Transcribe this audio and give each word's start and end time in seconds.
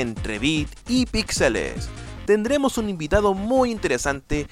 Hoy 0.00 0.02
en 0.02 0.08
Entrebit 0.08 0.68
y 0.88 1.04
Pixeles 1.04 1.90
tendremos 2.24 2.78
un 2.78 2.88
invitado 2.88 3.34
muy 3.34 3.70
interesante 3.70 4.46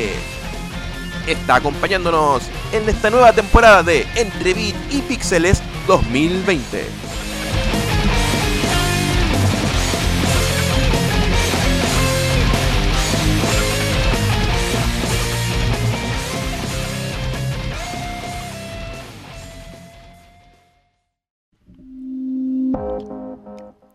Está 1.26 1.56
acompañándonos 1.56 2.44
en 2.72 2.88
esta 2.88 3.10
nueva 3.10 3.32
temporada 3.32 3.82
de 3.82 4.06
Entre 4.16 4.54
Beat 4.54 4.76
y 4.90 5.02
Pixeles 5.02 5.60
2020. 5.86 7.11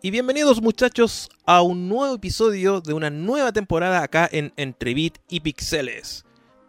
Y 0.08 0.10
bienvenidos 0.10 0.62
muchachos 0.62 1.28
a 1.44 1.60
un 1.60 1.86
nuevo 1.86 2.14
episodio 2.14 2.80
de 2.80 2.94
una 2.94 3.10
nueva 3.10 3.52
temporada 3.52 4.02
acá 4.02 4.26
en 4.32 4.54
Entrebit 4.56 5.18
y 5.28 5.40
Pixeles. 5.40 6.24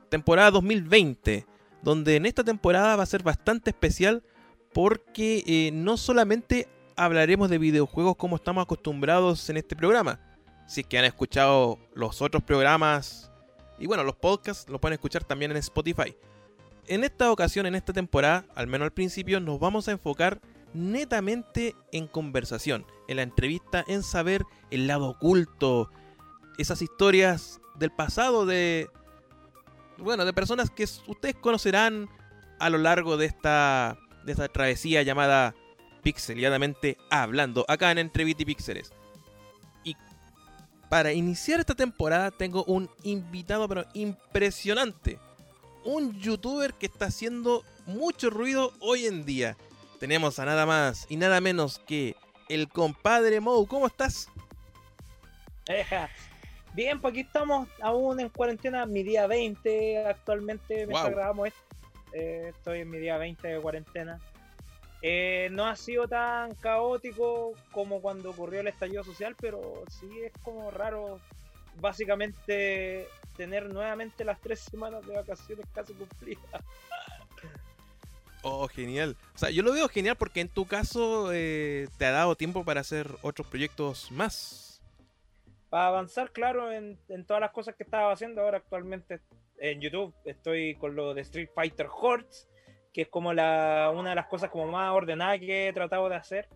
Temporada 0.09 0.51
2020, 0.51 1.47
donde 1.81 2.17
en 2.17 2.25
esta 2.25 2.43
temporada 2.43 2.97
va 2.97 3.03
a 3.03 3.05
ser 3.05 3.23
bastante 3.23 3.69
especial 3.69 4.23
porque 4.73 5.45
eh, 5.47 5.71
no 5.71 5.95
solamente 5.95 6.67
hablaremos 6.97 7.49
de 7.49 7.59
videojuegos 7.59 8.17
como 8.17 8.35
estamos 8.35 8.61
acostumbrados 8.61 9.49
en 9.49 9.55
este 9.55 9.73
programa, 9.73 10.19
si 10.67 10.81
es 10.81 10.87
que 10.87 10.99
han 10.99 11.05
escuchado 11.05 11.79
los 11.93 12.21
otros 12.21 12.43
programas 12.43 13.31
y 13.79 13.87
bueno, 13.87 14.03
los 14.03 14.17
podcasts 14.17 14.67
los 14.67 14.81
pueden 14.81 14.95
escuchar 14.95 15.23
también 15.23 15.51
en 15.51 15.57
Spotify. 15.57 16.13
En 16.87 17.05
esta 17.05 17.31
ocasión, 17.31 17.65
en 17.67 17.75
esta 17.75 17.93
temporada, 17.93 18.43
al 18.53 18.67
menos 18.67 18.87
al 18.87 18.91
principio, 18.91 19.39
nos 19.39 19.61
vamos 19.61 19.87
a 19.87 19.91
enfocar 19.91 20.41
netamente 20.73 21.77
en 21.93 22.05
conversación, 22.05 22.85
en 23.09 23.17
la 23.17 23.23
entrevista, 23.23 23.83
en 23.87 24.03
saber 24.03 24.45
el 24.69 24.85
lado 24.85 25.09
oculto, 25.09 25.89
esas 26.59 26.83
historias 26.83 27.59
del 27.75 27.91
pasado 27.91 28.45
de, 28.45 28.87
bueno, 29.97 30.25
de 30.25 30.33
personas 30.33 30.69
que 30.69 30.83
ustedes 30.83 31.35
conocerán 31.35 32.07
a 32.59 32.69
lo 32.69 32.77
largo 32.77 33.17
de 33.17 33.25
esta, 33.25 33.97
de 34.25 34.33
esta 34.33 34.47
travesía 34.47 35.01
llamada 35.01 35.55
Pixeliadamente 36.03 36.97
Hablando, 37.09 37.65
acá 37.67 37.89
en 37.89 37.97
Entrevista 37.97 38.43
y. 38.43 38.55
Y 39.83 39.95
para 40.87 41.11
iniciar 41.11 41.59
esta 41.59 41.73
temporada 41.73 42.29
tengo 42.29 42.63
un 42.65 42.91
invitado 43.01 43.67
pero 43.67 43.85
impresionante. 43.95 45.17
Un 45.83 46.19
youtuber 46.19 46.75
que 46.75 46.85
está 46.85 47.05
haciendo 47.05 47.63
mucho 47.87 48.29
ruido 48.29 48.71
hoy 48.81 49.07
en 49.07 49.25
día 49.25 49.57
tenemos 49.99 50.39
a 50.39 50.45
nada 50.45 50.65
más 50.65 51.05
y 51.09 51.17
nada 51.17 51.41
menos 51.41 51.79
que 51.79 52.15
el 52.49 52.67
compadre 52.67 53.39
Mou. 53.39 53.65
¿Cómo 53.65 53.87
estás? 53.87 54.27
Bien, 56.73 56.99
pues 56.99 57.11
aquí 57.13 57.21
estamos 57.21 57.67
aún 57.81 58.19
en 58.19 58.29
cuarentena, 58.29 58.85
mi 58.85 59.03
día 59.03 59.27
20 59.27 60.05
actualmente, 60.05 60.87
mientras 60.87 61.11
grabamos 61.11 61.47
esto. 61.47 61.59
Eh, 62.13 62.51
estoy 62.55 62.79
en 62.79 62.89
mi 62.89 62.97
día 62.97 63.17
20 63.17 63.47
de 63.47 63.61
cuarentena. 63.61 64.19
Eh, 65.01 65.49
no 65.51 65.65
ha 65.65 65.75
sido 65.75 66.07
tan 66.07 66.55
caótico 66.55 67.53
como 67.71 68.01
cuando 68.01 68.31
ocurrió 68.31 68.59
el 68.59 68.67
estallido 68.67 69.03
social, 69.03 69.35
pero 69.39 69.83
sí 69.89 70.09
es 70.25 70.33
como 70.43 70.71
raro, 70.71 71.19
básicamente, 71.79 73.07
tener 73.37 73.69
nuevamente 73.69 74.25
las 74.25 74.41
tres 74.41 74.59
semanas 74.59 75.05
de 75.05 75.15
vacaciones 75.15 75.65
casi 75.73 75.93
cumplidas. 75.93 76.43
Oh, 78.41 78.67
genial. 78.67 79.17
O 79.35 79.37
sea, 79.37 79.49
yo 79.49 79.63
lo 79.63 79.73
veo 79.73 79.89
genial 79.89 80.15
porque 80.15 80.41
en 80.41 80.49
tu 80.49 80.65
caso 80.65 81.31
eh, 81.33 81.87
te 81.97 82.05
ha 82.05 82.11
dado 82.11 82.35
tiempo 82.35 82.63
para 82.63 82.81
hacer 82.81 83.07
otros 83.21 83.47
proyectos 83.47 84.11
más. 84.11 84.81
Para 85.69 85.87
avanzar, 85.87 86.31
claro, 86.31 86.71
en, 86.71 86.97
todas 87.27 87.41
las 87.41 87.51
cosas 87.51 87.75
que 87.75 87.83
estaba 87.83 88.11
haciendo 88.11 88.41
ahora 88.41 88.57
actualmente 88.57 89.19
en 89.57 89.81
YouTube. 89.81 90.13
Estoy 90.25 90.75
con 90.75 90.95
lo 90.95 91.13
de 91.13 91.21
Street 91.21 91.49
Fighter 91.53 91.87
Hordes, 91.91 92.47
que 92.93 93.03
es 93.03 93.07
como 93.09 93.33
la, 93.33 93.91
una 93.95 94.11
de 94.11 94.15
las 94.15 94.27
cosas 94.27 94.49
como 94.49 94.67
más 94.67 94.91
ordenadas 94.93 95.39
que 95.39 95.67
he 95.67 95.73
tratado 95.73 96.09
de 96.09 96.15
hacer. 96.15 96.47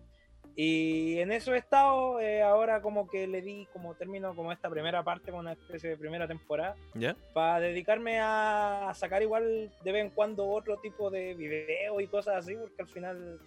Y 0.56 1.18
en 1.18 1.32
eso 1.32 1.52
he 1.52 1.58
estado, 1.58 2.20
eh, 2.20 2.40
ahora 2.42 2.80
como 2.80 3.08
que 3.08 3.26
le 3.26 3.42
di 3.42 3.66
como 3.72 3.94
término 3.94 4.36
como 4.36 4.52
esta 4.52 4.70
primera 4.70 5.02
parte, 5.02 5.32
con 5.32 5.40
una 5.40 5.52
especie 5.52 5.90
de 5.90 5.96
primera 5.96 6.28
temporada, 6.28 6.76
¿Ya? 6.94 7.16
para 7.32 7.58
dedicarme 7.58 8.20
a 8.20 8.92
sacar 8.94 9.22
igual 9.22 9.72
de 9.82 9.92
vez 9.92 10.04
en 10.04 10.10
cuando 10.10 10.48
otro 10.48 10.78
tipo 10.78 11.10
de 11.10 11.34
video 11.34 12.00
y 12.00 12.06
cosas 12.06 12.36
así, 12.36 12.54
porque 12.54 12.82
al 12.82 12.88
final, 12.88 13.40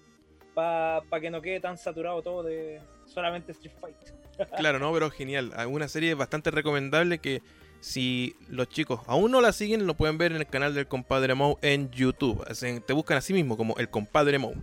para 0.53 1.21
que 1.21 1.29
no 1.29 1.41
quede 1.41 1.61
tan 1.61 1.77
saturado 1.77 2.21
todo 2.21 2.43
de 2.43 2.81
solamente 3.05 3.53
Street 3.53 3.75
Fighter. 3.79 4.13
claro, 4.57 4.77
no, 4.77 4.91
pero 4.91 5.09
genial. 5.09 5.53
Una 5.69 5.87
serie 5.87 6.13
bastante 6.13 6.51
recomendable 6.51 7.19
que 7.19 7.41
si 7.79 8.35
los 8.49 8.67
chicos 8.67 8.99
aún 9.07 9.31
no 9.31 9.39
la 9.39 9.53
siguen, 9.53 9.87
lo 9.87 9.93
pueden 9.93 10.17
ver 10.17 10.33
en 10.33 10.39
el 10.39 10.47
canal 10.47 10.73
del 10.73 10.87
compadre 10.87 11.35
Mo 11.35 11.57
en 11.61 11.89
YouTube. 11.91 12.43
Te 12.85 12.93
buscan 12.93 13.17
a 13.17 13.21
sí 13.21 13.33
mismo 13.33 13.55
como 13.55 13.77
el 13.77 13.89
compadre 13.89 14.39
Mo. 14.39 14.53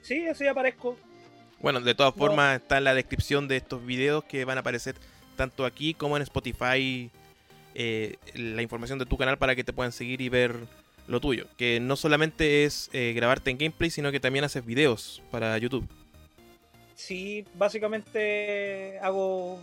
Sí, 0.00 0.26
así 0.26 0.46
aparezco. 0.46 0.96
Bueno, 1.60 1.80
de 1.80 1.94
todas 1.94 2.14
formas 2.14 2.60
está 2.60 2.78
en 2.78 2.84
la 2.84 2.94
descripción 2.94 3.46
de 3.46 3.56
estos 3.58 3.84
videos 3.84 4.24
que 4.24 4.46
van 4.46 4.56
a 4.56 4.62
aparecer 4.62 4.96
tanto 5.36 5.66
aquí 5.66 5.92
como 5.92 6.16
en 6.16 6.22
Spotify 6.22 7.10
eh, 7.74 8.16
la 8.34 8.62
información 8.62 8.98
de 8.98 9.04
tu 9.04 9.18
canal 9.18 9.36
para 9.36 9.54
que 9.54 9.62
te 9.62 9.74
puedan 9.74 9.92
seguir 9.92 10.22
y 10.22 10.30
ver 10.30 10.54
lo 11.06 11.20
tuyo. 11.20 11.46
Que 11.58 11.78
no 11.78 11.96
solamente 11.96 12.64
es 12.64 12.88
eh, 12.94 13.12
grabarte 13.14 13.50
en 13.50 13.58
gameplay, 13.58 13.90
sino 13.90 14.10
que 14.10 14.20
también 14.20 14.44
haces 14.44 14.64
videos 14.64 15.22
para 15.30 15.56
YouTube. 15.58 15.86
Sí, 16.94 17.44
básicamente 17.54 18.98
hago 19.00 19.60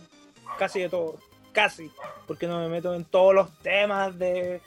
casi 0.56 0.80
de 0.80 0.88
todo. 0.88 1.16
Casi. 1.52 1.90
Porque 2.28 2.46
no 2.46 2.60
me 2.60 2.68
meto 2.68 2.94
en 2.94 3.04
todos 3.04 3.34
los 3.34 3.58
temas 3.58 4.16
de 4.16 4.60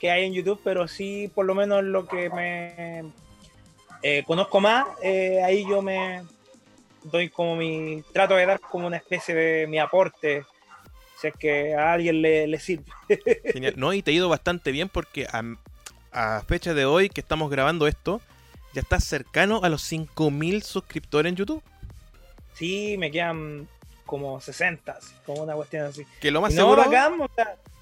que 0.00 0.10
hay 0.10 0.24
en 0.24 0.32
YouTube, 0.32 0.60
pero 0.64 0.88
sí 0.88 1.30
por 1.34 1.44
lo 1.44 1.54
menos 1.54 1.84
lo 1.84 2.06
que 2.06 2.30
me 2.30 3.04
eh, 4.02 4.22
conozco 4.26 4.60
más, 4.60 4.86
ahí 5.44 5.66
yo 5.68 5.82
me, 5.82 6.22
doy 7.10 7.28
como 7.28 7.56
mi, 7.56 8.02
trato 8.12 8.34
de 8.34 8.46
dar 8.46 8.60
como 8.60 8.86
una 8.86 8.96
especie 8.96 9.34
de 9.34 9.66
mi 9.66 9.78
aporte, 9.78 10.44
si 11.20 11.28
es 11.28 11.34
que 11.34 11.74
a 11.74 11.92
alguien 11.92 12.22
le, 12.22 12.58
sirve. 12.58 12.84
Genial. 13.52 13.74
No, 13.76 13.92
y 13.92 14.02
te 14.02 14.10
ha 14.10 14.14
ido 14.14 14.28
bastante 14.28 14.70
bien 14.72 14.88
porque 14.88 15.26
a, 15.30 16.42
fecha 16.46 16.74
de 16.74 16.84
hoy 16.84 17.08
que 17.08 17.20
estamos 17.20 17.50
grabando 17.50 17.86
esto, 17.86 18.20
ya 18.72 18.80
estás 18.80 19.04
cercano 19.04 19.60
a 19.62 19.68
los 19.68 19.90
5.000 19.90 20.62
suscriptores 20.62 21.30
en 21.30 21.36
YouTube. 21.36 21.62
Sí, 22.54 22.96
me 22.98 23.10
quedan 23.10 23.68
como 24.04 24.40
60, 24.40 24.98
como 25.26 25.42
una 25.42 25.54
cuestión 25.54 25.86
así. 25.86 26.06
Que 26.20 26.30
lo 26.30 26.40
más 26.40 26.54
seguro... 26.54 26.84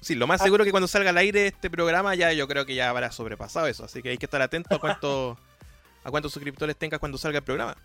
sí, 0.01 0.13
lo 0.15 0.27
más 0.27 0.41
seguro 0.41 0.63
que 0.65 0.71
cuando 0.71 0.87
salga 0.87 1.11
al 1.11 1.17
aire 1.17 1.47
este 1.47 1.69
programa 1.69 2.15
ya 2.15 2.33
yo 2.33 2.47
creo 2.47 2.65
que 2.65 2.75
ya 2.75 2.89
habrá 2.89 3.11
sobrepasado 3.11 3.67
eso, 3.67 3.85
así 3.85 4.01
que 4.01 4.09
hay 4.09 4.17
que 4.17 4.25
estar 4.25 4.41
atento 4.41 4.75
a 4.75 4.79
cuánto 4.79 5.37
a 6.03 6.11
cuántos 6.11 6.31
suscriptores 6.31 6.75
tengas 6.75 6.99
cuando 6.99 7.17
salga 7.17 7.39
el 7.39 7.43
programa 7.43 7.75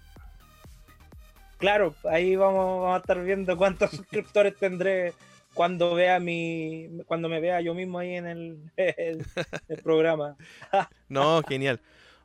claro, 1.62 1.94
ahí 2.10 2.34
vamos, 2.34 2.92
a 2.92 2.98
estar 2.98 3.22
viendo 3.22 3.56
cuántos 3.56 3.90
suscriptores 3.92 4.56
tendré 4.56 5.14
cuando 5.54 5.94
vea 5.94 6.18
mi 6.18 6.88
cuando 7.06 7.28
me 7.28 7.40
vea 7.40 7.60
yo 7.60 7.72
mismo 7.72 8.00
ahí 8.00 8.16
en 8.16 8.26
el, 8.26 9.24
programa. 9.84 10.36
no, 11.08 11.42
genial. 11.48 11.80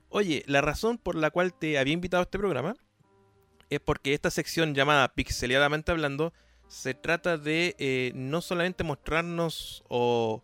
Oye, 0.10 0.44
la 0.48 0.62
razón 0.62 0.98
por 0.98 1.16
la 1.16 1.30
cual 1.30 1.54
te 1.54 1.78
había 1.78 1.94
invitado 1.94 2.22
a 2.22 2.24
este 2.24 2.40
programa 2.40 2.76
es 3.70 3.80
porque 3.80 4.14
esta 4.14 4.32
sección 4.32 4.74
llamada 4.74 5.14
Pixeliadamente 5.14 5.92
Hablando 5.92 6.34
se 6.68 6.96
trata 6.96 7.38
de 7.38 7.76
eh, 7.78 8.12
no 8.16 8.42
solamente 8.42 8.84
mostrarnos 8.84 9.84
o, 9.88 10.42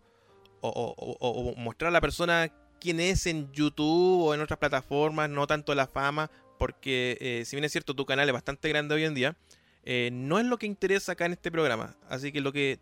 o, 0.60 1.54
mostrar 1.56 1.88
a 1.88 1.92
la 1.92 2.00
persona 2.00 2.52
quién 2.80 3.00
es 3.00 3.26
en 3.26 3.50
YouTube 3.52 4.26
o 4.26 4.34
en 4.34 4.40
otras 4.40 4.58
plataformas, 4.58 5.28
no 5.30 5.46
tanto 5.46 5.74
la 5.74 5.86
fama 5.86 6.30
porque 6.58 7.18
eh, 7.20 7.44
si 7.44 7.56
bien 7.56 7.64
es 7.64 7.72
cierto 7.72 7.94
tu 7.94 8.06
canal 8.06 8.28
es 8.28 8.32
bastante 8.32 8.68
grande 8.68 8.94
hoy 8.94 9.04
en 9.04 9.14
día, 9.14 9.36
eh, 9.84 10.10
no 10.12 10.38
es 10.38 10.46
lo 10.46 10.58
que 10.58 10.66
interesa 10.66 11.12
acá 11.12 11.26
en 11.26 11.32
este 11.32 11.50
programa. 11.50 11.96
Así 12.08 12.32
que 12.32 12.40
lo 12.40 12.52
que 12.52 12.78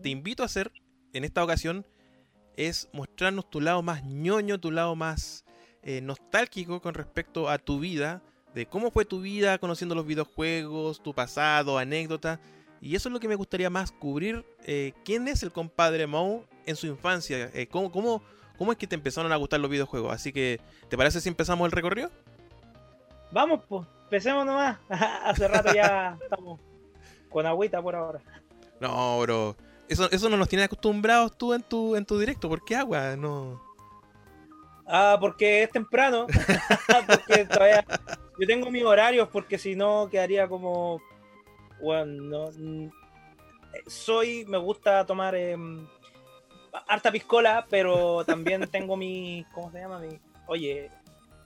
te 0.00 0.08
invito 0.08 0.42
a 0.42 0.46
hacer 0.46 0.72
en 1.12 1.24
esta 1.24 1.42
ocasión 1.42 1.86
es 2.56 2.88
mostrarnos 2.92 3.48
tu 3.48 3.60
lado 3.60 3.82
más 3.82 4.04
ñoño, 4.04 4.60
tu 4.60 4.70
lado 4.70 4.94
más 4.94 5.44
eh, 5.82 6.00
nostálgico 6.00 6.80
con 6.80 6.94
respecto 6.94 7.48
a 7.48 7.58
tu 7.58 7.80
vida, 7.80 8.22
de 8.54 8.66
cómo 8.66 8.90
fue 8.90 9.04
tu 9.04 9.20
vida 9.20 9.58
conociendo 9.58 9.94
los 9.94 10.06
videojuegos, 10.06 11.02
tu 11.02 11.14
pasado, 11.14 11.78
anécdotas. 11.78 12.38
Y 12.82 12.96
eso 12.96 13.08
es 13.08 13.12
lo 13.12 13.20
que 13.20 13.28
me 13.28 13.36
gustaría 13.36 13.70
más 13.70 13.92
cubrir. 13.92 14.44
¿Quién 15.04 15.28
es 15.28 15.42
el 15.42 15.52
compadre 15.52 16.06
Moe 16.06 16.44
en 16.66 16.76
su 16.76 16.88
infancia? 16.88 17.50
¿cómo, 17.70 17.92
cómo, 17.92 18.22
cómo 18.58 18.72
es 18.72 18.78
que 18.78 18.88
te 18.88 18.96
empezaron 18.96 19.32
a 19.32 19.36
gustar 19.36 19.60
los 19.60 19.70
videojuegos? 19.70 20.12
Así 20.12 20.32
que, 20.32 20.60
¿te 20.88 20.96
parece 20.96 21.20
si 21.20 21.28
empezamos 21.28 21.64
el 21.64 21.72
recorrido? 21.72 22.10
Vamos, 23.32 23.60
pues, 23.68 23.86
empecemos 24.04 24.44
nomás. 24.46 24.78
Hace 25.24 25.48
rato 25.48 25.74
ya 25.74 26.18
estamos 26.22 26.60
con 27.30 27.46
agüita 27.46 27.80
por 27.82 27.96
ahora. 27.96 28.20
No, 28.80 29.20
bro. 29.20 29.56
Eso, 29.88 30.10
eso 30.10 30.28
no 30.28 30.36
nos 30.36 30.48
tiene 30.48 30.64
acostumbrados 30.64 31.36
tú 31.36 31.54
en 31.54 31.62
tu, 31.62 31.96
en 31.96 32.04
tu 32.04 32.18
directo. 32.18 32.48
¿Por 32.48 32.64
qué 32.64 32.76
agua? 32.76 33.16
No. 33.16 33.60
Ah, 34.86 35.16
porque 35.20 35.62
es 35.62 35.70
temprano. 35.70 36.26
porque 37.06 37.46
todavía. 37.46 37.84
Yo 38.38 38.46
tengo 38.46 38.70
mis 38.70 38.84
horarios 38.84 39.28
porque 39.32 39.58
si 39.58 39.74
no 39.74 40.08
quedaría 40.10 40.48
como. 40.48 41.00
Bueno, 41.80 42.22
no. 42.22 42.50
mm, 42.56 42.90
Soy. 43.86 44.44
Me 44.46 44.58
gusta 44.58 45.06
tomar. 45.06 45.34
em, 45.34 45.86
harta 46.88 47.10
piscola, 47.12 47.66
pero 47.70 48.24
también 48.24 48.66
tengo 48.68 48.96
mi. 48.96 49.46
¿Cómo 49.52 49.70
se 49.70 49.78
llama? 49.78 49.98
Mi. 50.00 50.18
Oye, 50.46 50.90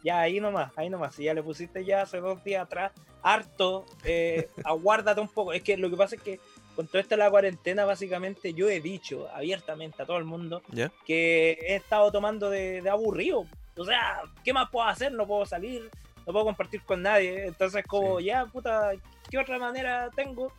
ya 0.06 0.20
ahí 0.20 0.38
nomás, 0.38 0.70
ahí 0.76 0.88
nomás. 0.88 1.16
Si 1.16 1.24
ya 1.24 1.34
le 1.34 1.42
pusiste 1.42 1.84
ya 1.84 2.02
hace 2.02 2.20
dos 2.20 2.42
días 2.44 2.62
atrás, 2.62 2.92
harto, 3.22 3.84
eh, 4.04 4.48
aguárdate 4.64 5.20
un 5.20 5.28
poco. 5.28 5.52
Es 5.52 5.64
que 5.64 5.76
lo 5.76 5.90
que 5.90 5.96
pasa 5.96 6.14
es 6.14 6.22
que 6.22 6.38
con 6.76 6.86
toda 6.86 7.00
esta 7.00 7.16
la 7.16 7.28
cuarentena, 7.28 7.84
básicamente 7.84 8.54
yo 8.54 8.68
he 8.68 8.80
dicho 8.80 9.28
abiertamente 9.34 10.00
a 10.02 10.06
todo 10.06 10.18
el 10.18 10.24
mundo 10.24 10.62
¿Ya? 10.68 10.92
que 11.04 11.58
he 11.60 11.74
estado 11.74 12.12
tomando 12.12 12.48
de, 12.50 12.82
de 12.82 12.88
aburrido. 12.90 13.46
O 13.76 13.84
sea, 13.84 14.22
¿qué 14.44 14.52
más 14.52 14.70
puedo 14.70 14.86
hacer? 14.86 15.10
No 15.10 15.26
puedo 15.26 15.44
salir, 15.44 15.90
no 16.24 16.32
puedo 16.32 16.44
compartir 16.44 16.82
con 16.82 17.02
nadie. 17.02 17.46
Entonces, 17.46 17.84
como, 17.84 18.18
Sí. 18.20 18.26
ya, 18.26 18.46
puta, 18.46 18.92
¿qué 19.28 19.38
otra 19.38 19.58
manera 19.58 20.08
tengo? 20.14 20.52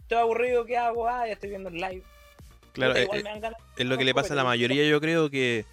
Estoy 0.00 0.18
aburrido, 0.18 0.66
¿qué 0.66 0.76
hago? 0.76 1.08
Ah, 1.08 1.26
ya 1.26 1.32
estoy 1.32 1.48
viendo 1.48 1.70
el 1.70 1.76
live. 1.76 2.02
Claro, 2.74 2.92
Puta, 2.92 3.16
eh, 3.16 3.22
eh, 3.24 3.52
es 3.78 3.86
lo 3.86 3.96
que 3.96 4.04
le 4.04 4.12
pasa 4.12 4.34
a 4.34 4.36
la 4.36 4.44
mayoría, 4.44 4.84
yo 4.86 5.00
creo 5.00 5.30
que. 5.30 5.64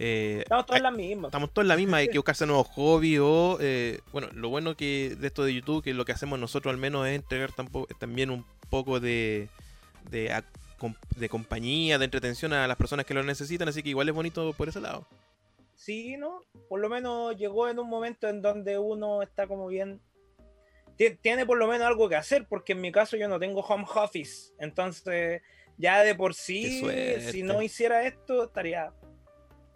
Eh, 0.00 0.38
Estamos 0.40 0.66
todos 0.66 0.76
en 0.78 0.82
las 0.82 0.94
mismas. 0.94 1.28
Estamos 1.28 1.52
todos 1.52 1.64
en 1.64 1.68
la 1.68 1.76
misma, 1.76 1.96
hay 1.98 2.08
que 2.08 2.18
buscarse 2.18 2.46
nuevos 2.46 2.68
hobbies 2.68 3.20
o, 3.20 3.58
eh, 3.60 4.00
bueno, 4.12 4.28
lo 4.32 4.48
bueno 4.48 4.74
que 4.76 5.14
de 5.18 5.26
esto 5.26 5.44
de 5.44 5.54
YouTube, 5.54 5.82
que 5.84 5.94
lo 5.94 6.04
que 6.04 6.12
hacemos 6.12 6.38
nosotros 6.38 6.72
al 6.72 6.78
menos 6.80 7.06
es 7.06 7.14
entregar 7.16 7.50
también 7.98 8.30
un 8.30 8.44
poco 8.70 8.98
de, 9.00 9.48
de, 10.10 10.42
de 11.16 11.28
compañía, 11.28 11.98
de 11.98 12.04
entretención 12.06 12.52
a 12.52 12.66
las 12.66 12.76
personas 12.76 13.04
que 13.04 13.14
lo 13.14 13.22
necesitan, 13.22 13.68
así 13.68 13.82
que 13.82 13.90
igual 13.90 14.08
es 14.08 14.14
bonito 14.14 14.52
por 14.54 14.68
ese 14.68 14.80
lado. 14.80 15.06
Sí, 15.76 16.16
¿no? 16.16 16.40
Por 16.68 16.80
lo 16.80 16.88
menos 16.88 17.36
llegó 17.36 17.68
en 17.68 17.78
un 17.78 17.88
momento 17.88 18.28
en 18.28 18.42
donde 18.42 18.78
uno 18.78 19.22
está 19.22 19.46
como 19.46 19.66
bien. 19.66 20.00
ti- 20.96 21.16
Tiene 21.20 21.46
por 21.46 21.56
lo 21.58 21.66
menos 21.66 21.86
algo 21.86 22.08
que 22.08 22.16
hacer, 22.16 22.46
porque 22.48 22.72
en 22.72 22.80
mi 22.82 22.92
caso 22.92 23.16
yo 23.16 23.28
no 23.28 23.38
tengo 23.38 23.60
home 23.60 23.86
office. 23.94 24.52
Entonces, 24.58 25.40
ya 25.78 26.02
de 26.02 26.14
por 26.14 26.34
sí, 26.34 26.80
si 27.32 27.42
no 27.42 27.62
hiciera 27.62 28.06
esto, 28.06 28.44
estaría 28.44 28.92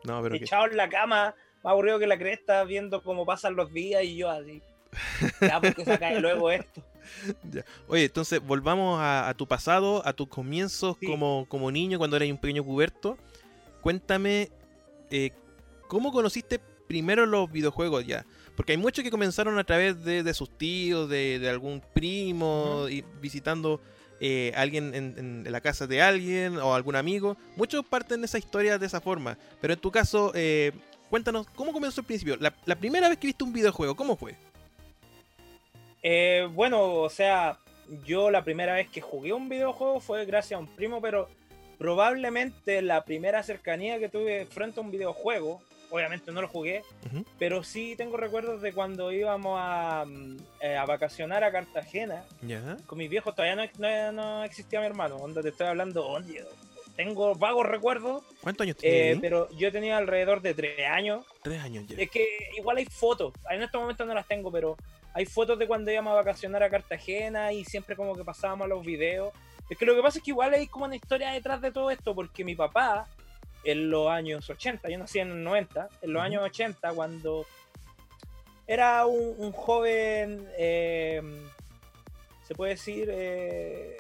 No, 0.05 0.23
pero 0.23 0.35
echado 0.37 0.67
en 0.67 0.77
la 0.77 0.89
cama, 0.89 1.35
más 1.63 1.71
aburrido 1.73 1.99
que 1.99 2.07
la 2.07 2.19
cresta, 2.19 2.65
viendo 2.65 3.03
cómo 3.03 3.25
pasan 3.27 3.57
los 3.57 3.73
días 3.73 4.05
y 4.05 4.17
yo 4.17 4.31
así. 4.31 4.63
Ya, 5.41 5.61
porque 5.61 5.85
se 5.85 5.99
cae 5.99 6.21
luego 6.21 6.51
esto. 6.51 6.83
ya. 7.51 7.65
Oye, 7.89 8.05
entonces 8.05 8.41
volvamos 8.41 9.01
a, 9.01 9.29
a 9.29 9.35
tu 9.35 9.47
pasado, 9.49 10.07
a 10.07 10.13
tus 10.13 10.29
comienzos 10.29 10.97
Sí. 11.01 11.07
como, 11.07 11.47
como 11.49 11.71
niño, 11.73 11.99
cuando 11.99 12.17
eras 12.17 12.31
un 12.31 12.39
pequeño 12.39 12.63
cuberto. 12.65 13.19
Cuéntame, 13.81 14.51
eh, 15.11 15.31
¿cómo 15.89 16.13
conociste 16.13 16.61
primero 16.87 17.27
los 17.27 17.51
videojuegos 17.51 18.07
ya? 18.07 18.25
Porque 18.57 18.73
hay 18.73 18.79
muchos 18.79 19.03
que 19.03 19.11
comenzaron 19.11 19.59
a 19.59 19.65
través 19.65 20.05
de, 20.05 20.23
de 20.23 20.33
sus 20.35 20.49
tíos, 20.57 21.09
de, 21.09 21.39
de 21.41 21.49
algún 21.51 21.83
primo, 21.93 22.87
y 22.89 23.03
visitando 23.21 23.81
eh, 24.27 24.53
alguien 24.57 24.95
en, 24.95 25.19
en- 25.19 25.45
en 25.47 25.53
la 25.53 25.61
casa 25.61 25.87
de 25.87 26.01
alguien 26.01 26.57
o 26.57 26.75
algún 26.75 26.97
amigo. 26.97 27.37
Muchos 27.57 27.85
parten 27.85 28.23
de 28.23 28.27
esa 28.27 28.39
historia 28.39 28.79
de 28.79 28.87
esa 28.87 29.03
forma. 29.03 29.37
Pero 29.61 29.75
en 29.75 29.79
tu 29.81 29.91
caso, 29.91 30.33
eh, 30.35 30.73
cuéntanos, 31.11 31.47
¿cómo 31.55 31.73
comenzó 31.75 32.01
el 32.01 32.07
principio? 32.07 32.37
La, 32.41 32.55
la 32.65 32.77
primera 32.77 33.11
vez 33.11 33.19
que 33.19 33.27
viste 33.27 33.45
un 33.45 33.53
videojuego, 33.53 33.95
¿cómo 33.95 34.17
fue? 34.17 34.35
Eh, 36.03 36.49
bueno, 36.53 36.83
o 36.95 37.11
sea, 37.11 37.59
yo 38.07 38.31
la 38.31 38.43
primera 38.45 38.73
vez 38.75 38.89
que 38.89 39.03
jugué 39.03 39.35
un 39.35 39.51
videojuego 39.51 40.01
fue 40.01 40.25
gracias 40.25 40.57
a 40.57 40.61
un 40.61 40.69
primo, 40.69 41.03
pero 41.03 41.29
probablemente 41.79 42.81
la 42.81 43.05
primera 43.05 43.43
cercanía 43.43 43.99
que 43.99 44.09
tuve 44.09 44.47
frente 44.47 44.81
a 44.81 44.83
un 44.83 44.91
videojuego, 44.91 45.61
obviamente 45.95 46.33
no 46.33 46.43
lo 46.43 46.49
jugué, 46.49 46.83
pero 47.39 47.63
sí 47.63 47.95
tengo 47.97 48.17
recuerdos 48.17 48.61
de 48.61 48.73
cuando 48.73 49.13
íbamos 49.13 49.57
a, 49.63 50.05
mm, 50.05 50.37
eh, 50.61 50.77
a 50.77 50.85
vacacionar 50.87 51.45
a 51.45 51.53
Cartagena 51.53 52.25
Ya. 52.43 52.77
con 52.87 52.99
mis 52.99 53.09
viejos, 53.09 53.33
todavía 53.35 53.55
no, 53.55 53.63
no- 53.79 54.13
no 54.13 54.45
existía 54.45 54.81
mi 54.81 54.87
hermano, 54.87 55.17
onda 55.17 55.41
te 55.41 55.51
estoy 55.51 55.69
hablando, 55.69 56.05
oye, 56.07 56.45
tengo 56.97 57.35
vagos 57.37 57.67
recuerdos, 57.67 58.25
¿Cuántos 58.41 58.65
años 58.65 58.77
eh, 58.79 58.81
tenías? 58.81 59.15
ahí? 59.15 59.21
pero 59.21 59.49
yo 59.57 59.71
tenía 59.71 59.97
alrededor 59.99 60.43
de 60.43 60.55
tres 60.55 60.81
años 60.89 61.25
Tres 61.43 61.63
años 61.63 61.87
ya. 61.87 61.97
es 61.97 62.11
que 62.11 62.27
igual 62.57 62.77
hay 62.79 62.87
fotos, 62.87 63.33
en 63.51 63.63
estos 63.63 63.81
momentos 63.81 64.05
no 64.07 64.15
las 64.15 64.27
tengo, 64.27 64.51
pero 64.51 64.77
hay 65.13 65.27
fotos 65.27 65.57
de 65.61 65.69
cuando 65.69 65.93
íbamos 65.93 66.11
a 66.13 66.17
vacacionar 66.17 66.65
a 66.65 66.71
Cartagena 66.71 67.53
y 67.53 67.65
siempre 67.65 67.95
como 67.95 68.17
que 68.17 68.25
pasábamos 68.25 68.69
los 68.69 68.85
videos. 68.85 69.33
Es 69.71 69.79
que 69.79 69.87
lo 69.87 69.95
que 69.95 70.03
pasa 70.03 70.19
es 70.19 70.25
que 70.25 70.33
igual 70.33 70.53
hay 70.53 70.67
como 70.67 70.85
una 70.87 70.97
historia 70.97 71.31
detrás 71.31 71.61
de 71.63 71.71
todo 71.71 71.91
esto, 71.91 72.15
porque 72.17 72.45
mi 72.45 72.55
papá, 72.57 73.07
en 73.65 73.91
los 73.91 74.09
años 74.09 74.49
80, 74.51 74.89
yo 74.91 74.99
nací 74.99 75.19
en 75.21 75.31
el 75.31 75.43
90, 75.43 75.89
en 76.03 76.13
los 76.13 76.23
años 76.23 76.43
80, 76.43 76.93
cuando 76.93 77.47
era 78.67 79.07
un, 79.07 79.35
un 79.39 79.53
joven, 79.53 80.49
eh, 80.59 81.23
se 82.47 82.55
puede 82.55 82.73
decir, 82.73 83.09
eh, 83.11 83.97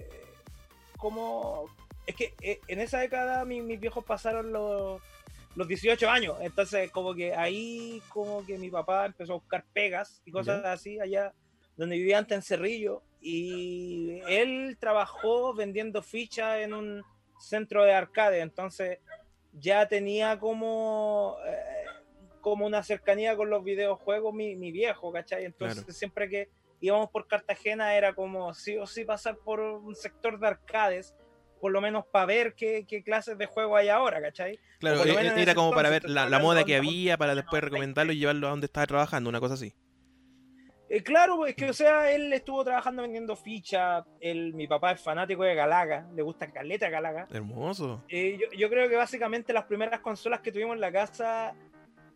como... 0.97 1.67
Es 2.07 2.15
que 2.15 2.35
eh, 2.43 2.61
en 2.69 2.81
esa 2.81 2.99
década 2.99 3.45
mi- 3.47 3.63
mis 3.63 3.81
viejos 3.81 4.05
pasaron 4.05 4.53
los, 4.53 5.01
los 5.55 5.67
18 5.69 6.11
años, 6.11 6.37
entonces 6.43 6.91
como 6.91 7.15
que 7.15 7.35
ahí 7.35 8.03
como 8.11 8.45
que 8.45 8.59
mi 8.59 8.69
papá 8.69 9.07
empezó 9.07 9.33
a 9.33 9.37
buscar 9.37 9.65
pegas 9.73 10.21
y 10.27 10.31
cosas 10.31 10.63
Ya. 10.63 10.73
así 10.73 11.01
allá 11.01 11.33
donde 11.77 11.97
vivía 11.97 12.19
antes 12.19 12.37
en 12.37 12.43
Cerrillo 12.43 13.03
y 13.23 14.21
él 14.29 14.77
trabajó 14.79 15.55
vendiendo 15.55 16.03
fichas 16.03 16.59
en 16.61 16.75
un 16.75 17.03
centro 17.41 17.85
de 17.85 17.95
arcade, 17.95 18.41
entonces 18.41 18.99
ya 19.55 19.87
tenía 19.89 20.39
como 20.39 21.37
eh, 21.47 21.55
como 22.41 22.67
una 22.67 22.83
cercanía 22.83 23.37
con 23.37 23.49
los 23.49 23.65
videojuegos 23.65 24.35
mi, 24.35 24.55
mi 24.57 24.71
viejo, 24.71 25.11
¿cachai? 25.13 25.45
Entonces 25.45 25.85
Claro. 25.85 25.93
siempre 25.97 26.29
que 26.29 26.49
íbamos 26.81 27.09
por 27.11 27.27
Cartagena 27.27 27.97
era 27.97 28.13
como 28.13 28.53
sí 28.53 28.77
o 28.77 28.87
sí 28.87 29.05
pasar 29.05 29.39
por 29.45 29.61
un 29.61 29.95
sector 29.95 30.39
de 30.39 30.49
arcades, 30.49 31.15
por 31.61 31.73
lo 31.73 31.81
menos 31.81 32.05
para 32.13 32.27
ver 32.27 32.55
qué, 32.55 32.85
qué 32.87 33.03
clases 33.03 33.39
de 33.39 33.47
juego 33.47 33.77
hay 33.77 33.89
ahora, 33.89 34.21
¿cachai? 34.21 34.59
Claro, 34.79 35.05
e- 35.07 35.27
en 35.27 35.39
era 35.39 35.55
como 35.55 35.71
para 35.71 35.89
ver 35.89 36.09
la, 36.09 36.29
la 36.29 36.39
moda 36.39 36.65
que 36.65 36.77
había 36.77 37.17
para 37.17 37.35
después 37.35 37.65
recomendarlo 37.65 38.13
y 38.13 38.19
llevarlo 38.19 38.49
a 38.49 38.51
donde 38.51 38.67
estaba 38.67 38.87
trabajando, 38.87 39.31
una 39.31 39.41
cosa 39.41 39.55
así. 39.55 39.73
Eh, 40.89 41.03
claro, 41.03 41.37
pues 41.37 41.55
que 41.55 41.71
o 41.71 41.73
sea, 41.73 42.11
él 42.11 42.33
estuvo 42.33 42.63
trabajando 42.63 43.03
vendiendo 43.03 43.37
fichas, 43.37 44.05
mi 44.21 44.67
papá 44.67 44.93
es 44.93 45.01
fanático 45.01 45.43
de 45.43 45.55
Galaga, 45.55 46.07
le 46.15 46.23
gusta 46.23 46.53
caleta 46.53 46.91
Galaga. 46.91 47.27
Hermoso. 47.31 48.03
Eh, 48.09 48.39
yo, 48.41 48.57
yo 48.57 48.69
creo 48.69 48.89
que 48.89 48.97
básicamente 48.97 49.53
las 49.53 49.65
primeras 49.65 50.01
consolas 50.01 50.41
que 50.41 50.53
tuvimos 50.53 50.75
en 50.75 50.81
la 50.81 50.93
casa 50.93 51.55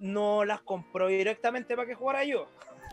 no 0.01 0.45
las 0.45 0.61
compró 0.61 1.09
directamente 1.09 1.75
para 1.77 1.89
que 1.89 1.95
jugara 1.95 2.25
yo. 2.25 2.47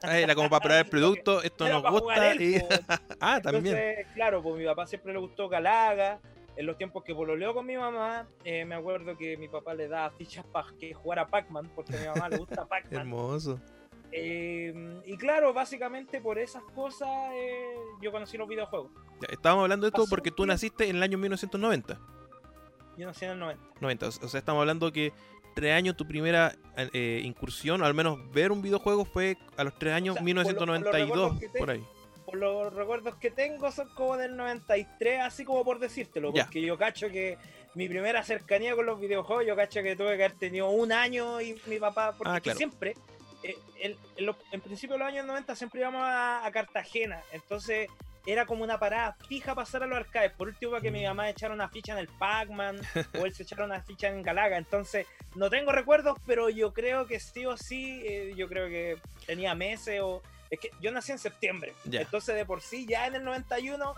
Ah, 0.03 0.17
Era 0.17 0.35
como 0.35 0.49
para 0.49 0.61
probar 0.61 0.85
el 0.85 0.89
producto, 0.89 1.41
esto 1.43 1.67
nos 1.67 1.83
gusta 1.89 2.31
él, 2.31 2.41
y... 2.41 2.59
po. 2.59 2.67
ah, 3.19 3.39
también. 3.41 3.75
Entonces, 3.75 4.07
claro, 4.13 4.41
pues 4.41 4.57
mi 4.57 4.65
papá 4.65 4.85
siempre 4.87 5.13
le 5.13 5.19
gustó 5.19 5.49
Galaga. 5.49 6.19
En 6.57 6.65
los 6.67 6.77
tiempos 6.77 7.03
que 7.03 7.13
pololeó 7.13 7.53
con 7.53 7.65
mi 7.65 7.75
mamá, 7.75 8.29
eh, 8.45 8.63
me 8.63 8.75
acuerdo 8.75 9.17
que 9.17 9.35
mi 9.35 9.49
papá 9.49 9.73
le 9.73 9.89
daba 9.89 10.09
fichas 10.11 10.45
para 10.45 10.69
que 10.79 10.93
jugara 10.93 11.27
Pac-Man, 11.27 11.69
porque 11.75 11.97
a 11.97 11.99
mi 11.99 12.07
mamá 12.07 12.29
le 12.29 12.37
gusta 12.37 12.65
Pac-Man. 12.69 13.01
Hermoso. 13.01 13.59
Eh, 14.17 15.01
y 15.05 15.17
claro, 15.17 15.53
básicamente 15.53 16.21
por 16.21 16.37
esas 16.39 16.63
cosas 16.73 17.07
eh, 17.33 17.75
yo 18.01 18.11
conocí 18.11 18.37
los 18.37 18.47
videojuegos. 18.47 18.89
Ya, 19.21 19.27
estábamos 19.29 19.63
hablando 19.63 19.85
de 19.85 19.89
esto 19.89 20.03
Pasó 20.03 20.09
porque 20.09 20.31
tú 20.31 20.45
naciste 20.45 20.89
en 20.89 20.95
el 20.97 21.03
año 21.03 21.17
1990. 21.17 21.99
Yo 22.97 23.05
nací 23.07 23.25
en 23.25 23.31
el 23.31 23.39
90. 23.39 23.63
90. 23.81 24.07
O 24.07 24.11
sea, 24.11 24.39
estamos 24.39 24.61
hablando 24.61 24.91
que 24.91 25.11
tres 25.53 25.73
años 25.73 25.97
tu 25.97 26.07
primera 26.07 26.55
eh, 26.77 27.21
incursión, 27.23 27.81
o 27.81 27.85
al 27.85 27.93
menos 27.93 28.19
ver 28.31 28.51
un 28.51 28.61
videojuego 28.61 29.03
fue 29.05 29.37
a 29.57 29.63
los 29.65 29.77
tres 29.77 29.93
años, 29.93 30.13
O 30.15 30.19
sea, 30.19 30.23
por 30.23 30.29
lo- 30.29 30.43
por 30.43 30.55
1992, 30.55 31.69
ahí. 31.69 31.83
Por 32.25 32.37
los 32.37 32.73
recuerdos 32.73 33.15
que 33.17 33.29
tengo 33.29 33.71
son 33.71 33.87
como 33.89 34.17
del 34.17 34.35
93, 34.35 35.21
así 35.21 35.45
como 35.45 35.63
por 35.63 35.77
decírtelo, 35.79 36.33
porque 36.33 36.59
yo 36.61 36.75
cacho 36.77 37.07
que 37.09 37.37
mi 37.75 37.87
primera 37.87 38.23
cercanía 38.23 38.75
con 38.75 38.85
los 38.87 38.99
videojuegos, 38.99 39.45
yo 39.45 39.55
cacho 39.55 39.83
que 39.83 39.95
tuve 39.95 40.07
que 40.17 40.23
haber 40.23 40.31
tenido 40.33 40.69
un 40.69 40.91
año 40.91 41.39
y 41.41 41.55
mi 41.67 41.77
papá, 41.79 42.13
porque 42.17 42.33
Ah, 42.33 42.39
claro. 42.41 42.57
siempre, 42.57 42.95
eh, 43.49 43.57
el- 43.81 43.97
en, 44.17 44.25
los- 44.25 44.35
en 44.51 44.61
principio 44.61 44.95
de 44.95 44.99
los 44.99 45.07
años 45.07 45.25
90 45.25 45.55
siempre 45.55 45.79
íbamos 45.81 46.01
a, 46.03 46.45
a 46.45 46.51
Cartagena, 46.51 47.21
entonces 47.31 47.89
era 48.27 48.45
como 48.47 48.63
una 48.63 48.79
parada 48.79 49.15
fija 49.29 49.53
pasar 49.53 49.83
a 49.83 49.85
los 49.85 49.97
arcades. 49.99 50.31
Por 50.31 50.47
último, 50.47 50.71
para 50.71 50.81
que 50.81 50.89
mi 50.89 51.03
mamá 51.05 51.29
echara 51.29 51.53
una 51.53 51.69
ficha 51.69 51.93
en 51.93 51.99
el 51.99 52.07
Pac-Man 52.07 52.81
o 53.21 53.25
él 53.25 53.33
se 53.35 53.43
echara 53.43 53.65
una 53.65 53.81
ficha 53.83 54.07
en 54.07 54.23
Galaga. 54.23 54.57
Entonces, 54.57 55.05
no 55.35 55.49
tengo 55.51 55.71
recuerdos, 55.71 56.17
pero 56.25 56.49
yo 56.49 56.73
creo 56.73 57.05
que 57.05 57.19
sí 57.19 57.45
o 57.45 57.55
sí, 57.55 58.01
eh, 58.03 58.33
yo 58.35 58.47
creo 58.47 58.67
que 58.67 58.97
tenía 59.27 59.53
meses 59.53 60.01
o... 60.01 60.23
Es 60.49 60.59
que 60.59 60.71
yo 60.81 60.91
nací 60.91 61.11
en 61.11 61.19
septiembre. 61.19 61.73
Ya. 61.85 62.01
Entonces, 62.01 62.35
de 62.35 62.45
por 62.45 62.61
sí, 62.61 62.87
ya 62.87 63.05
en 63.05 63.13
el 63.15 63.23
91 63.23 63.93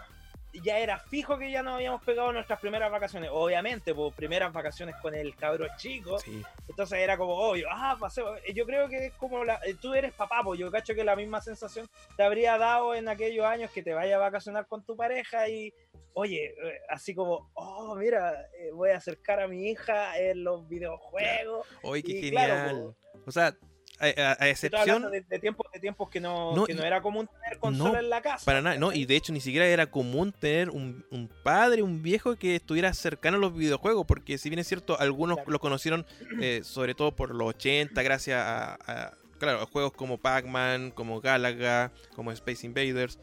ya 0.61 0.79
era 0.79 0.99
fijo 0.99 1.37
que 1.37 1.51
ya 1.51 1.63
nos 1.63 1.75
habíamos 1.75 2.03
pegado 2.03 2.31
nuestras 2.31 2.59
primeras 2.59 2.91
vacaciones. 2.91 3.29
Obviamente, 3.33 3.93
pues 3.93 4.13
primeras 4.13 4.51
vacaciones 4.53 4.95
con 5.01 5.13
el 5.15 5.35
cabro 5.35 5.67
chico. 5.77 6.19
Sí. 6.19 6.41
Entonces 6.67 6.99
era 6.99 7.17
como 7.17 7.33
obvio, 7.35 7.67
ah, 7.71 7.95
paseo. 7.99 8.35
Yo 8.53 8.65
creo 8.65 8.87
que 8.89 9.07
es 9.07 9.13
como 9.13 9.43
la, 9.43 9.59
eh, 9.65 9.75
tú 9.79 9.93
eres 9.93 10.13
papá, 10.13 10.41
pues 10.43 10.59
yo 10.59 10.71
cacho 10.71 10.93
que 10.95 11.03
la 11.03 11.15
misma 11.15 11.41
sensación 11.41 11.87
te 12.15 12.23
habría 12.23 12.57
dado 12.57 12.93
en 12.95 13.07
aquellos 13.09 13.45
años 13.45 13.71
que 13.71 13.83
te 13.83 13.93
vaya 13.93 14.15
a 14.15 14.19
vacacionar 14.19 14.67
con 14.67 14.83
tu 14.83 14.95
pareja 14.95 15.47
y, 15.49 15.73
oye, 16.13 16.45
eh, 16.45 16.79
así 16.89 17.13
como, 17.13 17.49
oh, 17.53 17.95
mira, 17.95 18.33
eh, 18.59 18.71
voy 18.73 18.89
a 18.91 18.97
acercar 18.97 19.39
a 19.39 19.47
mi 19.47 19.69
hija 19.69 20.17
en 20.19 20.43
los 20.43 20.67
videojuegos. 20.67 21.67
Oye, 21.83 22.03
qué 22.03 22.11
Y 22.13 22.21
genial. 22.23 22.45
claro, 22.45 22.95
o 23.25 23.31
sea, 23.31 23.55
a, 23.99 24.05
a- 24.43 24.49
excepción. 24.49 25.09
de, 25.11 25.21
de 25.21 25.39
tiempos, 25.39 25.65
de 25.73 25.79
tiempos 25.79 26.09
que 26.09 26.19
no, 26.19 26.55
No, 26.55 26.65
que 26.65 26.73
no 26.73 26.83
era 26.83 27.01
común 27.01 27.27
tener 27.41 27.59
consola 27.59 27.93
no, 27.93 27.99
en 27.99 28.09
la 28.09 28.21
casa. 28.21 28.45
Para 28.45 28.61
nada, 28.61 28.77
no, 28.77 28.93
y 28.93 29.05
de 29.05 29.15
hecho 29.15 29.33
ni 29.33 29.41
siquiera 29.41 29.65
era 29.67 29.87
común 29.89 30.31
tener 30.31 30.69
un, 30.69 31.03
un 31.11 31.27
padre, 31.43 31.81
un 31.81 32.01
viejo 32.03 32.35
que 32.35 32.55
estuviera 32.55 32.93
cercano 32.93 33.37
a 33.37 33.39
los 33.39 33.55
videojuegos, 33.55 34.05
porque 34.05 34.37
si 34.37 34.49
bien 34.49 34.59
es 34.59 34.67
cierto, 34.67 34.99
algunos 34.99 35.37
Claro. 35.37 35.51
lo 35.51 35.59
conocieron 35.59 36.05
eh, 36.41 36.61
sobre 36.63 36.93
todo 36.95 37.15
por 37.15 37.33
los 37.33 37.47
80, 37.49 38.01
gracias 38.03 38.39
a, 38.41 38.73
a, 38.85 39.13
claro, 39.39 39.65
juegos 39.67 39.93
como 39.93 40.17
Pac-Man, 40.17 40.91
como 40.91 41.19
Galaga, 41.21 41.91
como 42.15 42.31
Space 42.31 42.65
Invaders. 42.65 43.19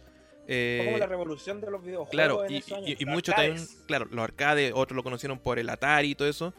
Fue 0.47 0.83
como 0.85 0.97
eh, 0.97 0.99
la 0.99 1.07
revolución 1.07 1.61
de 1.63 1.71
los 1.71 1.83
videojuegos. 1.83 2.11
Claro, 2.11 2.45
en 2.45 2.53
y, 2.53 2.57
esos 2.59 2.73
años, 2.73 2.89
y, 2.91 2.97
y 3.03 3.05
los 3.07 3.15
muchos 3.15 3.35
también, 3.35 3.67
claro, 3.87 4.07
los 4.11 4.23
arcades, 4.23 4.73
otros 4.75 4.95
lo 4.95 5.03
conocieron 5.03 5.39
por 5.39 5.59
el 5.59 5.71
Atari 5.71 6.11
y 6.11 6.15
todo 6.15 6.29
eso, 6.29 6.53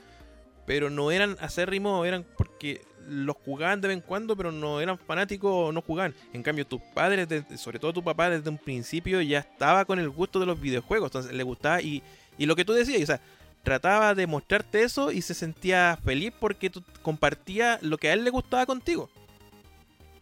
pero 0.65 0.89
no 0.89 1.12
eran 1.12 1.38
acérrimos, 1.39 2.05
eran 2.05 2.25
porque 2.38 2.81
los 3.07 3.36
jugaban 3.38 3.81
de 3.81 3.89
vez 3.89 3.98
en 3.98 4.01
cuando, 4.01 4.36
pero 4.36 4.51
no 4.51 4.81
eran 4.81 4.98
fanáticos 4.98 5.51
o 5.51 5.72
no 5.72 5.81
jugaban. 5.81 6.13
En 6.34 6.43
cambio, 6.43 6.65
tus 6.65 6.81
padres, 6.81 7.27
sobre 7.57 7.79
todo 7.79 7.93
tu 7.93 8.03
papá, 8.03 8.29
desde 8.29 8.50
un 8.50 8.57
principio 8.57 9.22
ya 9.22 9.39
estaba 9.39 9.86
con 9.86 10.00
el 10.00 10.10
gusto 10.10 10.39
de 10.39 10.48
los 10.48 10.60
videojuegos, 10.60 11.10
entonces 11.10 11.34
le 11.34 11.43
gustaba 11.43 11.81
y, 11.81 12.01
y 12.38 12.45
lo 12.45 12.55
que 12.55 12.65
tú 12.65 12.74
decías, 12.74 13.01
o 13.03 13.05
sea, 13.05 13.22
trataba 13.63 14.15
de 14.15 14.27
mostrarte 14.27 14.84
eso 14.84 15.12
y 15.12 15.22
se 15.22 15.34
sentía 15.34 15.98
feliz 16.03 16.34
porque 16.39 16.69
tú 16.69 16.84
compartía 17.01 17.79
lo 17.81 17.98
que 17.98 18.10
a 18.10 18.13
él 18.13 18.24
le 18.24 18.29
gustaba 18.29 18.65
contigo. 18.65 19.10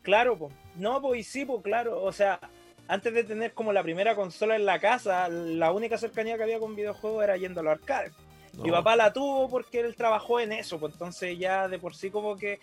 Claro, 0.01 0.38
pues. 0.38 0.53
No, 0.75 1.01
pues 1.01 1.27
sí, 1.27 1.45
pues 1.45 1.62
claro. 1.62 2.01
O 2.03 2.12
sea, 2.12 2.39
antes 2.88 3.13
de 3.13 3.23
tener 3.23 3.53
como 3.53 3.73
la 3.73 3.83
primera 3.83 4.15
consola 4.15 4.55
en 4.55 4.65
la 4.65 4.79
casa, 4.79 5.29
la 5.29 5.71
única 5.71 5.97
cercanía 5.97 6.38
que 6.38 6.43
había 6.43 6.59
con 6.59 6.75
videojuegos 6.75 7.23
era 7.23 7.38
yendo 7.38 7.59
a 7.59 7.63
los 7.63 7.73
arcades. 7.73 8.13
Mi 8.62 8.69
No. 8.69 8.74
papá 8.75 8.95
la 8.95 9.12
tuvo 9.13 9.50
porque 9.50 9.79
él 9.79 9.95
trabajó 9.95 10.39
en 10.39 10.51
eso, 10.51 10.79
pues 10.79 10.93
entonces 10.93 11.38
ya 11.39 11.67
de 11.67 11.79
por 11.79 11.95
sí 11.95 12.10
como 12.12 12.38
que 12.38 12.60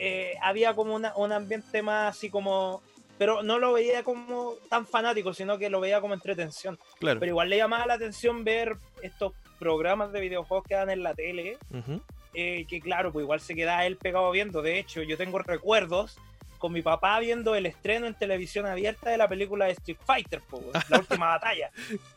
eh, 0.00 0.34
había 0.42 0.74
como 0.74 0.94
una- 0.94 1.12
un 1.16 1.32
ambiente 1.32 1.82
más 1.82 2.16
así 2.16 2.30
como... 2.30 2.82
Pero 3.18 3.42
no 3.42 3.58
lo 3.58 3.72
veía 3.72 4.04
como 4.04 4.54
tan 4.70 4.86
fanático, 4.86 5.34
sino 5.34 5.58
que 5.58 5.68
lo 5.70 5.80
veía 5.80 6.00
como 6.00 6.14
entretención. 6.14 6.78
Claro. 7.00 7.18
Pero 7.18 7.30
igual 7.30 7.50
le 7.50 7.56
llamaba 7.56 7.84
la 7.84 7.94
atención 7.94 8.44
ver 8.44 8.76
estos 9.02 9.32
programas 9.58 10.12
de 10.12 10.20
videojuegos 10.20 10.64
que 10.68 10.76
dan 10.76 10.88
en 10.90 11.02
la 11.02 11.14
tele, 11.14 11.58
Ujú. 11.74 12.00
eh, 12.32 12.64
que 12.68 12.80
claro, 12.80 13.10
pues 13.12 13.24
igual 13.24 13.40
se 13.40 13.56
quedaba 13.56 13.86
él 13.86 13.96
pegado 13.96 14.30
viendo. 14.30 14.62
De 14.62 14.78
hecho, 14.78 15.02
yo 15.02 15.16
tengo 15.16 15.40
recuerdos 15.40 16.16
con 16.58 16.72
mi 16.72 16.82
papá 16.82 17.18
viendo 17.20 17.54
el 17.54 17.66
estreno 17.66 18.06
en 18.06 18.14
televisión 18.14 18.66
abierta 18.66 19.10
de 19.10 19.16
la 19.16 19.28
película 19.28 19.66
de 19.66 19.72
Street 19.72 19.98
Fighter, 20.04 20.40
po, 20.42 20.62
la 20.88 20.98
última 20.98 21.28
batalla. 21.28 21.70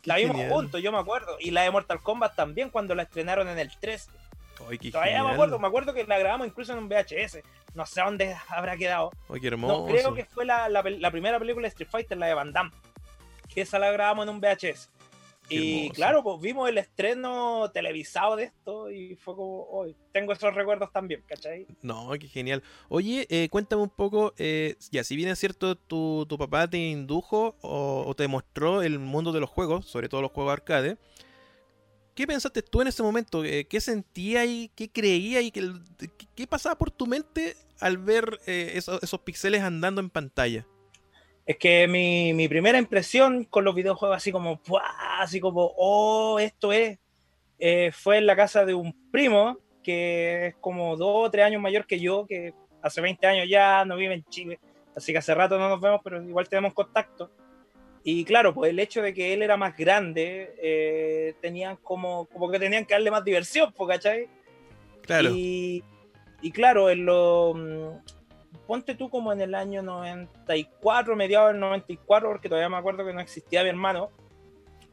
La 0.04 0.18
vimos 0.18 0.36
genial. 0.36 0.52
juntos, 0.52 0.82
yo 0.82 0.92
me 0.92 0.98
acuerdo. 0.98 1.38
Y 1.40 1.52
la 1.52 1.62
de 1.62 1.72
Mortal 1.72 2.02
Kombat 2.02 2.36
también 2.36 2.70
cuando 2.70 2.96
la 2.96 3.04
estrenaron 3.04 3.48
en 3.48 3.60
el 3.60 3.72
3. 3.80 4.10
Ay, 4.70 4.78
qué 4.78 4.92
Todavía 4.92 5.24
me 5.24 5.32
acuerdo, 5.32 5.58
me 5.60 5.68
acuerdo 5.68 5.94
que 5.94 6.04
la 6.06 6.20
grabamos 6.20 6.48
incluso 6.48 6.74
en 6.74 6.80
un 6.80 6.90
VHS. 6.90 7.40
No 7.74 7.86
sé 7.86 8.02
dónde 8.02 8.36
habrá 8.50 8.76
quedado. 8.78 9.12
Ay, 9.30 9.40
qué 9.40 9.48
hermoso. 9.48 9.80
No, 9.80 9.86
creo 9.88 10.14
que 10.14 10.26
fue 10.26 10.46
la, 10.46 10.70
la 10.70 11.12
primera 11.12 11.40
película 11.40 11.64
de 11.66 11.70
Street 11.70 11.90
Fighter, 11.90 12.18
la 12.18 12.28
de 12.28 12.34
Van 12.34 12.52
Damme. 12.52 12.72
Que 13.48 13.62
esa 13.62 13.80
la 13.80 13.92
grabamos 13.92 14.28
en 14.28 14.30
un 14.36 14.42
VHS. 14.42 14.90
Y 15.54 15.90
claro, 15.92 16.24
pues 16.24 16.42
vimos 16.42 16.70
el 16.70 16.78
estreno 16.78 17.70
televisado 17.74 18.36
de 18.36 18.46
esto 18.46 18.90
y 18.92 19.16
fue 19.16 19.36
como, 19.36 19.64
hoy 19.70 19.96
tengo 20.12 20.32
esos 20.34 20.54
recuerdos 20.54 20.92
también, 20.92 21.24
¿cachai? 21.28 21.68
No, 21.82 22.10
qué 22.20 22.28
genial. 22.28 22.64
Oye, 22.90 23.28
eh, 23.30 23.50
cuéntame 23.50 23.82
un 23.82 23.90
poco, 23.90 24.34
eh, 24.38 24.76
ya, 24.92 25.04
si 25.04 25.16
bien 25.16 25.30
es 25.30 25.40
cierto, 25.40 25.76
tu, 25.76 26.26
tu 26.28 26.38
papá 26.38 26.68
te 26.70 26.78
indujo 26.78 27.56
o, 27.62 28.04
o 28.08 28.16
te 28.16 28.28
mostró 28.28 28.82
el 28.82 29.00
mundo 29.00 29.32
de 29.32 29.40
los 29.42 29.50
juegos, 29.50 29.86
sobre 29.86 30.10
todo 30.10 30.22
los 30.22 30.32
juegos 30.32 30.54
arcade, 30.54 30.98
¿qué 32.16 32.28
pensaste 32.28 32.62
tú 32.62 32.82
en 32.82 32.88
ese 32.88 33.04
momento? 33.04 33.44
Eh, 33.44 33.66
¿Qué 33.70 33.82
sentías 33.82 34.46
y 34.48 34.70
qué 34.76 34.90
creías 34.90 35.44
y 35.44 35.52
qué, 35.52 35.72
qué- 36.36 36.48
pasaba 36.48 36.76
por 36.78 36.92
tu 36.92 37.08
mente 37.08 37.56
al 37.80 37.98
ver 37.98 38.40
eh, 38.48 38.74
esos, 38.76 39.02
esos 39.04 39.20
pixeles 39.22 39.62
andando 39.62 40.02
en 40.02 40.10
pantalla? 40.10 40.66
Es 41.52 41.58
que 41.58 41.86
mi, 41.86 42.34
mi 42.34 42.48
primera 42.48 42.78
impresión 42.78 43.44
con 43.44 43.66
los 43.66 43.76
videojuegos, 43.76 44.16
así 44.16 44.32
como, 44.32 44.62
¡buah! 44.66 45.20
así 45.20 45.42
como, 45.42 45.74
oh, 45.76 46.40
esto 46.40 46.72
es, 46.72 46.98
eh, 47.60 47.92
fue 47.92 48.20
en 48.20 48.26
la 48.26 48.38
casa 48.38 48.64
de 48.64 48.74
un 48.74 48.96
primo 49.12 49.58
que 49.84 50.48
es 50.48 50.56
como 50.62 50.96
dos 50.96 51.28
o 51.28 51.30
tres 51.30 51.44
años 51.44 51.62
mayor 51.62 51.86
que 51.86 52.00
yo, 52.00 52.26
que 52.26 52.54
hace 52.82 53.02
20 53.02 53.28
años 53.28 53.50
ya 53.50 53.84
no 53.84 53.98
vive 53.98 54.14
en 54.14 54.24
Chile, 54.30 54.62
así 54.96 55.12
que 55.12 55.18
hace 55.18 55.36
rato 55.36 55.60
no 55.60 55.68
nos 55.68 55.82
vemos, 55.82 56.00
pero 56.02 56.24
igual 56.24 56.48
tenemos 56.48 56.74
contacto. 56.74 57.30
Y 58.02 58.24
claro, 58.24 58.54
pues 58.54 58.70
el 58.70 58.80
hecho 58.80 59.02
de 59.02 59.14
que 59.14 59.34
él 59.34 59.42
era 59.42 59.58
más 59.58 59.76
grande, 59.76 60.56
eh, 60.58 61.36
tenían 61.42 61.76
como, 61.84 62.28
como 62.28 62.50
que 62.50 62.60
tenían 62.60 62.86
que 62.86 62.94
darle 62.94 63.12
más 63.12 63.26
diversión, 63.26 63.74
¿cachai? 63.86 64.30
Claro, 65.02 65.32
Y, 65.36 65.84
y 66.42 66.52
claro, 66.54 66.90
en 66.90 67.06
lo, 67.06 68.02
ponte 68.72 68.96
tú 68.96 69.10
como 69.10 69.34
en 69.34 69.42
el 69.42 69.54
año 69.54 69.82
94, 69.82 71.14
mediados 71.18 71.52
del 71.52 71.60
94, 71.60 72.30
porque 72.30 72.48
todavía 72.48 72.70
me 72.70 72.78
acuerdo 72.78 73.06
que 73.06 73.12
no 73.12 73.20
existía 73.20 73.64
mi 73.64 73.70
hermano, 73.70 74.10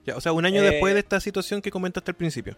ya, 0.04 0.16
o 0.16 0.20
sea, 0.20 0.32
un 0.32 0.44
año 0.44 0.61
eh, 0.62 0.70
después 0.70 0.94
de 0.94 1.00
esta 1.00 1.20
situación 1.20 1.62
que 1.62 1.70
comentaste 1.70 2.11
al 2.11 2.16
principio. 2.16 2.56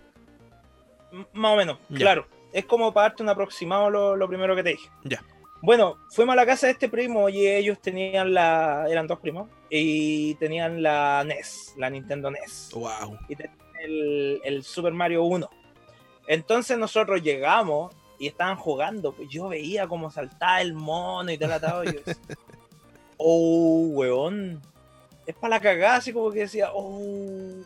más 1.34 1.52
o 1.52 1.56
menos, 1.56 1.76
Ya. 1.90 1.98
claro. 1.98 2.26
Es 2.54 2.64
como 2.64 2.94
para 2.94 3.08
darte 3.10 3.22
un 3.22 3.28
aproximado 3.28 3.90
lo, 3.90 4.16
lo 4.16 4.28
primero 4.28 4.56
que 4.56 4.62
te 4.62 4.70
dije. 4.70 4.88
Ya. 5.04 5.22
Bueno, 5.60 5.98
fuimos 6.08 6.32
a 6.32 6.36
la 6.36 6.46
casa 6.46 6.68
de 6.68 6.72
este 6.72 6.88
primo 6.88 7.28
y 7.28 7.46
ellos 7.46 7.78
tenían 7.82 8.32
la, 8.32 8.86
eran 8.88 9.06
dos 9.06 9.18
primos, 9.18 9.46
y 9.68 10.36
tenían 10.36 10.82
la 10.82 11.22
NES, 11.26 11.74
la 11.76 11.90
Nintendo 11.90 12.30
NES. 12.30 12.70
Wow. 12.72 13.18
y 13.28 13.36
tenían 13.36 13.58
el, 13.82 14.40
el 14.42 14.62
Super 14.64 14.94
Mario 14.94 15.24
1. 15.24 15.50
Entonces 16.28 16.78
nosotros 16.78 17.22
llegamos 17.22 17.94
y 18.20 18.26
estaban 18.26 18.56
jugando, 18.56 19.12
pues 19.12 19.30
yo 19.30 19.48
veía 19.48 19.88
cómo 19.88 20.10
saltaba 20.10 20.60
el 20.60 20.74
mono 20.74 21.32
y 21.32 21.38
tal, 21.38 21.52
atado, 21.52 21.84
y 21.84 21.86
yo 21.86 21.92
decía, 22.04 22.16
oh, 23.16 23.86
weón, 23.92 24.60
es 25.24 25.34
para 25.34 25.56
la 25.56 25.60
cagada, 25.60 25.96
así 25.96 26.12
como 26.12 26.30
que 26.30 26.40
decía, 26.40 26.68
oh, 26.74 27.64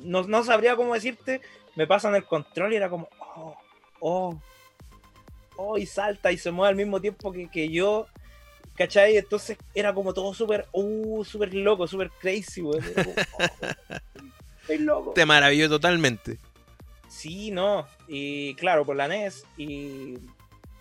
no, 0.00 0.22
no 0.24 0.44
sabría 0.44 0.76
cómo 0.76 0.92
decirte, 0.92 1.40
me 1.74 1.86
pasan 1.86 2.14
el 2.14 2.26
control 2.26 2.74
y 2.74 2.76
era 2.76 2.90
como, 2.90 3.08
oh, 3.34 3.56
oh, 4.00 4.40
oh, 5.56 5.78
y 5.78 5.86
salta 5.86 6.30
y 6.30 6.36
se 6.36 6.50
mueve 6.50 6.68
al 6.68 6.76
mismo 6.76 7.00
tiempo 7.00 7.32
que, 7.32 7.48
que 7.48 7.70
yo, 7.70 8.06
¿cachai? 8.76 9.16
Entonces 9.16 9.56
era 9.72 9.94
como 9.94 10.12
todo 10.12 10.34
súper, 10.34 10.68
uh, 10.72 11.24
súper 11.24 11.54
loco, 11.54 11.86
súper 11.86 12.10
crazy, 12.10 12.60
weón. 12.60 12.84
Oh, 12.94 13.94
estoy 14.60 14.78
loco. 14.80 15.12
Te 15.12 15.24
maravilló 15.24 15.70
totalmente. 15.70 16.38
Sí, 17.14 17.50
no. 17.52 17.86
Y 18.08 18.54
claro, 18.56 18.84
por 18.84 18.96
la 18.96 19.06
NES. 19.06 19.44
Y, 19.56 20.18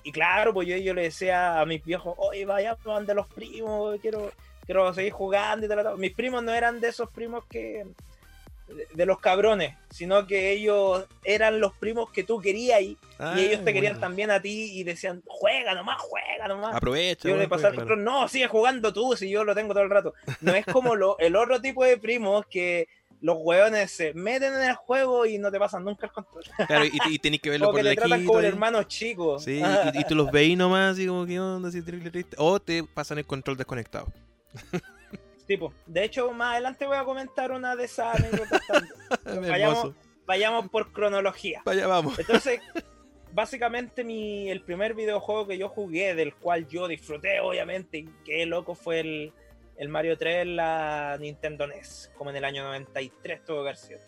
y 0.03 0.11
claro, 0.11 0.53
pues 0.53 0.67
yo, 0.67 0.75
yo 0.77 0.93
le 0.93 1.03
decía 1.03 1.59
a 1.61 1.65
mis 1.65 1.83
viejos, 1.85 2.15
oye, 2.17 2.43
vaya 2.45 2.75
de 3.05 3.13
los 3.13 3.27
primos, 3.27 3.99
quiero, 4.01 4.31
quiero 4.65 4.93
seguir 4.93 5.13
jugando 5.13 5.65
y 5.65 5.69
tal, 5.69 5.83
tal". 5.83 5.97
Mis 5.97 6.13
primos 6.13 6.43
no 6.43 6.51
eran 6.53 6.81
de 6.81 6.89
esos 6.89 7.09
primos 7.11 7.45
que. 7.45 7.85
de, 8.67 8.87
de 8.93 9.05
los 9.05 9.19
cabrones, 9.19 9.75
sino 9.91 10.25
que 10.25 10.51
ellos 10.51 11.05
eran 11.23 11.59
los 11.59 11.73
primos 11.77 12.09
que 12.11 12.23
tú 12.23 12.39
querías 12.41 12.81
y, 12.81 12.97
Ah, 13.19 13.35
y 13.37 13.41
ellos 13.45 13.63
te 13.63 13.71
querían 13.73 13.93
bueno. 13.93 14.07
también 14.07 14.31
a 14.31 14.41
ti 14.41 14.71
y 14.73 14.83
decían, 14.83 15.21
juega 15.27 15.75
nomás, 15.75 16.01
juega 16.01 16.47
nomás. 16.47 16.75
Aprovecha. 16.75 17.29
Yo 17.29 17.37
le 17.37 17.47
pasaba 17.47 17.75
control, 17.75 18.03
no, 18.03 18.27
sigue 18.27 18.47
jugando 18.47 18.91
tú, 18.91 19.15
si 19.15 19.29
yo 19.29 19.43
lo 19.43 19.53
tengo 19.53 19.73
todo 19.73 19.83
el 19.83 19.89
rato. 19.89 20.13
No 20.41 20.53
es 20.55 20.65
como 20.65 20.95
lo, 20.95 21.17
el 21.19 21.35
otro 21.35 21.61
tipo 21.61 21.85
de 21.85 21.97
primos 21.97 22.45
que 22.47 22.87
los 23.23 23.37
hueones 23.39 23.89
se 23.89 24.13
meten 24.13 24.53
en 24.53 24.63
el 24.63 24.75
juego 24.75 25.25
y 25.25 25.37
no 25.37 25.49
te 25.49 25.57
pasan 25.57 25.85
nunca 25.85 26.07
el 26.07 26.11
control. 26.11 26.43
Claro, 26.67 26.85
y, 26.85 26.91
y 27.09 27.19
tenés 27.19 27.39
que 27.39 27.49
verlo 27.49 27.67
Como 27.71 27.77
por 27.77 27.83
que 27.83 27.89
te 27.91 27.95
tratan 27.95 28.25
como 28.25 28.39
el 28.39 28.45
ahí. 28.45 28.51
hermano 28.51 28.83
chico. 28.83 29.39
Sí, 29.39 29.61
y, 29.93 29.99
y 29.99 30.03
tú 30.03 30.13
los 30.13 30.29
veis 30.29 30.57
nomás, 30.57 30.91
así 30.91 31.07
como 31.07 31.25
que 31.25 31.39
onda, 31.39 31.69
así 31.69 31.81
terrible 31.81 32.11
triste. 32.11 32.35
O 32.37 32.59
te 32.59 32.83
pasan 32.83 33.19
el 33.19 33.25
control 33.25 33.55
desconectado. 33.55 34.07
tipo. 35.47 35.73
De 35.85 36.03
hecho, 36.03 36.33
más 36.33 36.51
adelante 36.51 36.85
voy 36.85 36.97
a 36.97 37.05
comentar 37.05 37.53
una 37.53 37.77
de 37.77 37.85
esas 37.85 38.13
anécdotas. 38.19 38.61
Vayamos, 39.23 39.91
vayamos 40.25 40.69
por 40.69 40.91
cronología. 40.91 41.61
Allá 41.65 41.87
vamos. 41.87 42.19
Entonces, 42.19 42.59
básicamente 43.31 44.03
mi, 44.03 44.49
el 44.49 44.61
primer 44.61 44.95
videojuego 44.95 45.47
que 45.47 45.57
yo 45.57 45.69
jugué, 45.69 46.13
del 46.13 46.35
cual 46.35 46.67
yo 46.67 46.89
disfruté, 46.89 47.39
obviamente, 47.39 47.99
y 47.99 48.09
qué 48.25 48.45
loco 48.45 48.75
fue 48.75 48.99
el, 48.99 49.33
el 49.77 49.89
Mario 49.89 50.17
3 50.17 50.43
en 50.43 50.55
la 50.55 51.17
Nintendo 51.19 51.67
NES, 51.67 52.11
como 52.17 52.29
en 52.29 52.35
el 52.37 52.45
año 52.45 52.63
93 52.63 53.43
tuvo 53.45 53.57
que 53.57 53.61
haber 53.69 53.77
sido. 53.77 53.99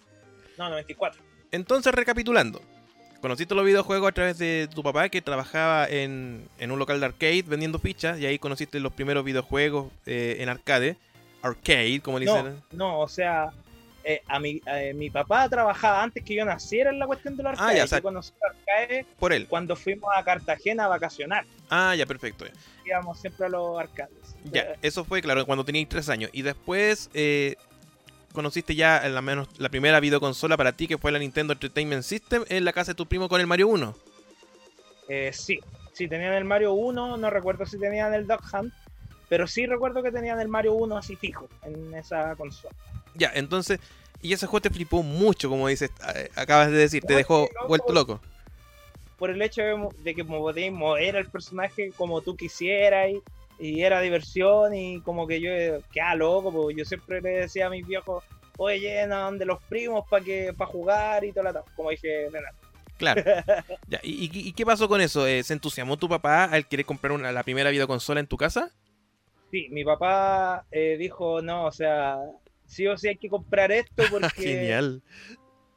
No, 0.57 0.69
94. 0.69 1.21
Entonces, 1.51 1.93
recapitulando. 1.93 2.61
Conociste 3.21 3.55
los 3.55 3.65
videojuegos 3.65 4.09
a 4.09 4.11
través 4.11 4.37
de 4.37 4.69
tu 4.73 4.83
papá 4.83 5.09
que 5.09 5.21
trabajaba 5.21 5.87
en, 5.87 6.47
en 6.59 6.71
un 6.71 6.77
local 6.77 6.99
de 6.99 7.07
arcade 7.07 7.41
vendiendo 7.47 7.79
fichas 7.79 8.19
y 8.19 8.25
ahí 8.25 8.37
conociste 8.37 8.79
los 8.79 8.93
primeros 8.93 9.23
videojuegos 9.25 9.91
eh, 10.05 10.37
en 10.39 10.49
arcade. 10.49 10.97
Arcade, 11.41 12.01
como 12.01 12.19
le 12.19 12.25
No, 12.25 12.35
dicen. 12.37 12.61
no, 12.71 12.99
o 12.99 13.07
sea, 13.07 13.51
eh, 14.07 14.21
a 14.27 14.39
mi, 14.39 14.61
eh, 14.67 14.93
mi 14.93 15.09
papá 15.09 15.49
trabajaba 15.49 16.03
antes 16.03 16.23
que 16.23 16.35
yo 16.35 16.45
naciera 16.45 16.91
en 16.91 16.99
la 16.99 17.07
cuestión 17.07 17.35
de 17.35 17.41
los 17.43 17.49
Ah, 17.59 17.69
arcades. 17.69 17.75
ya, 17.75 17.79
Yo 17.79 17.85
o 17.85 17.87
sea- 17.87 18.01
conocí 18.01 18.31
los 18.39 18.55
arcades 18.55 19.05
Por 19.17 19.33
él. 19.33 19.47
cuando 19.47 19.75
fuimos 19.75 20.09
a 20.15 20.23
Cartagena 20.23 20.85
a 20.85 20.87
vacacionar. 20.89 21.43
Ah, 21.71 21.95
ya, 21.95 22.05
perfecto. 22.05 22.45
ya. 22.45 22.51
Íbamos 22.85 23.19
siempre 23.19 23.47
a 23.47 23.49
los 23.49 23.79
arcades. 23.79 24.13
Ya, 24.43 24.75
eso 24.83 25.03
fue, 25.05 25.21
claro, 25.23 25.43
cuando 25.47 25.65
tenías 25.65 25.89
tres 25.89 26.07
años. 26.09 26.29
Y 26.33 26.43
después 26.43 27.09
eh, 27.15 27.55
conociste 28.31 28.75
ya 28.75 29.01
la, 29.09 29.21
menos, 29.23 29.47
la 29.57 29.69
primera 29.69 29.99
videoconsola 29.99 30.55
para 30.55 30.73
ti, 30.73 30.87
que 30.87 30.99
fue 30.99 31.11
la 31.11 31.17
Nintendo 31.17 31.53
Entertainment 31.53 32.03
System, 32.03 32.43
en 32.49 32.63
la 32.63 32.73
casa 32.73 32.91
de 32.91 32.95
tu 32.95 33.07
primo 33.07 33.27
con 33.27 33.41
el 33.41 33.47
Mario 33.47 33.69
1. 33.69 33.95
Eh, 35.09 35.31
sí, 35.33 35.59
sí, 35.93 36.07
tenían 36.07 36.33
el 36.33 36.45
Mario 36.45 36.73
1, 36.73 37.17
no 37.17 37.29
recuerdo 37.31 37.65
si 37.65 37.79
tenían 37.79 38.13
el 38.13 38.27
Duck 38.27 38.41
Hunt, 38.53 38.73
pero 39.29 39.47
sí 39.47 39.65
recuerdo 39.65 40.03
que 40.03 40.11
tenían 40.11 40.39
el 40.39 40.47
Mario 40.47 40.73
1 40.73 40.97
así 40.97 41.15
fijo 41.15 41.47
en 41.63 41.93
esa 41.95 42.35
consola. 42.35 42.75
Ya, 43.15 43.31
entonces, 43.33 43.79
y 44.21 44.33
ese 44.33 44.47
juego 44.47 44.61
te 44.61 44.69
flipó 44.69 45.03
mucho, 45.03 45.49
como 45.49 45.67
dices, 45.67 45.91
eh, 46.15 46.29
acabas 46.35 46.71
de 46.71 46.77
decir, 46.77 47.03
te 47.03 47.15
dejó 47.15 47.49
vuelto 47.67 47.93
loco. 47.93 48.21
Por 49.17 49.29
el 49.29 49.41
hecho 49.41 49.61
de, 50.03 50.13
que 50.13 50.25
podías 50.25 50.73
mover 50.73 51.15
al 51.15 51.29
personaje 51.29 51.91
como 51.95 52.21
tú 52.21 52.35
quisieras 52.35 53.11
y, 53.11 53.21
y 53.59 53.81
era 53.81 54.01
diversión 54.01 54.75
y 54.75 54.99
como 55.01 55.25
que 55.25 55.39
yo 55.39 55.51
quedaba 55.91 56.15
loco, 56.15 56.51
porque 56.51 56.75
yo 56.75 56.85
siempre 56.85 57.21
le 57.21 57.29
decía 57.29 57.67
a 57.67 57.69
mis 57.69 57.87
viejos, 57.87 58.23
oye, 58.57 58.79
llenan 58.79 59.37
de 59.37 59.45
los 59.45 59.61
primos 59.63 60.05
para 60.09 60.23
que 60.23 60.53
para 60.57 60.69
jugar 60.69 61.23
y 61.23 61.31
todo 61.31 61.43
la 61.43 61.63
Como 61.75 61.89
dije, 61.89 62.27
"Nena". 62.31 62.49
Claro. 62.97 63.23
Ya, 63.87 63.99
¿y, 64.03 64.51
qué 64.53 64.65
pasó 64.65 64.87
con 64.87 65.01
eso? 65.01 65.27
Eh, 65.27 65.43
¿Se 65.43 65.53
entusiasmó 65.53 65.97
tu 65.97 66.09
papá 66.09 66.45
al 66.45 66.67
querer 66.67 66.85
comprar 66.85 67.11
una, 67.11 67.31
la 67.31 67.43
primera 67.43 67.69
videoconsola 67.69 68.19
en 68.19 68.27
tu 68.27 68.37
casa? 68.37 68.71
Sí, 69.51 69.67
mi 69.69 69.83
papá 69.83 70.65
eh, 70.71 70.97
dijo, 70.97 71.41
no, 71.41 71.65
o 71.65 71.71
sea, 71.71 72.17
sí 72.65 72.87
o 72.87 72.97
sí 72.97 73.09
hay 73.09 73.17
que 73.17 73.29
comprar 73.29 73.71
esto 73.71 74.03
porque... 74.11 74.29
Genial. 74.43 75.01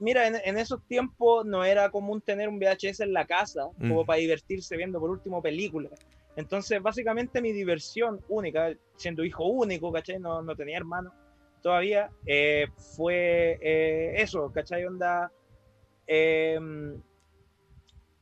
Mira, 0.00 0.28
en, 0.28 0.37
en 0.45 0.59
esos 0.59 0.80
tiempos 0.87 1.45
no 1.45 1.64
era 1.64 1.90
común 1.90 2.21
tener 2.21 2.49
un 2.49 2.61
VHS 2.61 3.00
en 3.00 3.12
la 3.12 3.26
casa, 3.26 3.68
como 3.78 4.04
Mm. 4.04 4.07
para 4.07 4.21
divertirse 4.21 4.76
viendo 4.76 5.00
por 5.00 5.11
último 5.11 5.42
películas. 5.42 5.92
Entonces, 6.37 6.80
básicamente 6.80 7.42
mi 7.42 7.52
diversión 7.52 8.21
única, 8.28 8.73
siendo 8.95 9.25
hijo 9.25 9.45
único, 9.47 9.90
¿cachai? 9.90 10.21
No, 10.21 10.40
no 10.40 10.54
tenía 10.54 10.76
hermano 10.76 11.12
todavía, 11.62 12.11
eh, 12.26 12.68
fue 12.97 13.59
eh, 13.61 14.23
eso, 14.23 14.52
¿cachai? 14.52 14.85
Onda, 14.85 15.33
eh, 16.06 16.58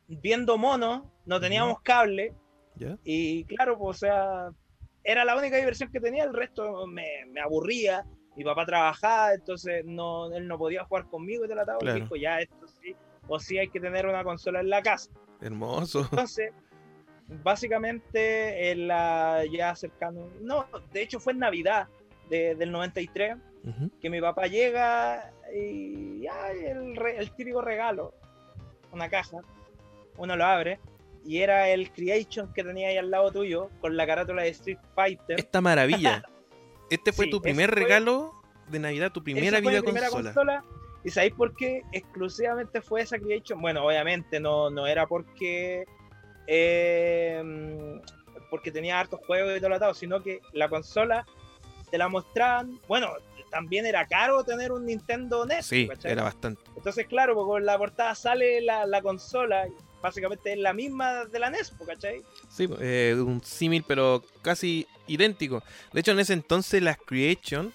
viendo 0.09 0.57
monos, 0.57 1.03
no 1.25 1.41
teníamos 1.41 1.81
cable, 1.83 2.33
¿Ya? 2.77 2.97
y 3.05 3.45
claro, 3.45 3.79
pues, 3.79 3.97
o 3.97 3.99
sea, 3.99 4.51
era 5.05 5.25
la 5.25 5.37
única 5.37 5.57
diversión 5.57 5.91
que 5.91 6.01
tenía, 6.01 6.25
el 6.25 6.35
resto 6.35 6.87
me, 6.87 7.27
me 7.29 7.41
aburría. 7.41 8.05
Mi 8.37 8.45
papá 8.45 8.67
trabajaba, 8.67 9.33
entonces 9.35 9.85
no, 9.85 10.31
él 10.35 10.47
no 10.47 10.59
podía 10.59 10.85
jugar 10.85 11.07
conmigo 11.07 11.45
y 11.45 11.49
te 11.49 11.55
la 11.55 11.63
estaba. 11.63 11.79
Claro. 11.79 12.01
Dijo, 12.01 12.17
ya, 12.17 12.39
esto 12.41 12.67
sí, 12.83 12.95
o 13.29 13.39
sí 13.41 13.59
hay 13.59 13.69
que 13.69 13.81
tener 13.81 14.07
una 14.07 14.23
consola 14.25 14.61
en 14.61 14.69
la 14.71 14.83
casa. 14.83 15.11
Hermoso. 15.41 16.01
Entonces, 16.11 16.53
básicamente, 17.43 18.71
en 18.71 18.89
la, 18.89 19.43
ya 19.51 19.75
cercano, 19.75 20.29
no, 20.41 20.67
de 20.93 21.03
hecho 21.03 21.21
fue 21.21 21.33
en 21.33 21.39
Navidad 21.41 21.89
de- 22.29 22.55
del 22.55 22.71
93, 22.73 23.37
Ujú. 23.65 23.91
que 24.01 24.11
mi 24.11 24.21
papá 24.21 24.47
llega 24.47 25.33
y 25.55 26.23
ya, 26.23 26.51
el, 26.53 26.97
el 27.01 27.31
típico 27.33 27.61
regalo, 27.63 28.15
una 28.93 29.09
caja, 29.09 29.39
uno 30.19 30.37
lo 30.37 30.45
abre, 30.45 30.79
y 31.25 31.39
era 31.39 31.69
el 31.69 31.91
Creation 31.91 32.53
que 32.53 32.63
tenía 32.63 32.89
ahí 32.89 32.97
al 32.99 33.11
lado 33.11 33.31
tuyo, 33.33 33.71
con 33.81 33.97
la 33.97 34.07
carátula 34.07 34.43
de 34.43 34.51
Street 34.51 34.79
Fighter. 34.95 35.39
Esta 35.39 35.61
maravilla. 35.61 36.23
Este 36.91 37.13
fue 37.13 37.27
Sí, 37.27 37.31
tu 37.31 37.41
primer 37.43 37.71
fue- 37.73 37.83
regalo 37.83 38.35
de 38.69 38.79
Navidad, 38.79 39.13
tu 39.13 39.23
primera 39.23 39.59
primera 39.59 39.81
videoconsola. 39.81 40.11
consola. 40.35 40.65
¿Y 41.05 41.11
sabéis 41.11 41.35
por 41.35 41.55
qué 41.55 41.83
exclusivamente 41.93 42.81
fue 42.81 43.03
esa 43.03 43.19
Creation? 43.19 43.61
Bueno, 43.61 43.85
obviamente 43.87 44.41
no, 44.41 44.71
no 44.71 44.87
era 44.87 45.07
porque 45.07 45.85
eh, 46.49 48.01
porque 48.51 48.71
tenía 48.71 48.99
hartos 49.01 49.21
juegos 49.27 49.57
y 49.57 49.59
todo 49.61 49.71
lo 49.71 49.77
atado, 49.77 49.95
sino 49.95 50.23
que 50.23 50.41
la 50.53 50.69
consola 50.69 51.27
te 51.91 51.99
la 51.99 52.09
mostraban. 52.09 52.81
Bueno, 52.89 53.11
también 53.51 53.87
era 53.87 54.07
caro 54.07 54.43
tener 54.45 54.73
un 54.73 54.87
Nintendo 54.87 55.45
NES. 55.47 55.67
Sí, 55.67 55.89
¿cachai? 55.89 56.13
era 56.13 56.23
bastante. 56.25 56.61
Entonces, 56.77 57.07
claro, 57.07 57.35
porque 57.35 57.49
con 57.51 57.67
la 57.67 57.79
portada 57.79 58.15
sale 58.15 58.61
la, 58.61 58.87
la 58.87 59.03
consola, 59.03 59.67
básicamente 60.03 60.53
es 60.53 60.59
la 60.59 60.73
misma 60.73 61.25
de 61.25 61.39
la 61.39 61.51
NES, 61.51 61.73
¿cachai? 61.87 62.23
Sí, 62.49 62.69
eh, 62.81 63.17
un 63.19 63.43
símil, 63.43 63.85
pero 63.87 64.25
casi 64.43 64.87
idéntico. 65.07 65.63
De 65.93 66.01
hecho, 66.01 66.13
en 66.13 66.21
ese 66.21 66.33
entonces 66.33 66.83
las 66.83 66.99
Creation 66.99 67.73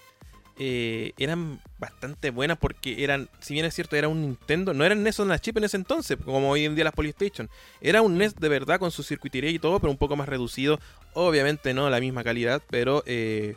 eh, 0.58 1.12
eran 1.16 1.60
bastante 1.78 2.30
buenas 2.30 2.58
porque 2.58 3.02
eran, 3.02 3.28
si 3.40 3.54
bien 3.54 3.66
es 3.66 3.74
cierto, 3.74 3.96
era 3.96 4.08
un 4.08 4.20
Nintendo, 4.20 4.74
no 4.74 4.84
eran 4.84 5.02
NES 5.02 5.20
on 5.20 5.28
la 5.28 5.38
chip 5.38 5.56
en 5.56 5.64
ese 5.64 5.76
entonces, 5.76 6.18
como 6.24 6.50
hoy 6.50 6.64
en 6.64 6.74
día 6.74 6.84
las 6.84 6.94
PlayStation. 6.94 7.48
Era 7.80 8.02
un 8.02 8.18
NES 8.18 8.36
de 8.36 8.48
verdad 8.48 8.78
con 8.78 8.90
su 8.90 9.02
circuitería 9.02 9.50
y 9.50 9.58
todo, 9.58 9.80
pero 9.80 9.90
un 9.90 9.96
poco 9.96 10.14
más 10.14 10.28
reducido. 10.28 10.78
Obviamente 11.14 11.74
no 11.74 11.88
la 11.90 12.00
misma 12.00 12.22
calidad, 12.22 12.62
pero 12.70 13.02
eh, 13.06 13.56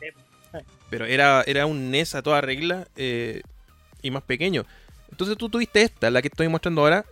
pero 0.90 1.06
era, 1.06 1.44
era 1.46 1.66
un 1.66 1.92
NES 1.92 2.16
a 2.16 2.22
toda 2.22 2.42
regla 2.42 2.88
eh, 2.96 3.42
y 4.02 4.12
más 4.12 4.24
pequeño. 4.24 4.66
Entonces 5.12 5.38
tú 5.38 5.50
tuviste 5.50 5.82
esta, 5.82 6.10
la 6.10 6.22
que 6.22 6.30
estoy 6.30 6.48
mostrando 6.48 6.82
ahora, 6.82 7.06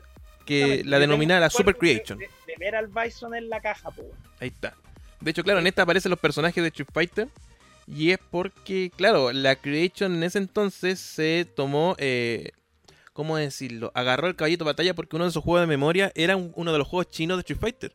que 0.45 0.83
la 0.85 0.99
denominada 0.99 1.39
la 1.39 1.49
Super 1.49 1.75
Creation. 1.77 2.19
De, 2.19 2.25
de 2.47 2.53
ver 2.59 2.75
al 2.75 2.87
Bison 2.87 3.33
en 3.35 3.49
la 3.49 3.59
caja, 3.61 3.91
pues. 3.91 4.07
Ahí 4.39 4.49
está. 4.49 4.75
De 5.21 5.31
hecho, 5.31 5.43
claro, 5.43 5.59
en 5.59 5.67
esta 5.67 5.83
aparecen 5.83 6.09
los 6.09 6.19
personajes 6.19 6.61
de 6.63 6.67
Street 6.69 6.89
Fighter. 6.93 7.27
Y 7.87 8.11
es 8.11 8.19
porque, 8.31 8.91
claro, 8.95 9.31
la 9.33 9.55
Creation 9.57 10.15
en 10.15 10.23
ese 10.23 10.37
entonces 10.37 10.99
se 11.01 11.45
tomó, 11.55 11.95
eh, 11.97 12.51
¿cómo 13.11 13.35
decirlo? 13.37 13.91
Agarró 13.93 14.27
el 14.27 14.35
caballito 14.37 14.63
de 14.63 14.69
batalla 14.71 14.93
porque 14.93 15.15
uno 15.17 15.25
de 15.25 15.31
sus 15.31 15.43
juegos 15.43 15.61
de 15.61 15.67
memoria 15.67 16.11
era 16.15 16.37
un- 16.37 16.53
uno 16.55 16.71
de 16.71 16.77
los 16.77 16.87
juegos 16.87 17.09
chinos 17.09 17.37
de 17.37 17.41
Street 17.41 17.59
Fighter. 17.59 17.93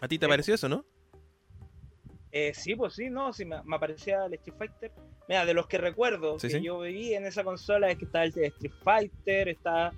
¿A 0.00 0.08
ti 0.08 0.18
te 0.18 0.24
Sí. 0.26 0.30
pareció 0.30 0.54
eso, 0.54 0.68
no? 0.70 0.84
Eh, 2.30 2.52
sí, 2.54 2.74
pues 2.76 2.94
sí, 2.94 3.08
no, 3.10 3.32
sí, 3.32 3.44
me, 3.44 3.62
me 3.64 3.76
aparecía 3.76 4.24
el 4.26 4.34
Street 4.34 4.56
Fighter. 4.58 4.92
Mira, 5.28 5.44
de 5.44 5.54
los 5.54 5.66
que 5.66 5.78
recuerdo 5.78 6.38
Sí, 6.38 6.48
que 6.48 6.54
sí. 6.54 6.62
yo 6.62 6.80
viví 6.80 7.14
en 7.14 7.26
esa 7.26 7.42
consola 7.44 7.90
es 7.90 7.98
que 7.98 8.04
está 8.04 8.22
el 8.24 8.28
Street 8.36 8.72
Fighter, 8.84 9.48
está 9.48 9.92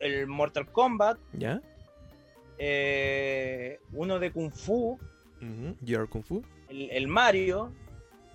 el 0.00 0.26
Mortal 0.26 0.70
Kombat, 0.70 1.18
¿Ya? 1.32 1.60
eh, 2.58 3.78
uno 3.92 4.18
de 4.18 4.32
Kung 4.32 4.52
Fu. 4.52 4.98
GR 5.80 6.08
Kung 6.08 6.24
Fu, 6.24 6.42
el, 6.68 6.90
el 6.90 7.08
Mario. 7.08 7.72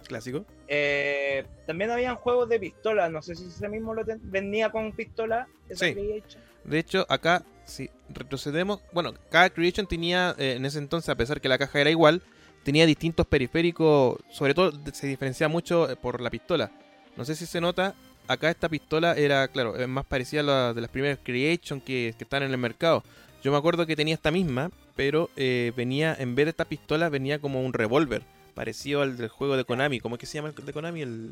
clásico. 0.08 0.46
eh, 0.68 1.46
también 1.66 1.90
habían 1.92 2.16
juegos 2.16 2.48
de 2.50 2.60
pistola, 2.60 3.10
no 3.10 3.22
sé 3.22 3.36
si 3.36 3.46
ese 3.48 3.68
mismo 3.70 3.94
lo 3.94 4.04
venía 4.24 4.70
con 4.70 4.92
pistola. 4.94 5.48
esa 5.68 5.86
Sí. 5.88 5.94
Creation. 5.94 6.42
De 6.64 6.78
hecho, 6.80 7.06
acá, 7.10 7.44
si 7.66 7.90
retrocedemos, 8.10 8.82
bueno, 8.94 9.14
cada 9.30 9.50
Creation 9.50 9.88
tenía, 9.88 10.36
eh, 10.38 10.54
en 10.58 10.66
ese 10.66 10.78
entonces, 10.80 11.10
a 11.10 11.16
pesar 11.16 11.42
que 11.42 11.50
la 11.50 11.58
caja 11.58 11.82
era 11.82 11.90
igual, 11.90 12.22
tenía 12.64 12.86
distintos 12.86 13.26
periféricos, 13.26 14.20
sobre 14.30 14.54
todo 14.54 14.72
se 14.94 15.08
diferenciaba 15.08 15.52
mucho 15.52 15.88
por 16.02 16.22
la 16.22 16.30
pistola. 16.30 16.72
No 17.18 17.26
sé 17.26 17.36
si 17.36 17.46
se 17.48 17.60
nota, 17.60 17.96
acá 18.28 18.50
esta 18.50 18.70
pistola 18.70 19.14
era, 19.14 19.48
claro, 19.48 19.76
más 19.88 20.06
parecida 20.06 20.42
a 20.42 20.44
la 20.44 20.74
de 20.74 20.82
las 20.82 20.90
primeras 20.90 21.20
Creation 21.24 21.82
que, 21.82 22.14
que 22.18 22.24
están 22.24 22.44
en 22.44 22.52
el 22.52 22.58
mercado. 22.58 23.04
Yo 23.44 23.52
me 23.52 23.58
acuerdo 23.58 23.86
que 23.86 23.96
tenía 23.96 24.14
esta 24.14 24.32
misma, 24.32 24.70
pero 24.96 25.30
eh, 25.36 25.74
venía, 25.76 26.16
en 26.18 26.36
vez 26.36 26.46
de 26.46 26.52
esta 26.52 26.66
pistola, 26.66 27.10
venía 27.10 27.40
como 27.40 27.62
un 27.62 27.74
revólver, 27.74 28.24
parecido 28.54 29.02
al 29.02 29.18
del 29.18 29.30
juego 29.30 29.58
de 29.58 29.66
Konami. 29.66 30.00
¿Cómo 30.00 30.16
es 30.16 30.20
que 30.20 30.26
se 30.28 30.36
llama 30.36 30.54
el 30.56 30.66
de 30.66 30.74
Konami? 30.74 31.02
El... 31.02 31.32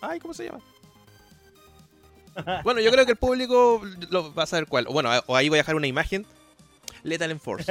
Ay, 0.00 0.18
¿cómo 0.18 0.34
se 0.34 0.46
llama? 0.46 0.60
Bueno, 2.64 2.80
yo 2.80 2.90
creo 2.90 3.04
que 3.04 3.12
el 3.12 3.18
público 3.18 3.82
lo 4.08 4.32
va 4.32 4.44
a 4.44 4.46
saber 4.46 4.66
cuál. 4.66 4.86
Bueno, 4.86 5.10
o 5.26 5.36
ahí 5.36 5.50
voy 5.50 5.58
a 5.58 5.60
dejar 5.60 5.74
una 5.74 5.86
imagen. 5.86 6.24
Lethal 7.02 7.30
Enforce. 7.30 7.70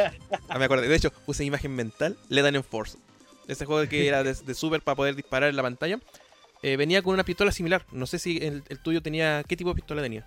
Ah, 0.49 0.59
me 0.59 0.65
acuerdo. 0.65 0.87
De 0.87 0.95
hecho, 0.95 1.09
puse 1.25 1.43
imagen 1.43 1.73
mental. 1.75 2.15
Lethal 2.29 2.55
Enforce. 2.55 2.99
Ese 3.47 3.65
juego 3.65 3.89
que 3.89 4.07
era 4.07 4.23
de, 4.23 4.35
de 4.35 4.53
Super 4.53 4.83
para 4.83 4.95
poder 4.95 5.15
disparar 5.15 5.49
en 5.49 5.55
la 5.55 5.63
pantalla. 5.63 5.99
Eh, 6.63 6.77
venía 6.77 7.01
con 7.01 7.13
una 7.13 7.23
pistola 7.23 7.51
similar. 7.51 7.85
No 7.91 8.05
sé 8.05 8.19
si 8.19 8.37
el, 8.37 8.63
el 8.69 8.79
tuyo 8.79 9.01
tenía. 9.01 9.43
¿Qué 9.47 9.55
tipo 9.57 9.69
de 9.69 9.75
pistola 9.75 10.01
tenía? 10.01 10.25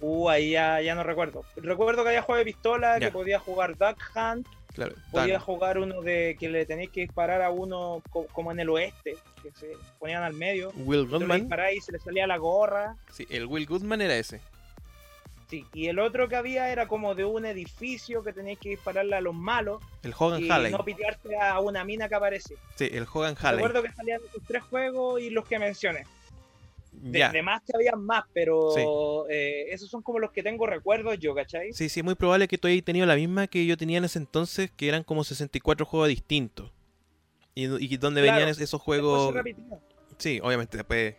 Uh, 0.00 0.28
ahí 0.28 0.50
ya, 0.50 0.80
ya 0.80 0.94
no 0.94 1.02
recuerdo. 1.02 1.44
Recuerdo 1.56 2.02
que 2.02 2.08
había 2.10 2.22
juego 2.22 2.38
de 2.38 2.44
pistola, 2.44 2.98
Ya. 2.98 3.06
que 3.06 3.12
podía 3.12 3.38
jugar 3.38 3.76
Duck 3.78 3.98
Hunt, 4.14 4.46
Claro. 4.74 4.94
podía 5.12 5.34
tan- 5.34 5.42
jugar 5.42 5.78
uno 5.78 6.02
de 6.02 6.36
que 6.38 6.48
le 6.48 6.66
tenéis 6.66 6.90
que 6.90 7.02
disparar 7.02 7.40
a 7.42 7.50
uno 7.50 8.02
co- 8.10 8.26
como 8.32 8.50
en 8.52 8.60
el 8.60 8.68
oeste, 8.68 9.16
que 9.42 9.50
se 9.52 9.72
ponían 9.98 10.22
al 10.22 10.34
medio. 10.34 10.72
Will 10.76 11.02
le 11.02 11.06
Goodman. 11.18 11.48
y 11.74 11.80
se 11.80 11.92
le 11.92 12.00
salía 12.00 12.26
la 12.26 12.36
gorra. 12.36 12.96
Sí, 13.12 13.26
el 13.30 13.46
Will 13.46 13.66
Goodman 13.66 14.02
era 14.02 14.16
ese. 14.16 14.40
Sí, 15.54 15.66
y 15.72 15.86
el 15.86 16.00
otro 16.00 16.28
que 16.28 16.34
había 16.34 16.70
era 16.72 16.88
como 16.88 17.14
de 17.14 17.24
un 17.24 17.44
edificio 17.46 18.24
que 18.24 18.32
tenías 18.32 18.58
que 18.58 18.70
dispararle 18.70 19.14
a 19.14 19.20
los 19.20 19.34
malos 19.34 19.80
El 20.02 20.12
Hogan 20.18 20.42
y 20.42 20.50
Halley. 20.50 20.72
no 20.72 20.84
pitearte 20.84 21.36
a 21.38 21.60
una 21.60 21.84
mina 21.84 22.08
que 22.08 22.14
aparece. 22.16 22.56
Sí, 22.74 22.88
el 22.90 23.04
Hogan 23.12 23.36
Halley. 23.40 23.62
Recuerdo 23.62 23.82
que 23.82 23.92
salían 23.92 24.20
esos 24.28 24.42
tres 24.48 24.62
juegos 24.64 25.20
y 25.20 25.30
los 25.30 25.44
que 25.46 25.58
mencioné. 25.60 26.04
De, 26.90 27.42
más 27.42 27.60
que 27.62 27.72
había 27.74 27.92
más, 27.96 28.24
pero 28.32 29.28
eh, 29.28 29.66
esos 29.70 29.88
son 29.90 30.02
como 30.02 30.18
los 30.18 30.32
que 30.32 30.42
tengo 30.42 30.66
recuerdos 30.66 31.18
yo, 31.18 31.34
¿cachai? 31.34 31.72
Sí, 31.72 31.88
sí, 31.88 32.00
es 32.00 32.04
muy 32.04 32.14
probable 32.14 32.48
que 32.48 32.56
tú 32.58 32.66
hayas 32.68 32.84
tenido 32.84 33.04
la 33.06 33.16
misma 33.16 33.46
que 33.46 33.64
yo 33.66 33.76
tenía 33.76 33.98
en 33.98 34.04
ese 34.04 34.18
entonces, 34.18 34.70
que 34.72 34.88
eran 34.88 35.02
como 35.04 35.22
64 35.22 35.86
juegos 35.86 36.08
distintos. 36.08 36.72
Y, 37.54 37.64
y 37.84 37.96
donde 37.96 38.22
Claro, 38.22 38.36
venían 38.38 38.48
es- 38.48 38.60
esos 38.60 38.80
juegos... 38.80 39.32
Sí, 40.18 40.40
obviamente, 40.42 40.76
después... 40.78 41.14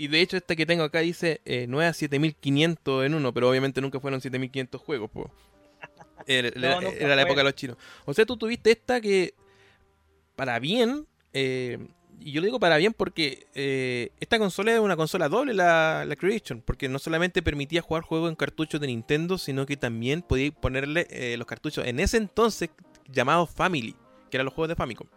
Y 0.00 0.08
de 0.08 0.22
hecho 0.22 0.38
esta 0.38 0.56
que 0.56 0.64
tengo 0.64 0.82
acá 0.82 1.00
dice 1.00 1.42
eh, 1.44 1.66
9 1.68 1.86
a 1.88 1.92
7500 1.92 3.04
en 3.04 3.14
uno, 3.14 3.34
pero 3.34 3.50
obviamente 3.50 3.82
nunca 3.82 4.00
fueron 4.00 4.22
7500 4.22 4.80
juegos, 4.80 5.10
pues. 5.12 5.26
Era, 6.26 6.48
era- 6.48 6.80
nunca 6.80 6.96
era 6.96 7.14
la 7.16 7.22
época 7.22 7.40
de 7.40 7.44
los 7.44 7.54
chinos. 7.54 7.76
O 8.06 8.14
sea, 8.14 8.24
tú 8.24 8.38
tuviste 8.38 8.70
esta 8.70 9.00
que, 9.02 9.34
para 10.36 10.58
bien, 10.58 11.06
eh, 11.34 11.78
y 12.18 12.32
yo 12.32 12.40
lo 12.40 12.46
digo 12.46 12.58
para 12.58 12.78
bien 12.78 12.94
porque 12.94 13.46
eh, 13.54 14.10
esta 14.20 14.38
consola 14.38 14.72
es 14.72 14.80
una 14.80 14.96
consola 14.96 15.28
doble, 15.28 15.52
la, 15.52 16.04
la 16.06 16.16
Creation, 16.16 16.62
porque 16.62 16.88
no 16.88 16.98
solamente 16.98 17.42
permitía 17.42 17.82
jugar 17.82 18.02
juegos 18.02 18.30
en 18.30 18.36
cartuchos 18.36 18.80
de 18.80 18.86
Nintendo, 18.86 19.36
sino 19.36 19.66
que 19.66 19.76
también 19.76 20.22
podía 20.22 20.50
ponerle 20.50 21.06
eh, 21.10 21.36
los 21.36 21.46
cartuchos 21.46 21.86
en 21.86 22.00
ese 22.00 22.16
entonces 22.16 22.70
llamados 23.12 23.50
Family, 23.50 23.94
que 24.30 24.38
eran 24.38 24.46
los 24.46 24.54
juegos 24.54 24.70
de 24.70 24.76
Famicom. 24.76 25.08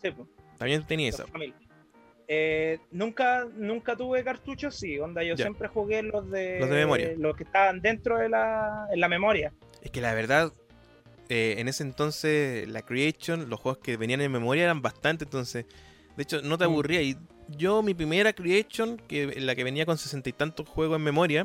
Sí, 0.00 0.12
pues, 0.12 0.28
También 0.58 0.86
tenía 0.86 1.08
esa. 1.08 1.26
Family. 1.26 1.52
Eh, 2.28 2.78
nunca, 2.90 3.46
nunca 3.56 3.94
tuve 3.96 4.24
cartuchos, 4.24 4.74
sí, 4.76 4.98
onda, 4.98 5.22
yo 5.22 5.36
Ya. 5.36 5.44
siempre 5.44 5.68
jugué 5.68 6.02
los 6.02 6.28
de, 6.30 6.58
Los 6.60 6.68
de 6.70 6.74
memoria. 6.76 7.12
los 7.16 7.36
que 7.36 7.44
estaban 7.44 7.80
dentro 7.80 8.18
de 8.18 8.28
la, 8.28 8.86
en 8.92 8.98
la 9.00 9.08
memoria. 9.08 9.52
Es 9.80 9.90
que 9.92 10.00
la 10.00 10.12
verdad, 10.12 10.52
eh, 11.28 11.54
en 11.58 11.68
ese 11.68 11.84
entonces, 11.84 12.68
la 12.68 12.82
Creation, 12.82 13.48
los 13.48 13.60
juegos 13.60 13.78
que 13.82 13.96
venían 13.96 14.20
en 14.22 14.32
memoria 14.32 14.64
eran 14.64 14.82
bastante, 14.82 15.24
entonces, 15.24 15.66
de 16.16 16.22
hecho, 16.22 16.42
no 16.42 16.58
te 16.58 16.64
Mm. 16.66 16.70
aburría. 16.70 17.02
Y 17.02 17.16
yo, 17.48 17.82
mi 17.82 17.94
primera 17.94 18.32
Creation, 18.32 18.96
que 18.96 19.40
la 19.40 19.54
que 19.54 19.62
venía 19.62 19.86
con 19.86 19.96
sesenta 19.96 20.28
y 20.28 20.32
tantos 20.32 20.68
juegos 20.68 20.96
en 20.96 21.04
memoria, 21.04 21.44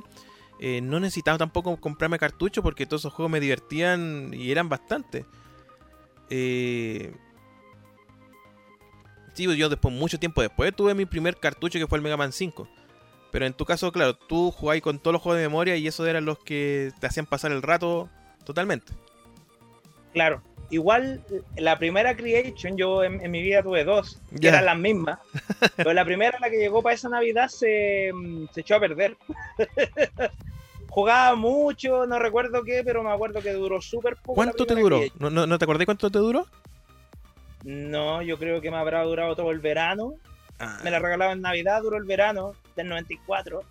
eh, 0.60 0.82
no 0.82 1.00
necesitaba 1.00 1.38
tampoco 1.38 1.78
comprarme 1.78 2.18
cartucho 2.18 2.64
porque 2.64 2.88
todos 2.88 3.02
esos 3.04 3.14
juegos 3.14 3.32
me 3.32 3.40
divertían 3.40 4.32
y 4.34 4.52
eran 4.52 4.68
bastante. 4.70 5.26
Eh, 6.30 7.14
sí, 9.34 9.58
yo 9.58 9.70
después, 9.70 9.94
mucho 9.94 10.20
tiempo 10.20 10.42
después, 10.42 10.76
tuve 10.76 10.94
mi 10.94 11.06
primer 11.06 11.38
cartucho 11.38 11.80
que 11.80 11.88
fue 11.88 11.98
el 11.98 12.04
Mega 12.04 12.18
Man 12.18 12.32
5. 12.32 12.68
Pero 13.32 13.46
en 13.46 13.54
tu 13.54 13.66
caso, 13.66 13.92
claro, 13.92 14.14
tú 14.16 14.52
jugabas 14.52 14.82
con 14.82 15.00
todos 15.00 15.14
los 15.14 15.22
juegos 15.22 15.40
de 15.40 15.48
memoria 15.48 15.78
y 15.78 15.88
esos 15.88 16.08
eran 16.08 16.26
los 16.26 16.40
que 16.40 16.92
te 17.00 17.08
hacían 17.08 17.26
pasar 17.26 17.52
el 17.52 17.62
rato 17.62 18.10
totalmente. 18.44 18.94
Claro. 20.14 20.42
Igual 20.70 21.22
la 21.58 21.78
primera 21.78 22.16
Creation, 22.16 22.78
yo 22.78 23.04
en, 23.04 23.20
en 23.20 23.30
mi 23.30 23.42
vida 23.42 23.62
tuve 23.62 23.84
dos, 23.84 24.22
que 24.40 24.48
eran 24.48 24.66
las 24.66 24.78
mismas. 24.78 25.20
pero 25.76 25.94
la 25.94 26.06
primera, 26.06 26.38
la 26.40 26.50
que 26.50 26.58
llegó 26.58 26.82
para 26.82 26.96
esa 26.96 27.10
Navidad, 27.10 27.50
se, 27.50 28.12
se 28.54 28.62
echó 28.62 28.76
a 28.76 28.80
perder. 28.80 29.18
Jugaba 30.90 31.36
mucho, 31.36 32.06
no 32.06 32.20
recuerdo 32.20 32.64
qué, 32.64 32.84
pero 32.86 33.04
me 33.04 33.12
acuerdo 33.12 33.42
que 33.42 33.52
duró 33.52 33.82
súper 33.82 34.16
poco. 34.18 34.36
¿Cuánto 34.36 34.66
te 34.66 34.76
duró? 34.76 35.02
¿No, 35.20 35.30
no, 35.30 35.46
no 35.46 35.58
te 35.58 35.66
acordás 35.66 35.86
cuánto 35.86 36.10
te 36.10 36.20
duró? 36.20 36.48
No, 37.64 38.22
yo 38.22 38.38
creo 38.38 38.62
que 38.62 38.72
me 38.72 38.78
habrá 38.78 39.04
durado 39.04 39.36
todo 39.36 39.52
el 39.52 39.60
verano. 39.60 40.14
Ah, 40.60 40.80
Me 40.84 40.92
la 40.92 41.00
regalaban 41.00 41.38
en 41.38 41.42
Navidad, 41.42 41.82
duró 41.82 41.98
el 41.98 42.04
verano 42.06 42.54
del 42.76 42.88
94. 42.90 43.62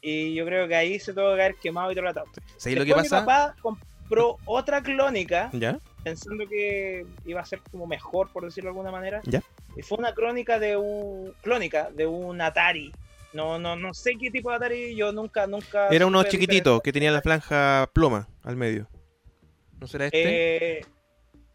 Y 0.00 0.34
yo 0.34 0.44
creo 0.44 0.68
que 0.68 0.74
ahí 0.76 0.98
se 0.98 1.12
tuvo 1.12 1.34
que 1.34 1.42
haber 1.42 1.54
quemado 1.56 1.90
y 1.90 1.94
tratado. 1.94 2.26
¿Sabéis 2.56 2.78
lo 2.78 2.84
que 2.84 2.94
Después 2.94 3.04
mi 3.04 3.10
pasa? 3.10 3.24
papá 3.26 3.56
compró 3.60 4.36
otra 4.44 4.82
clónica 4.82 5.50
¿Ya? 5.52 5.80
pensando 6.04 6.46
que 6.48 7.04
iba 7.24 7.40
a 7.40 7.44
ser 7.44 7.60
como 7.70 7.86
mejor, 7.86 8.30
por 8.32 8.44
decirlo 8.44 8.68
de 8.68 8.72
alguna 8.72 8.90
manera. 8.92 9.20
Ya. 9.24 9.42
Y 9.76 9.82
fue 9.82 9.98
una 9.98 10.14
crónica 10.14 10.58
de 10.58 10.76
un 10.76 11.32
clónica 11.42 11.90
de 11.90 12.06
un 12.06 12.40
Atari. 12.40 12.92
No, 13.32 13.58
no, 13.58 13.74
no 13.76 13.92
sé 13.92 14.12
qué 14.18 14.30
tipo 14.30 14.50
de 14.50 14.56
Atari, 14.56 14.94
yo 14.94 15.12
nunca, 15.12 15.46
nunca. 15.46 15.88
Era 15.88 16.06
uno 16.06 16.22
chiquitito 16.24 16.80
que 16.80 16.92
tenía 16.92 17.10
la 17.10 17.20
franja 17.22 17.90
ploma 17.92 18.28
al 18.44 18.56
medio. 18.56 18.88
¿No 19.80 19.86
será 19.86 20.06
este? 20.06 20.78
Eh, 20.78 20.86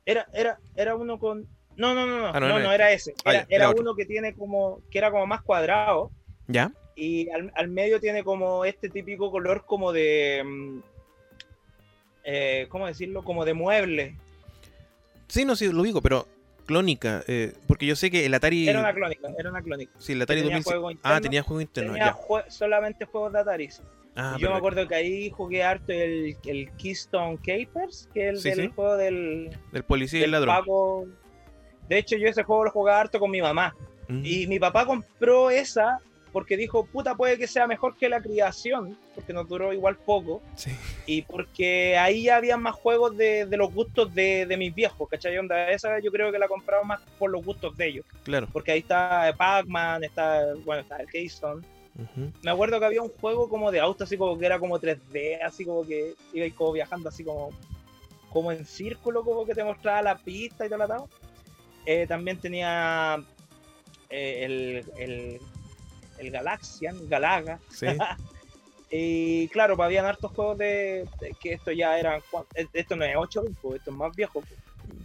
era, 0.05 0.27
era, 0.33 0.59
era 0.75 0.95
uno 0.95 1.17
con. 1.17 1.47
No, 1.77 1.93
no, 1.95 2.05
no, 2.05 2.19
no, 2.19 2.27
Ah, 2.27 2.39
no, 2.39 2.47
no, 2.49 2.57
no 2.59 2.63
no, 2.65 2.71
era 2.73 2.91
ese. 2.91 3.13
Ah, 3.25 3.45
Era, 3.47 3.47
ya, 3.49 3.69
uno 3.69 3.95
que 3.95 4.05
tiene 4.05 4.33
como, 4.35 4.81
que 4.91 4.97
era 4.97 5.09
como 5.11 5.25
más 5.25 5.41
cuadrado 5.41 6.11
¿Ya? 6.47 6.71
y 6.95 7.29
al, 7.29 7.51
al 7.55 7.69
medio 7.69 7.99
tiene 7.99 8.23
como 8.23 8.65
este 8.65 8.89
típico 8.89 9.31
color 9.31 9.63
como 9.65 9.91
de. 9.91 10.43
mm, 10.45 10.79
eh, 12.23 12.67
¿Cómo 12.69 12.87
decirlo? 12.87 13.23
Como 13.23 13.45
de 13.45 13.53
mueble. 13.53 14.15
Sí, 15.27 15.45
no, 15.45 15.55
sí, 15.55 15.71
lo 15.71 15.81
digo, 15.83 16.01
pero 16.01 16.27
clónica. 16.65 17.23
eh, 17.27 17.53
porque 17.67 17.85
yo 17.85 17.95
sé 17.95 18.11
que 18.11 18.25
el 18.25 18.33
Atari. 18.33 18.67
Era 18.67 18.79
una 18.79 18.93
clónica, 18.93 19.29
era 19.37 19.49
una 19.49 19.61
clónica. 19.61 19.91
Sí, 19.97 20.13
el 20.13 20.21
Atari 20.21 20.41
tenía 20.41 20.57
2005. 20.57 20.81
juego 20.87 20.99
Ah, 21.03 21.21
tenía 21.21 21.41
juego 21.41 21.61
interno, 21.61 21.93
Tenía 21.93 22.07
ya. 22.07 22.13
jue- 22.13 22.45
solamente 22.49 23.05
juegos 23.05 23.33
de 23.33 23.39
Atari. 23.39 23.69
Ah, 24.13 24.35
yo 24.37 24.51
me 24.51 24.57
acuerdo 24.57 24.85
que 24.89 24.95
ahí 24.95 25.29
jugué 25.29 25.63
harto 25.63 25.93
el, 25.93 26.35
el 26.43 26.69
Keystone 26.75 27.37
Capers, 27.37 28.09
que 28.13 28.27
es 28.27 28.33
el 28.35 28.39
Sí, 28.41 28.49
del 28.49 28.67
sí. 28.67 28.71
juego 28.75 28.97
del, 28.97 29.57
El 29.71 29.83
policía 29.83 30.19
y 30.19 30.23
el 30.23 30.31
del 30.31 30.41
ladrón. 30.41 30.55
Paco. 30.57 31.07
De 31.91 31.97
hecho, 31.97 32.15
yo 32.15 32.29
ese 32.29 32.43
juego 32.43 32.63
lo 32.63 32.71
jugaba 32.71 33.01
harto 33.01 33.19
con 33.19 33.29
mi 33.29 33.41
mamá. 33.41 33.75
Mm. 34.07 34.21
Y 34.23 34.47
mi 34.47 34.59
papá 34.59 34.85
compró 34.85 35.49
esa 35.49 35.99
porque 36.31 36.55
dijo, 36.55 36.85
puta, 36.85 37.15
puede 37.15 37.37
que 37.37 37.47
sea 37.47 37.67
mejor 37.67 37.97
que 37.97 38.07
la 38.07 38.21
criación, 38.21 38.97
porque 39.13 39.33
nos 39.33 39.45
duró 39.49 39.73
igual 39.73 39.97
poco. 39.97 40.41
Sí. 40.55 40.71
Y 41.05 41.23
porque 41.23 41.97
ahí 41.97 42.23
ya 42.23 42.37
había 42.37 42.55
más 42.55 42.75
juegos 42.75 43.17
de, 43.17 43.45
de 43.45 43.57
los 43.57 43.73
gustos 43.73 44.15
de, 44.15 44.45
de 44.45 44.55
mis 44.55 44.73
viejos, 44.73 45.09
¿cachai? 45.09 45.37
Onda, 45.37 45.69
esa 45.69 45.99
yo 45.99 46.13
creo 46.13 46.31
que 46.31 46.39
la 46.39 46.47
compraba 46.47 46.81
más 46.85 47.01
por 47.19 47.29
los 47.29 47.43
gustos 47.43 47.75
de 47.75 47.89
ellos. 47.89 48.05
Claro. 48.23 48.47
Porque 48.53 48.71
ahí 48.71 48.79
está 48.79 49.35
Pac-Man, 49.37 50.05
está, 50.05 50.45
bueno, 50.63 50.83
está 50.83 50.95
el 50.95 51.07
Keystone. 51.07 51.61
Ujú. 51.99 52.31
Me 52.41 52.51
acuerdo 52.51 52.79
que 52.79 52.85
había 52.85 53.01
un 53.01 53.09
juego 53.09 53.49
como 53.49 53.69
de 53.69 53.81
auto, 53.81 54.05
así 54.05 54.15
como 54.15 54.39
que 54.39 54.45
era 54.45 54.59
como 54.59 54.79
3D, 54.79 55.41
así 55.43 55.65
como 55.65 55.85
que 55.85 56.13
iba 56.31 56.55
como 56.55 56.71
viajando 56.71 57.09
así 57.09 57.25
como, 57.25 57.49
como 58.29 58.53
en 58.53 58.65
círculo, 58.65 59.25
como 59.25 59.45
que 59.45 59.53
te 59.53 59.65
mostraba 59.65 60.01
la 60.01 60.15
pista 60.15 60.65
y 60.65 60.69
todo 60.69 60.77
lo 60.77 60.87
tal. 60.87 61.03
Eh, 61.85 62.05
también 62.07 62.37
tenía 62.39 63.21
eh, 64.09 64.45
el, 64.45 64.85
el, 64.97 65.39
el 66.19 66.31
Galaxian, 66.31 67.07
Galaga. 67.09 67.59
Sí. 67.69 67.87
Y 68.93 69.47
claro, 69.47 69.77
pues 69.77 69.85
habían 69.85 70.05
hartos 70.05 70.31
juegos 70.31 70.57
de, 70.57 71.07
de 71.21 71.33
que 71.41 71.53
esto 71.53 71.71
ya 71.71 71.97
eran. 71.97 72.21
¿cuán- 72.29 72.43
eh, 72.55 72.67
Esto 72.73 72.97
no 72.97 73.05
es 73.05 73.15
8 73.15 73.41
bits, 73.43 73.55
pues, 73.61 73.79
esto 73.79 73.91
es 73.91 73.95
más 73.95 74.13
viejo. 74.13 74.41
pues. 74.41 74.53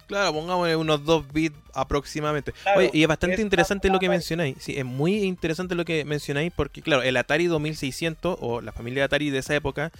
Claro, 0.08 0.32
pongámosle 0.32 0.74
unos 0.74 1.04
2 1.04 1.32
bits 1.32 1.56
aproximadamente. 1.72 2.52
Claro, 2.52 2.80
Oye, 2.80 2.90
y 2.92 3.02
es 3.02 3.08
bastante 3.08 3.34
es 3.36 3.40
interesante 3.40 3.88
lo 3.88 4.00
que 4.00 4.08
mencionáis. 4.08 4.56
Sí, 4.58 4.76
es 4.76 4.84
muy 4.84 5.22
interesante 5.22 5.76
lo 5.76 5.84
que 5.84 6.04
mencionáis 6.04 6.52
porque, 6.52 6.82
claro, 6.82 7.02
el 7.04 7.16
Atari 7.16 7.46
2600 7.46 8.36
o 8.40 8.60
la 8.60 8.72
familia 8.72 9.02
de 9.02 9.04
Atari 9.04 9.30
de 9.30 9.38
esa 9.38 9.54
época 9.54 9.92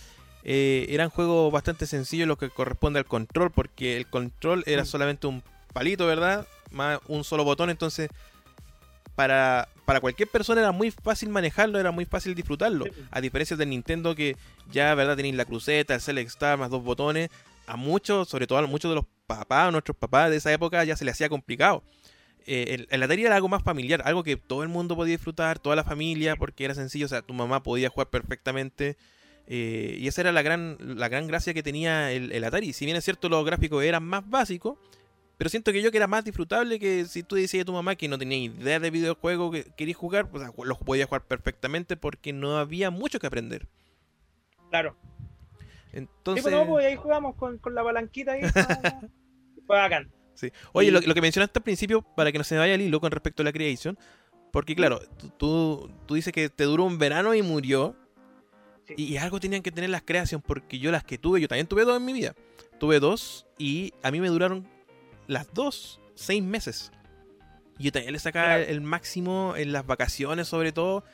eh, 0.43 0.87
eran 0.89 1.09
juegos 1.09 1.53
bastante 1.53 1.87
sencillos 1.87 2.27
lo 2.27 2.37
que 2.39 2.51
corresponde 2.51 2.99
al 2.99 3.07
control 3.07 3.53
porque 3.53 3.97
el 3.97 4.09
control 4.09 4.65
era 4.67 4.83
Mm. 4.83 4.87
solamente 4.87 5.27
un 5.29 5.45
palito, 5.77 6.07
¿verdad? 6.07 6.47
Más 6.71 6.99
un 7.07 7.23
solo 7.23 7.45
botón, 7.45 7.69
entonces 7.69 8.09
para, 9.15 9.69
para 9.85 10.01
cualquier 10.01 10.29
persona 10.29 10.61
era 10.63 10.73
muy 10.73 10.91
fácil 10.91 11.29
manejarlo, 11.29 11.79
era 11.79 11.91
muy 11.91 12.07
fácil 12.07 12.35
disfrutarlo. 12.35 12.85
Sí. 12.87 12.93
A 13.11 13.21
diferencia 13.21 13.57
del 13.57 13.69
Nintendo 13.69 14.15
que 14.15 14.37
ya, 14.73 14.95
¿verdad? 14.95 15.17
Tenéis 15.17 15.35
la 15.35 15.45
cruceta, 15.45 15.95
el 15.95 16.01
Select 16.01 16.29
Star, 16.31 16.59
más 16.59 16.71
dos 16.71 16.83
botones. 16.83 17.29
A 17.67 17.77
muchos, 17.77 18.29
sobre 18.29 18.47
todo 18.47 18.59
a 18.59 18.67
muchos 18.67 18.91
de 18.91 18.95
los 18.95 19.05
papás, 19.27 19.71
nuestros 19.73 19.97
papás 19.97 20.31
de 20.31 20.37
esa 20.37 20.51
época 20.53 20.83
ya 20.85 20.97
se 20.97 21.05
les 21.05 21.15
hacía 21.15 21.29
complicado. 21.29 21.83
Eh, 22.47 22.75
el, 22.75 22.87
el 22.91 23.03
Atari 23.03 23.25
era 23.25 23.35
algo 23.35 23.49
más 23.49 23.63
familiar, 23.63 24.03
algo 24.05 24.23
que 24.23 24.37
todo 24.37 24.63
el 24.63 24.69
mundo 24.69 24.95
podía 24.95 25.17
disfrutar, 25.17 25.59
toda 25.59 25.75
la 25.77 25.83
familia, 25.83 26.37
porque 26.37 26.65
era 26.65 26.75
sencillo, 26.75 27.07
o 27.07 27.09
sea, 27.09 27.23
tu 27.23 27.35
mamá 27.35 27.63
podía 27.63 27.89
jugar 27.89 28.09
perfectamente. 28.09 28.97
eh, 29.47 29.97
y 29.99 30.07
esa 30.09 30.21
era 30.23 30.33
la 30.33 30.43
gran, 30.43 30.77
la 30.79 31.09
gran 31.09 31.27
gracia 31.27 31.55
que 31.55 31.63
tenía 31.63 32.13
el, 32.13 32.33
el 32.33 32.45
Atari. 32.45 32.73
Si 32.73 32.85
bien 32.85 32.97
es 32.97 33.05
cierto, 33.05 33.29
los 33.29 33.45
gráficos 33.45 33.83
eran 33.83 34.05
más 34.05 34.29
básicos, 34.29 34.77
pero 35.37 35.51
siento 35.51 35.73
que 35.73 35.83
yo 35.83 35.91
que 35.91 35.97
era 35.99 36.07
más 36.07 36.25
disfrutable 36.25 36.79
que 36.79 37.05
si 37.05 37.23
tú 37.23 37.37
decías 37.37 37.63
a 37.63 37.65
tu 37.67 37.73
mamá 37.73 37.95
que 37.97 38.09
no 38.09 38.19
tenía 38.19 38.39
idea 38.39 38.81
de 38.81 38.91
videojuego 38.91 39.51
que 39.51 39.65
querías 39.77 39.97
jugar, 39.99 40.31
pues 40.31 40.45
los 40.65 40.79
podías 40.79 41.09
jugar 41.09 41.27
perfectamente 41.27 41.97
porque 41.97 42.33
no 42.33 42.57
había 42.59 42.91
mucho 42.91 43.19
que 43.19 43.27
aprender. 43.27 43.69
Claro. 44.71 44.97
Entonces, 45.93 46.45
Sí, 46.45 46.51
pues 46.51 46.55
no, 46.55 46.71
pues 46.71 46.87
ahí 46.87 46.97
jugamos 46.97 47.37
con, 47.37 47.59
con 47.59 47.75
la 47.75 47.83
palanquita 47.83 48.33
ahí. 48.33 48.43
Fue 49.67 49.77
bacán. 49.77 50.11
Sí. 50.35 50.51
Oye, 50.73 50.89
Y- 50.89 50.91
lo, 50.91 51.01
lo 51.01 51.15
que 51.15 51.21
mencionaste 51.23 51.59
al 51.59 51.63
principio, 51.63 52.03
para 52.03 52.31
que 52.33 52.39
no 52.39 52.45
se 52.45 52.55
me 52.55 52.61
vaya 52.61 52.75
el 52.75 52.83
hilo 52.83 53.01
con 53.01 53.11
respecto 53.11 53.43
a 53.43 53.45
la 53.45 53.53
Creation, 53.53 53.99
porque 54.53 54.75
claro, 54.77 55.01
tú, 55.19 55.29
tú, 55.39 55.91
tú 56.07 56.15
dices 56.15 56.33
que 56.33 56.49
te 56.51 56.65
duró 56.65 56.85
un 56.85 56.99
verano 56.99 57.35
y 57.35 57.43
murió, 57.43 57.97
Sí. 58.87 58.95
y, 58.99 59.03
y 59.15 59.17
algo 59.17 59.41
tenían 59.41 59.63
que 59.63 59.73
tener 59.73 59.91
las 59.91 60.03
Creation, 60.03 60.41
porque 60.41 60.79
yo 60.79 60.93
las 60.93 61.03
que 61.03 61.19
tuve, 61.19 61.41
yo 61.41 61.49
también 61.49 61.67
tuve 61.67 61.85
dos 61.85 61.97
en 61.97 62.05
mi 62.05 62.13
vida, 62.13 62.35
tuve 62.79 63.01
dos, 63.01 63.45
y 63.59 63.93
a 64.03 64.11
mí 64.13 64.21
me 64.21 64.29
duraron 64.29 64.69
las 65.27 65.53
dos 65.55 66.01
seis 66.15 66.43
meses. 66.43 66.93
Y 67.79 67.85
yo 67.85 67.93
también 67.93 68.13
le 68.13 68.19
sacaba 68.19 68.57
Claro. 68.57 68.63
el 68.65 68.81
máximo 68.81 69.55
en 69.57 69.73
las 69.73 69.87
vacaciones, 69.87 70.49
sobre 70.49 70.73
todo, 70.73 71.05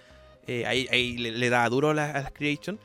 eh, 0.47 0.65
ahí, 0.67 0.89
ahí 0.91 1.17
le, 1.19 1.33
le 1.33 1.51
daba 1.51 1.69
duro 1.69 1.91
a 1.91 1.95
las, 1.95 2.15
a 2.15 2.21
las 2.21 2.33
Creation. 2.33 2.79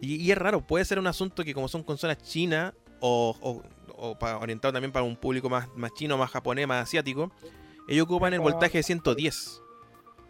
Y, 0.00 0.30
es 0.30 0.38
raro, 0.38 0.66
puede 0.66 0.84
ser 0.84 0.98
un 0.98 1.06
asunto 1.06 1.44
que 1.44 1.52
como 1.54 1.68
son 1.68 1.82
consolas 1.82 2.18
chinas 2.22 2.72
o, 3.00 3.36
o, 3.40 3.62
o 3.96 4.16
orientado 4.40 4.72
también 4.72 4.92
para 4.92 5.04
un 5.04 5.14
público 5.16 5.50
más, 5.50 5.68
más 5.76 5.92
chino, 5.92 6.16
más 6.16 6.30
japonés, 6.30 6.66
más 6.66 6.84
asiático, 6.84 7.30
ellos 7.86 8.04
ocupan 8.04 8.32
el 8.32 8.40
voltaje 8.40 8.78
de 8.78 8.82
110. 8.82 9.62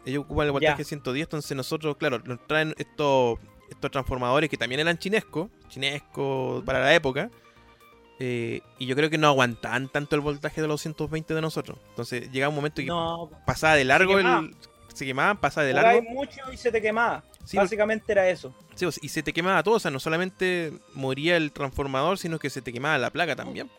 Ellos 0.06 0.24
ocupan 0.24 0.46
el 0.46 0.52
voltaje 0.52 0.78
de 0.78 0.84
110, 0.84 1.24
entonces 1.26 1.56
nosotros, 1.56 1.96
claro, 1.98 2.18
nos 2.24 2.44
traen 2.46 2.74
estos, 2.78 3.38
estos 3.70 3.90
transformadores 3.90 4.50
que 4.50 4.56
también 4.56 4.80
eran 4.80 4.98
chinescos, 4.98 5.50
chinescos 5.68 6.64
para 6.64 6.80
la 6.80 6.94
época. 6.94 7.30
Eh, 8.22 8.60
y 8.78 8.84
yo 8.84 8.94
creo 8.94 9.08
que 9.08 9.16
no 9.16 9.28
aguantaban 9.28 9.88
tanto 9.88 10.14
el 10.14 10.20
voltaje 10.20 10.60
de 10.60 10.68
los 10.68 10.82
220 10.82 11.32
de 11.34 11.40
nosotros. 11.40 11.78
Entonces 11.88 12.30
llegaba 12.30 12.50
un 12.50 12.56
momento 12.56 12.82
que 12.82 12.92
pasaba 13.46 13.74
de 13.74 13.84
largo 13.84 14.18
el. 14.18 14.54
Se 14.92 15.06
quemaban, 15.06 15.38
pasaba 15.38 15.66
de 15.66 15.72
largo. 15.72 16.02
mucho 16.02 16.40
y 16.52 16.56
se 16.58 16.70
te 16.70 16.82
quemaba. 16.82 17.24
Básicamente 17.54 18.12
era 18.12 18.28
eso. 18.28 18.54
Sí, 18.74 18.86
y 19.00 19.08
se 19.08 19.22
te 19.22 19.32
quemaba 19.32 19.62
todo, 19.62 19.76
o 19.76 19.80
sea, 19.80 19.90
no 19.90 19.98
solamente 20.00 20.72
moría 20.94 21.36
el 21.36 21.50
transformador, 21.52 22.18
sino 22.18 22.38
que 22.38 22.50
se 22.50 22.60
te 22.60 22.72
quemaba 22.72 22.98
la 22.98 23.10
placa 23.10 23.34
también. 23.34 23.70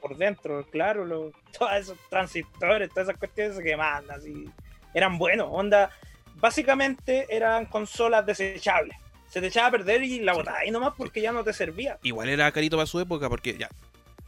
Por 0.00 0.16
dentro, 0.16 0.66
claro, 0.70 1.30
todos 1.56 1.72
esos 1.74 1.98
transistores, 2.10 2.88
todas 2.90 3.08
esas 3.08 3.18
cuestiones 3.18 3.56
se 3.56 3.62
quemaban 3.62 4.10
así. 4.10 4.50
Eran 4.94 5.16
buenos, 5.16 5.48
onda. 5.50 5.90
Básicamente 6.36 7.26
eran 7.30 7.66
consolas 7.66 8.26
desechables. 8.26 8.96
Se 9.36 9.42
te 9.42 9.48
echaba 9.48 9.68
a 9.68 9.70
perder 9.70 10.02
y 10.02 10.20
la 10.20 10.32
botada 10.32 10.60
ahí 10.60 10.70
nomás 10.70 10.94
porque 10.96 11.20
ya 11.20 11.30
no 11.30 11.44
te 11.44 11.52
servía. 11.52 11.98
Igual 12.02 12.30
era 12.30 12.50
carito 12.52 12.78
para 12.78 12.86
su 12.86 12.98
época, 13.00 13.28
porque 13.28 13.58
ya, 13.58 13.68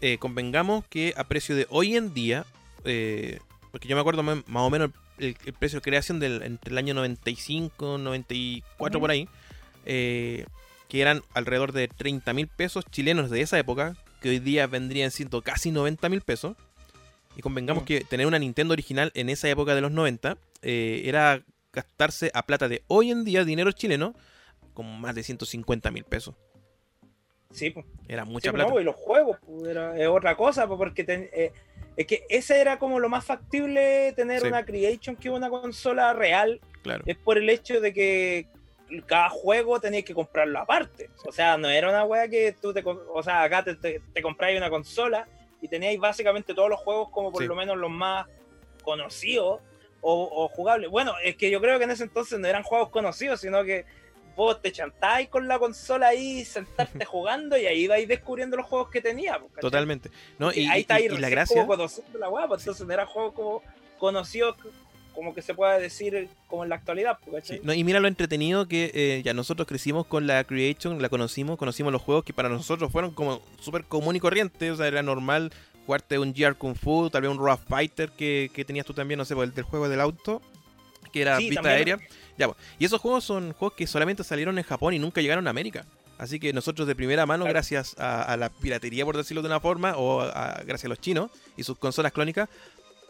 eh, 0.03 0.19
convengamos 0.19 0.85
que 0.85 1.15
a 1.17 1.25
precio 1.25 1.57
de 1.57 1.67
hoy 1.71 1.97
en 1.97 2.13
día, 2.13 2.45
eh, 2.85 3.39
porque 3.71 3.89
yo 3.89 3.97
me 3.97 4.03
acuerdo 4.03 4.23
más, 4.23 4.45
o 4.53 4.69
menos 4.69 4.91
el, 5.17 5.35
precio 5.59 5.79
de 5.79 5.83
creación 5.83 6.21
del, 6.21 6.43
entre 6.43 6.73
el 6.73 6.77
año 6.77 6.93
95, 6.93 7.97
94 7.97 9.01
por 9.01 9.11
ahí, 9.11 9.31
eh, 9.87 10.45
que 10.91 11.01
eran 11.01 11.23
alrededor 11.33 11.73
de 11.73 11.89
30 11.89 12.35
mil 12.35 12.47
pesos 12.47 12.85
chilenos 12.91 13.31
de 13.31 13.41
esa 13.41 13.59
época, 13.59 13.97
que 14.21 14.29
hoy 14.29 14.41
día 14.41 14.67
vendrían 14.67 15.11
siendo 15.11 15.41
casi 15.41 15.71
90 15.71 16.07
mil 16.11 16.21
pesos. 16.21 16.55
Y 17.35 17.41
convengamos 17.41 17.85
que 17.85 18.03
tener 18.03 18.27
una 18.27 18.39
Nintendo 18.39 18.75
original 18.75 19.11
en 19.15 19.31
esa 19.31 19.49
época 19.49 19.75
de 19.75 19.81
los 19.81 19.91
90 19.91 20.37
eh, 20.61 21.01
era 21.07 21.43
gastarse 21.73 22.31
a 22.35 22.45
plata 22.45 22.69
de 22.69 22.83
hoy 22.89 23.11
en 23.11 23.25
día 23.25 23.47
dinero 23.47 23.73
chileno 23.73 24.15
con 24.79 25.01
más 25.01 25.13
de 25.13 25.25
150 25.25 25.91
mil 25.91 26.05
pesos. 26.05 26.37
Sí, 27.51 27.71
pues. 27.71 27.85
Era 28.07 28.25
mucha 28.25 28.53
plata. 28.53 28.81
y 28.81 28.85
los 28.85 28.95
juegos, 28.95 29.37
pues, 29.45 29.65
era, 29.65 29.99
es 29.99 30.07
otra 30.07 30.37
cosa, 30.37 30.69
pues, 30.69 30.79
porque 30.79 31.05
eh, 31.09 31.53
es 31.97 32.07
que 32.07 32.25
ese 32.29 32.61
era 32.61 32.79
como 32.79 33.01
lo 33.01 33.09
más 33.09 33.25
factible 33.25 34.13
tener 34.15 34.47
una 34.47 34.65
Creation 34.65 35.17
que 35.17 35.31
una 35.31 35.51
consola 35.51 36.13
real. 36.13 36.61
Claro. 36.85 37.03
Es 37.07 37.17
por 37.17 37.39
el 37.39 37.51
hecho 37.51 37.81
de 37.81 37.93
que 37.93 38.47
cada 39.07 39.31
juego 39.31 39.81
tenías 39.81 40.05
que 40.05 40.15
comprarlo 40.15 40.61
aparte. 40.61 41.11
O 41.27 41.33
sea, 41.33 41.59
no 41.59 41.69
era 41.69 41.89
una 41.89 42.05
wea 42.05 42.29
que 42.29 42.53
tú 42.53 42.73
te. 42.73 42.85
O 42.87 43.21
sea, 43.25 43.43
acá 43.43 43.65
te, 43.65 43.75
te, 43.75 44.23
compráis 44.23 44.57
una 44.57 44.71
consola 44.71 45.27
y 45.61 45.67
teníais 45.67 45.99
básicamente 45.99 46.55
todos 46.55 46.71
los 46.71 46.79
juegos, 46.79 47.09
como 47.11 47.33
por 47.33 47.43
lo 47.43 47.57
menos 47.57 47.77
los 47.77 47.91
más 47.91 48.29
conocidos 48.85 49.61
o, 50.03 50.45
o, 50.45 50.47
jugables. 50.51 50.89
Bueno, 50.89 51.15
es 51.25 51.35
que 51.35 51.51
yo 51.51 51.61
creo 51.61 51.79
que 51.79 51.85
en 51.85 51.91
ese 51.91 52.05
entonces 52.05 52.39
no 52.39 52.47
eran 52.47 52.63
juegos 52.63 52.91
conocidos, 52.91 53.41
sino 53.41 53.65
que 53.65 53.85
vos 54.39 54.63
te 54.63 54.71
chantáis 54.71 55.29
con 55.29 55.49
la 55.49 55.59
consola 55.59 56.07
ahí, 56.09 56.45
sentarte 56.45 57.05
jugando 57.05 57.59
y 57.59 57.67
ahí 57.67 57.89
vais 57.89 58.07
descubriendo 58.07 58.57
los 58.57 58.67
juegos 58.67 58.89
que 58.89 59.01
tenía. 59.01 59.41
Totalmente. 59.61 60.11
No, 60.39 60.53
y, 60.53 60.65
ahí 60.67 60.83
está 60.83 61.01
y, 61.01 61.09
la 61.09 61.29
gracia. 61.29 61.67
conociendo 61.67 62.19
la 62.21 62.31
pues, 62.47 62.63
entonces 62.63 62.87
no 62.87 62.93
era 62.93 63.05
juego 63.05 63.35
como 63.35 63.63
conocido 63.99 64.57
como 65.13 65.35
que 65.35 65.43
se 65.43 65.53
pueda 65.53 65.77
decir 65.81 66.29
como 66.47 66.63
en 66.63 66.69
la 66.69 66.77
actualidad. 66.77 67.19
no, 67.65 67.73
y 67.73 67.83
mira 67.83 67.99
lo 67.99 68.07
entretenido 68.07 68.69
que 68.69 68.93
eh, 68.95 69.23
ya 69.25 69.35
nosotros 69.35 69.67
crecimos 69.67 70.07
con 70.07 70.29
la 70.29 70.45
Creation, 70.45 71.03
la 71.03 71.09
conocimos, 71.09 71.59
conocimos 71.59 71.93
los 71.93 72.01
juegos 72.01 72.23
que 72.23 72.33
para 72.33 72.49
nosotros 72.49 72.93
fueron 72.93 73.11
como 73.11 73.43
súper 73.59 73.83
común 73.83 74.15
y 74.15 74.21
corriente, 74.21 74.71
o 74.71 74.77
sea, 74.77 74.87
era 74.87 75.03
normal 75.03 75.53
jugarte 75.85 76.21
un 76.21 76.33
GR 76.33 76.55
Kung 76.55 76.77
Fu, 76.77 77.11
tal 77.11 77.23
vez 77.23 77.31
un 77.33 77.39
Rough 77.39 77.63
Fighter 77.69 78.11
que, 78.11 78.53
que 78.55 78.65
tenías 78.65 78.87
tú 78.87 78.95
también, 78.95 79.19
no 79.19 79.25
sé, 79.25 79.35
el 79.35 79.53
del 79.53 79.65
juego 79.65 79.89
del 79.89 80.01
auto, 80.01 80.41
que 81.09 81.23
era 81.23 81.39
vista 81.39 81.69
aérea. 81.69 81.99
Ya, 82.37 82.51
y 82.79 82.85
esos 82.85 83.01
juegos 83.01 83.25
son 83.25 83.53
juegos 83.53 83.77
que 83.77 83.87
solamente 83.87 84.23
salieron 84.25 84.59
en 84.59 84.65
Japón 84.65 84.95
y 84.95 84.99
nunca 84.99 85.21
llegaron 85.21 85.47
a 85.47 85.51
América. 85.51 85.85
Así 86.19 86.41
que 86.41 86.53
nosotros 86.53 86.89
de 86.89 86.97
primera 86.97 87.27
mano, 87.27 87.45
gracias 87.45 87.95
a, 87.99 88.37
la 88.37 88.49
piratería, 88.49 89.05
por 89.05 89.17
decirlo 89.17 89.41
de 89.41 89.49
una 89.49 89.61
forma, 89.61 89.95
o 89.97 90.19
gracias 90.19 90.87
a 90.87 90.89
los 90.89 91.01
chinos 91.01 91.31
y 91.57 91.63
sus 91.63 91.79
consolas 91.79 92.13
clónicas, 92.13 92.49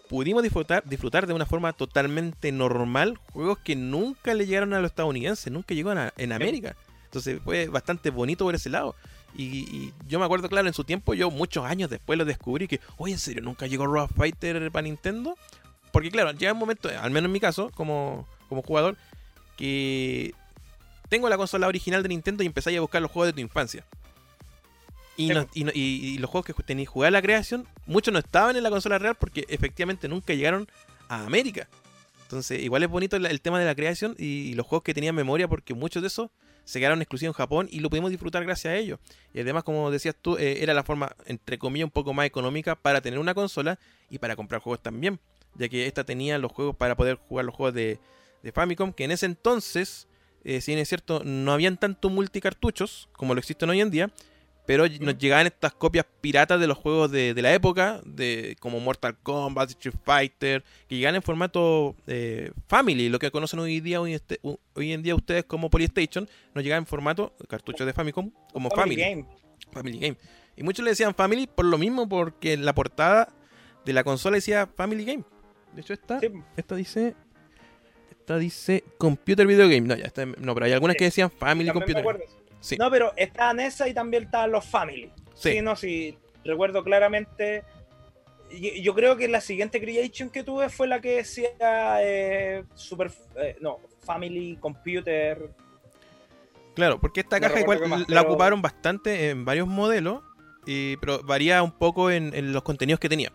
pudimos 0.09 0.43
disfrutar, 0.43 0.83
disfrutar 0.87 1.27
de 1.27 1.33
una 1.33 1.47
forma 1.47 1.73
totalmente 1.73 2.53
normal 2.53 3.19
juegos 3.33 3.59
que 3.59 3.77
nunca 3.77 4.35
le 4.35 4.47
llegaron 4.47 4.75
a 4.75 4.81
los 4.81 4.91
estadounidenses, 4.91 5.53
nunca 5.53 5.75
llegaron 5.75 6.11
en 6.17 6.33
América. 6.33 6.77
Entonces 7.05 7.41
fue 7.43 7.69
bastante 7.69 8.11
bonito 8.11 8.45
por 8.45 8.55
ese 8.55 8.69
lado. 8.69 8.95
Y, 9.37 9.93
yo 10.07 10.19
me 10.19 10.25
acuerdo, 10.25 10.49
claro, 10.49 10.69
en 10.69 10.75
su 10.75 10.85
tiempo, 10.85 11.15
yo 11.15 11.31
muchos 11.31 11.65
años 11.65 11.91
después 11.91 12.19
lo 12.19 12.25
descubrí 12.25 12.67
que, 12.67 12.81
oye, 12.97 13.13
¿en 13.13 13.19
serio 13.19 13.43
nunca 13.43 13.67
llegó 13.67 13.87
Rough 13.87 14.11
Fighter 14.17 14.71
para 14.71 14.83
Nintendo? 14.83 15.37
Porque 15.93 16.11
claro, 16.11 16.33
llega 16.33 16.53
un 16.53 16.59
momento, 16.59 16.89
al 16.89 17.11
menos 17.11 17.29
en 17.29 17.33
mi 17.33 17.41
caso, 17.41 17.71
como, 17.75 18.27
como 18.49 18.63
jugador, 18.63 18.97
que 19.57 20.35
tengo 21.09 21.29
la 21.29 21.37
consola 21.37 21.67
original 21.67 22.03
de 22.03 22.11
Nintendo 22.11 22.43
y 22.43 22.47
empezáis 22.47 22.79
a 22.79 22.81
buscar 22.81 23.03
los 23.03 23.11
juegos 23.11 23.29
de 23.29 23.33
tu 23.33 23.41
infancia. 23.41 23.85
Y, 25.17 26.19
los 26.19 26.31
juegos 26.31 26.47
que 26.47 26.63
tenéis 26.63 26.89
jugar 26.89 27.11
la 27.11 27.21
creación, 27.21 27.67
muchos 27.87 28.13
no 28.13 28.21
estaban 28.21 28.57
en 28.57 28.63
la 28.63 28.71
consola 28.71 28.99
real 28.99 29.17
porque 29.17 29.45
efectivamente 29.49 30.07
nunca 30.07 30.33
llegaron 30.33 30.69
a 31.09 31.25
América. 31.25 31.69
Entonces, 32.23 32.63
igual 32.63 32.85
es 32.85 32.89
bonito 32.89 33.17
el, 33.17 33.41
tema 33.41 33.59
de 33.59 33.65
la 33.65 33.75
creación 33.75 34.15
y, 34.17 34.55
los 34.55 34.65
juegos 34.65 34.85
que 34.85 34.95
tenían 34.95 35.17
memoria 35.17 35.49
porque 35.49 35.75
muchos 35.75 36.03
de 36.03 36.09
esos 36.09 36.31
se 36.65 36.79
quedaron 36.79 37.01
exclusivos 37.01 37.35
en 37.35 37.37
Japón 37.39 37.69
y 37.71 37.81
lo 37.81 37.91
pudimos 37.91 38.11
disfrutar 38.11 38.45
gracias 38.45 38.75
a 38.75 38.77
ellos. 38.77 39.01
Y 39.35 39.41
además, 39.41 39.65
como 39.65 39.91
decías 39.91 40.15
tú, 40.21 40.37
eh, 40.37 40.63
era 40.63 40.73
la 40.73 40.85
forma, 40.85 41.17
entre 41.27 41.59
comillas, 41.59 41.87
un 41.87 41.91
poco 41.91 42.15
más 42.15 42.27
económica 42.27 42.77
para 42.77 43.01
tener 43.01 43.19
una 43.19 43.35
consola 43.35 43.79
y 44.11 44.19
para 44.19 44.37
comprar 44.37 44.61
juegos 44.61 44.83
también. 44.83 45.19
Ya 45.55 45.69
que 45.69 45.87
esta 45.87 46.05
tenía 46.05 46.39
los 46.39 46.53
juegos 46.53 46.77
para 46.77 46.97
poder 46.97 47.17
jugar 47.17 47.45
los 47.45 47.55
juegos 47.55 47.75
de, 47.75 47.99
de 48.43 48.53
Famicom, 48.53 48.93
que 48.93 49.05
en 49.05 49.11
ese 49.11 49.27
entonces, 49.27 50.09
eh, 50.45 50.61
si 50.61 50.73
bien 50.73 50.81
es 50.81 50.89
cierto, 50.89 51.23
no 51.25 51.53
habían 51.53 51.77
tanto 51.77 52.11
multicartuchos 52.11 53.09
como 53.13 53.35
lo 53.35 53.41
existen 53.41 53.71
hoy 53.71 53.81
en 53.81 53.91
día, 53.91 54.11
pero 54.69 54.85
nos 55.01 55.17
llegaban 55.17 55.47
estas 55.47 55.73
copias 55.73 56.05
piratas 56.21 56.61
de 56.61 56.67
los 56.67 56.77
juegos 56.77 57.11
de, 57.11 57.33
la 57.41 57.55
época, 57.55 58.03
de 58.05 58.55
como 58.61 58.79
Mortal 58.81 59.17
Kombat, 59.23 59.71
Street 59.71 59.95
Fighter, 60.05 60.63
que 60.87 60.97
llegan 60.97 61.15
en 61.15 61.23
formato 61.23 61.97
eh, 62.07 62.53
Family, 62.67 63.09
lo 63.09 63.19
que 63.19 63.31
conocen 63.31 63.61
hoy, 63.61 63.81
día, 63.81 63.99
hoy, 63.99 64.13
este, 64.13 64.39
hoy, 64.43 64.93
en 64.93 65.03
día 65.03 65.15
ustedes 65.15 65.45
como 65.45 65.71
Polystation, 65.71 66.29
nos 66.55 66.63
llegaban 66.63 66.83
en 66.83 66.87
formato 66.87 67.35
cartuchos 67.49 67.87
de 67.87 67.95
Famicom 67.95 68.31
como 68.53 68.69
Family. 68.69 68.97
Game. 68.97 69.25
Family 69.73 69.99
Game. 69.99 70.19
Y 70.55 70.63
muchos 70.63 70.85
le 70.85 70.91
decían 70.91 71.15
Family 71.15 71.47
por 71.47 71.65
lo 71.65 71.79
mismo, 71.79 72.07
porque 72.07 72.53
en 72.53 72.67
la 72.67 72.75
portada 72.75 73.33
de 73.87 73.93
la 73.95 74.05
consola 74.05 74.35
decía 74.35 74.69
Family 74.77 75.07
Game. 75.07 75.25
De 75.73 75.81
hecho, 75.81 75.93
esta, 75.93 76.21
esta 76.57 76.75
dice 76.75 77.15
dice 78.37 78.85
Computer 78.99 79.47
Video 79.47 79.69
Game. 79.69 79.83
No, 79.83 79.95
ya 79.95 80.05
está, 80.05 80.27
no, 80.27 80.53
pero 80.53 80.67
hay 80.67 80.73
algunas 80.73 80.97
que 80.97 81.05
decían 81.05 81.31
Family 81.31 81.71
Computer. 81.71 82.05
Sí. 82.61 82.77
No, 82.77 82.91
pero 82.91 83.13
está 83.17 83.53
en 83.53 83.61
esa 83.61 83.89
y 83.89 83.95
también 83.95 84.25
están 84.25 84.51
los 84.51 84.67
Family. 84.67 85.11
Sí. 85.35 85.63
no, 85.63 85.77
sí, 85.77 86.19
recuerdo 86.45 86.85
claramente. 86.85 87.65
Yo 88.83 88.95
creo 88.95 89.17
que 89.17 89.29
la 89.29 89.41
siguiente 89.41 89.81
creation 89.81 90.31
que 90.31 90.43
tuve 90.43 90.69
fue 90.71 90.89
la 90.89 91.01
que 91.01 91.17
decía 91.17 91.51
eh, 92.01 92.65
Super. 92.75 93.11
Eh, 93.37 93.57
no, 93.61 93.79
Family 94.05 94.57
Computer. 94.57 95.51
Claro, 96.75 97.01
porque 97.01 97.21
esta 97.21 97.41
caja 97.41 97.61
igual 97.61 98.07
la 98.09 98.23
ocuparon 98.23 98.63
bastante 98.63 99.31
en 99.31 99.45
varios 99.45 99.67
modelos, 99.67 100.23
y, 100.65 100.97
pero 100.99 101.23
varía 101.25 101.63
un 101.63 101.73
poco 101.73 102.11
en, 102.11 102.53
los 102.53 102.63
contenidos 102.63 103.01
que 103.01 103.09
tenía. 103.09 103.33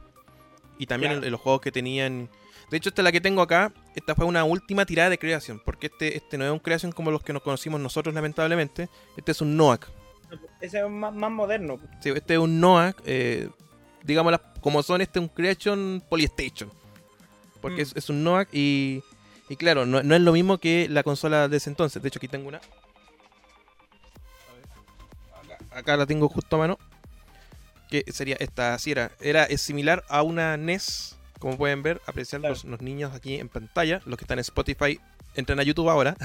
Y 0.83 0.85
también 0.85 1.23
en, 1.23 1.31
los 1.31 1.39
juegos 1.39 1.61
que 1.61 1.71
tenían 1.71 2.29
de 2.69 2.77
hecho, 2.77 2.89
esta 2.89 3.01
es 3.01 3.03
la 3.03 3.11
que 3.11 3.21
tengo 3.21 3.41
acá. 3.41 3.71
Esta 3.95 4.15
fue 4.15 4.25
una 4.25 4.43
última 4.43 4.85
tirada 4.85 5.09
de 5.09 5.19
creación. 5.19 5.61
Porque 5.63 5.87
este, 5.87 6.17
este 6.17 6.37
no 6.37 6.45
es 6.45 6.51
un 6.51 6.59
creación 6.59 6.91
como 6.91 7.11
los 7.11 7.21
que 7.21 7.31
nos 7.31 7.43
conocimos 7.43 7.79
nosotros, 7.79 8.15
lamentablemente. 8.15 8.89
Este 9.15 9.31
es 9.31 9.41
un 9.41 9.55
NOAC. 9.55 9.87
Ese 10.59 10.79
es 10.79 10.89
más, 10.89 11.13
moderno. 11.13 11.79
Sí, 12.01 12.09
este 12.09 12.33
es 12.33 12.39
un 12.39 12.59
NOAC. 12.59 13.01
Eh, 13.05 13.47
digamos 14.03 14.33
como 14.59 14.81
son, 14.81 15.01
este 15.01 15.19
es 15.19 15.23
un 15.23 15.29
creation 15.29 16.03
Polystation. 16.09 16.71
Porque 17.61 17.85
mm. 17.85 17.91
es, 17.95 18.09
un 18.09 18.23
NOAC 18.23 18.49
y, 18.51 19.03
y 19.49 19.55
claro, 19.55 19.85
no, 19.85 19.99
es 19.99 20.21
lo 20.21 20.31
mismo 20.31 20.57
que 20.57 20.87
la 20.89 21.03
consola 21.03 21.47
de 21.47 21.57
ese 21.57 21.69
entonces. 21.69 22.01
De 22.01 22.07
hecho, 22.07 22.17
aquí 22.17 22.27
tengo 22.27 22.47
una. 22.47 22.59
Acá, 25.69 25.95
la 25.95 26.05
tengo 26.05 26.27
justo 26.27 26.55
a 26.55 26.59
mano. 26.59 26.79
Que 27.93 28.11
sería 28.11 28.37
esta, 28.39 28.73
así 28.73 28.89
era. 28.89 29.11
Era 29.21 29.43
es 29.43 29.61
similar 29.61 30.03
a 30.09 30.23
una 30.23 30.57
NES 30.57 31.15
como 31.37 31.57
pueden 31.57 31.83
ver, 31.83 32.01
apreciar 32.07 32.41
los, 32.41 32.63
niños 32.63 33.13
aquí 33.13 33.35
en 33.35 33.49
pantalla, 33.49 34.01
los 34.05 34.17
que 34.17 34.23
están 34.23 34.39
en 34.39 34.43
Spotify, 34.43 34.99
entran 35.35 35.59
a 35.59 35.63
YouTube 35.63 35.89
ahora. 35.89 36.15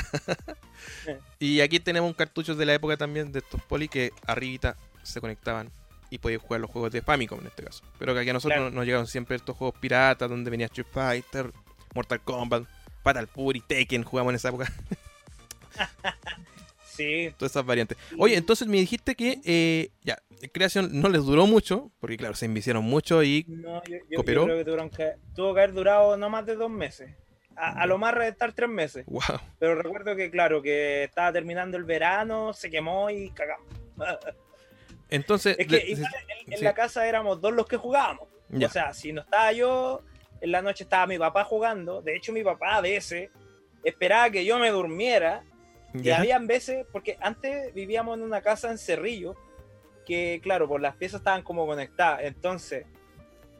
y 1.38 1.61
aquí 1.61 1.78
tenemos 1.78 2.09
un 2.09 2.14
cartucho 2.14 2.54
de 2.54 2.64
la 2.64 2.72
época 2.72 2.96
también 2.96 3.33
de 3.33 3.40
estos 3.40 3.61
poli 3.64 3.88
que 3.88 4.12
arribita 4.26 4.76
se 5.02 5.20
conectaban 5.20 5.70
y 6.09 6.18
podían 6.18 6.40
jugar 6.40 6.61
los 6.62 6.70
juegos 6.70 6.92
de 6.92 7.02
Famicom 7.02 7.40
en 7.40 7.48
este 7.48 7.64
caso. 7.64 7.83
Pero 7.98 8.14
que 8.14 8.20
aquí 8.20 8.31
a 8.31 8.33
nosotros 8.33 8.72
nos 8.72 8.87
llegaron 8.87 9.07
siempre 9.07 9.37
estos 9.37 9.57
juegos 9.57 9.78
piratas 9.78 10.31
donde 10.31 10.50
venía 10.50 10.66
Street 10.66 10.87
Fighter, 10.90 11.52
Mortal 11.94 12.20
Kombat, 12.20 12.62
Fatal 13.02 13.26
Fury, 13.26 13.61
Tekken, 13.61 14.04
jugamos 14.04 14.31
en 14.31 14.37
esa 14.37 14.48
época. 14.48 14.72
Sí. 16.98 17.32
Todas 17.38 17.52
esas 17.52 17.64
variantes. 17.64 17.96
Oye, 18.18 18.37
entonces 18.37 18.68
me 18.68 18.76
dijiste 18.76 19.14
que 19.14 19.40
eh, 19.44 19.90
ya, 20.02 20.18
creación 20.52 21.00
no 21.00 21.08
les 21.08 21.24
duró 21.24 21.46
mucho, 21.46 21.90
porque 22.00 22.16
claro, 22.16 22.34
se 22.34 22.44
enviciaron 22.46 22.84
mucho 22.84 23.22
y 23.22 23.44
No, 23.48 23.82
yo, 23.84 23.96
yo- 23.96 24.04
yo 24.11 24.16
¿Cooperó? 24.16 24.44
creo 24.44 24.58
que 24.58 24.64
tuvieron 24.64 24.90
que- 24.90 25.14
tuvo 25.34 25.54
que 25.54 25.61
haber 25.61 25.72
durado 25.74 26.16
no 26.16 26.28
más 26.28 26.44
de 26.44 26.56
dos 26.56 26.70
meses. 26.70 27.11
A, 27.56 27.82
a 27.82 27.87
lo 27.87 27.98
más 27.98 28.14
estar 28.24 28.52
tres 28.52 28.68
meses. 28.68 29.04
wow. 29.06 29.20
Pero 29.58 29.74
recuerdo 29.82 30.14
que, 30.14 30.30
claro, 30.30 30.62
que 30.62 31.02
estaba 31.04 31.32
terminando 31.32 31.76
el 31.76 31.82
verano, 31.84 32.52
se 32.52 32.70
quemó 32.70 33.11
y 33.11 33.30
cagamos. 33.30 33.66
Entonces, 35.11 35.56
Es 35.58 35.66
que 35.66 35.76
le- 35.76 35.90
igual 35.90 36.12
en, 36.46 36.52
en 36.52 36.58
sí. 36.58 36.64
la 36.64 36.74
casa 36.74 37.06
éramos 37.08 37.40
dos 37.40 37.52
los 37.52 37.66
que 37.66 37.76
jugábamos. 37.76 38.28
Ya. 38.50 38.66
O 38.66 38.70
sea, 38.70 38.92
si 38.94 39.12
no 39.12 39.22
estaba 39.22 39.52
yo, 39.52 40.02
en 40.40 40.52
la 40.52 40.62
noche 40.62 40.84
estaba 40.84 41.06
mi 41.06 41.18
papá 41.18 41.44
jugando. 41.44 42.00
De 42.02 42.16
hecho, 42.16 42.32
mi 42.32 42.42
papá 42.44 42.76
a 42.76 42.80
veces 42.80 43.30
esperaba 43.84 44.30
que 44.30 44.44
yo 44.44 44.58
me 44.58 44.70
durmiera. 44.70 45.42
Y 45.94 46.03
ya, 46.03 46.18
habían 46.18 46.46
veces, 46.46 46.87
porque 46.92 47.16
antes 47.20 47.72
vivíamos 47.74 48.16
en 48.18 48.24
una 48.24 48.40
casa 48.42 48.70
en 48.70 48.79
Cerrillo, 48.79 49.35
que 50.07 50.40
claro, 50.42 50.68
por 50.68 50.81
las 50.81 50.96
piezas 50.96 51.20
estaban 51.20 51.42
como 51.42 51.66
conectadas. 51.66 52.20
Entonces, 52.22 52.87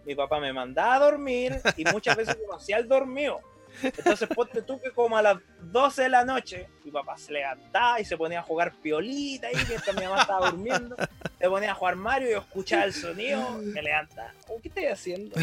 mi 0.05 0.15
papá 0.15 0.41
me 0.41 0.53
mandaba 0.53 0.95
a 0.95 0.99
dormir 0.99 1.61
y 1.77 1.85
muchas 1.85 2.17
veces 2.17 2.37
yo 2.39 2.55
hacía 2.55 2.79
el 2.79 2.89
dormido. 2.89 3.41
Entonces, 3.83 4.27
ponte 4.35 4.63
tú 4.63 4.81
que 4.81 4.91
como 4.91 5.17
a 5.19 5.23
las 5.23 5.37
12 5.61 6.05
de 6.05 6.09
la 6.09 6.25
noche, 6.25 6.67
mi 6.85 6.91
papá 6.91 7.19
se 7.19 7.33
levantaba 7.33 8.01
y 8.01 8.05
se 8.07 8.17
ponía 8.17 8.41
a 8.41 8.43
jugar 8.43 8.73
piolita 8.83 9.49
ahí 9.49 9.57
mientras 9.69 9.95
mi 9.95 10.05
mamá 10.05 10.23
estaba 10.23 10.51
durmiendo. 10.51 10.97
Se 11.39 11.49
ponía 11.49 11.73
a 11.73 11.75
jugar 11.75 11.97
Mario 11.97 12.29
y 12.29 12.33
yo 12.33 12.39
escuchaba 12.39 12.85
el 12.85 12.95
sonido, 12.95 13.59
me 13.59 13.83
levantaba. 13.83 14.33
Oh, 14.49 14.59
¿Qué 14.63 14.69
estoy 14.69 14.87
haciendo? 14.87 15.37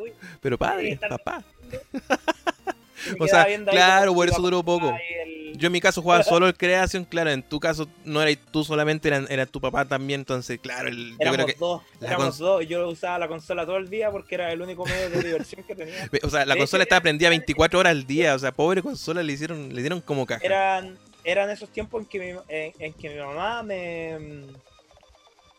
Uy, 0.00 0.12
pero 0.42 0.58
padre, 0.58 0.98
papá. 1.08 1.42
me 1.70 3.16
O 3.24 3.26
sea, 3.26 3.46
claro, 3.70 4.14
por 4.14 4.28
eso 4.28 4.40
duró 4.42 4.62
poco. 4.62 4.94
el- 5.24 5.41
Yo 5.56 5.66
en 5.66 5.72
mi 5.72 5.80
caso 5.80 6.02
jugaba 6.02 6.22
solo 6.22 6.46
el 6.46 6.54
Creation, 6.56 7.04
claro, 7.04 7.30
en 7.30 7.42
tu 7.42 7.60
caso 7.60 7.88
no 8.04 8.22
eras 8.22 8.38
tú 8.50 8.64
solamente, 8.64 9.08
era, 9.08 9.24
era 9.28 9.46
tu 9.46 9.60
papá 9.60 9.84
también, 9.84 10.20
entonces, 10.20 10.58
claro, 10.60 10.88
el- 10.88 11.10
yo 11.10 11.16
Éramos 11.20 11.34
creo 11.36 11.46
que... 11.46 11.54
dos, 11.58 11.82
éramos 12.00 12.38
dos. 12.38 12.66
Yo 12.66 12.88
usaba 12.88 13.18
la 13.18 13.28
consola 13.28 13.64
todo 13.66 13.76
el 13.76 13.88
día 13.90 14.10
porque 14.10 14.34
era 14.36 14.52
el 14.52 14.60
único 14.62 14.84
medio 14.84 15.10
de 15.10 15.22
diversión 15.22 15.62
que 15.64 15.74
tenía. 15.74 16.08
O 16.22 16.30
sea, 16.30 16.44
la 16.46 16.54
De 16.54 16.60
consola 16.60 16.82
hecho, 16.82 16.88
estaba 16.88 17.00
prendida 17.02 17.28
24 17.30 17.78
horas 17.78 17.90
al 17.90 18.06
día, 18.06 18.34
o 18.34 18.38
sea, 18.38 18.52
pobre 18.52 18.82
consola 18.82 19.22
le 19.22 19.32
hicieron, 19.32 19.74
le 19.74 19.80
dieron 19.82 20.00
como 20.00 20.26
caja. 20.26 20.44
Eran, 20.44 20.98
eran 21.24 21.50
esos 21.50 21.68
tiempos 21.70 22.02
en 22.02 22.08
que 22.08 22.18
mi, 22.18 22.40
en, 22.48 22.72
en 22.78 22.92
que 22.94 23.08
mi 23.10 23.16
mamá 23.20 23.62
me. 23.62 24.18
mm, 24.18 24.54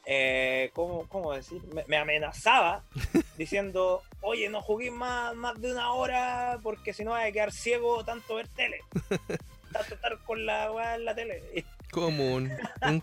Eh, 0.06 0.70
¿cómo, 0.74 1.08
cómo 1.08 1.32
decir? 1.34 1.62
Me, 1.74 1.84
me 1.88 1.96
amenazaba 1.98 2.84
diciendo: 3.38 4.02
Oye, 4.22 4.50
no 4.50 4.62
jugué 4.62 4.92
más, 4.92 5.34
más 5.36 5.60
de 5.62 5.72
una 5.72 5.94
hora 5.94 6.60
porque 6.62 6.94
si 6.94 7.06
no 7.06 7.12
vas 7.12 7.26
a 7.26 7.32
quedar 7.32 7.52
ciego 7.54 8.04
tanto 8.04 8.36
ver 8.36 8.50
tele. 8.50 8.80
Estar 9.82 10.18
con 10.26 10.46
la 10.46 10.72
weá 10.72 10.96
en 10.96 11.06
la 11.06 11.16
tele. 11.16 11.66
Como 11.92 12.36
un, 12.36 12.52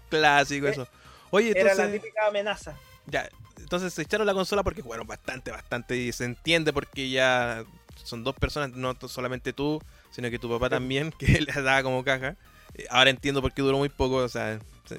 clásico 0.08 0.66
eso. 0.68 0.86
Oye, 1.30 1.50
Era 1.50 1.62
la 1.64 1.70
entonces, 1.84 2.02
típica 2.02 2.26
amenaza. 2.26 2.76
ya, 3.06 3.28
entonces 3.58 3.92
se 3.94 4.02
echaron 4.02 4.26
la 4.26 4.34
consola 4.34 4.62
porque 4.62 4.82
jugaron 4.82 5.06
bastante, 5.06 5.50
bastante, 5.50 5.96
y 5.96 6.12
se 6.12 6.24
entiende 6.24 6.72
porque 6.72 7.08
ya 7.10 7.64
son 8.02 8.24
dos 8.24 8.34
personas, 8.34 8.70
no 8.70 8.96
solamente 9.06 9.52
tú, 9.52 9.80
sino 10.10 10.28
que 10.30 10.38
tu 10.38 10.48
papá 10.50 10.66
Sí. 10.66 10.70
también, 10.70 11.12
que 11.18 11.40
le 11.40 11.52
daba 11.52 11.82
como 11.82 12.02
caja. 12.02 12.36
Eh, 12.74 12.86
Ahora 12.90 13.10
entiendo 13.10 13.40
por 13.42 13.52
qué 13.52 13.62
duró 13.62 13.78
muy 13.78 13.88
poco, 13.88 14.16
o 14.16 14.28
sea, 14.28 14.58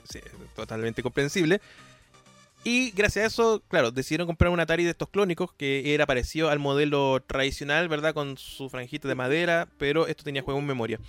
sí, 0.10 0.20
totalmente 0.56 1.04
comprensible. 1.04 1.60
Y 2.64 2.92
gracias 2.92 3.24
a 3.24 3.28
eso, 3.28 3.64
claro, 3.70 3.90
decidieron 3.90 4.28
comprar 4.28 4.52
un 4.52 4.60
Atari 4.60 4.84
de 4.84 4.92
estos 4.92 5.10
clónicos 5.10 5.52
que 5.54 5.96
era 5.96 6.06
parecido 6.06 6.50
al 6.52 6.60
modelo 6.60 7.20
tradicional, 7.26 7.90
¿verdad? 7.90 8.14
Con 8.14 8.38
su 8.38 8.70
franjita 8.70 9.08
de 9.08 9.16
madera, 9.16 9.68
pero 9.80 10.06
esto 10.06 10.24
tenía 10.24 10.44
juego 10.44 10.60
en 10.60 10.68
memoria. 10.68 11.00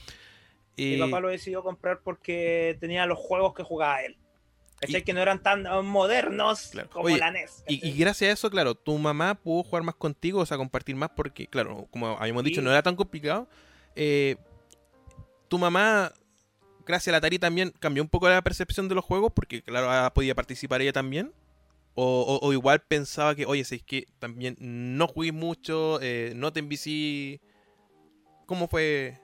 Mi 0.77 0.95
Y- 0.95 0.99
papá 0.99 1.21
lo 1.21 1.29
decidió 1.29 1.63
comprar 1.63 2.01
porque 2.03 2.77
tenía 2.81 3.07
los 3.07 3.19
juegos 3.19 3.55
que 3.55 3.63
jugaba 3.63 4.03
él. 4.03 4.17
¿Cachai? 4.81 5.05
Que 5.05 5.13
no 5.13 5.21
eran 5.21 5.41
tan 5.41 5.65
uh, 5.67 5.81
modernos 5.85 6.71
Claro. 6.73 6.91
como 6.91 7.05
Oye, 7.05 7.17
la 7.19 7.31
NES. 7.31 7.63
Y, 7.69 7.87
y 7.89 7.97
gracias 7.97 8.31
a 8.31 8.33
eso, 8.33 8.51
claro, 8.51 8.75
tu 8.75 8.99
mamá 8.99 9.37
pudo 9.37 9.63
jugar 9.63 9.85
más 9.85 9.95
contigo, 9.95 10.41
o 10.41 10.47
sea, 10.47 10.57
compartir 10.57 10.97
más, 10.97 11.11
porque, 11.15 11.47
claro, 11.47 11.87
como 11.93 12.09
habíamos 12.19 12.43
dicho, 12.43 12.61
no 12.63 12.71
era 12.73 12.83
tan 12.83 12.97
complicado. 12.97 13.49
Eh, 13.95 14.35
tu 15.47 15.57
mamá, 15.57 16.13
gracias 16.85 17.09
a 17.09 17.13
la 17.13 17.19
Atari, 17.19 17.39
también 17.39 17.73
cambió 17.79 18.03
un 18.03 18.09
poco 18.09 18.29
la 18.29 18.43
percepción 18.43 18.89
de 18.89 18.97
los 18.97 19.05
juegos, 19.05 19.31
porque, 19.33 19.63
claro, 19.63 20.13
podía 20.15 20.35
participar 20.35 20.83
ella 20.83 20.93
también. 20.93 21.33
O, 21.95 22.23
o- 22.23 22.45
o 22.49 22.53
igual 22.53 22.81
pensaba 22.83 23.37
que, 23.37 23.47
oye, 23.47 23.63
si 23.65 23.77
es 23.77 23.83
que 23.85 24.09
también 24.19 24.57
no 24.59 25.07
jugué 25.07 25.31
mucho, 25.31 26.01
eh, 26.03 26.33
no 26.35 26.53
te 26.53 26.59
envicí. 26.59 27.41
¿Cómo 28.47 28.67
fue? 28.67 29.21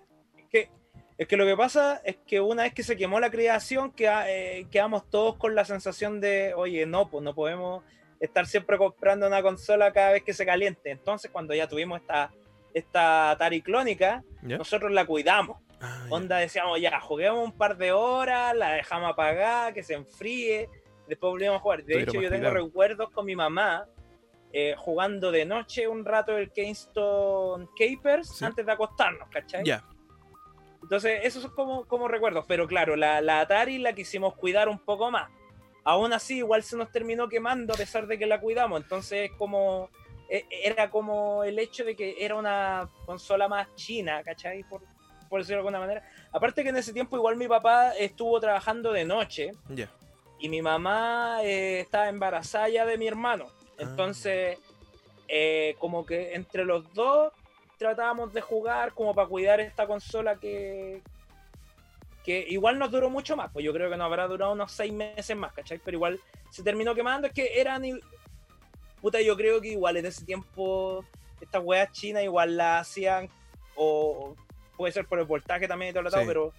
Es 1.18 1.26
que, 1.26 1.36
lo 1.36 1.44
que 1.44 1.56
pasa 1.56 2.00
es 2.04 2.16
que 2.26 2.40
una 2.40 2.62
vez 2.62 2.72
que 2.72 2.82
se 2.84 2.96
quemó 2.96 3.18
la 3.20 3.30
creación, 3.30 3.90
queda- 3.92 4.30
eh, 4.30 4.66
quedamos 4.70 5.10
todos 5.10 5.36
con 5.36 5.54
la 5.56 5.64
sensación 5.64 6.20
de, 6.20 6.54
oye, 6.54 6.86
no, 6.86 7.10
pues 7.10 7.24
no 7.24 7.34
podemos 7.34 7.82
estar 8.20 8.46
siempre 8.46 8.78
comprando 8.78 9.26
una 9.26 9.42
consola 9.42 9.92
cada 9.92 10.12
vez 10.12 10.22
que 10.22 10.32
se 10.32 10.46
caliente. 10.46 10.90
Entonces, 10.90 11.30
cuando 11.32 11.54
ya 11.54 11.66
tuvimos 11.68 12.00
esta, 12.00 12.32
esta 12.72 13.30
Atari 13.32 13.62
clónica, 13.62 14.22
nosotros 14.42 14.92
la 14.92 15.04
cuidamos. 15.06 15.58
Ah. 15.80 16.06
Onda 16.10 16.38
decíamos, 16.38 16.80
ya, 16.80 17.00
juguemos 17.00 17.44
un 17.44 17.52
par 17.52 17.76
de 17.76 17.90
horas, 17.92 18.54
la 18.56 18.72
dejamos 18.72 19.12
apagada, 19.12 19.72
que 19.72 19.82
se 19.82 19.94
enfríe, 19.94 20.68
después 21.08 21.30
volvimos 21.32 21.56
a 21.56 21.60
jugar. 21.60 21.84
De 21.84 22.02
hecho, 22.02 22.20
yo 22.20 22.30
tengo 22.30 22.50
recuerdos 22.50 23.10
con 23.10 23.26
mi 23.26 23.34
mamá 23.36 23.86
eh, 24.52 24.74
jugando 24.78 25.30
de 25.30 25.44
noche 25.44 25.86
un 25.88 26.04
rato 26.04 26.36
el 26.38 26.50
Kingston 26.52 27.68
Capers 27.76 28.28
Sí. 28.38 28.44
antes 28.44 28.64
de 28.64 28.72
acostarnos, 28.72 29.28
¿cachai? 29.30 29.62
Ya, 29.64 29.84
Entonces, 30.88 31.20
esos 31.22 31.42
son 31.42 31.50
como, 31.54 31.84
como 31.84 32.08
recuerdos, 32.08 32.46
pero 32.48 32.66
claro, 32.66 32.96
la, 32.96 33.20
la 33.20 33.40
Atari 33.40 33.76
la 33.76 33.92
quisimos 33.92 34.34
cuidar 34.36 34.70
un 34.70 34.78
poco 34.78 35.10
más. 35.10 35.28
Aún 35.84 36.14
así, 36.14 36.38
igual 36.38 36.62
se 36.62 36.78
nos 36.78 36.90
terminó 36.90 37.28
quemando 37.28 37.74
a 37.74 37.76
pesar 37.76 38.06
de 38.06 38.18
que 38.18 38.24
la 38.24 38.40
cuidamos. 38.40 38.80
Entonces, 38.80 39.30
como 39.36 39.90
e- 40.30 40.46
era 40.64 40.88
como 40.88 41.44
el 41.44 41.58
hecho 41.58 41.84
de 41.84 41.94
que 41.94 42.16
era 42.24 42.36
una 42.36 42.88
consola 43.04 43.48
más 43.48 43.68
china, 43.74 44.22
¿cachai? 44.24 44.64
Por, 44.64 44.80
por 45.28 45.40
decirlo 45.40 45.56
de 45.56 45.68
alguna 45.68 45.80
manera. 45.80 46.02
Aparte 46.32 46.62
que 46.62 46.70
en 46.70 46.76
ese 46.78 46.94
tiempo 46.94 47.16
igual 47.18 47.36
mi 47.36 47.48
papá 47.48 47.92
estuvo 47.94 48.40
trabajando 48.40 48.90
de 48.90 49.04
noche 49.04 49.52
y 50.38 50.48
mi 50.48 50.62
mamá 50.62 51.40
eh, 51.42 51.80
estaba 51.80 52.08
embarazada 52.08 52.70
ya 52.70 52.86
de 52.86 52.96
mi 52.96 53.06
hermano. 53.06 53.44
Entonces, 53.76 54.58
eh, 55.28 55.76
como 55.78 56.06
que 56.06 56.32
entre 56.34 56.64
los 56.64 56.90
dos 56.94 57.30
tratábamos 57.78 58.32
de 58.34 58.40
jugar 58.40 58.92
como 58.92 59.14
para 59.14 59.28
cuidar 59.28 59.60
esta 59.60 59.86
consola 59.86 60.36
que, 60.36 61.00
que 62.24 62.44
igual 62.48 62.78
nos 62.78 62.90
duró 62.90 63.08
mucho 63.08 63.36
más. 63.36 63.50
Pues 63.52 63.64
yo 63.64 63.72
creo 63.72 63.88
que 63.88 63.96
nos 63.96 64.04
habrá 64.06 64.26
durado 64.26 64.52
unos 64.52 64.72
seis 64.72 64.92
meses 64.92 65.36
más, 65.36 65.52
¿cachai? 65.52 65.80
Pero 65.84 65.96
igual 65.96 66.20
se 66.50 66.62
terminó 66.62 66.94
quemando. 66.94 67.28
Es 67.28 67.32
que 67.32 67.60
eran... 67.60 67.82
Puta, 69.00 69.20
yo 69.20 69.36
creo 69.36 69.60
que 69.60 69.68
igual 69.68 69.96
en 69.96 70.06
ese 70.06 70.24
tiempo 70.24 71.04
estas 71.40 71.62
weas 71.64 71.92
chinas 71.92 72.24
igual 72.24 72.56
la 72.56 72.80
hacían 72.80 73.28
o 73.76 74.34
puede 74.76 74.92
ser 74.92 75.06
por 75.06 75.20
el 75.20 75.24
voltaje 75.24 75.68
también 75.68 75.90
y 75.90 75.92
todo 75.92 76.02
lo 76.02 76.10
tal, 76.10 76.22
Sí. 76.22 76.26
pero 76.26 76.52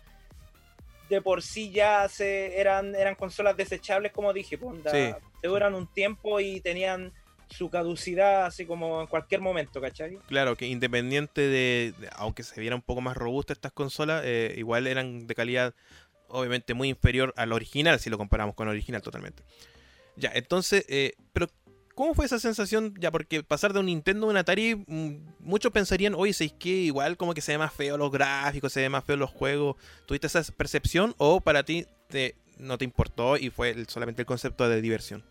de 1.10 1.22
por 1.22 1.42
sí 1.42 1.70
ya 1.72 2.08
se 2.08 2.58
eran 2.58 2.96
eran 2.96 3.16
consolas 3.16 3.58
desechables 3.58 4.14
como 4.14 4.32
dije 4.32 4.58
pues, 4.58 4.78
Sí. 4.90 5.14
te 5.42 5.48
duran 5.50 5.76
un 5.76 5.88
tiempo 5.88 6.40
y 6.40 6.62
tenían 6.62 7.12
su 7.50 7.70
caducidad 7.70 8.46
así 8.46 8.66
como 8.66 9.02
en 9.02 9.08
cualquier 9.08 9.42
momento 9.42 9.82
¿cachai? 9.82 10.18
Claro, 10.28 10.56
que 10.56 10.68
independiente 10.68 11.42
de, 11.42 11.94
aunque 12.14 12.44
se 12.44 12.60
viera 12.62 12.76
un 12.76 12.82
poco 12.82 13.02
más 13.02 13.18
robustas 13.18 13.58
estas 13.58 13.72
consolas, 13.72 14.22
eh, 14.26 14.54
igual 14.58 14.88
eran 14.88 15.28
de 15.28 15.36
calidad 15.36 15.74
obviamente 16.30 16.74
muy 16.74 16.90
inferior 16.90 17.34
al 17.38 17.52
original, 17.52 18.00
si 18.00 18.10
lo 18.10 18.18
comparamos 18.18 18.56
con 18.56 18.68
el 18.68 18.74
original 18.74 19.02
totalmente. 19.02 19.44
Ya, 20.16 20.32
entonces, 20.34 20.86
eh, 20.90 21.14
pero 21.34 21.48
¿cómo 21.96 22.14
fue 22.14 22.26
esa 22.26 22.40
sensación? 22.40 22.94
Ya, 23.00 23.12
porque 23.12 23.44
pasar 23.44 23.74
de 23.74 23.80
un 23.80 23.88
Nintendo 23.88 24.28
a 24.28 24.30
un 24.30 24.38
Atari, 24.38 24.76
mm, 24.76 25.16
muchos 25.40 25.72
pensarían, 25.72 26.14
oye, 26.16 26.34
¿sabes 26.34 26.54
qué? 26.60 26.70
Igual 26.70 27.18
como 27.18 27.34
que 27.34 27.42
se 27.42 27.54
ve 27.54 27.58
más 27.58 27.74
feo 27.74 27.98
los 27.98 28.12
gráficos, 28.12 28.74
se 28.74 28.82
ve 28.82 28.90
más 28.90 29.04
feo 29.04 29.18
los 29.18 29.30
juegos. 29.30 29.76
¿Tuviste 30.06 30.28
esa 30.28 30.44
percepción 30.56 31.16
o 31.18 31.42
para 31.42 31.64
ti 31.64 31.86
te, 32.08 32.36
no 32.58 32.78
te 32.78 32.86
importó 32.86 33.38
y 33.38 33.50
fue 33.50 33.76
solamente 33.88 34.22
el 34.22 34.26
concepto 34.26 34.68
de 34.68 34.82
diversión? 34.82 35.24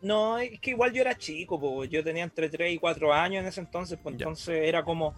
No, 0.00 0.38
es 0.38 0.60
que 0.60 0.70
igual 0.70 0.92
yo 0.92 1.00
era 1.00 1.16
chico, 1.16 1.58
pues, 1.58 1.90
yo 1.90 2.04
tenía 2.04 2.22
entre 2.24 2.48
3 2.48 2.72
y 2.72 2.78
4 2.78 3.12
años 3.12 3.42
en 3.42 3.48
ese 3.48 3.60
entonces, 3.60 3.98
pues 4.02 4.16
Ya. 4.16 4.24
entonces 4.24 4.62
era 4.64 4.84
como, 4.84 5.14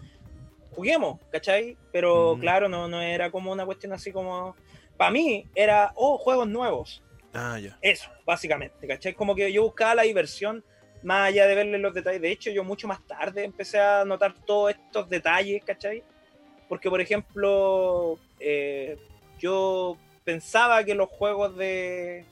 juguemos, 0.71 1.21
¿cachai? 1.31 1.77
Pero 1.93 2.37
Mm. 2.37 2.41
claro, 2.41 2.69
no, 2.69 2.89
no 2.89 3.01
era 3.03 3.31
como 3.31 3.53
una 3.53 3.67
cuestión 3.67 3.93
así 3.93 4.11
como, 4.13 4.57
para 4.97 5.11
mí 5.11 5.47
era, 5.55 5.93
oh, 5.97 6.17
juegos 6.19 6.49
nuevos, 6.49 7.03
Ah, 7.33 7.59
ya. 7.61 7.79
eso, 7.83 8.09
básicamente, 8.25 8.87
¿cachai? 8.87 9.15
Como 9.15 9.35
que 9.35 9.53
yo 9.53 9.63
buscaba 9.65 9.95
la 9.97 10.03
diversión 10.03 10.65
más 11.03 11.29
allá 11.29 11.47
de 11.47 11.55
verle 11.55 11.79
los 11.79 11.95
detalles. 11.95 12.21
De 12.21 12.31
hecho, 12.31 12.51
yo 12.51 12.63
mucho 12.65 12.87
más 12.89 13.07
tarde 13.07 13.45
empecé 13.45 13.79
a 13.81 14.05
notar 14.05 14.35
todos 14.47 14.73
estos 14.73 15.09
detalles, 15.09 15.63
¿cachai? 15.65 16.03
Porque, 16.69 16.91
por 16.91 17.01
ejemplo, 17.01 18.19
eh, 18.39 18.99
yo 19.39 19.97
pensaba 20.25 20.85
que 20.85 20.95
los 20.95 21.09
juegos 21.09 21.57
de, 21.57 22.25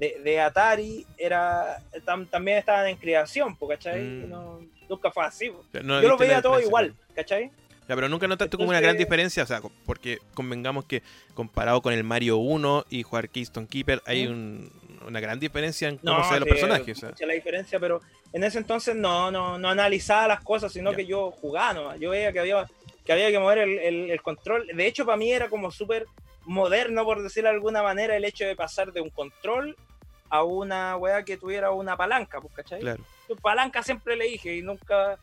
de, 0.00 0.18
de 0.24 0.40
Atari 0.40 1.06
era, 1.16 1.78
tam- 2.04 2.28
también 2.28 2.58
estaban 2.58 2.88
en 2.88 2.96
creación, 2.96 3.56
¿cachai? 3.68 4.00
Mm. 4.02 4.28
No- 4.30 4.60
nunca 4.88 5.10
fue 5.12 5.24
así. 5.24 5.50
po. 5.50 5.62
No 5.84 6.02
yo 6.02 6.08
lo 6.08 6.16
veía 6.16 6.42
todo 6.42 6.58
igual, 6.60 6.94
¿cachai? 7.14 7.50
Ya, 7.88 7.94
pero 7.96 8.08
nunca 8.08 8.26
notaste 8.28 8.56
como 8.56 8.68
una 8.70 8.80
gran 8.80 8.96
diferencia, 8.96 9.42
o 9.42 9.46
sea, 9.46 9.60
porque 9.84 10.18
convengamos 10.34 10.84
que 10.84 11.02
comparado 11.34 11.82
con 11.82 11.92
el 11.92 12.04
Mario 12.04 12.36
1 12.38 12.86
y 12.88 13.02
jugar 13.02 13.28
Keystone 13.28 13.66
Keeper, 13.66 14.00
hay 14.06 14.26
un, 14.28 14.70
una 15.06 15.18
gran 15.20 15.40
diferencia 15.40 15.88
en 15.88 15.96
cómo 15.98 16.22
se 16.24 16.30
ven 16.34 16.40
los 16.40 16.48
personajes. 16.48 17.02
O 17.02 17.26
la 17.26 17.34
diferencia, 17.34 17.80
pero 17.80 18.00
en 18.32 18.44
ese 18.44 18.58
entonces 18.58 18.94
no, 18.94 19.30
no, 19.32 19.58
no 19.58 19.68
analizaba 19.68 20.28
las 20.28 20.40
cosas, 20.44 20.72
sino 20.72 20.92
que 20.92 21.04
yo 21.04 21.32
jugaba 21.32 21.72
nomás. 21.74 21.98
Yo 22.00 22.10
veía 22.10 22.32
que 22.32 22.38
había 22.38 22.64
que, 23.04 23.12
había 23.12 23.30
que 23.32 23.38
mover 23.40 23.58
el, 23.58 24.10
el 24.10 24.22
control. 24.22 24.68
De 24.72 24.86
hecho, 24.86 25.04
para 25.04 25.16
mí 25.16 25.32
era 25.32 25.48
como 25.48 25.72
súper 25.72 26.06
moderno, 26.44 27.04
por 27.04 27.22
decirlo 27.22 27.50
de 27.50 27.56
alguna 27.56 27.82
manera, 27.82 28.16
el 28.16 28.24
hecho 28.24 28.44
de 28.44 28.56
pasar 28.56 28.92
de 28.92 29.00
un 29.00 29.10
control 29.10 29.76
a 30.28 30.42
una 30.44 30.96
weá 30.96 31.24
que 31.24 31.36
tuviera 31.36 31.70
una 31.70 31.96
palanca, 31.96 32.40
pues, 32.40 32.54
¿cachai? 32.54 32.80
Claro. 32.80 33.02
palanca 33.42 33.82
siempre 33.82 34.16
le 34.16 34.26
dije 34.26 34.56
y 34.56 34.62
nunca 34.62 35.18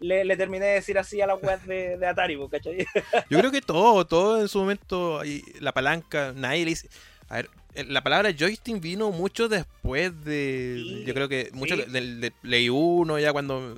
le, 0.00 0.36
terminé 0.36 0.66
de 0.66 0.72
decir 0.74 0.98
así 0.98 1.20
a 1.20 1.26
la 1.26 1.34
web 1.34 1.60
de, 1.62 2.06
Atari, 2.06 2.36
pues, 2.36 2.50
¿cachai? 2.50 2.78
Yo 3.30 3.38
creo 3.38 3.50
que 3.50 3.60
todo, 3.60 4.06
todo 4.06 4.40
en 4.40 4.48
su 4.48 4.58
momento, 4.58 5.20
la 5.60 5.72
palanca, 5.72 6.32
nadie 6.34 6.64
le 6.64 6.70
dice... 6.70 6.88
A 7.28 7.36
ver, 7.36 7.48
la 7.88 8.02
palabra 8.02 8.30
joystick 8.36 8.80
vino 8.80 9.10
mucho 9.10 9.48
después 9.48 10.24
de. 10.24 11.02
yo 11.06 11.14
creo 11.14 11.28
que 11.28 11.50
mucho 11.54 11.76
del 11.76 12.20
de, 12.20 12.30
Play 12.30 12.68
1, 12.68 13.18
ya 13.18 13.32
cuando 13.32 13.74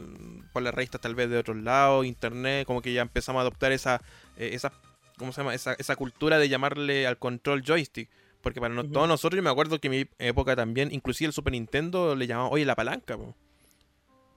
por 0.53 0.63
las 0.63 0.75
revistas 0.75 1.01
tal 1.01 1.15
vez 1.15 1.31
de 1.31 1.39
otros 1.39 1.57
lados, 1.57 2.05
internet, 2.05 2.67
como 2.67 2.83
que 2.83 2.93
ya 2.93 3.03
empezamos 3.03 3.41
a 3.41 3.43
adoptar 3.43 3.73
esa, 3.73 4.03
eh, 4.37 4.51
esa 4.53 4.73
¿cómo 5.19 5.33
se 5.33 5.41
llama? 5.41 5.55
Esa, 5.55 5.75
esa 5.75 5.97
cultura 5.97 6.39
de 6.39 6.49
llamarle 6.49 7.07
al 7.07 7.19
control 7.19 7.63
joystick. 7.63 8.09
Porque 8.41 8.61
para 8.61 8.75
todos 8.85 9.09
nosotros, 9.09 9.37
yo 9.37 9.43
me 9.43 9.51
acuerdo 9.51 9.81
que 9.81 9.89
en 9.89 9.93
mi 9.93 10.07
época 10.19 10.55
también, 10.55 10.93
inclusive 10.93 11.27
el 11.27 11.33
Super 11.33 11.53
Nintendo 11.53 12.15
le 12.15 12.27
llamaba, 12.29 12.51
oye, 12.51 12.65
la 12.65 12.77
palanca. 12.77 13.19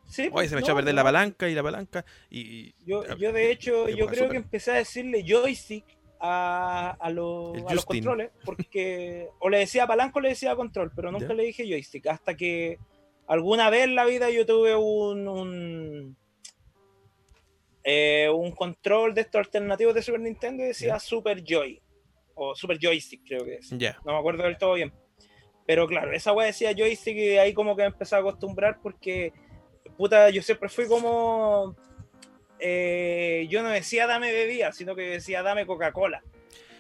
Sí, 0.08 0.30
oye, 0.32 0.50
se 0.50 0.56
me 0.56 0.62
echó 0.62 0.72
a 0.72 0.76
perder 0.76 0.96
la 0.96 1.04
palanca 1.04 1.48
y 1.48 1.54
la 1.54 1.62
palanca. 1.62 2.04
Y, 2.30 2.74
yo, 2.86 3.06
yo 3.18 3.32
de 3.32 3.52
hecho, 3.52 3.88
yo 3.88 4.08
creo 4.08 4.30
que 4.30 4.38
empecé 4.38 4.72
a 4.72 4.76
decirle 4.76 5.24
joystick 5.28 5.86
a, 6.20 6.98
a, 7.00 7.10
los 7.12 7.86
controles, 7.86 8.32
porque 8.44 9.28
o 9.40 9.50
le 9.50 9.60
decía 9.60 9.86
palanca 9.86 10.18
o 10.18 10.22
le 10.22 10.30
decía 10.30 10.56
control, 10.56 10.92
pero 10.96 11.12
nunca 11.12 11.34
le 11.34 11.44
dije 11.44 11.68
joystick, 11.68 12.08
hasta 12.08 12.36
que 12.36 12.80
alguna 13.28 13.70
vez 13.70 13.84
en 13.84 13.96
la 13.96 14.06
vida 14.06 14.30
yo 14.30 14.46
tuve 14.46 14.76
un, 14.76 16.18
eh, 17.84 18.30
un 18.30 18.52
control 18.52 19.14
de 19.14 19.22
estos 19.22 19.40
alternativos 19.40 19.94
de 19.94 20.02
Super 20.02 20.22
Nintendo 20.22 20.64
y 20.64 20.68
decía 20.68 21.00
Super 21.00 21.44
Joy. 21.44 21.82
O 22.36 22.56
Super 22.56 22.78
Joystick, 22.80 23.22
creo 23.28 23.44
que 23.44 23.56
es. 23.56 23.72
No 23.72 24.14
me 24.14 24.18
acuerdo 24.18 24.44
del 24.44 24.58
todo 24.58 24.74
bien. 24.74 24.94
Pero 25.70 25.86
claro, 25.88 26.12
esa 26.14 26.34
weá 26.34 26.48
decía 26.48 26.74
joystick 26.76 27.16
y 27.16 27.38
ahí 27.38 27.54
como 27.54 27.76
que 27.76 27.84
me 27.84 27.90
empecé 27.90 28.16
a 28.16 28.20
acostumbrar 28.20 28.80
porque, 28.82 29.34
puta, 29.98 30.32
yo 30.32 30.42
siempre 30.42 30.68
fui 30.68 30.88
como. 30.88 31.76
Eh, 32.58 33.46
yo 33.52 33.62
no 33.62 33.70
decía 33.70 34.08
dame 34.08 34.32
bebida, 34.32 34.72
sino 34.72 34.96
que 34.96 35.04
decía 35.04 35.44
dame 35.44 35.68
Coca-Cola. 35.68 36.24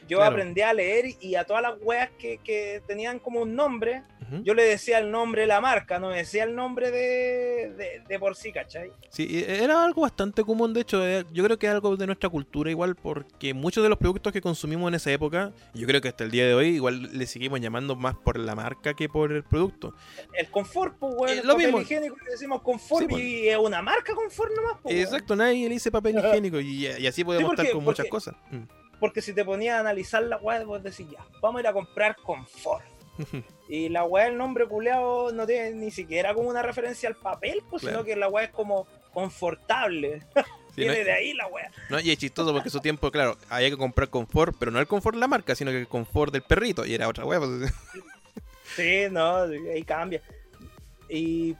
Yo 0.07 0.23
aprendí 0.23 0.61
a 0.61 0.73
leer 0.73 1.05
y 1.21 1.35
a 1.35 1.43
todas 1.43 1.61
las 1.61 1.75
weas 1.83 2.09
que, 2.17 2.39
que 2.39 2.81
tenían 2.87 3.19
como 3.19 3.41
un 3.41 3.53
nombre, 3.53 4.01
yo 4.43 4.53
le 4.53 4.63
decía 4.63 4.99
el 4.99 5.11
nombre 5.11 5.41
de 5.41 5.47
la 5.47 5.61
marca, 5.61 5.99
no 5.99 6.09
decía 6.09 6.43
el 6.43 6.55
nombre 6.55 6.91
de, 6.91 8.01
de, 8.07 8.19
por 8.19 8.35
sí, 8.35 8.51
¿cachai? 8.51 8.91
Sí, 9.09 9.43
era 9.47 9.83
algo 9.83 10.01
bastante 10.01 10.43
común, 10.43 10.73
de 10.73 10.81
hecho, 10.81 11.05
eh, 11.07 11.25
yo 11.31 11.43
creo 11.43 11.57
que 11.57 11.67
es 11.67 11.73
algo 11.73 11.95
de 11.95 12.05
nuestra 12.05 12.29
cultura 12.29 12.69
igual, 12.69 12.95
porque 12.95 13.53
muchos 13.53 13.83
de 13.83 13.89
los 13.89 13.97
productos 13.97 14.33
que 14.33 14.41
consumimos 14.41 14.89
en 14.89 14.95
esa 14.95 15.11
época, 15.11 15.51
yo 15.73 15.87
creo 15.87 16.01
que 16.01 16.09
hasta 16.09 16.23
el 16.23 16.31
día 16.31 16.45
de 16.45 16.53
hoy, 16.53 16.67
igual 16.67 17.17
le 17.17 17.25
seguimos 17.27 17.59
llamando 17.59 17.95
más 17.95 18.15
por 18.15 18.37
la 18.37 18.55
marca 18.55 18.93
que 18.93 19.09
por 19.09 19.31
el 19.31 19.43
producto. 19.43 19.93
El 20.33 20.49
confort, 20.49 20.97
pues, 20.97 21.15
güey, 21.15 21.33
eh, 21.33 21.39
el 21.39 21.47
lo 21.47 21.53
papel 21.53 21.67
mismo. 21.67 21.81
higiénico 21.81 22.15
le 22.23 22.31
decimos 22.31 22.61
confort 22.61 23.09
pues. 23.09 23.23
y 23.23 23.49
es 23.49 23.57
una 23.57 23.81
marca 23.81 24.13
confort 24.13 24.51
nomás, 24.55 24.77
pues, 24.81 24.95
Exacto, 24.95 25.35
nadie 25.35 25.67
le 25.67 25.75
dice 25.75 25.91
papel 25.91 26.15
higiénico 26.19 26.59
y, 26.59 26.87
así 26.87 27.23
podemos 27.23 27.51
estar 27.51 27.71
con 27.71 27.83
muchas 27.83 28.07
cosas. 28.07 28.35
Mm. 28.51 28.63
Porque 28.99 29.21
si 29.21 29.33
te 29.33 29.45
ponías 29.45 29.77
a 29.77 29.79
analizar 29.79 30.21
la 30.23 30.37
web, 30.37 30.65
vos 30.65 30.83
decís, 30.83 31.07
ya, 31.09 31.25
vamos 31.41 31.59
a 31.59 31.61
ir 31.61 31.67
a 31.67 31.73
comprar 31.73 32.17
confort. 32.17 32.83
y 33.69 33.89
la 33.89 34.03
weá, 34.03 34.27
el 34.27 34.37
nombre 34.37 34.67
culeado 34.67 35.31
no 35.31 35.45
tiene 35.45 35.71
ni 35.71 35.91
siquiera 35.91 36.33
como 36.33 36.49
una 36.49 36.61
referencia 36.61 37.09
al 37.09 37.15
papel, 37.15 37.63
pues, 37.69 37.83
sino 37.83 38.03
que 38.03 38.15
la 38.15 38.27
weá 38.29 38.45
es 38.45 38.51
como 38.51 38.87
confortable. 39.13 40.23
Viene 40.75 41.03
de 41.03 41.11
ahí 41.11 41.33
la 41.33 41.47
weá. 41.47 41.69
No, 41.89 41.99
y 41.99 42.11
es 42.11 42.17
chistoso 42.17 42.53
porque 42.53 42.69
su 42.69 42.79
tiempo, 42.79 43.11
claro, 43.11 43.37
había 43.49 43.69
que 43.69 43.75
comprar 43.77 44.09
confort, 44.09 44.55
pero 44.57 44.71
no 44.71 44.79
el 44.79 44.87
confort 44.87 45.15
de 45.15 45.19
la 45.19 45.27
marca, 45.27 45.53
sino 45.53 45.71
que 45.71 45.79
el 45.79 45.87
confort 45.87 46.31
del 46.31 46.41
perrito, 46.41 46.85
y 46.85 46.93
era 46.93 47.09
otra 47.09 47.25
weá. 47.25 47.39
Pues. 47.39 47.73
sí, 48.75 49.07
no, 49.11 49.41
ahí 49.41 49.83
cambia. 49.83 50.21
Y 51.09 51.55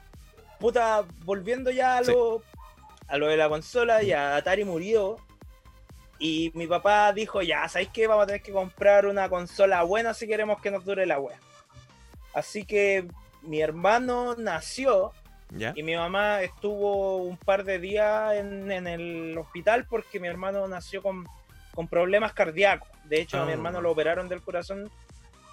puta, 0.59 1.03
volviendo 1.25 1.69
ya 1.69 1.97
a 1.97 2.01
lo, 2.01 2.43
a 3.07 3.17
lo 3.17 3.27
de 3.27 3.35
la 3.35 3.49
consola, 3.49 4.03
ya 4.03 4.37
Atari 4.37 4.63
murió. 4.63 5.17
Y 6.17 6.51
mi 6.53 6.67
papá 6.67 7.11
dijo, 7.13 7.41
ya, 7.41 7.67
¿sabéis 7.67 7.89
qué? 7.93 8.07
Vamos 8.07 8.23
a 8.23 8.27
tener 8.27 8.41
que 8.41 8.51
comprar 8.51 9.05
una 9.05 9.29
consola 9.29 9.83
buena 9.83 10.13
si 10.13 10.27
queremos 10.27 10.61
que 10.61 10.69
nos 10.69 10.85
dure 10.85 11.05
la 11.05 11.19
wea. 11.19 11.39
Así 12.39 12.63
que 12.65 13.05
mi 13.41 13.61
hermano 13.61 14.35
nació 14.35 15.11
y 15.75 15.83
mi 15.83 15.95
mamá 15.95 16.41
estuvo 16.41 17.17
un 17.17 17.37
par 17.37 17.65
de 17.65 17.79
días 17.79 18.35
en, 18.35 18.87
el 18.87 19.37
hospital 19.37 19.85
porque 19.89 20.19
mi 20.19 20.27
hermano 20.27 20.67
nació 20.67 21.01
con, 21.01 21.25
problemas 21.89 22.33
cardíacos. 22.33 22.89
De 23.05 23.21
hecho, 23.21 23.41
a 23.41 23.45
mi 23.45 23.51
ah. 23.51 23.55
hermano 23.55 23.81
lo 23.81 23.91
operaron 23.91 24.27
del 24.27 24.41
corazón 24.41 24.89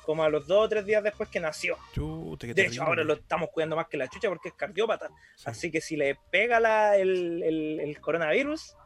como 0.04 0.22
a 0.22 0.28
los 0.28 0.46
dos 0.46 0.66
o 0.66 0.68
tres 0.68 0.84
días 0.84 1.02
después 1.02 1.28
que 1.28 1.40
nació. 1.40 1.76
de 1.94 2.66
hecho, 2.66 2.82
ahora 2.84 3.02
lo 3.02 3.14
estamos 3.14 3.50
cuidando 3.50 3.74
más 3.74 3.88
que 3.88 3.96
la 3.96 4.08
chucha 4.08 4.28
porque 4.28 4.48
es 4.48 4.54
cardiópata. 4.54 5.10
Así 5.44 5.70
que 5.70 5.80
si 5.80 5.96
le 5.96 6.16
pega 6.30 6.60
la, 6.60 6.96
el, 6.96 7.96
coronavirus, 8.00 8.76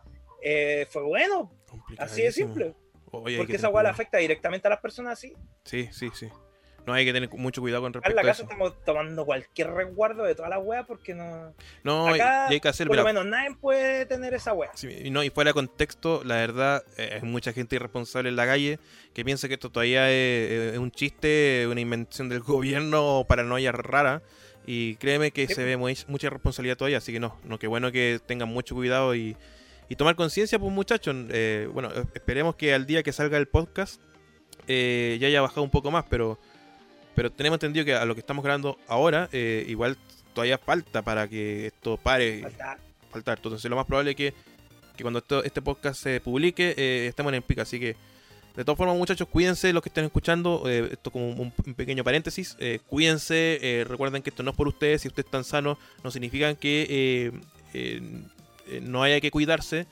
eh, 0.43 0.87
fue 0.91 1.03
bueno. 1.03 1.51
Así 1.99 2.23
de 2.23 2.33
simple. 2.33 2.75
porque 3.11 3.57
esa 3.57 3.69
weá 3.69 3.83
le 3.83 3.91
afecta 3.91 4.17
directamente 4.19 4.69
a 4.69 4.71
las 4.71 4.81
personas 4.81 5.15
así. 5.15 5.35
Sí, 5.65 5.89
sí, 5.93 6.11
sí. 6.15 6.31
No 6.91 6.97
hay 6.97 7.05
que 7.05 7.13
tener 7.13 7.31
mucho 7.31 7.61
cuidado 7.61 7.83
con 7.83 7.93
respecto 7.93 8.11
en 8.11 8.27
la 8.27 8.33
casa 8.33 8.43
estamos 8.43 8.75
tomando 8.85 9.25
cualquier 9.25 9.71
resguardo 9.71 10.25
de 10.25 10.35
toda 10.35 10.49
la 10.49 10.59
wea 10.59 10.83
porque 10.83 11.15
no. 11.15 11.55
No, 11.85 12.09
Acá, 12.09 12.49
hay 12.49 12.59
que 12.59 12.67
hacer. 12.67 12.89
Por 12.89 12.97
lo 12.97 13.05
menos 13.05 13.25
nadie 13.27 13.55
puede 13.55 14.07
tener 14.07 14.35
esa 14.35 14.53
wea. 14.55 14.73
Sí, 14.75 14.89
y, 15.05 15.11
no, 15.11 15.23
y 15.23 15.31
fuera 15.31 15.51
de 15.51 15.55
contexto, 15.55 16.23
la 16.25 16.35
verdad, 16.35 16.83
eh, 16.97 17.21
hay 17.23 17.29
mucha 17.29 17.53
gente 17.53 17.77
irresponsable 17.77 18.29
en 18.29 18.35
la 18.35 18.45
calle 18.45 18.81
que 19.15 19.25
piensa 19.25 19.47
que 19.47 19.55
esto 19.55 19.71
todavía 19.71 20.11
es, 20.11 20.77
un 20.79 20.91
chiste, 20.91 21.69
una 21.71 21.81
invención 21.81 22.29
del 22.29 22.41
gobierno 22.41 23.21
o 23.21 23.25
paranoia 23.25 23.71
rara. 23.71 24.23
Y 24.67 24.97
créeme 24.97 25.31
que 25.31 25.47
se 25.47 25.63
ve 25.63 25.77
mucha 25.77 26.27
irresponsabilidad 26.27 26.77
todavía, 26.77 26.99
así 26.99 27.13
que 27.13 27.21
no, 27.21 27.39
no, 27.45 27.61
que 27.61 27.69
bueno 27.69 27.93
que 27.93 28.21
tengan 28.27 28.49
mucho 28.49 28.75
cuidado 28.75 29.15
y, 29.15 29.37
y 29.89 29.95
tomar 29.95 30.17
conciencia, 30.17 30.59
pues 30.59 30.73
muchachos. 30.73 31.15
Eh, 31.31 31.69
bueno, 31.73 31.91
esperemos 32.15 32.57
que 32.57 32.75
al 32.75 32.85
día 32.85 33.05
que 33.05 33.13
salga 33.13 33.39
el 33.39 33.47
podcast 33.47 34.01
eh, 34.73 35.19
ya 35.21 35.27
haya 35.27 35.41
bajado 35.41 35.63
un 35.63 35.71
poco 35.71 35.91
más, 35.91 36.05
pero 36.09 36.39
pero 37.21 37.31
tenemos 37.31 37.57
entendido 37.57 37.85
que 37.85 37.95
a 37.95 38.07
lo 38.07 38.15
que 38.15 38.21
estamos 38.21 38.43
grabando 38.43 38.79
ahora, 38.89 39.29
eh, 39.31 39.67
igual 39.69 39.99
todavía 40.33 40.57
falta 40.57 41.03
para 41.03 41.29
que 41.29 41.67
esto 41.67 41.99
pare. 41.99 42.41
Faltar. 43.11 43.37
Entonces 43.37 43.69
lo 43.69 43.77
más 43.77 43.85
probable 43.85 44.13
es 44.13 44.17
que, 44.17 44.33
cuando 45.03 45.23
este 45.45 45.61
podcast 45.61 46.03
se 46.03 46.19
publique, 46.23 46.75
eh, 46.79 47.09
estemos 47.09 47.31
en 47.33 47.35
el 47.35 47.43
pico. 47.43 47.61
Así 47.61 47.79
que, 47.79 47.95
de 48.57 48.65
todas 48.65 48.79
formas, 48.79 48.97
muchachos, 48.97 49.29
cuídense 49.29 49.71
los 49.75 49.83
que 49.83 49.91
estén 49.91 50.07
escuchando. 50.07 50.63
Eh, 50.65 50.89
esto 50.93 51.11
como 51.11 51.29
un, 51.29 51.51
pequeño 51.51 52.03
paréntesis. 52.05 52.57
cuídense. 52.87 53.85
recuerden 53.87 54.23
que 54.23 54.31
esto 54.31 54.43
no 54.43 54.53
es 54.53 54.57
por 54.57 54.69
ustedes. 54.69 55.03
Si 55.03 55.09
ustedes 55.09 55.27
están 55.27 55.45
sanos, 55.45 55.77
no 56.03 56.11
significa 56.11 56.55
que 56.55 57.35
no 58.81 59.03
haya 59.03 59.21
que 59.21 59.31
cuidarse. 59.31 59.87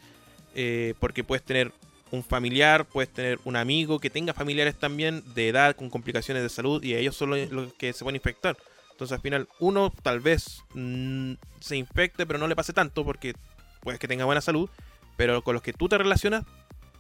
porque 0.99 1.25
puedes 1.25 1.45
tener 1.45 1.73
un 2.11 2.25
familiar, 2.25 2.85
puedes 2.85 3.13
tener 3.13 3.39
un 3.45 3.57
amigo 3.57 3.99
que 3.99 4.11
tenga 4.11 4.33
familiares 4.33 4.77
también 4.77 5.23
de 5.35 5.49
edad 5.49 5.77
con 5.77 5.91
complicaciones 5.91 6.43
de 6.43 6.49
salud 6.49 6.83
y 6.83 6.95
ellos 6.95 7.17
son 7.17 7.31
los 7.31 7.73
que 7.75 7.93
se 7.93 8.05
pueden 8.05 8.17
infectar. 8.17 8.57
Entonces 8.91 9.15
al 9.15 9.21
final 9.21 9.49
uno 9.61 9.93
tal 10.03 10.21
vez 10.21 10.63
mm, 10.75 11.35
se 11.61 11.77
infecte 11.77 12.27
pero 12.27 12.39
no 12.39 12.49
le 12.49 12.57
pase 12.57 12.73
tanto 12.73 13.05
porque 13.05 13.35
puede 13.81 13.99
que 13.99 14.09
tenga 14.09 14.25
buena 14.25 14.41
salud, 14.41 14.69
pero 15.17 15.43
con 15.43 15.55
los 15.55 15.63
que 15.63 15.73
tú 15.73 15.89
te 15.89 15.99
relacionas 15.99 16.45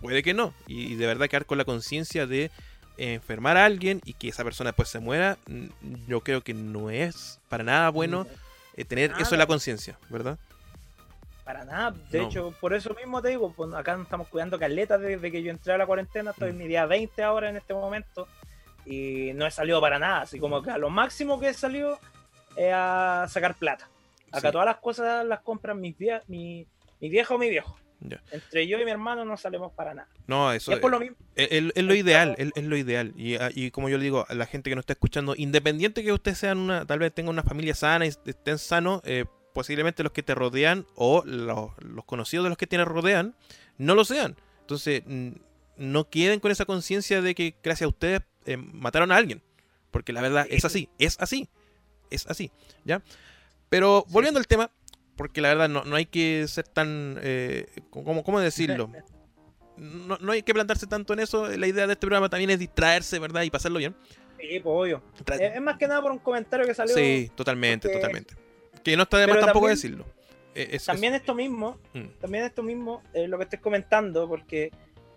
puede 0.00 0.22
que 0.22 0.34
no. 0.34 0.54
Y 0.66 0.94
de 0.94 1.06
verdad 1.06 1.28
quedar 1.28 1.46
con 1.46 1.58
la 1.58 1.64
conciencia 1.64 2.26
de 2.26 2.50
enfermar 2.98 3.56
a 3.56 3.64
alguien 3.64 4.00
y 4.04 4.12
que 4.12 4.28
esa 4.28 4.44
persona 4.44 4.70
después 4.70 4.88
se 4.88 4.98
muera, 4.98 5.38
mm, 5.46 5.66
yo 6.08 6.20
creo 6.20 6.42
que 6.42 6.54
no 6.54 6.90
es 6.90 7.40
para 7.48 7.64
nada 7.64 7.88
bueno 7.90 8.26
eh, 8.76 8.84
tener 8.84 9.12
eso 9.18 9.34
en 9.34 9.38
la 9.38 9.46
conciencia, 9.46 9.98
¿verdad? 10.08 10.38
Para 11.48 11.64
nada. 11.64 11.94
De 12.10 12.22
hecho, 12.22 12.52
por 12.60 12.74
eso 12.74 12.92
mismo 12.92 13.22
te 13.22 13.30
digo, 13.30 13.54
pues 13.56 13.72
acá 13.72 13.98
estamos 14.02 14.28
cuidando 14.28 14.58
caletas 14.58 15.00
desde 15.00 15.32
que 15.32 15.42
yo 15.42 15.50
entré 15.50 15.72
a 15.72 15.78
la 15.78 15.86
cuarentena. 15.86 16.32
Estoy 16.32 16.50
en 16.50 16.56
mm. 16.56 16.58
mi 16.58 16.68
día 16.68 16.84
20 16.84 17.22
ahora 17.22 17.48
en 17.48 17.56
este 17.56 17.72
momento. 17.72 18.28
Y 18.84 19.32
no 19.34 19.46
he 19.46 19.50
salido 19.50 19.80
para 19.80 19.98
nada. 19.98 20.20
Así 20.20 20.38
como 20.38 20.60
que 20.60 20.70
a 20.70 20.76
lo 20.76 20.90
máximo 20.90 21.40
que 21.40 21.48
he 21.48 21.54
salido 21.54 21.98
es 22.54 22.70
a 22.74 23.24
sacar 23.30 23.54
plata. 23.54 23.88
Acá 24.30 24.52
todas 24.52 24.66
las 24.66 24.76
cosas 24.76 25.24
las 25.24 25.40
compran 25.40 25.80
mis 25.80 25.96
mi, 26.26 26.66
mi 27.00 27.08
viejo 27.08 27.36
o 27.36 27.38
mi 27.38 27.48
viejo. 27.48 27.78
Entre 28.30 28.68
yo 28.68 28.78
y 28.78 28.84
mi 28.84 28.90
hermano 28.90 29.24
no 29.24 29.38
salimos 29.38 29.72
para 29.72 29.94
nada. 29.94 30.08
No, 30.26 30.52
eso 30.52 30.72
es, 30.72 30.82
lo 30.82 31.00
mismo. 31.00 31.16
Es, 31.34 31.82
lo 31.82 31.94
ideal, 31.94 32.34
es, 32.36 32.62
lo 32.62 32.76
ideal. 32.76 33.14
Y, 33.16 33.36
ah, 33.36 33.48
y, 33.54 33.70
como 33.70 33.88
yo 33.88 33.96
le 33.96 34.04
digo 34.04 34.26
a 34.28 34.34
la 34.34 34.44
gente 34.44 34.68
que 34.68 34.76
nos 34.76 34.82
está 34.82 34.92
escuchando, 34.92 35.34
independiente 35.34 36.04
que 36.04 36.12
ustedes 36.12 36.36
sean 36.36 36.58
una, 36.58 36.84
tal 36.84 36.98
vez 36.98 37.14
tengan 37.14 37.30
una 37.30 37.42
familia 37.42 37.74
sana 37.74 38.04
y 38.04 38.10
estén 38.10 38.58
sanos, 38.58 39.00
eh, 39.04 39.24
posiblemente 39.52 40.02
los 40.02 40.12
que 40.12 40.22
te 40.22 40.34
rodean 40.34 40.86
o 40.94 41.22
los, 41.24 41.70
los 41.78 42.04
conocidos 42.04 42.44
de 42.44 42.48
los 42.50 42.58
que 42.58 42.66
te 42.66 42.82
rodean 42.84 43.34
no 43.76 43.94
lo 43.94 44.04
sean. 44.04 44.36
Entonces, 44.60 45.02
no 45.76 46.10
queden 46.10 46.40
con 46.40 46.50
esa 46.50 46.64
conciencia 46.64 47.22
de 47.22 47.34
que 47.34 47.54
gracias 47.62 47.86
a 47.86 47.88
ustedes 47.88 48.20
eh, 48.44 48.56
mataron 48.56 49.12
a 49.12 49.16
alguien. 49.16 49.42
Porque 49.90 50.12
la 50.12 50.20
verdad 50.20 50.46
es 50.50 50.64
así, 50.64 50.90
es 50.98 51.16
así, 51.18 51.48
es 52.10 52.26
así, 52.26 52.50
¿ya? 52.84 53.02
Pero 53.70 54.04
volviendo 54.08 54.38
al 54.38 54.46
tema, 54.46 54.70
porque 55.16 55.40
la 55.40 55.48
verdad 55.48 55.68
no, 55.68 55.84
no 55.84 55.96
hay 55.96 56.06
que 56.06 56.46
ser 56.48 56.68
tan... 56.68 57.18
Eh, 57.22 57.66
¿cómo, 57.90 58.22
¿Cómo 58.22 58.40
decirlo? 58.40 58.90
No, 59.78 60.18
no 60.20 60.32
hay 60.32 60.42
que 60.42 60.52
plantarse 60.52 60.88
tanto 60.88 61.12
en 61.12 61.20
eso. 61.20 61.46
La 61.56 61.68
idea 61.68 61.86
de 61.86 61.92
este 61.92 62.00
programa 62.00 62.28
también 62.28 62.50
es 62.50 62.58
distraerse, 62.58 63.20
¿verdad? 63.20 63.42
Y 63.42 63.50
pasarlo 63.50 63.78
bien. 63.78 63.94
Sí, 64.36 64.58
pues 64.58 64.64
obvio. 64.64 65.02
Es, 65.24 65.40
es 65.54 65.60
más 65.60 65.78
que 65.78 65.86
nada 65.86 66.02
por 66.02 66.10
un 66.10 66.18
comentario 66.18 66.66
que 66.66 66.74
salió. 66.74 66.96
Sí, 66.96 67.30
totalmente, 67.36 67.88
totalmente. 67.88 68.34
Que 68.92 68.96
no 68.96 69.02
está 69.04 69.18
de 69.18 69.26
más 69.26 69.36
tampoco 69.38 69.66
también- 69.66 69.74
decirlo. 69.76 70.04
Eh, 70.54 70.68
es- 70.72 70.84
También 70.86 71.14
es- 71.14 71.20
esto 71.20 71.34
mismo, 71.34 71.78
Mm. 71.94 72.06
también 72.20 72.44
esto 72.44 72.62
mismo 72.62 73.02
es 73.12 73.28
lo 73.28 73.36
que 73.38 73.44
estoy 73.44 73.58
comentando, 73.60 74.28
porque 74.28 74.70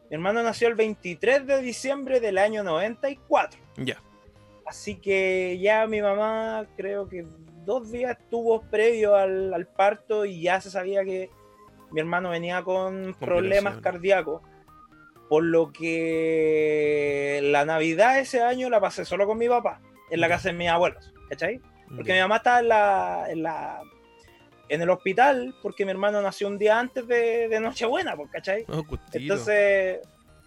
mi 0.09 0.15
hermano 0.15 0.43
nació 0.43 0.67
el 0.67 0.75
23 0.75 1.45
de 1.47 1.61
diciembre 1.61 2.19
del 2.19 2.37
año 2.37 2.63
94. 2.63 3.59
Ya. 3.77 3.97
Así 4.65 4.95
que 4.95 5.57
ya 5.59 5.87
mi 5.87 6.01
mamá 6.01 6.65
creo 6.77 7.07
que 7.09 7.25
dos 7.65 7.91
días 7.91 8.17
estuvo 8.19 8.61
previo 8.63 9.15
al, 9.15 9.53
al 9.53 9.67
parto 9.67 10.25
y 10.25 10.41
ya 10.41 10.61
se 10.61 10.69
sabía 10.69 11.03
que 11.03 11.29
mi 11.91 11.99
hermano 11.99 12.29
venía 12.29 12.61
con 12.63 13.15
problemas 13.19 13.77
cardíacos. 13.81 14.41
Por 15.29 15.43
lo 15.43 15.71
que 15.71 17.39
la 17.43 17.65
Navidad 17.65 18.19
ese 18.19 18.41
año 18.41 18.69
la 18.69 18.79
pasé 18.81 19.05
solo 19.05 19.25
con 19.25 19.37
mi 19.37 19.47
papá, 19.47 19.81
en 20.09 20.19
la 20.19 20.27
casa 20.27 20.49
de 20.49 20.55
mis 20.55 20.67
abuelos, 20.69 21.13
¿cachai? 21.29 21.61
Porque 21.95 22.11
mi 22.11 22.17
ya. 22.17 22.23
mamá 22.25 22.37
estaba 22.37 22.59
en 22.59 22.67
la, 22.69 23.25
en 23.29 23.43
la 23.43 23.81
en 24.69 24.81
el 24.81 24.89
hospital 24.89 25.53
porque 25.61 25.83
mi 25.83 25.91
hermano 25.91 26.21
nació 26.21 26.47
un 26.47 26.57
día 26.57 26.79
antes 26.79 27.05
de, 27.05 27.49
de 27.49 27.59
Nochebuena, 27.59 28.15
pues, 28.15 28.31
¿cachai? 28.31 28.63
Oh. 28.69 28.85
Entonces, 29.11 29.99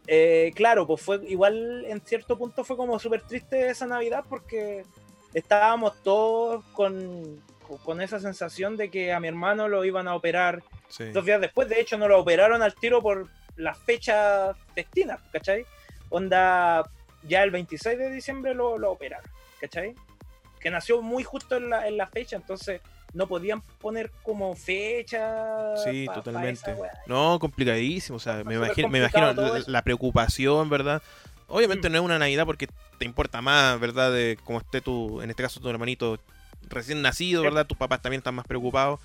eh, 0.07 0.53
claro, 0.55 0.87
pues 0.87 1.03
fue 1.03 1.21
igual 1.29 1.85
en 1.87 2.01
cierto 2.01 2.39
punto 2.39 2.65
fue 2.65 2.77
como 2.77 2.99
súper 2.99 3.21
triste 3.23 3.69
esa 3.69 3.87
Navidad 3.87 4.25
porque 4.29 4.85
estábamos 5.35 6.03
todos 6.03 6.65
con, 6.73 7.43
con 7.85 8.01
esa 8.01 8.19
sensación 8.19 8.79
de 8.79 8.91
que 8.91 9.13
a 9.13 9.21
mi 9.21 9.29
hermano 9.29 9.69
lo 9.69 9.85
iban 9.85 10.09
a 10.09 10.15
operar 10.15 10.63
Sí. 10.89 11.11
dos 11.11 11.25
días 11.25 11.41
después. 11.41 11.69
De 11.69 11.81
hecho, 11.81 11.99
no 11.99 12.07
lo 12.09 12.21
operaron 12.21 12.63
al 12.63 12.75
tiro 12.75 13.03
por 13.03 13.29
las 13.57 13.77
fechas 13.79 14.57
destinas, 14.77 15.21
¿cachai? 15.33 15.67
Onda, 16.11 16.83
ya 17.25 17.43
el 17.43 17.51
26 17.51 17.99
de 17.99 18.11
diciembre 18.11 18.55
lo, 18.55 18.79
lo 18.79 18.93
operaron, 18.93 19.29
¿cachai? 19.61 19.95
Que 20.65 20.71
nació 20.71 21.01
muy 21.03 21.23
justo 21.23 21.57
en 21.57 21.71
la, 21.71 21.87
en 21.87 21.97
la 21.97 22.07
fecha, 22.09 22.35
entonces 22.37 22.81
no 23.13 23.29
podían 23.29 23.61
poner 23.79 24.11
como 24.23 24.57
fecha. 24.57 25.77
Sí, 25.85 26.07
pa- 26.07 26.15
totalmente. 26.15 26.75
No, 27.07 27.39
complicadísimo. 27.39 28.17
O 28.17 28.21
sea, 28.21 28.43
me 28.43 28.55
imagino, 28.57 28.89
me 28.89 28.99
imagino 28.99 29.33
la, 29.67 29.83
preocupación, 29.83 30.69
¿verdad? 30.69 31.03
Obviamente 31.47 31.89
Mm. 31.89 31.93
no 31.93 31.99
es 31.99 32.05
una 32.07 32.19
Navidad 32.19 32.47
porque 32.47 32.67
te 32.99 33.05
importa 33.05 33.41
más, 33.43 33.79
¿verdad? 33.79 34.11
De 34.13 34.39
cómo 34.45 34.59
esté 34.59 34.81
tu, 34.81 35.21
en 35.21 35.31
este 35.31 35.43
caso 35.43 35.61
tu 35.61 35.69
hermanito 35.69 36.19
recién 36.71 37.03
nacido, 37.03 37.43
Sí. 37.43 37.47
¿verdad? 37.47 37.67
Tus 37.67 37.77
papás 37.77 38.01
también 38.01 38.19
están 38.21 38.35
más 38.35 38.47
preocupados 38.47 38.99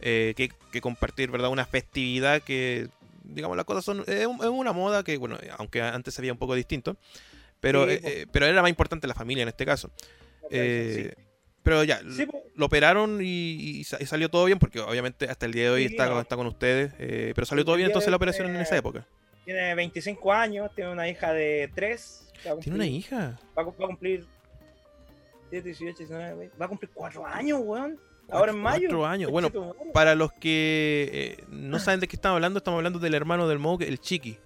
eh, 0.00 0.32
que, 0.36 0.50
que 0.72 0.80
compartir, 0.80 1.30
¿verdad? 1.30 1.50
Una 1.50 1.66
festividad 1.66 2.42
que, 2.42 2.88
digamos, 3.22 3.56
las 3.56 3.66
cosas 3.66 3.84
son, 3.84 4.02
es, 4.06 4.26
un- 4.26 4.40
es 4.40 4.46
una 4.48 4.72
moda 4.72 5.04
que, 5.04 5.16
bueno, 5.18 5.38
aunque 5.58 5.80
antes 5.82 6.14
se 6.14 6.22
veía 6.22 6.32
un 6.32 6.38
poco 6.38 6.54
distinto, 6.54 6.96
pero, 7.60 7.84
Sí, 7.86 7.92
eh, 7.92 8.00
eh, 8.02 8.26
pero 8.32 8.46
era 8.46 8.62
más 8.62 8.70
importante 8.70 9.06
la 9.06 9.14
familia 9.14 9.42
en 9.42 9.48
este 9.48 9.64
caso. 9.66 9.90
Eh, 10.50 11.14
Pero 11.62 11.84
ya, 11.84 12.00
Sí, 12.10 12.26
po. 12.26 12.42
lo 12.56 12.66
operaron 12.66 13.20
y, 13.22 13.26
y 13.78 13.84
sa- 13.84 13.98
y 14.02 14.06
salió 14.06 14.28
todo 14.28 14.44
bien, 14.46 14.58
porque 14.58 14.80
obviamente 14.80 15.26
hasta 15.28 15.46
el 15.46 15.52
día 15.52 15.64
de 15.64 15.70
hoy 15.70 15.86
Sí, 15.88 15.94
está, 15.94 16.08
no. 16.08 16.20
está 16.20 16.34
con 16.36 16.46
ustedes, 16.48 16.92
eh, 16.98 17.32
pero 17.36 17.44
salió 17.46 17.62
Sí, 17.62 17.66
todo 17.66 17.76
bien 17.76 17.86
entonces 17.86 18.10
la 18.10 18.16
operación 18.16 18.48
en 18.48 18.56
esa 18.56 18.76
época. 18.76 19.06
Tiene 19.44 19.74
25 19.76 20.32
años, 20.32 20.70
tiene 20.74 20.90
una 20.90 21.08
hija 21.08 21.32
de 21.32 21.70
3. 21.74 22.32
Tiene 22.60 22.74
una 22.76 22.86
hija. 22.86 23.38
Va 23.56 23.62
a, 23.62 23.64
va 23.66 23.70
a 23.70 23.74
cumplir 23.86 24.26
7, 25.50 25.68
18, 25.68 25.98
19, 25.98 26.34
20, 26.34 26.56
va 26.58 26.64
a 26.64 26.68
cumplir 26.68 26.90
4 26.94 27.26
años, 27.26 27.60
weón. 27.62 27.98
Ahora 28.30 28.52
en 28.52 28.58
mayo. 28.58 28.88
Cuatro 28.88 29.06
años. 29.06 29.30
Bueno, 29.30 29.50
para 29.92 30.14
los 30.14 30.32
que 30.32 31.36
eh, 31.38 31.44
no 31.50 31.78
saben 31.78 32.00
de 32.00 32.08
qué 32.08 32.16
estamos 32.16 32.36
hablando, 32.36 32.58
estamos 32.58 32.78
hablando 32.78 32.98
del 32.98 33.14
hermano 33.14 33.46
del 33.48 33.58
Mo, 33.58 33.78
el 33.80 34.00
Chiqui. 34.00 34.38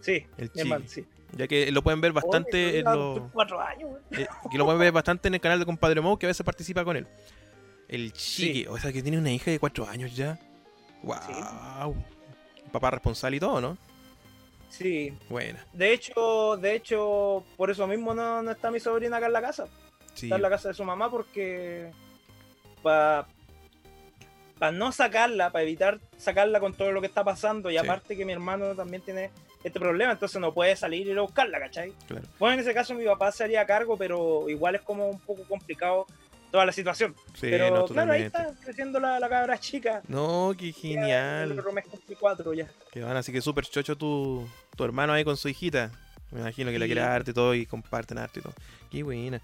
Sí, 0.00 0.26
El 0.38 0.48
Chiqui. 0.48 0.60
hermano, 0.60 0.84
sí. 0.86 1.04
Ya 1.32 1.46
que 1.46 1.70
lo 1.70 1.82
pueden 1.82 2.00
ver 2.00 2.12
bastante 2.12 2.78
en 2.80 2.84
los. 2.84 3.18
cumplir 3.20 3.32
4 3.32 3.60
años, 3.60 3.90
eh, 4.12 4.26
que 4.50 4.58
lo 4.58 4.64
pueden 4.64 4.80
ver 4.80 4.92
bastante 4.92 5.28
en 5.28 5.34
el 5.34 5.40
canal 5.40 5.58
de 5.58 5.66
Compadre 5.66 6.00
Mo, 6.00 6.18
que 6.18 6.26
a 6.26 6.28
veces 6.28 6.44
participa 6.44 6.84
con 6.84 6.96
él. 6.96 7.06
El 7.88 8.12
Chiqui, 8.12 8.62
Sí. 8.62 8.66
o 8.68 8.78
sea 8.78 8.92
que 8.92 9.02
tiene 9.02 9.18
una 9.18 9.30
hija 9.32 9.50
de 9.50 9.58
cuatro 9.58 9.86
años 9.88 10.14
ya. 10.16 10.38
Wow. 11.02 11.94
Papá 12.72 12.90
responsable 12.90 13.36
y 13.36 13.40
todo, 13.40 13.60
¿no? 13.60 13.76
Sí. 14.68 15.16
Buena. 15.28 15.64
De 15.72 15.92
hecho, 15.92 16.56
de 16.56 16.74
hecho, 16.76 17.44
por 17.56 17.70
eso 17.70 17.86
mismo 17.86 18.14
no, 18.14 18.42
no 18.42 18.50
está 18.52 18.70
mi 18.70 18.78
sobrina 18.78 19.16
acá 19.16 19.26
en 19.26 19.32
la 19.32 19.40
casa. 19.42 19.66
Sí. 20.14 20.26
Está 20.26 20.36
en 20.36 20.42
la 20.42 20.50
casa 20.50 20.68
de 20.68 20.74
su 20.74 20.84
mamá 20.84 21.10
porque 21.10 21.90
para 22.82 23.26
no 24.72 24.92
sacarla, 24.92 25.50
para 25.50 25.62
evitar 25.62 26.00
sacarla 26.16 26.60
con 26.60 26.74
todo 26.74 26.92
lo 26.92 27.00
que 27.00 27.06
está 27.06 27.24
pasando 27.24 27.70
y 27.70 27.76
aparte 27.76 28.16
que 28.16 28.24
mi 28.24 28.32
hermano 28.32 28.74
también 28.74 29.02
tiene 29.02 29.30
este 29.62 29.78
problema, 29.80 30.12
entonces 30.12 30.40
no 30.40 30.52
puede 30.54 30.74
salir 30.76 31.06
y 31.06 31.10
ir 31.10 31.18
a 31.18 31.22
buscarla, 31.22 31.58
¿cachai? 31.60 31.92
Claro. 32.08 32.26
Bueno, 32.38 32.54
en 32.54 32.60
ese 32.60 32.72
caso 32.74 32.94
mi 32.94 33.04
papá 33.04 33.30
se 33.32 33.44
haría 33.44 33.64
cargo, 33.66 33.96
pero 33.96 34.48
igual 34.48 34.74
es 34.74 34.80
como 34.82 35.08
un 35.08 35.20
poco 35.20 35.42
complicado 35.44 36.06
toda 36.50 36.66
la 36.66 36.72
situación. 36.72 37.14
Sí, 37.34 37.42
pero 37.50 37.70
no, 37.70 37.84
claro, 37.86 38.12
ahí 38.12 38.22
está 38.22 38.50
creciendo 38.64 38.98
la, 38.98 39.20
la 39.20 39.28
cabra 39.28 39.58
chica. 39.58 40.02
No, 40.08 40.52
qué 40.58 40.72
genial. 40.72 41.62
cumple 41.90 42.16
cuatro 42.18 42.52
ya. 42.54 42.68
Que 42.90 43.02
van, 43.02 43.16
así 43.16 43.32
que 43.32 43.40
súper 43.40 43.66
chocho 43.66 43.96
tu, 43.96 44.48
tu 44.76 44.84
hermano 44.84 45.12
ahí 45.12 45.24
con 45.24 45.36
su 45.36 45.48
hijita. 45.48 45.90
Me 46.32 46.40
imagino 46.40 46.70
que 46.70 46.78
Sí. 46.78 46.84
quiere 46.86 47.00
arte 47.02 47.30
y 47.32 47.34
todo 47.34 47.54
y 47.54 47.66
comparten 47.66 48.18
arte 48.18 48.40
y 48.40 48.42
todo. 48.42 48.54
Qué 48.90 49.02
buena. 49.02 49.40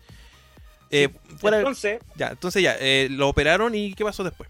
Eh, 0.91 1.09
fuera, 1.39 1.59
Entonces, 1.59 2.01
ya, 2.15 2.29
entonces 2.29 2.63
ya, 2.63 2.77
eh, 2.79 3.09
lo 3.11 3.29
operaron 3.29 3.75
y 3.75 3.93
¿qué 3.95 4.05
pasó 4.05 4.23
después? 4.23 4.49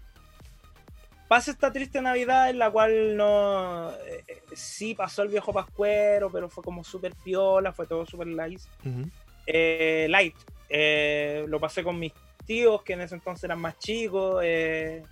Pasa 1.27 1.51
esta 1.51 1.71
triste 1.71 2.01
Navidad 2.01 2.49
en 2.49 2.59
la 2.59 2.71
cual 2.71 3.15
no. 3.17 3.91
eh, 4.05 4.23
eh, 4.27 4.41
sí 4.53 4.95
pasó 4.95 5.23
el 5.23 5.29
viejo 5.29 5.51
Pascuero, 5.53 6.31
pero 6.31 6.49
fue 6.49 6.63
como 6.63 6.83
súper 6.83 7.13
piola, 7.23 7.73
fue 7.73 7.85
todo 7.87 8.05
súper 8.05 8.27
light. 8.27 8.61
Ujú. 8.85 9.09
Eh, 9.45 10.07
light. 10.09 10.35
Eh, 10.69 11.45
lo 11.47 11.59
pasé 11.59 11.83
con 11.83 11.97
mis 11.99 12.13
tíos, 12.45 12.81
que 12.83 12.93
en 12.93 13.01
ese 13.01 13.15
entonces 13.15 13.43
eran 13.45 13.59
más 13.59 13.77
chicos, 13.79 14.41
eh, 14.43 15.03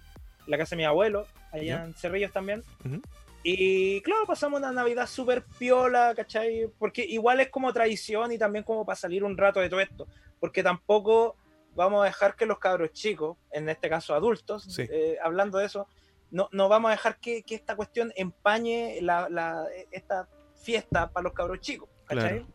la 0.47 0.57
casa 0.57 0.75
de 0.75 0.77
mi 0.77 0.85
abuelo, 0.85 1.27
allá 1.51 1.63
Ya. 1.63 1.83
en 1.85 1.93
Cerrillos 1.95 2.31
también. 2.31 2.63
Ujú. 2.85 3.01
Y 3.43 4.01
claro, 4.01 4.25
pasamos 4.25 4.59
una 4.59 4.71
Navidad 4.71 5.05
súper 5.07 5.43
piola, 5.59 6.13
¿cachai? 6.15 6.67
Porque 6.79 7.03
igual 7.05 7.39
es 7.41 7.49
como 7.49 7.71
tradición 7.71 8.31
y 8.31 8.37
también 8.39 8.63
como 8.63 8.85
para 8.85 8.95
salir 8.95 9.23
un 9.23 9.37
rato 9.37 9.59
de 9.59 9.69
todo 9.69 9.79
esto. 9.81 10.07
Porque 10.39 10.63
tampoco 10.63 11.35
vamos 11.75 12.01
a 12.01 12.05
dejar 12.05 12.35
que 12.35 12.45
los 12.47 12.57
cabros 12.57 12.91
chicos, 12.93 13.37
en 13.51 13.69
este 13.69 13.87
caso 13.89 14.15
adultos, 14.15 14.63
Sí. 14.63 14.83
eh, 14.89 15.17
hablando 15.23 15.57
de 15.59 15.65
eso, 15.65 15.87
no, 16.35 16.49
no 16.51 16.67
vamos 16.67 16.89
a 16.89 16.91
dejar 16.91 17.17
que, 17.19 17.43
que 17.43 17.55
esta 17.55 17.75
cuestión 17.75 18.11
empañe 18.15 18.99
la, 19.01 19.29
la- 19.29 19.65
esta 19.91 20.27
fiesta 20.55 21.09
para 21.11 21.23
los 21.23 21.33
cabros 21.33 21.59
chicos, 21.61 21.89
¿cachai? 22.05 22.39
Claro. 22.39 22.47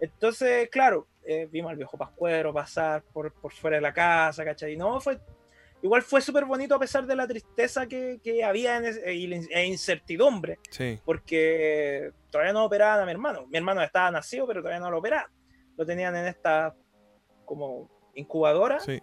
Entonces, 0.00 0.68
claro, 0.70 1.06
eh, 1.24 1.48
vimos 1.50 1.70
al 1.70 1.76
viejo 1.76 1.96
Pascuero 1.96 2.52
pasar 2.52 3.02
por, 3.12 3.32
por 3.32 3.52
fuera 3.52 3.76
de 3.76 3.80
la 3.82 3.92
casa, 3.92 4.44
¿cachai? 4.44 4.76
No, 4.76 5.00
fue, 5.00 5.18
igual 5.82 6.02
fue 6.02 6.20
súper 6.20 6.44
bonito 6.44 6.74
a 6.74 6.78
pesar 6.80 7.06
de 7.06 7.14
la 7.14 7.26
tristeza 7.28 7.86
que, 7.86 8.20
que 8.22 8.42
había 8.42 8.76
en 8.78 8.84
ese- 8.86 9.08
e 9.08 9.64
incertidumbre, 9.66 10.58
Sí. 10.70 10.98
porque 11.04 12.10
todavía 12.30 12.52
no 12.52 12.64
operaban 12.64 13.00
a 13.00 13.04
mi 13.06 13.12
hermano. 13.12 13.46
Mi 13.46 13.56
hermano 13.58 13.80
estaba 13.82 14.10
nacido, 14.10 14.46
pero 14.46 14.60
todavía 14.60 14.80
no 14.80 14.90
lo 14.90 14.98
operaban. 14.98 15.30
Lo 15.76 15.86
tenían 15.86 16.16
en 16.16 16.26
esta 16.26 16.74
como 17.44 17.88
incubadora, 18.14 18.80
Sí. 18.80 19.00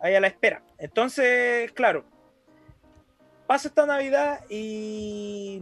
ahí 0.00 0.14
a 0.14 0.20
la 0.20 0.28
espera. 0.28 0.62
Entonces, 0.78 1.70
claro, 1.72 2.04
pasa 3.48 3.68
esta 3.68 3.86
Navidad 3.86 4.44
y, 4.50 5.58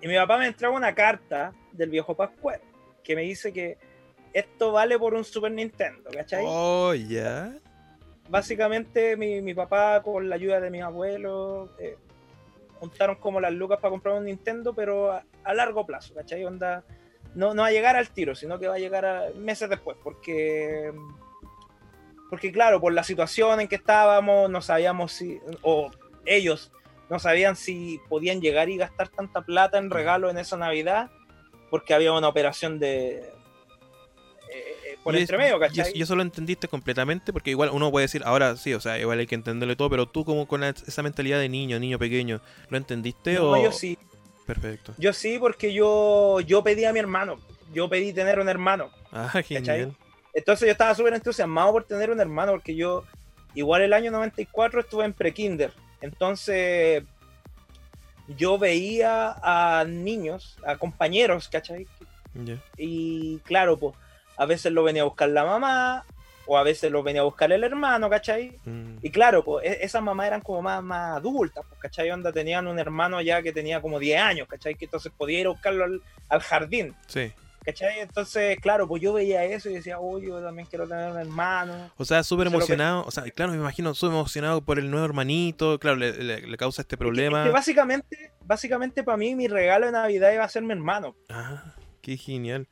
y 0.00 0.08
mi 0.08 0.16
papá 0.16 0.38
me 0.38 0.48
entrega 0.48 0.74
una 0.74 0.92
carta 0.92 1.52
del 1.70 1.88
viejo 1.88 2.16
Pascuero 2.16 2.64
que 3.04 3.14
me 3.14 3.22
dice 3.22 3.52
que 3.52 3.78
esto 4.32 4.72
vale 4.72 4.98
por 4.98 5.14
un 5.14 5.24
Super 5.24 5.52
Nintendo, 5.52 6.10
¿cachai? 6.10 6.44
Oh, 6.44 6.94
ya. 6.94 7.54
Básicamente 8.28 9.16
mi, 9.16 9.40
mi 9.40 9.54
papá 9.54 10.02
con 10.02 10.28
la 10.28 10.34
ayuda 10.34 10.58
de 10.58 10.70
mis 10.70 10.82
abuelos 10.82 11.70
eh, 11.78 11.96
juntaron 12.80 13.16
como 13.16 13.40
las 13.40 13.52
lucas 13.52 13.78
para 13.78 13.90
comprar 13.90 14.16
un 14.16 14.24
Nintendo, 14.24 14.74
pero 14.74 15.12
a, 15.12 15.24
a 15.44 15.54
largo 15.54 15.86
plazo, 15.86 16.12
¿cachai? 16.12 16.44
Onda, 16.44 16.82
no, 17.36 17.54
no 17.54 17.62
va 17.62 17.68
a 17.68 17.72
llegar 17.72 17.94
al 17.94 18.08
tiro, 18.10 18.34
sino 18.34 18.58
que 18.58 18.66
va 18.66 18.74
a 18.74 18.80
llegar 18.80 19.04
a 19.04 19.30
meses 19.36 19.70
después, 19.70 19.96
porque 20.02 20.92
porque 22.30 22.50
claro, 22.50 22.80
por 22.80 22.94
la 22.94 23.04
situación 23.04 23.60
en 23.60 23.68
que 23.68 23.76
estábamos, 23.76 24.50
no 24.50 24.60
sabíamos 24.62 25.12
si, 25.12 25.38
o 25.60 25.90
ellos 26.24 26.72
no 27.10 27.18
sabían 27.18 27.56
si 27.56 28.00
podían 28.08 28.40
llegar 28.40 28.70
y 28.70 28.76
gastar 28.76 29.08
tanta 29.08 29.42
plata 29.42 29.78
en 29.78 29.90
regalo 29.90 30.30
en 30.30 30.38
esa 30.38 30.56
Navidad, 30.56 31.10
porque 31.70 31.94
había 31.94 32.12
una 32.12 32.28
operación 32.28 32.78
de 32.78 33.32
eh, 34.52 34.76
eh, 34.86 34.98
por 35.02 35.16
entre 35.16 35.38
medio, 35.38 35.58
¿cachai? 35.58 35.92
Y 35.94 36.02
eso 36.02 36.14
lo 36.14 36.22
entendiste 36.22 36.68
completamente, 36.68 37.32
porque 37.32 37.50
igual 37.50 37.70
uno 37.72 37.90
puede 37.90 38.04
decir, 38.04 38.22
ahora 38.24 38.56
sí, 38.56 38.74
o 38.74 38.80
sea, 38.80 38.98
igual 38.98 39.18
hay 39.18 39.26
que 39.26 39.34
entenderlo 39.34 39.76
todo, 39.76 39.90
pero 39.90 40.06
tú 40.06 40.24
como 40.24 40.46
con 40.46 40.62
esa 40.64 41.02
mentalidad 41.02 41.38
de 41.38 41.48
niño, 41.48 41.78
niño 41.78 41.98
pequeño, 41.98 42.40
¿lo 42.68 42.76
entendiste 42.76 43.34
no, 43.34 43.50
o...? 43.50 43.62
yo 43.62 43.72
sí. 43.72 43.98
Perfecto. 44.46 44.94
Yo 44.98 45.12
sí, 45.12 45.38
porque 45.38 45.72
yo, 45.72 46.40
yo 46.40 46.64
pedí 46.64 46.84
a 46.84 46.92
mi 46.92 46.98
hermano, 46.98 47.38
yo 47.72 47.88
pedí 47.88 48.12
tener 48.12 48.38
un 48.38 48.48
hermano. 48.48 48.90
Ah, 49.12 49.28
genial. 49.46 49.94
Entonces 50.34 50.66
yo 50.66 50.72
estaba 50.72 50.94
súper 50.94 51.14
entusiasmado 51.14 51.72
por 51.72 51.84
tener 51.84 52.10
un 52.10 52.20
hermano, 52.20 52.52
porque 52.52 52.74
yo, 52.74 53.04
igual 53.54 53.82
el 53.82 53.92
año 53.92 54.10
94 54.10 54.80
estuve 54.80 55.04
en 55.04 55.12
pre-kinder, 55.12 55.72
entonces 56.02 57.04
yo 58.28 58.58
veía 58.58 59.36
a 59.42 59.84
niños, 59.84 60.58
a 60.66 60.76
compañeros, 60.76 61.48
¿cachai? 61.48 61.86
Y 62.76 63.38
claro, 63.40 63.78
pues 63.78 63.96
a 64.36 64.46
veces 64.46 64.72
lo 64.72 64.82
venía 64.82 65.02
a 65.02 65.06
buscar 65.06 65.28
la 65.30 65.44
mamá, 65.44 66.04
o 66.46 66.58
a 66.58 66.62
veces 66.62 66.90
lo 66.90 67.02
venía 67.02 67.20
a 67.20 67.24
buscar 67.24 67.52
el 67.52 67.64
hermano, 67.64 68.10
¿cachai? 68.10 68.58
Mm. 68.64 68.96
Y 69.02 69.10
claro, 69.10 69.44
pues 69.44 69.64
esas 69.80 70.02
mamás 70.02 70.26
eran 70.26 70.40
como 70.40 70.62
más, 70.62 70.82
más 70.82 71.16
adultas, 71.16 71.64
pues, 71.68 71.80
¿cachai? 71.80 72.10
Onda 72.10 72.32
tenían 72.32 72.66
un 72.66 72.78
hermano 72.78 73.20
ya 73.20 73.42
que 73.42 73.52
tenía 73.52 73.80
como 73.80 73.98
10 73.98 74.20
años, 74.20 74.48
¿cachai? 74.48 74.74
Que 74.74 74.86
entonces 74.86 75.12
podía 75.16 75.40
ir 75.40 75.46
a 75.46 75.50
buscarlo 75.50 75.84
al, 76.28 76.40
jardín. 76.40 76.94
Sí. 77.06 77.32
¿Cachai? 77.64 78.00
Entonces, 78.00 78.58
claro, 78.60 78.88
pues 78.88 79.00
yo 79.00 79.12
veía 79.12 79.44
eso 79.44 79.70
y 79.70 79.74
decía, 79.74 80.00
uy, 80.00 80.26
yo 80.26 80.40
también 80.42 80.66
quiero 80.68 80.88
tener 80.88 81.10
un 81.10 81.18
hermano. 81.18 81.92
O 81.96 82.04
sea, 82.04 82.22
súper 82.24 82.48
emocionado, 82.48 83.04
o 83.06 83.10
sea, 83.10 83.24
claro, 83.30 83.52
me 83.52 83.58
imagino, 83.58 83.94
súper 83.94 84.16
emocionado 84.16 84.62
por 84.62 84.78
el 84.78 84.90
nuevo 84.90 85.06
hermanito, 85.06 85.78
claro, 85.78 85.96
le, 85.96 86.56
causa 86.56 86.82
este 86.82 86.96
problema. 86.96 87.48
básicamente, 87.50 88.32
básicamente 88.44 89.02
para 89.04 89.16
mí 89.16 89.34
mi 89.34 89.46
regalo 89.46 89.86
de 89.86 89.92
Navidad 89.92 90.32
iba 90.32 90.44
a 90.44 90.48
ser 90.48 90.62
mi 90.62 90.72
hermano. 90.72 91.14
Ah, 91.28 91.74
qué 92.00 92.16
genial. 92.16 92.66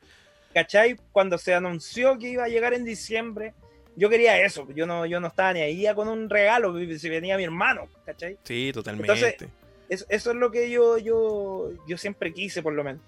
¿Cachai? 0.53 0.97
Cuando 1.11 1.37
se 1.37 1.53
anunció 1.53 2.17
que 2.19 2.29
iba 2.29 2.43
a 2.43 2.49
llegar 2.49 2.73
en 2.73 2.83
diciembre, 2.83 3.53
yo 3.95 4.09
quería 4.09 4.41
eso. 4.41 4.67
Yo 4.75 4.85
no, 4.85 5.05
yo 5.05 5.19
no 5.19 5.27
estaba 5.27 5.53
ni 5.53 5.61
ahí 5.61 5.85
con 5.95 6.07
un 6.07 6.29
regalo 6.29 6.77
si 6.97 7.09
venía 7.09 7.37
mi 7.37 7.43
hermano, 7.43 7.87
¿cachai? 8.05 8.37
Sí, 8.43 8.71
totalmente. 8.73 9.11
Entonces, 9.13 9.49
eso, 10.09 10.31
es 10.31 10.37
lo 10.37 10.51
que 10.51 10.69
yo, 10.69 10.97
yo, 10.97 11.71
yo 11.87 11.97
siempre 11.97 12.33
quise, 12.33 12.61
por 12.61 12.73
lo 12.73 12.83
menos. 12.83 13.01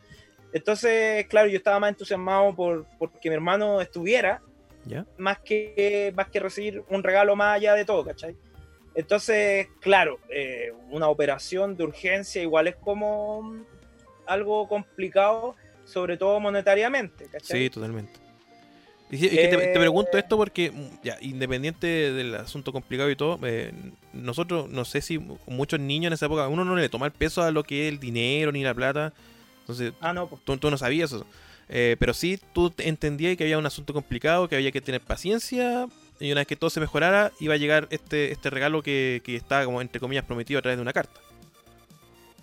Entonces, 0.54 1.26
claro, 1.28 1.48
yo 1.50 1.58
estaba 1.58 1.80
más 1.80 1.90
entusiasmado 1.90 2.56
por 2.56 2.86
porque 2.98 3.30
mi 3.30 3.36
hermano 3.36 3.82
estuviera, 3.82 4.42
¿Ya? 4.86 5.06
Más, 5.18 5.40
que, 5.40 6.12
más 6.16 6.28
que 6.28 6.42
recibir 6.42 6.84
un 6.90 7.04
regalo 7.04 7.36
más 7.38 7.56
allá 7.56 7.74
de 7.74 7.86
todo, 7.86 8.04
¿cachai? 8.04 8.36
Entonces, 8.96 9.68
claro, 9.80 10.20
eh, 10.30 10.74
una 10.92 11.08
operación 11.08 11.78
de 11.78 11.86
urgencia 11.86 12.42
igual 12.42 12.68
es 12.68 12.76
como 12.76 13.66
algo 14.26 14.68
complicado 14.68 15.56
sobre 15.86 16.18
todo 16.18 16.40
monetariamente. 16.40 17.26
¿cachai? 17.26 17.64
Sí, 17.64 17.70
totalmente. 17.70 18.24
Y, 19.10 19.30
te, 19.30 19.72
eh, 19.72 19.74
pregunto 19.78 20.18
esto 20.18 20.38
porque, 20.38 20.72
mm, 20.72 21.04
ya, 21.04 21.18
independiente 21.22 21.88
del 21.88 22.34
asunto 22.36 22.72
complicado 22.72 23.12
y 23.12 23.16
todo, 23.16 23.40
eh, 23.44 23.72
nosotros, 24.12 24.70
no 24.70 24.86
sé 24.86 25.02
si 25.02 25.20
muchos 25.46 25.80
niños 25.80 26.08
en 26.08 26.14
esa 26.14 26.26
época, 26.26 26.48
uno 26.48 26.66
no 26.66 26.76
le 26.76 26.90
toma 26.90 27.06
el 27.06 27.12
peso 27.12 27.44
a 27.44 27.52
lo 27.52 27.64
que 27.64 27.88
es 27.88 27.94
el 27.94 28.00
dinero 28.00 28.52
ni 28.52 28.64
la 28.64 28.74
plata. 28.74 29.14
Entonces, 29.64 29.94
ah, 30.02 30.14
no, 30.14 30.28
tú, 30.44 30.70
no 30.70 30.78
sabías 30.78 31.12
eso. 31.12 31.26
Eh, 31.70 31.96
pero 32.00 32.14
sí, 32.14 32.40
tú 32.54 32.74
entendías 32.78 33.38
que 33.38 33.44
había 33.46 33.58
un 33.58 33.66
asunto 33.66 33.94
complicado, 33.94 34.50
que 34.50 34.56
había 34.56 34.72
que 34.72 34.82
tener 34.82 35.02
paciencia. 35.02 35.88
Y 36.20 36.32
una 36.32 36.42
vez 36.42 36.48
que 36.48 36.56
todo 36.56 36.70
se 36.70 36.80
mejorara, 36.80 37.32
iba 37.40 37.54
a 37.54 37.58
llegar 37.58 37.88
este, 37.90 38.32
este 38.32 38.50
regalo 38.50 38.84
que, 38.84 39.22
que 39.24 39.36
estaba, 39.36 39.66
como 39.66 39.82
entre 39.82 40.00
comillas, 40.00 40.26
prometido 40.26 40.60
a 40.60 40.62
través 40.62 40.78
de 40.78 40.82
una 40.82 40.94
carta. 40.94 41.20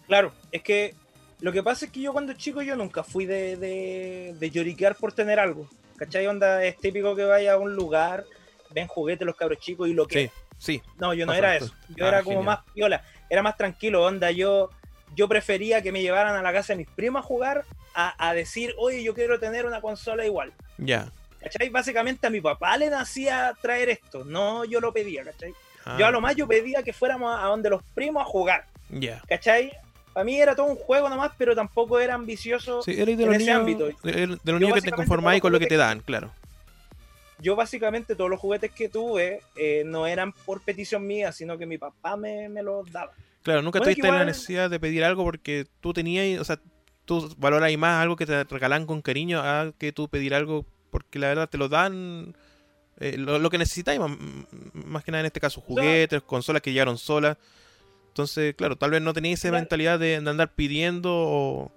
Claro, 0.06 0.32
es 0.50 0.62
que 0.62 0.94
lo 1.40 1.52
que 1.52 1.62
pasa 1.62 1.86
es 1.86 1.92
que 1.92 2.00
yo 2.00 2.12
cuando 2.12 2.32
chico 2.34 2.62
yo 2.62 2.76
nunca 2.76 3.02
fui 3.02 3.26
de, 3.26 3.56
de, 3.56 4.50
lloriquear 4.50 4.94
por 4.96 5.12
tener 5.12 5.40
algo. 5.40 5.68
¿Cachai? 5.96 6.26
Onda, 6.26 6.64
es 6.64 6.76
típico 6.76 7.14
que 7.14 7.24
vaya 7.24 7.54
a 7.54 7.58
un 7.58 7.74
lugar, 7.74 8.24
ven 8.70 8.86
juguetes 8.86 9.26
los 9.26 9.36
cabros 9.36 9.58
chicos 9.58 9.88
y 9.88 9.94
lo 9.94 10.06
que... 10.06 10.28
Sí, 10.28 10.30
sí. 10.58 10.82
No, 10.98 11.14
yo 11.14 11.26
no 11.26 11.32
era 11.32 11.56
eso. 11.56 11.72
Yo 11.94 12.06
era 12.06 12.18
ah, 12.18 12.22
como 12.22 12.42
más 12.42 12.60
piola. 12.74 13.04
Era 13.28 13.42
más 13.42 13.56
tranquilo, 13.56 14.02
onda. 14.02 14.30
Yo, 14.30 14.70
yo 15.14 15.28
prefería 15.28 15.82
que 15.82 15.92
me 15.92 16.02
llevaran 16.02 16.36
a 16.36 16.42
la 16.42 16.52
casa 16.52 16.72
de 16.72 16.78
mis 16.78 16.88
primos 16.88 17.20
a 17.20 17.26
jugar 17.26 17.64
a, 17.94 18.32
decir, 18.34 18.74
oye, 18.78 19.02
yo 19.02 19.14
quiero 19.14 19.38
tener 19.38 19.66
una 19.66 19.80
consola 19.80 20.24
igual. 20.24 20.52
Ya. 20.78 21.12
¿Cachai? 21.40 21.68
Básicamente 21.68 22.26
a 22.26 22.30
mi 22.30 22.40
papá 22.40 22.76
le 22.76 22.88
nacía 22.88 23.54
traer 23.60 23.90
esto. 23.90 24.24
No 24.24 24.64
yo 24.64 24.80
lo 24.80 24.92
pedía, 24.92 25.24
¿cachai? 25.24 25.52
Yo 25.98 26.04
a 26.04 26.08
ah. 26.08 26.10
lo 26.10 26.20
más 26.20 26.36
yo 26.36 26.46
pedía 26.46 26.82
que 26.82 26.92
fuéramos 26.92 27.38
a 27.38 27.46
donde 27.46 27.68
los 27.70 27.82
primos 27.94 28.22
a 28.22 28.26
jugar. 28.26 28.66
Ya. 28.88 29.22
¿Cachai? 29.28 29.72
Para 30.12 30.24
mí 30.24 30.40
era 30.40 30.54
todo 30.54 30.66
un 30.66 30.76
juego 30.76 31.08
nomás, 31.08 31.32
pero 31.38 31.54
tampoco 31.54 32.00
era 32.00 32.14
ambicioso 32.14 32.82
sí, 32.82 32.94
de 32.94 33.02
en 33.02 33.34
ese 33.34 33.50
ámbito. 33.50 33.86
De, 34.02 34.26
los 34.26 34.60
niños 34.60 34.74
que 34.74 34.82
te 34.82 34.92
conformáis 34.92 35.40
con 35.40 35.52
lo 35.52 35.58
que 35.58 35.66
te 35.66 35.76
dan, 35.76 36.00
claro. 36.00 36.32
Yo 37.38 37.56
básicamente 37.56 38.14
todos 38.14 38.28
los 38.28 38.40
juguetes 38.40 38.72
que 38.72 38.88
tuve 38.88 39.40
eh, 39.56 39.82
no 39.86 40.06
eran 40.06 40.32
por 40.32 40.60
petición 40.62 41.06
mía, 41.06 41.32
sino 41.32 41.56
que 41.56 41.64
mi 41.64 41.78
papá 41.78 42.16
me, 42.16 42.48
los 42.62 42.90
daba. 42.90 43.12
Claro, 43.42 43.62
nunca 43.62 43.80
tuviste 43.80 44.10
la 44.10 44.24
necesidad 44.24 44.68
de 44.68 44.78
pedir 44.78 45.04
algo 45.04 45.24
porque 45.24 45.66
tú 45.80 45.92
tenías, 45.92 46.40
o 46.40 46.44
sea, 46.44 46.60
tú 47.04 47.34
valoras 47.38 47.76
más 47.78 48.02
algo 48.02 48.16
que 48.16 48.26
te 48.26 48.44
regalan 48.44 48.86
con 48.86 49.02
cariño 49.02 49.40
a 49.40 49.72
que 49.78 49.92
tú 49.92 50.08
pedir 50.08 50.34
algo 50.34 50.66
porque 50.90 51.18
la 51.18 51.28
verdad 51.28 51.48
te 51.48 51.58
lo 51.58 51.68
dan 51.68 52.34
eh, 53.00 53.16
lo, 53.16 53.48
que 53.48 53.56
necesitáis, 53.56 53.98
más, 53.98 55.02
que 55.02 55.10
nada 55.10 55.20
en 55.20 55.26
este 55.26 55.40
caso, 55.40 55.62
juguetes, 55.62 56.20
consolas 56.22 56.60
que 56.60 56.72
llegaron 56.72 56.98
solas. 56.98 57.38
Entonces, 58.08 58.54
claro, 58.54 58.76
tal 58.76 58.90
vez 58.90 59.00
no 59.00 59.14
tenéis 59.14 59.42
esa 59.42 59.52
mentalidad 59.52 59.98
de, 59.98 60.16
andar 60.16 60.52
pidiendo 60.52 61.70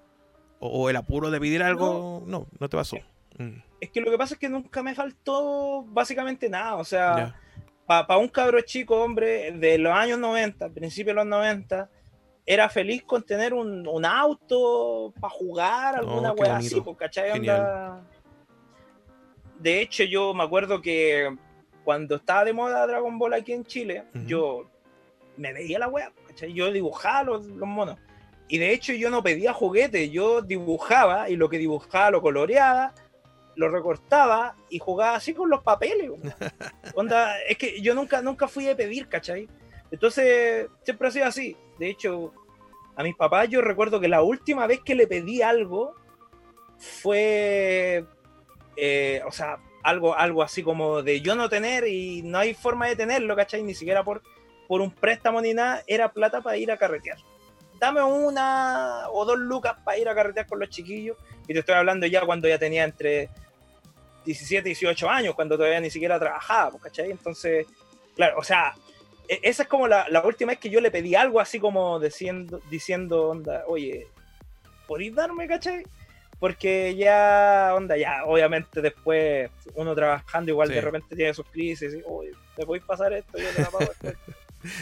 o, 0.59 0.89
el 0.89 0.95
apuro 0.97 1.31
de 1.31 1.39
pedir 1.39 1.63
algo. 1.63 2.23
No, 2.27 2.47
no, 2.59 2.69
te 2.69 2.75
pasó. 2.75 2.97
Mm. 3.37 3.61
Es 3.79 3.89
que 3.89 4.01
lo 4.01 4.11
que 4.11 4.17
pasa 4.17 4.33
es 4.33 4.39
que 4.39 4.49
nunca 4.49 4.83
me 4.83 4.95
faltó 4.95 5.83
básicamente 5.83 6.49
nada. 6.49 6.75
O 6.75 6.83
sea, 6.83 7.39
para 7.85 8.17
un 8.17 8.27
cabro 8.27 8.61
chico, 8.61 9.01
hombre, 9.01 9.51
de 9.51 9.77
los 9.77 9.93
años 9.93 10.19
90, 10.19 10.69
principios 10.69 11.15
de 11.15 11.21
los 11.21 11.25
90, 11.25 11.89
era 12.45 12.69
feliz 12.69 13.03
con 13.03 13.23
tener 13.23 13.53
un, 13.53 14.05
auto 14.05 15.13
para 15.19 15.33
jugar, 15.33 15.95
alguna 15.95 16.31
oh, 16.31 16.35
wea 16.35 16.57
así, 16.57 16.79
pues, 16.81 16.97
¿cachai? 16.97 17.41
De 19.59 19.81
hecho, 19.81 20.03
yo 20.03 20.33
me 20.33 20.43
acuerdo 20.43 20.81
que 20.81 21.33
cuando 21.83 22.15
estaba 22.15 22.43
de 22.43 22.53
moda 22.53 22.85
Dragon 22.85 23.17
Ball 23.17 23.33
aquí 23.33 23.53
en 23.53 23.65
Chile, 23.65 24.03
yo 24.25 24.69
me 25.37 25.53
veía 25.53 25.79
la 25.79 25.87
wea, 25.87 26.11
Yo 26.53 26.71
dibujaba 26.71 27.23
los, 27.23 27.47
monos. 27.47 27.97
Y 28.47 28.57
de 28.57 28.73
hecho 28.73 28.93
yo 28.93 29.09
no 29.09 29.23
pedía 29.23 29.53
juguetes, 29.53 30.11
yo 30.11 30.41
dibujaba 30.41 31.29
y 31.29 31.35
lo 31.35 31.49
que 31.49 31.57
dibujaba 31.57 32.11
lo 32.11 32.21
coloreaba, 32.21 32.93
lo 33.55 33.69
recortaba 33.69 34.55
y 34.69 34.79
jugaba 34.79 35.15
así 35.15 35.33
con 35.33 35.49
los 35.49 35.63
papeles. 35.63 36.11
Onda, 36.95 37.39
es 37.47 37.57
que 37.57 37.81
yo 37.81 37.93
nunca, 37.93 38.21
nunca 38.21 38.47
fui 38.47 38.67
a 38.69 38.75
pedir, 38.75 39.07
¿cachai? 39.07 39.47
Entonces, 39.91 40.67
siempre 40.83 41.07
ha 41.07 41.11
sido 41.11 41.25
así. 41.25 41.57
De 41.77 41.89
hecho, 41.89 42.33
a 42.95 43.03
mis 43.03 43.15
papás 43.15 43.49
yo 43.49 43.61
recuerdo 43.61 43.99
que 43.99 44.07
la 44.07 44.21
última 44.21 44.67
vez 44.67 44.81
que 44.81 44.95
le 44.95 45.07
pedí 45.07 45.41
algo 45.41 45.95
fue, 46.77 48.05
eh, 48.75 49.21
o 49.27 49.31
sea, 49.31 49.57
algo, 49.83 50.15
algo 50.15 50.43
así 50.43 50.63
como 50.63 51.03
de 51.03 51.21
yo 51.21 51.35
no 51.35 51.49
tener 51.49 51.87
y 51.87 52.21
no 52.23 52.39
hay 52.39 52.53
forma 52.53 52.87
de 52.87 52.95
tenerlo, 52.95 53.35
¿cachai? 53.35 53.63
Ni 53.63 53.73
siquiera 53.75 54.03
por 54.03 54.21
por 54.67 54.81
un 54.81 54.91
préstamo 54.91 55.41
ni 55.41 55.53
nada, 55.53 55.83
era 55.87 56.11
plata 56.11 56.41
para 56.41 56.57
ir 56.57 56.71
a 56.71 56.77
carretear. 56.77 57.17
Dame 57.79 58.01
una 58.01 59.09
o 59.11 59.25
dos 59.25 59.37
lucas 59.37 59.75
para 59.83 59.97
ir 59.97 60.07
a 60.07 60.15
carretear 60.15 60.47
con 60.47 60.59
los 60.59 60.69
chiquillos. 60.69 61.17
Y 61.47 61.53
te 61.53 61.59
estoy 61.59 61.75
hablando 61.75 62.07
ya 62.07 62.25
cuando 62.25 62.47
ya 62.47 62.57
tenía 62.57 62.83
entre 62.83 63.29
17 64.25 64.69
y 64.69 64.73
18 64.73 65.09
años, 65.09 65.35
cuando 65.35 65.57
todavía 65.57 65.79
ni 65.79 65.89
siquiera 65.89 66.19
trabajaba, 66.19 66.71
pues, 66.71 66.83
¿cachai? 66.83 67.11
Entonces, 67.11 67.65
claro, 68.15 68.37
o 68.37 68.43
sea, 68.43 68.73
e-, 69.27 69.39
esa 69.43 69.63
es 69.63 69.69
como 69.69 69.87
la, 69.87 70.07
última 70.23 70.51
vez 70.51 70.59
que 70.59 70.69
yo 70.69 70.79
le 70.81 70.91
pedí 70.91 71.15
algo 71.15 71.39
así 71.39 71.59
como 71.59 71.99
diciendo, 71.99 72.61
diciendo 72.69 73.29
onda, 73.29 73.63
oye, 73.67 74.07
¿podéis 74.87 75.15
darme, 75.15 75.47
cachai? 75.47 75.83
Porque 76.39 76.95
ya, 76.95 77.73
onda, 77.75 77.95
ya, 77.95 78.25
obviamente 78.25 78.81
después 78.81 79.49
uno 79.75 79.95
trabajando 79.95 80.51
igual 80.51 80.69
de 80.69 80.81
repente 80.81 81.15
tiene 81.15 81.33
sus 81.33 81.45
crisis, 81.47 81.93
y, 81.93 82.01
oye, 82.05 82.31
¿me 82.57 82.65
podéis 82.65 82.83
pasar 82.83 83.13
esto? 83.13 83.37
Yo 83.37 83.49
te 83.49 83.61
la 83.61 83.69
pago 83.69 83.91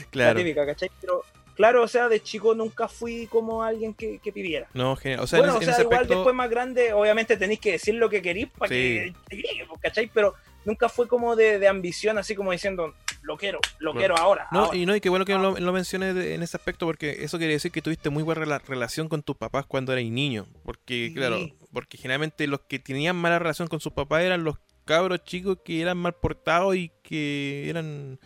claro. 0.09 0.39
típica, 0.39 0.65
¿cachai? 0.65 0.89
Pero 0.99 1.23
claro, 1.61 1.83
o 1.83 1.87
sea, 1.87 2.09
de 2.09 2.19
chico 2.23 2.55
nunca 2.55 2.87
fui 2.87 3.27
como 3.27 3.61
alguien 3.61 3.93
que, 3.93 4.19
pidiera. 4.33 4.67
No, 4.73 4.95
genial. 4.95 5.19
O 5.19 5.27
sea, 5.27 5.37
bueno, 5.37 5.57
o 5.57 5.61
sea, 5.61 5.79
igual 5.79 6.07
después 6.07 6.33
más 6.33 6.49
grande, 6.49 6.91
obviamente 6.91 7.37
tenéis 7.37 7.59
que 7.59 7.73
decir 7.73 7.93
lo 7.93 8.09
que 8.09 8.19
queréis 8.19 8.47
para 8.57 8.69
que 8.69 9.13
te 9.29 9.35
llegue, 9.35 9.67
pues, 9.67 9.79
¿cachai? 9.79 10.09
Pero 10.11 10.33
nunca 10.65 10.89
fue 10.89 11.07
como 11.07 11.35
de, 11.35 11.67
ambición, 11.67 12.17
así 12.17 12.33
como 12.33 12.51
diciendo, 12.51 12.95
lo 13.21 13.37
quiero, 13.37 13.59
lo 13.77 13.93
quiero 13.93 14.17
ahora. 14.17 14.47
No, 14.51 14.73
y 14.73 14.87
no, 14.87 14.95
y 14.95 15.01
qué 15.01 15.09
bueno 15.09 15.23
que 15.23 15.33
lo, 15.33 15.55
lo 15.55 15.71
menciones 15.71 16.15
en 16.15 16.41
ese 16.41 16.57
aspecto, 16.57 16.87
porque 16.87 17.23
eso 17.23 17.37
quiere 17.37 17.53
decir 17.53 17.71
que 17.71 17.83
tuviste 17.83 18.09
muy 18.09 18.23
buena 18.23 18.57
relación 18.57 19.07
con 19.07 19.21
tus 19.21 19.37
papás 19.37 19.67
cuando 19.67 19.93
eras 19.93 20.05
niño. 20.05 20.47
Porque, 20.63 21.11
claro, 21.13 21.37
porque 21.71 21.99
generalmente 21.99 22.47
los 22.47 22.61
que 22.61 22.79
tenían 22.79 23.15
mala 23.17 23.37
relación 23.37 23.67
con 23.67 23.79
sus 23.79 23.93
papás 23.93 24.23
eran 24.23 24.43
los 24.43 24.57
cabros 24.85 25.23
chicos 25.25 25.59
que 25.63 25.79
eran 25.79 25.99
mal 25.99 26.15
portados 26.15 26.75
y 26.75 26.91
que 27.03 27.69
eran 27.69 28.19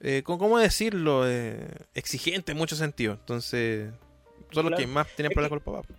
eh, 0.00 0.22
¿cómo 0.24 0.58
decirlo? 0.58 1.28
Eh, 1.28 1.68
exigente 1.94 2.52
en 2.52 2.58
muchos 2.58 2.78
sentidos. 2.78 3.18
Entonces, 3.20 3.90
son 4.50 4.70
los 4.70 4.78
que 4.78 4.86
más 4.86 5.06
tenían 5.14 5.32
problemas 5.32 5.62
con 5.62 5.74
el 5.74 5.82
papá. 5.82 5.94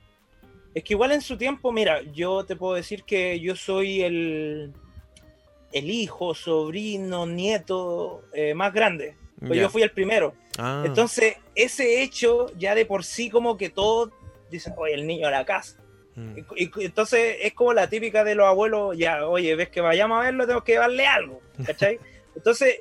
Es 0.74 0.84
que 0.84 0.94
igual 0.94 1.12
en 1.12 1.22
su 1.22 1.38
tiempo, 1.38 1.72
mira, 1.72 2.02
yo 2.02 2.46
te 2.46 2.56
puedo 2.56 2.76
decir 2.76 3.04
que 3.04 3.40
yo 3.40 3.56
soy 3.56 4.02
el, 4.02 4.74
el 5.72 5.90
hijo, 5.90 6.34
sobrino, 6.34 7.26
nieto 7.26 8.24
eh, 8.34 8.54
más 8.54 8.74
grande. 8.74 9.16
Pues 9.46 9.60
yo 9.60 9.70
fui 9.70 9.82
el 9.82 9.92
primero. 9.92 10.36
Ah. 10.58 10.84
Entonces, 10.86 11.36
ese 11.56 12.04
hecho 12.04 12.56
ya 12.58 12.76
de 12.76 12.86
por 12.86 13.04
sí 13.04 13.30
como 13.30 13.58
que 13.58 13.70
todos 13.70 14.12
dicen, 14.52 14.74
oye, 14.78 14.94
el 14.94 15.08
niño 15.08 15.28
a 15.28 15.32
la 15.32 15.46
casa. 15.46 15.78
Mm. 16.16 16.38
Y, 16.56 16.70
entonces 16.86 17.38
es 17.42 17.54
como 17.54 17.74
la 17.74 17.90
típica 17.90 18.24
de 18.24 18.36
los 18.36 18.46
abuelos, 18.46 18.96
ya, 18.98 19.26
oye, 19.28 19.56
ves 19.56 19.70
que 19.70 19.82
vayamos 19.82 20.20
a 20.20 20.26
verlo, 20.26 20.46
tengo 20.46 20.64
que 20.64 20.76
darle 20.76 21.08
algo, 21.08 21.42
¿cachai? 21.66 22.00
entonces, 22.36 22.76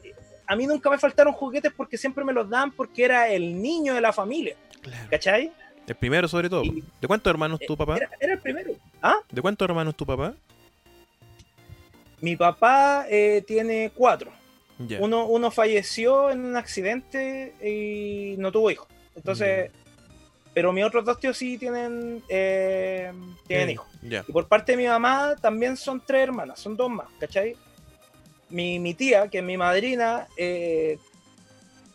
a 0.50 0.56
mí 0.56 0.66
nunca 0.66 0.90
me 0.90 0.98
faltaron 0.98 1.32
juguetes 1.32 1.72
porque 1.76 1.96
siempre 1.96 2.24
me 2.24 2.32
los 2.32 2.50
dan 2.50 2.72
porque 2.72 3.04
era 3.04 3.28
el 3.28 3.62
niño 3.62 3.94
de 3.94 4.00
la 4.00 4.12
familia, 4.12 4.56
¿cachai? 5.08 5.52
El 5.86 5.94
primero 5.94 6.26
sobre 6.26 6.50
todo. 6.50 6.64
¿De 7.00 7.06
cuántos 7.06 7.30
hermanos 7.30 7.60
tu 7.64 7.76
papá? 7.76 7.98
Era, 8.18 8.34
el 8.34 8.40
primero. 8.40 8.72
¿Ah? 9.00 9.18
¿De 9.30 9.40
cuántos 9.40 9.68
hermanos 9.68 9.94
tu 9.94 10.04
papá? 10.04 10.34
Mi 12.20 12.34
papá 12.34 13.06
eh, 13.08 13.44
tiene 13.46 13.92
cuatro. 13.94 14.32
Uno, 14.98 15.26
uno 15.26 15.52
falleció 15.52 16.32
en 16.32 16.44
un 16.44 16.56
accidente 16.56 17.54
y 17.62 18.34
no 18.38 18.50
tuvo 18.50 18.72
hijos. 18.72 18.88
Entonces, 19.14 19.70
pero 20.52 20.72
mis 20.72 20.84
otros 20.84 21.04
dos 21.04 21.20
tíos 21.20 21.36
sí 21.36 21.58
tienen, 21.58 22.24
eh, 22.28 23.12
tienen 23.46 23.70
hijos. 23.70 23.86
Y 24.02 24.32
por 24.32 24.48
parte 24.48 24.72
de 24.72 24.78
mi 24.78 24.88
mamá 24.88 25.36
también 25.40 25.76
son 25.76 26.02
tres 26.04 26.24
hermanas, 26.24 26.58
son 26.58 26.76
dos 26.76 26.90
más, 26.90 27.06
¿cachai? 27.20 27.54
Mi, 28.50 28.78
mi 28.78 28.94
tía, 28.94 29.28
que 29.28 29.38
es 29.38 29.44
mi 29.44 29.56
madrina, 29.56 30.26
eh, 30.36 30.98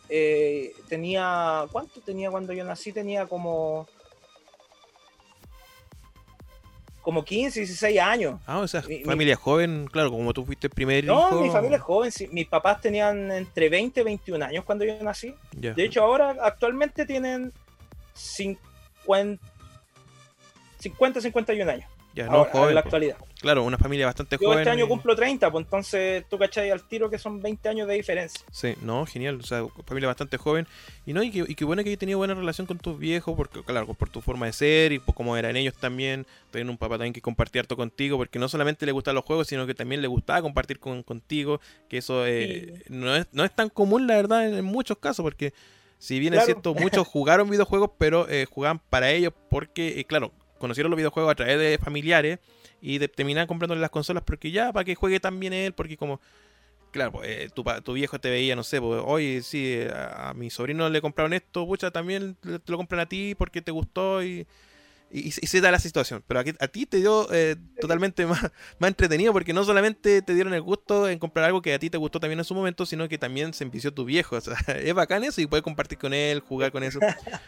eh, 0.08 0.72
tenía, 0.88 1.66
¿cuánto 1.70 2.00
tenía 2.00 2.30
cuando 2.30 2.52
yo 2.52 2.64
nací? 2.64 2.92
Tenía 2.92 3.26
como 3.26 3.86
como 7.06 7.24
15, 7.24 7.60
16 7.60 8.00
años. 8.00 8.40
Ah, 8.46 8.58
o 8.58 8.66
sea, 8.66 8.82
familia 8.82 9.36
joven, 9.36 9.86
claro, 9.86 10.10
como 10.10 10.32
tú 10.32 10.44
fuiste 10.44 10.66
el 10.66 10.72
primer 10.72 11.04
no, 11.04 11.40
mi 11.40 11.50
familia 11.50 11.76
es 11.76 11.82
joven, 11.84 12.10
mis 12.32 12.48
papás 12.48 12.80
tenían 12.80 13.30
entre 13.30 13.68
20 13.68 14.00
y 14.00 14.02
21 14.02 14.44
años 14.44 14.64
cuando 14.64 14.84
yo 14.84 15.00
nací. 15.04 15.32
De 15.52 15.84
hecho, 15.84 16.02
ahora 16.02 16.34
actualmente 16.42 17.06
tienen 17.06 17.52
50, 18.12 19.40
50 20.80 21.20
51 21.20 21.70
años. 21.70 21.88
Ya, 22.16 22.28
no, 22.28 22.46
joven, 22.46 22.70
en 22.70 22.74
la 22.74 22.80
actualidad. 22.80 23.16
Claro, 23.42 23.62
una 23.62 23.76
familia 23.76 24.06
bastante 24.06 24.38
Yo 24.40 24.54
este 24.54 24.70
año 24.70 24.88
cumplo 24.88 25.14
30, 25.14 25.50
pues 25.50 25.66
entonces 25.66 26.24
tú 26.30 26.38
cachai 26.38 26.70
al 26.70 26.88
tiro 26.88 27.10
que 27.10 27.18
son 27.18 27.42
20 27.42 27.68
años 27.68 27.86
de 27.86 27.92
diferencia. 27.92 28.40
Sí, 28.50 28.74
no, 28.80 29.04
genial, 29.04 29.38
o 29.38 29.42
sea, 29.42 29.66
familia 29.84 30.06
bastante 30.08 30.38
joven. 30.38 30.66
Y 31.04 31.12
no, 31.12 31.22
y 31.22 31.30
que, 31.30 31.44
y 31.46 31.54
que 31.54 31.66
bueno 31.66 31.82
que 31.82 31.90
hayas 31.90 31.98
tenido 31.98 32.16
buena 32.16 32.32
relación 32.32 32.66
con 32.66 32.78
tus 32.78 32.98
viejos, 32.98 33.36
porque 33.36 33.62
claro, 33.62 33.92
por 33.92 34.08
tu 34.08 34.22
forma 34.22 34.46
de 34.46 34.54
ser 34.54 34.92
y 34.92 34.98
por 34.98 35.14
cómo 35.14 35.36
eran 35.36 35.56
ellos 35.56 35.74
también. 35.74 36.26
Tenían 36.50 36.70
un 36.70 36.78
papá 36.78 36.94
también 36.94 37.12
que 37.12 37.20
compartía 37.20 37.60
harto 37.60 37.76
contigo, 37.76 38.16
porque 38.16 38.38
no 38.38 38.48
solamente 38.48 38.86
le 38.86 38.92
gustaban 38.92 39.16
los 39.16 39.24
juegos, 39.24 39.48
sino 39.48 39.66
que 39.66 39.74
también 39.74 40.00
le 40.00 40.08
gustaba 40.08 40.40
compartir 40.40 40.78
con, 40.78 41.02
contigo, 41.02 41.60
que 41.90 41.98
eso 41.98 42.26
eh, 42.26 42.82
no, 42.88 43.14
es, 43.14 43.26
no 43.32 43.44
es 43.44 43.54
tan 43.54 43.68
común, 43.68 44.06
la 44.06 44.16
verdad, 44.16 44.48
en, 44.48 44.64
muchos 44.64 44.96
casos, 44.96 45.22
porque 45.22 45.52
si 45.98 46.18
bien 46.18 46.32
es 46.32 46.46
cierto, 46.46 46.74
muchos 46.74 47.06
jugaron 47.06 47.50
videojuegos, 47.50 47.90
pero 47.98 48.26
eh, 48.30 48.46
jugaban 48.50 48.80
para 48.88 49.10
ellos 49.10 49.34
porque, 49.50 50.00
eh, 50.00 50.04
claro, 50.06 50.32
conocieron 50.58 50.90
los 50.90 50.96
videojuegos 50.96 51.32
a 51.32 51.34
través 51.34 51.58
de 51.58 51.78
familiares 51.78 52.38
y 52.80 52.98
de, 52.98 53.08
comprándole 53.46 53.80
las 53.80 53.90
consolas 53.90 54.22
porque 54.24 54.50
ya, 54.50 54.72
para 54.72 54.84
que 54.84 54.94
juegue 54.94 55.20
también 55.20 55.52
él, 55.52 55.72
porque 55.72 55.96
como, 55.96 56.20
claro, 56.90 57.12
pues, 57.12 57.28
eh, 57.28 57.50
tu, 57.54 57.64
tu, 57.82 57.92
viejo 57.92 58.18
te 58.20 58.30
veía, 58.30 58.56
no 58.56 58.62
sé, 58.62 58.80
pues, 58.80 59.02
oye, 59.04 59.42
sí, 59.42 59.80
a, 59.92 60.32
mi 60.34 60.50
sobrino 60.50 60.88
le 60.88 61.00
compraron 61.00 61.32
esto, 61.32 61.66
pucha, 61.66 61.90
también 61.90 62.36
te 62.40 62.72
lo 62.72 62.76
compran 62.76 63.00
a 63.00 63.06
ti 63.06 63.34
porque 63.34 63.62
te 63.62 63.70
gustó 63.70 64.22
y 64.22 64.46
y, 65.10 65.30
se 65.30 65.60
da 65.60 65.70
la 65.70 65.78
situación. 65.78 66.22
Pero 66.26 66.40
aquí, 66.40 66.52
a 66.58 66.68
ti 66.68 66.86
te 66.86 66.98
dio 66.98 67.28
eh, 67.32 67.56
totalmente 67.80 68.26
más, 68.26 68.50
más 68.78 68.88
entretenido 68.88 69.32
porque 69.32 69.52
no 69.52 69.64
solamente 69.64 70.22
te 70.22 70.34
dieron 70.34 70.54
el 70.54 70.62
gusto 70.62 71.08
en 71.08 71.18
comprar 71.18 71.46
algo 71.46 71.62
que 71.62 71.74
a 71.74 71.78
ti 71.78 71.90
te 71.90 71.98
gustó 71.98 72.20
también 72.20 72.38
en 72.38 72.44
su 72.44 72.54
momento, 72.54 72.86
sino 72.86 73.08
que 73.08 73.18
también 73.18 73.54
se 73.54 73.64
envició 73.64 73.92
tu 73.92 74.04
viejo. 74.04 74.36
O 74.36 74.40
sea, 74.40 74.56
es 74.76 74.94
bacán 74.94 75.24
eso 75.24 75.40
y 75.40 75.46
puedes 75.46 75.62
compartir 75.62 75.98
con 75.98 76.12
él, 76.12 76.40
jugar 76.40 76.72
con 76.72 76.82
eso. 76.82 76.98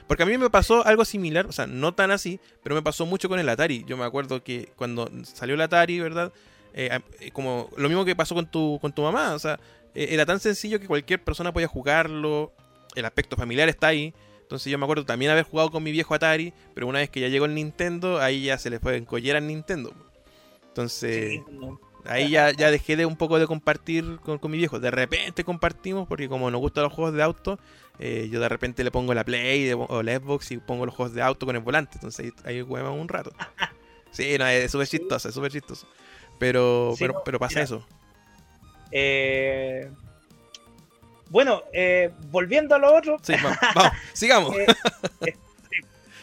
Porque 0.07 0.23
a 0.23 0.27
mí 0.27 0.39
me 0.39 0.51
pasó 0.51 0.87
algo 0.87 1.05
similar, 1.05 1.47
o 1.47 1.53
sea, 1.53 1.67
no 1.67 1.95
tan 1.95 2.11
así, 2.11 2.41
pero 2.63 2.75
me 2.75 2.83
pasó 2.83 3.07
mucho 3.07 3.29
con 3.29 3.39
el 3.39 3.49
Atari. 3.49 3.85
Yo 3.87 3.97
me 3.97 4.05
acuerdo 4.05 4.43
que 4.43 4.73
cuando 4.77 5.11
salió 5.25 5.55
el 5.55 5.61
Atari, 5.61 6.01
¿verdad? 6.01 6.33
Eh, 6.75 7.01
eh, 7.21 7.31
como 7.33 7.71
lo 7.77 7.89
mismo 7.89 8.05
que 8.05 8.15
pasó 8.15 8.35
con 8.35 8.51
tu, 8.51 8.79
con 8.81 8.93
tu 8.93 9.03
mamá, 9.03 9.35
o 9.35 9.39
sea, 9.39 9.59
era 9.95 10.25
tan 10.25 10.39
sencillo 10.39 10.79
que 10.79 10.87
cualquier 10.87 11.25
persona 11.25 11.53
podía 11.53 11.67
jugarlo, 11.67 12.53
el 12.95 13.05
aspecto 13.05 13.37
familiar 13.37 13.69
está 13.69 13.89
ahí. 13.89 14.15
Entonces 14.49 14.73
yo 14.73 14.79
me 14.79 14.87
acuerdo 14.87 15.05
también 15.05 15.31
haber 15.31 15.45
jugado 15.45 15.71
con 15.71 15.83
mi 15.83 15.93
viejo 15.93 16.15
Atari, 16.15 16.55
pero 16.73 16.87
una 16.87 17.01
vez 17.01 17.11
que 17.11 17.21
ya 17.21 17.29
llegó 17.29 17.45
el 17.45 17.55
Nintendo, 17.55 18.19
ahí 18.19 18.45
ya 18.45 18.57
se 18.57 18.71
le 18.71 18.79
fue 18.79 18.97
encoller 18.97 19.37
al 19.37 19.47
Nintendo. 19.47 19.93
Entonces, 20.69 21.43
ahí 22.07 22.31
ya, 22.31 22.53
ya 22.53 22.71
dejé 22.71 22.97
de 22.97 23.05
un 23.05 23.17
poco 23.17 23.39
de 23.39 23.47
compartir 23.47 24.19
con, 24.21 24.41
mi 24.51 24.57
viejo. 24.57 24.81
De 24.81 24.91
repente 24.91 25.45
compartimos, 25.45 26.09
porque 26.09 26.31
como 26.31 26.51
nos 26.51 26.63
gustan 26.63 26.85
los 26.85 26.95
juegos 26.95 27.13
de 27.13 27.23
auto, 27.23 27.59
eh, 27.99 28.31
yo 28.33 28.41
de 28.41 28.49
repente 28.49 28.83
le 28.85 28.91
pongo 28.91 29.13
la 29.13 29.23
Play 29.23 29.71
o 29.75 30.03
la 30.03 30.19
Xbox 30.19 30.51
y 30.53 30.57
pongo 30.57 30.87
los 30.87 30.95
juegos 30.95 31.15
de 31.15 31.21
auto 31.21 31.45
con 31.45 31.55
el 31.55 31.61
volante. 31.61 31.97
Entonces 31.97 32.33
ahí, 32.45 32.63
jugamos 32.63 32.99
un 32.99 33.09
rato. 33.09 33.31
Sí, 34.11 34.39
no, 34.39 34.47
es 34.47 34.73
súper 34.73 34.89
chistoso, 34.89 35.29
es 35.29 35.35
súper 35.35 35.53
chistoso. 35.53 35.87
Pero, 36.39 36.95
pero, 36.99 37.23
pero 37.27 37.39
pasa 37.39 37.61
eso. 37.61 37.87
Eh, 38.91 39.91
bueno, 41.31 41.63
eh, 41.73 42.11
volviendo 42.31 42.75
a 42.75 42.79
lo 42.79 42.95
otro. 42.95 43.19
Sí, 43.23 43.35
vamos, 43.43 43.93
sigamos. 44.13 44.57
Eh, 44.57 45.35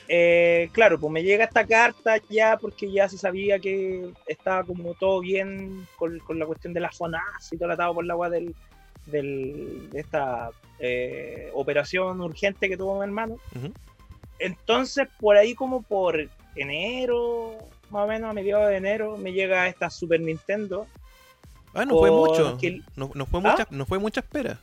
eh, 0.07 0.69
claro, 0.71 0.99
pues 0.99 1.11
me 1.11 1.23
llega 1.23 1.45
esta 1.45 1.65
carta 1.65 2.17
ya 2.29 2.57
porque 2.57 2.91
ya 2.91 3.09
se 3.09 3.17
sabía 3.17 3.59
que 3.59 4.11
estaba 4.27 4.63
como 4.63 4.93
todo 4.93 5.19
bien 5.19 5.87
con, 5.97 6.21
la 6.29 6.45
cuestión 6.45 6.73
de 6.73 6.79
las 6.79 6.97
FONAS 6.97 7.51
y 7.51 7.57
todo 7.57 7.71
atado 7.71 7.93
por 7.93 8.05
la 8.05 8.13
agua 8.13 8.29
del, 8.29 8.55
del, 9.05 9.89
de 9.91 9.99
esta 9.99 10.51
operación 11.53 12.21
urgente 12.21 12.69
que 12.69 12.77
tuvo 12.77 12.97
mi 12.97 13.03
hermano. 13.03 13.37
Entonces, 14.39 15.07
por 15.19 15.37
ahí 15.37 15.55
como 15.55 15.81
por 15.81 16.29
enero, 16.55 17.57
más 17.89 18.03
o 18.03 18.07
menos 18.07 18.29
a 18.29 18.33
mediados 18.33 18.69
de 18.69 18.77
enero, 18.77 19.17
me 19.17 19.31
llega 19.31 19.67
esta 19.67 19.89
Super 19.89 20.19
Nintendo. 20.19 20.87
Ah, 21.73 21.85
no 21.85 21.99
fue 21.99 22.11
mucho. 22.11 22.57
No, 22.95 23.25
fue 23.25 23.41
mucha, 23.41 23.63
¿Ah? 23.63 23.67
no 23.69 23.85
fue 23.85 23.99
mucha 23.99 24.21
espera. 24.21 24.59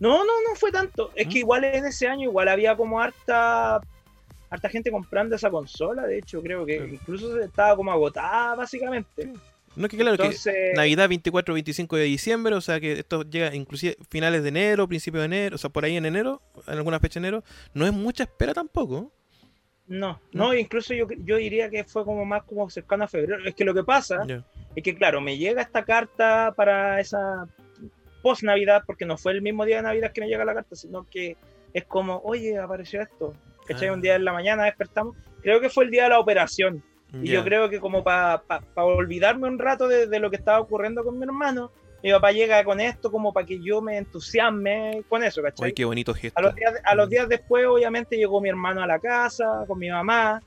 No, 0.00 0.24
no, 0.24 0.32
no 0.48 0.54
fue 0.54 0.70
tanto. 0.70 1.10
Es 1.14 1.26
que 1.26 1.34
¿Mm? 1.34 1.38
igual 1.38 1.64
en 1.64 1.86
ese 1.86 2.06
año 2.06 2.28
igual 2.28 2.48
había 2.48 2.76
como 2.76 3.00
harta 3.00 3.80
harta 4.50 4.68
gente 4.68 4.90
comprando 4.90 5.36
esa 5.36 5.50
consola, 5.50 6.06
de 6.06 6.18
hecho 6.18 6.42
creo 6.42 6.64
que 6.64 6.76
incluso 6.76 7.38
estaba 7.38 7.76
como 7.76 7.92
agotada 7.92 8.54
básicamente. 8.54 9.32
No 9.76 9.86
es 9.86 9.90
que 9.90 9.96
claro 9.98 10.16
que 10.16 10.72
Navidad 10.74 11.08
24 11.08 11.54
25 11.54 11.96
de 11.96 12.04
diciembre, 12.04 12.54
o 12.54 12.60
sea 12.60 12.80
que 12.80 12.94
esto 12.94 13.22
llega 13.22 13.54
inclusive 13.54 13.96
finales 14.10 14.42
de 14.42 14.48
enero, 14.48 14.88
principios 14.88 15.20
de 15.20 15.26
enero, 15.26 15.56
o 15.56 15.58
sea, 15.58 15.70
por 15.70 15.84
ahí 15.84 15.96
en 15.96 16.06
enero, 16.06 16.42
en 16.66 16.78
alguna 16.78 16.98
fecha 16.98 17.20
de 17.20 17.28
enero, 17.28 17.44
no 17.74 17.86
es 17.86 17.92
mucha 17.92 18.24
espera 18.24 18.54
tampoco. 18.54 19.12
No, 19.86 20.20
no, 20.32 20.52
incluso 20.52 20.92
yo, 20.92 21.06
yo 21.24 21.36
diría 21.36 21.70
que 21.70 21.84
fue 21.84 22.04
como 22.04 22.24
más 22.24 22.42
como 22.42 22.68
cercano 22.68 23.04
a 23.04 23.08
febrero. 23.08 23.42
Es 23.46 23.54
que 23.54 23.64
lo 23.64 23.72
que 23.72 23.84
pasa 23.84 24.26
es 24.74 24.82
que 24.82 24.94
claro, 24.94 25.20
me 25.20 25.38
llega 25.38 25.62
esta 25.62 25.84
carta 25.84 26.52
para 26.56 27.00
esa 27.00 27.46
post 28.28 28.42
Navidad, 28.42 28.82
porque 28.86 29.06
no 29.06 29.16
fue 29.16 29.32
el 29.32 29.40
mismo 29.40 29.64
día 29.64 29.76
de 29.76 29.82
Navidad 29.84 30.12
que 30.12 30.20
me 30.20 30.28
llega 30.28 30.44
la 30.44 30.52
carta, 30.52 30.76
sino 30.76 31.06
que 31.08 31.38
es 31.72 31.84
como, 31.84 32.20
oye, 32.24 32.58
apareció 32.58 33.00
esto. 33.00 33.32
¿Cachai? 33.66 33.88
Un 33.88 34.02
día 34.02 34.16
en 34.16 34.24
la 34.24 34.34
mañana 34.34 34.64
despertamos. 34.64 35.16
Creo 35.40 35.60
que 35.60 35.70
fue 35.70 35.84
el 35.84 35.90
día 35.90 36.04
de 36.04 36.10
la 36.10 36.18
operación. 36.18 36.82
Y 37.22 37.28
yo 37.28 37.42
creo 37.42 37.70
que 37.70 37.80
como 37.80 38.04
para 38.04 38.42
olvidarme 38.76 39.48
un 39.48 39.58
rato 39.58 39.88
de, 39.88 40.18
lo 40.18 40.28
que 40.28 40.36
estaba 40.36 40.60
ocurriendo 40.60 41.02
con 41.02 41.18
mi 41.18 41.24
hermano, 41.24 41.70
mi 42.02 42.12
papá 42.12 42.32
llega 42.32 42.62
con 42.64 42.80
esto 42.80 43.10
como 43.10 43.32
para 43.32 43.46
que 43.46 43.60
yo 43.60 43.80
me 43.80 43.96
entusiasme 43.96 45.02
con 45.08 45.24
eso, 45.24 45.42
¿cachai? 45.42 45.68
Ay, 45.68 45.72
qué 45.72 45.86
bonito 45.86 46.12
gesto. 46.12 46.38
A 46.38 46.42
los, 46.42 46.54
días, 46.54 46.74
a 46.84 46.94
los 46.94 47.08
días 47.08 47.28
después, 47.28 47.66
obviamente, 47.66 48.16
llegó 48.16 48.42
mi 48.42 48.50
hermano 48.50 48.82
a 48.82 48.86
la 48.86 48.98
casa, 48.98 49.64
con 49.66 49.78
mi 49.78 49.88
mamá. 49.88 50.42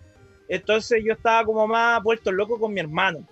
Entonces 0.47 1.03
yo 1.03 1.13
estaba 1.13 1.45
como 1.45 1.67
más 1.67 2.01
vuelto 2.03 2.31
loco 2.31 2.59
con 2.59 2.73
mi 2.73 2.79
hermano. 2.79 3.25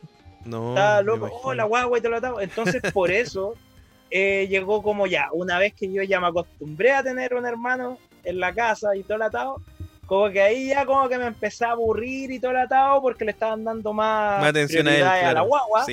No. 0.43 0.69
Estaba 0.69 1.01
loco, 1.03 1.29
oh, 1.43 1.53
la 1.53 1.65
guagua 1.65 1.99
y 1.99 2.01
todo 2.01 2.19
lo 2.19 2.41
Entonces, 2.41 2.81
por 2.91 3.11
eso 3.11 3.55
eh, 4.11 4.47
llegó 4.49 4.81
como 4.81 5.07
ya, 5.07 5.29
una 5.31 5.59
vez 5.59 5.73
que 5.73 5.91
yo 5.91 6.01
ya 6.03 6.19
me 6.19 6.27
acostumbré 6.27 6.91
a 6.91 7.03
tener 7.03 7.33
un 7.33 7.45
hermano 7.45 7.97
en 8.23 8.39
la 8.39 8.53
casa 8.53 8.95
y 8.95 9.03
todo 9.03 9.15
el 9.15 9.23
atado, 9.23 9.61
como 10.05 10.29
que 10.31 10.41
ahí 10.41 10.69
ya 10.69 10.85
como 10.85 11.07
que 11.07 11.17
me 11.17 11.27
empecé 11.27 11.65
a 11.65 11.71
aburrir 11.71 12.31
y 12.31 12.39
todo 12.39 12.51
el 12.51 12.57
atado 12.57 13.01
porque 13.01 13.25
le 13.25 13.31
estaban 13.31 13.63
dando 13.63 13.93
más, 13.93 14.43
atención 14.43 14.87
a, 14.87 15.33
la 15.33 15.41
guagua. 15.41 15.85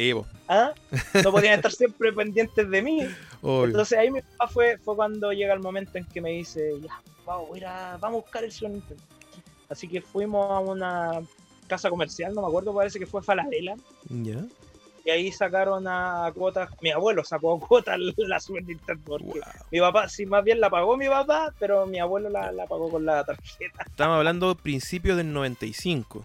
¿Ah? 0.49 0.73
No 1.23 1.33
podían 1.33 1.55
estar 1.55 1.73
siempre 1.73 2.12
pendientes 2.12 2.71
de 2.71 2.83
mí. 2.83 3.07
Entonces 3.43 3.99
ahí 3.99 4.11
mi 4.11 4.23
papá 4.23 4.49
fue, 4.49 4.79
fue 4.79 4.97
cuando 4.97 5.33
llega 5.33 5.53
el 5.53 5.61
momento 5.61 5.99
en 5.99 6.05
que 6.07 6.21
me 6.21 6.31
dice, 6.31 6.73
ya, 6.81 7.01
vamos 7.27 7.51
a, 7.62 7.99
vamos 8.01 8.19
a 8.19 8.23
buscar 8.23 8.45
el 8.45 8.53
Super 8.53 8.81
Así 9.69 9.89
que 9.89 10.01
fuimos 10.01 10.51
a 10.51 10.61
una 10.61 11.21
casa 11.67 11.91
comercial, 11.91 12.33
no 12.35 12.43
me 12.43 12.49
acuerdo, 12.49 12.73
parece 12.73 12.99
que 12.99 13.07
fue 13.07 13.23
Falabella. 13.23 13.75
Ya 14.09 14.47
y 15.07 15.11
ahí 15.11 15.30
sacaron 15.30 15.86
a 15.86 16.32
cuotas, 16.34 16.68
mi 16.80 16.90
abuelo 16.90 17.24
sacó 17.24 17.54
a 17.54 17.61
cuotas 17.66 17.96
la 18.16 18.40
Super 18.40 18.64
Nintendo. 18.64 19.18
Mi 19.70 19.78
papá, 19.78 20.09
sí, 20.09 20.26
más 20.26 20.42
bien 20.42 20.59
la 20.61 20.68
pagó 20.68 20.96
mi 20.96 21.07
papá, 21.07 21.54
pero 21.61 21.86
mi 21.86 22.00
abuelo 22.00 22.28
la, 22.28 22.50
pagó 22.68 22.90
con 22.90 23.07
la 23.07 23.22
tarjeta. 23.24 23.84
Estamos 23.86 24.16
hablando 24.16 24.57
principio 24.57 25.14
del 25.14 25.32
95. 25.32 26.24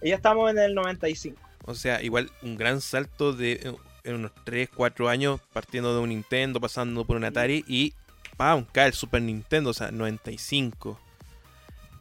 Y 0.00 0.08
ya 0.08 0.14
estamos 0.14 0.50
en 0.50 0.58
el 0.58 0.74
95. 0.74 1.38
O 1.66 1.74
sea, 1.74 2.02
igual 2.02 2.30
un 2.40 2.56
gran 2.56 2.80
salto 2.80 3.34
de 3.34 3.52
eh, 3.52 3.74
en 4.04 4.14
unos 4.14 4.32
3, 4.44 4.70
4 4.74 5.10
años 5.10 5.38
partiendo 5.52 5.94
de 5.94 6.00
un 6.00 6.08
Nintendo, 6.08 6.58
pasando 6.58 7.04
por 7.04 7.16
un 7.16 7.24
Atari 7.24 7.66
y 7.68 7.92
¡pam! 8.38 8.64
cae 8.72 8.86
el 8.86 8.94
Super 8.94 9.20
Nintendo, 9.20 9.70
o 9.70 9.74
sea, 9.74 9.90
95. 9.90 10.98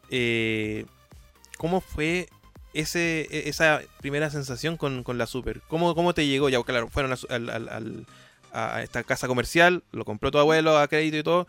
Eh, 0.09 0.85
¿Cómo 1.57 1.81
fue 1.81 2.29
ese, 2.73 3.21
e, 3.31 3.49
esa 3.49 3.81
primera 3.99 4.29
sensación 4.29 4.77
con, 4.77 5.03
con 5.03 5.17
la 5.17 5.25
Super? 5.25 5.61
¿Cómo, 5.67 5.95
¿Cómo 5.95 6.13
te 6.13 6.25
llegó? 6.27 6.49
Ya, 6.49 6.61
claro, 6.63 6.87
fueron 6.89 7.13
a, 7.13 7.17
al- 7.29 7.49
al- 7.49 7.69
al- 7.69 8.05
a 8.51 8.81
esta 8.81 9.03
casa 9.03 9.27
comercial, 9.27 9.83
lo 9.91 10.05
compró 10.05 10.31
tu 10.31 10.39
abuelo 10.39 10.77
a 10.77 10.87
crédito 10.87 11.17
y 11.17 11.23
todo. 11.23 11.47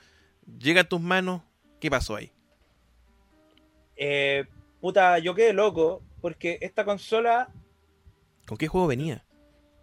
Llega 0.59 0.83
a 0.83 0.85
tus 0.85 1.01
manos, 1.01 1.43
¿qué 1.81 1.91
pasó 1.91 2.16
ahí? 2.16 2.31
Eh, 3.97 4.45
puta, 4.81 5.18
yo 5.18 5.35
quedé 5.35 5.53
loco 5.53 6.03
porque 6.21 6.59
esta 6.61 6.85
consola 6.85 7.49
¿Con 8.47 8.57
qué 8.59 8.68
juego 8.68 8.87
venía? 8.87 9.25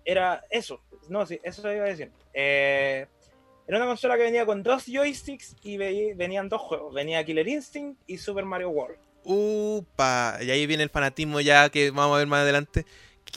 era 0.05 0.43
eso. 0.49 0.81
No, 1.09 1.25
sí, 1.25 1.39
eso 1.43 1.61
iba 1.71 1.85
a 1.85 1.89
decir. 1.89 2.11
Eh, 2.33 3.07
era 3.67 3.77
una 3.77 3.87
consola 3.87 4.15
que 4.17 4.23
venía 4.23 4.45
con 4.45 4.63
dos 4.63 4.85
joysticks 4.85 5.55
y 5.63 5.77
ve- 5.77 6.13
venían 6.15 6.49
dos 6.49 6.61
juegos. 6.61 6.93
Venía 6.93 7.23
Killer 7.25 7.47
Instinct 7.47 7.99
y 8.07 8.17
Super 8.17 8.45
Mario 8.45 8.69
World. 8.69 8.97
Upa, 9.29 10.37
y 10.41 10.49
ahí 10.51 10.65
viene 10.65 10.83
el 10.83 10.89
fanatismo 10.89 11.41
ya 11.41 11.69
que 11.69 11.91
vamos 11.91 12.15
a 12.15 12.19
ver 12.19 12.27
más 12.27 12.41
adelante. 12.41 12.85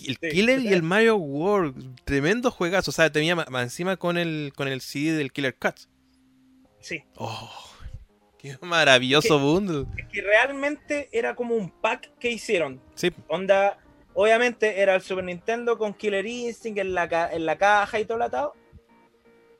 El 0.06 0.16
Sí. 0.22 0.28
Killer 0.30 0.60
y 0.60 0.68
el 0.72 0.82
Mario 0.84 1.16
World, 1.16 1.96
tremendo 2.04 2.50
juegazo. 2.52 2.90
O 2.90 2.94
sea, 2.94 3.10
tenía 3.10 3.34
más 3.34 3.62
encima 3.64 3.96
con 3.96 4.16
el, 4.18 4.52
con 4.54 4.68
el 4.68 4.80
CD 4.80 5.12
del 5.16 5.32
Killer 5.32 5.56
Cuts. 5.58 5.88
Sí, 6.80 7.02
Oh, 7.16 7.50
qué 8.38 8.56
maravilloso 8.62 9.38
bundle. 9.40 9.86
es 9.98 10.06
que 10.12 10.22
realmente 10.22 11.08
era 11.12 11.34
como 11.34 11.56
un 11.56 11.70
pack 11.70 12.16
que 12.18 12.30
hicieron. 12.30 12.80
Sí, 12.94 13.10
Onda, 13.28 13.78
obviamente 14.14 14.80
era 14.80 14.94
el 14.94 15.02
Super 15.02 15.24
Nintendo 15.24 15.76
con 15.76 15.92
Killer 15.92 16.24
Instinct 16.24 16.78
en 16.78 16.94
la, 16.94 17.28
en 17.32 17.44
la 17.44 17.58
caja 17.58 17.98
y 17.98 18.04
todo 18.04 18.16
el 18.16 18.22
atado. 18.22 18.54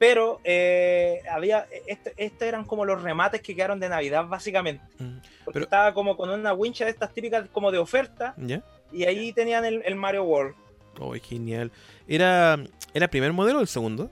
Pero 0.01 0.41
eh, 0.45 1.21
había, 1.31 1.67
este, 1.87 2.15
estos 2.17 2.49
eran 2.49 2.65
como 2.65 2.87
los 2.87 3.03
remates 3.03 3.43
que 3.43 3.55
quedaron 3.55 3.79
de 3.79 3.91
Navidad, 3.91 4.25
básicamente. 4.27 4.83
Mm, 4.99 5.19
Porque 5.45 5.53
Pero- 5.53 5.65
estaba 5.65 5.93
como 5.93 6.17
con 6.17 6.31
una 6.31 6.55
wincha 6.55 6.87
de 6.87 6.91
estas 6.93 7.13
típicas 7.13 7.47
como 7.53 7.71
de 7.71 7.77
oferta. 7.77 8.33
¿ya? 8.39 8.63
Y 8.91 9.05
ahí 9.05 9.31
tenían 9.35 9.67
el, 9.67 9.83
el 9.85 9.97
Mario 9.97 10.25
World. 10.25 10.55
Oh, 10.99 11.13
genial. 11.23 11.71
¿Era, 12.09 12.55
¿Era 12.95 13.05
el 13.05 13.11
primer 13.11 13.35
modelo 13.35 13.59
o 13.59 13.61
el 13.61 13.69
segundo? 13.69 14.11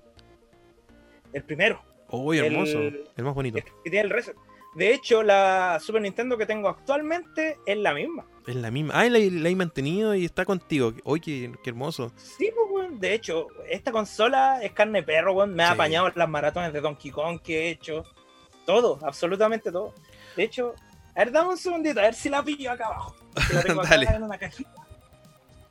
El 1.32 1.42
primero. 1.42 1.80
Oh, 2.08 2.34
El- 2.34 2.44
hermoso. 2.44 2.78
El, 2.80 3.06
más 3.24 3.34
bonito. 3.34 3.56
el 3.56 3.64
que 3.64 3.90
tiene 3.90 4.00
el 4.00 4.10
reset. 4.10 4.36
De 4.74 4.92
hecho, 4.94 5.22
la 5.22 5.78
Super 5.80 6.02
Nintendo 6.02 6.36
que 6.36 6.46
tengo 6.46 6.68
actualmente 6.68 7.58
es 7.66 7.76
la 7.78 7.94
misma. 7.94 8.26
Es 8.46 8.54
la 8.54 8.70
misma. 8.70 8.94
Ah, 8.94 9.04
la, 9.08 9.18
la 9.18 9.48
he 9.48 9.56
mantenido 9.56 10.14
y 10.14 10.24
está 10.24 10.44
contigo. 10.44 10.92
Oye, 11.04 11.20
qué, 11.22 11.52
qué 11.62 11.70
hermoso. 11.70 12.12
Sí, 12.16 12.50
pues, 12.54 12.66
weón. 12.70 13.00
De 13.00 13.14
hecho, 13.14 13.48
esta 13.68 13.90
consola 13.92 14.62
es 14.62 14.72
carne 14.72 15.00
de 15.00 15.06
perro, 15.06 15.32
weón. 15.34 15.54
Me 15.54 15.62
ha 15.64 15.72
apañado 15.72 16.10
las 16.14 16.28
maratones 16.28 16.72
de 16.72 16.80
Donkey 16.80 17.10
Kong 17.10 17.40
que 17.42 17.66
he 17.66 17.70
hecho. 17.70 18.04
Todo, 18.66 18.98
absolutamente 19.02 19.72
todo. 19.72 19.94
De 20.36 20.44
hecho, 20.44 20.74
a 21.14 21.20
ver, 21.20 21.32
dame 21.32 21.48
un 21.50 21.58
segundito, 21.58 21.98
a 22.00 22.04
ver 22.04 22.14
si 22.14 22.28
la 22.28 22.42
pillo 22.42 22.70
acá 22.70 22.86
abajo. 22.86 23.16
Que 23.48 23.54
la 23.54 23.62
tengo 23.62 23.80
acá 23.82 23.90
Dale. 23.90 24.06
en 24.06 24.22
una 24.22 24.38
cajita. 24.38 24.70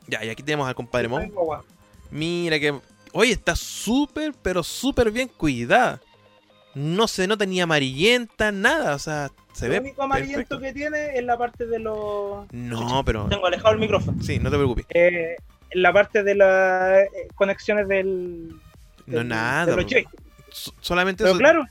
Ya, 0.08 0.24
y 0.26 0.30
aquí 0.30 0.42
tenemos 0.44 0.68
al 0.68 0.76
compadre 0.76 1.08
Mon. 1.08 1.32
Mira 2.12 2.60
que. 2.60 2.80
Oye, 3.14 3.32
está 3.32 3.56
súper, 3.56 4.34
pero 4.42 4.64
súper 4.64 5.12
bien 5.12 5.28
cuidada. 5.30 6.00
No 6.78 7.08
se 7.08 7.28
nota 7.28 7.46
ni 7.46 7.60
amarillenta, 7.60 8.52
nada. 8.52 8.94
O 8.96 9.00
sea, 9.00 9.32
se 9.54 9.66
Lo 9.68 9.74
ve. 9.74 9.80
único 9.80 10.04
amarillento 10.04 10.38
perfecto. 10.60 10.60
que 10.60 10.74
tiene 10.74 11.18
es 11.18 11.24
la 11.24 11.38
parte 11.38 11.66
de 11.66 11.80
los. 11.80 12.46
No, 12.52 13.04
pero. 13.04 13.26
Tengo 13.30 13.48
alejado 13.48 13.74
el 13.74 13.80
micrófono. 13.80 14.22
Sí, 14.22 14.38
no 14.38 14.52
te 14.52 14.58
preocupes. 14.58 14.86
Eh, 14.94 15.36
la 15.74 15.92
parte 15.92 16.22
de 16.24 16.36
las 16.36 17.00
eh, 17.00 17.10
conexiones 17.36 17.88
del. 17.88 18.50
No, 19.08 19.24
nada. 19.24 19.66
de 19.66 19.76
los 19.76 19.86
po. 19.86 19.90
joysticks. 19.92 20.24
So- 20.52 20.74
solamente 20.80 21.24
Pero 21.24 21.32
eso. 21.32 21.40
claro, 21.40 21.66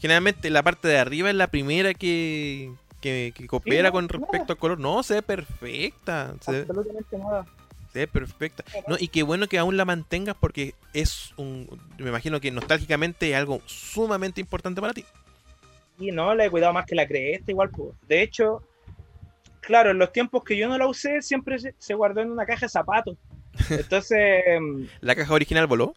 Generalmente 0.00 0.50
la 0.50 0.62
parte 0.62 0.88
de 0.88 0.98
arriba 0.98 1.30
es 1.30 1.36
la 1.36 1.46
primera 1.46 1.94
que, 1.94 2.72
que, 3.00 3.32
que 3.36 3.46
coopera 3.46 3.88
no, 3.88 3.92
con 3.92 4.04
nada. 4.06 4.18
respecto 4.18 4.52
al 4.52 4.58
color. 4.58 4.78
No, 4.80 5.02
se 5.02 5.14
ve 5.14 5.22
perfecta. 5.22 6.34
Se 6.40 6.50
ve, 6.52 6.58
absolutamente 6.60 7.18
nada. 7.18 7.46
Se 7.92 8.06
perfecta. 8.06 8.64
No, 8.86 8.96
y 8.98 9.08
qué 9.08 9.22
bueno 9.22 9.46
que 9.46 9.58
aún 9.58 9.76
la 9.76 9.84
mantengas 9.84 10.36
porque 10.38 10.74
es 10.94 11.32
un. 11.36 11.68
Me 11.98 12.08
imagino 12.08 12.40
que 12.40 12.50
nostálgicamente 12.50 13.30
es 13.30 13.36
algo 13.36 13.60
sumamente 13.66 14.40
importante 14.40 14.80
para 14.80 14.94
ti. 14.94 15.04
Y 15.98 16.10
no, 16.10 16.34
la 16.34 16.46
he 16.46 16.50
cuidado 16.50 16.72
más 16.72 16.86
que 16.86 16.94
la 16.94 17.06
cresta, 17.06 17.50
igual. 17.50 17.70
Pues. 17.70 17.94
De 18.08 18.22
hecho, 18.22 18.62
claro, 19.60 19.90
en 19.90 19.98
los 19.98 20.12
tiempos 20.12 20.42
que 20.42 20.56
yo 20.56 20.68
no 20.68 20.78
la 20.78 20.86
usé, 20.86 21.22
siempre 21.22 21.58
se, 21.58 21.94
guardó 21.94 22.22
en 22.22 22.30
una 22.30 22.46
caja 22.46 22.66
de 22.66 22.70
zapatos. 22.70 23.16
Entonces, 23.70 24.42
mm, 24.60 24.84
¿La 25.00 25.14
caja 25.14 25.34
original 25.34 25.66
voló? 25.66 25.94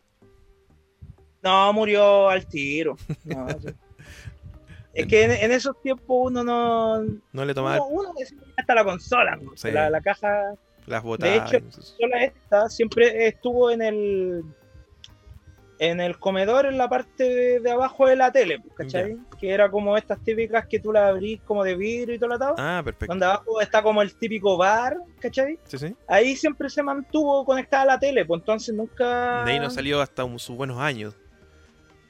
no, 1.41 1.73
murió 1.73 2.27
al 2.29 2.45
tiro. 2.47 2.97
No, 3.23 3.47
sí. 3.59 3.69
Es 4.93 5.07
que 5.07 5.23
en, 5.23 5.31
en 5.31 5.51
esos 5.51 5.79
tiempos 5.81 6.07
uno 6.07 6.43
no. 6.43 7.03
No 7.33 7.45
le 7.45 7.53
tomaba 7.53 7.85
Uno, 7.85 8.11
uno 8.11 8.19
hasta 8.57 8.75
la 8.75 8.83
consola. 8.83 9.35
¿no? 9.35 9.51
Sí. 9.55 9.69
La, 9.69 9.89
la 9.89 10.01
caja 10.01 10.55
las 10.87 11.03
botas. 11.03 11.29
hecho, 11.53 11.63
consola 11.63 12.23
esta 12.23 12.69
siempre 12.69 13.27
estuvo 13.27 13.71
en 13.71 13.81
el 13.81 14.43
en 15.77 15.99
el 15.99 16.17
comedor 16.19 16.65
en 16.67 16.77
la 16.77 16.87
parte 16.87 17.23
de, 17.25 17.59
de 17.59 17.69
abajo 17.71 18.07
de 18.07 18.15
la 18.15 18.31
tele, 18.31 18.59
pues, 18.59 18.73
¿cachai? 18.77 19.17
Que 19.37 19.51
era 19.51 19.69
como 19.69 19.97
estas 19.97 20.23
típicas 20.23 20.65
que 20.67 20.79
tú 20.79 20.93
la 20.93 21.09
abrís 21.09 21.41
como 21.41 21.65
de 21.65 21.75
vidrio 21.75 22.15
y 22.15 22.17
todo 22.19 22.29
lo 22.29 22.35
atado. 22.35 22.55
Ah, 22.57 22.81
perfecto. 22.83 23.07
Donde 23.11 23.25
abajo 23.25 23.59
está 23.59 23.83
como 23.83 24.01
el 24.01 24.15
típico 24.15 24.55
bar, 24.55 24.95
¿cachai? 25.19 25.59
Sí, 25.65 25.77
sí. 25.77 25.93
Ahí 26.07 26.37
siempre 26.37 26.69
se 26.69 26.81
mantuvo 26.81 27.43
conectada 27.43 27.83
a 27.83 27.85
la 27.87 27.99
tele, 27.99 28.23
pues 28.23 28.39
entonces 28.39 28.73
nunca... 28.73 29.43
De 29.43 29.51
ahí 29.51 29.59
no 29.59 29.69
salió 29.69 29.99
hasta 29.99 30.23
un- 30.23 30.39
sus 30.39 30.55
buenos 30.55 30.79
años. 30.79 31.13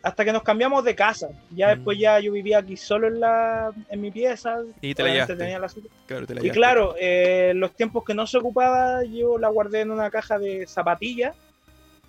Hasta 0.05 0.23
que 0.23 0.31
nos 0.31 0.43
cambiamos 0.43 0.83
de 0.83 0.93
casa. 0.95 1.29
Ya 1.49 1.67
Mm. 1.67 1.75
después 1.77 1.97
ya 1.97 2.19
yo 2.19 2.31
vivía 2.31 2.59
aquí 2.59 2.77
solo 2.77 3.07
en 3.07 3.19
la 3.19 3.71
en 3.89 4.01
mi 4.01 4.11
pieza. 4.11 4.59
Y 4.79 4.93
te 4.93 5.01
la 5.01 5.25
tenía 5.25 5.57
la. 5.59 5.67
Claro, 6.05 6.27
te 6.27 6.35
la 6.35 6.45
Y 6.45 6.49
claro, 6.51 6.93
eh, 6.99 7.53
los 7.55 7.71
tiempos 7.75 8.03
que 8.05 8.13
no 8.13 8.27
se 8.27 8.37
ocupaba, 8.37 9.03
yo 9.03 9.37
la 9.39 9.49
guardé 9.49 9.81
en 9.81 9.89
una 9.89 10.11
caja 10.11 10.37
de 10.37 10.67
zapatillas 10.67 11.35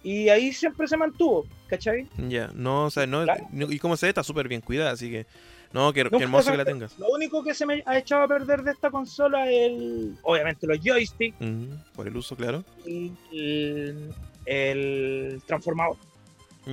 y 0.02 0.28
ahí 0.28 0.52
siempre 0.52 0.86
se 0.86 0.96
mantuvo, 0.98 1.46
¿cachai? 1.68 2.06
Ya, 2.28 2.50
no, 2.54 2.84
o 2.84 2.90
sea, 2.90 3.06
no. 3.06 3.24
Claro. 3.24 3.46
Y 3.50 3.78
como 3.78 3.96
se 3.96 4.04
ve, 4.06 4.10
está 4.10 4.22
súper 4.22 4.46
bien 4.46 4.60
cuidada, 4.60 4.90
así 4.90 5.10
que. 5.10 5.26
No, 5.72 5.92
qué, 5.92 6.04
qué 6.04 6.22
hermoso 6.22 6.50
que 6.52 6.56
la 6.58 6.64
tengas. 6.64 6.98
Lo 6.98 7.08
único 7.08 7.42
que 7.42 7.52
se 7.54 7.66
me 7.66 7.82
ha 7.86 7.98
echado 7.98 8.22
a 8.22 8.28
perder 8.28 8.62
de 8.62 8.70
esta 8.72 8.90
consola 8.90 9.50
es, 9.50 9.70
el, 9.72 10.16
obviamente, 10.22 10.66
los 10.66 10.78
joysticks 10.80 11.36
Mm, 11.40 11.64
por 11.94 12.06
el 12.06 12.16
uso, 12.16 12.36
claro. 12.36 12.62
y 12.86 13.10
el, 13.32 14.10
el 14.46 15.42
transformador. 15.46 15.96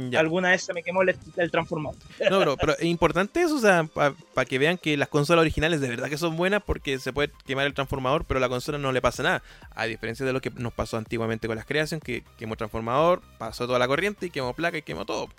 Ya. 0.10 0.20
Alguna 0.22 0.50
vez 0.50 0.64
se 0.64 0.74
me 0.74 0.82
quemó 0.82 1.04
el, 1.04 1.16
el 1.38 1.52
transformador. 1.52 2.00
No, 2.32 2.40
pero, 2.40 2.58
pero 2.58 2.74
es 2.74 2.86
importante 2.86 3.42
eso, 3.42 3.56
o 3.56 3.60
sea, 3.60 3.84
para 3.94 4.46
que 4.46 4.58
vean 4.58 4.78
que 4.80 4.98
las 4.98 5.08
consolas 5.08 5.42
originales 5.42 5.82
de 5.82 5.90
verdad 5.90 6.10
que 6.10 6.18
son 6.18 6.36
buenas 6.36 6.64
porque 6.64 6.98
se 6.98 7.14
puede 7.14 7.32
quemar 7.46 7.68
el 7.68 7.76
transformador, 7.76 8.26
pero 8.26 8.40
a 8.40 8.42
la 8.42 8.50
consola 8.50 8.80
no 8.80 8.92
le 8.92 9.02
pasa 9.02 9.22
nada. 9.22 9.44
A 9.76 9.86
diferencia 9.86 10.26
de 10.26 10.34
lo 10.34 10.42
que 10.42 10.50
nos 10.50 10.74
pasó 10.74 10.98
antiguamente 10.98 11.48
con 11.48 11.56
las 11.56 11.66
creaciones, 11.66 12.04
que 12.04 12.24
quemó 12.38 12.54
el 12.54 12.58
transformador, 12.58 13.22
pasó 13.38 13.68
toda 13.68 13.78
la 13.78 13.88
corriente 13.88 14.26
y 14.26 14.30
quemó 14.32 14.54
placa 14.54 14.78
y 14.78 14.82
quemó 14.82 15.06
todo. 15.06 15.30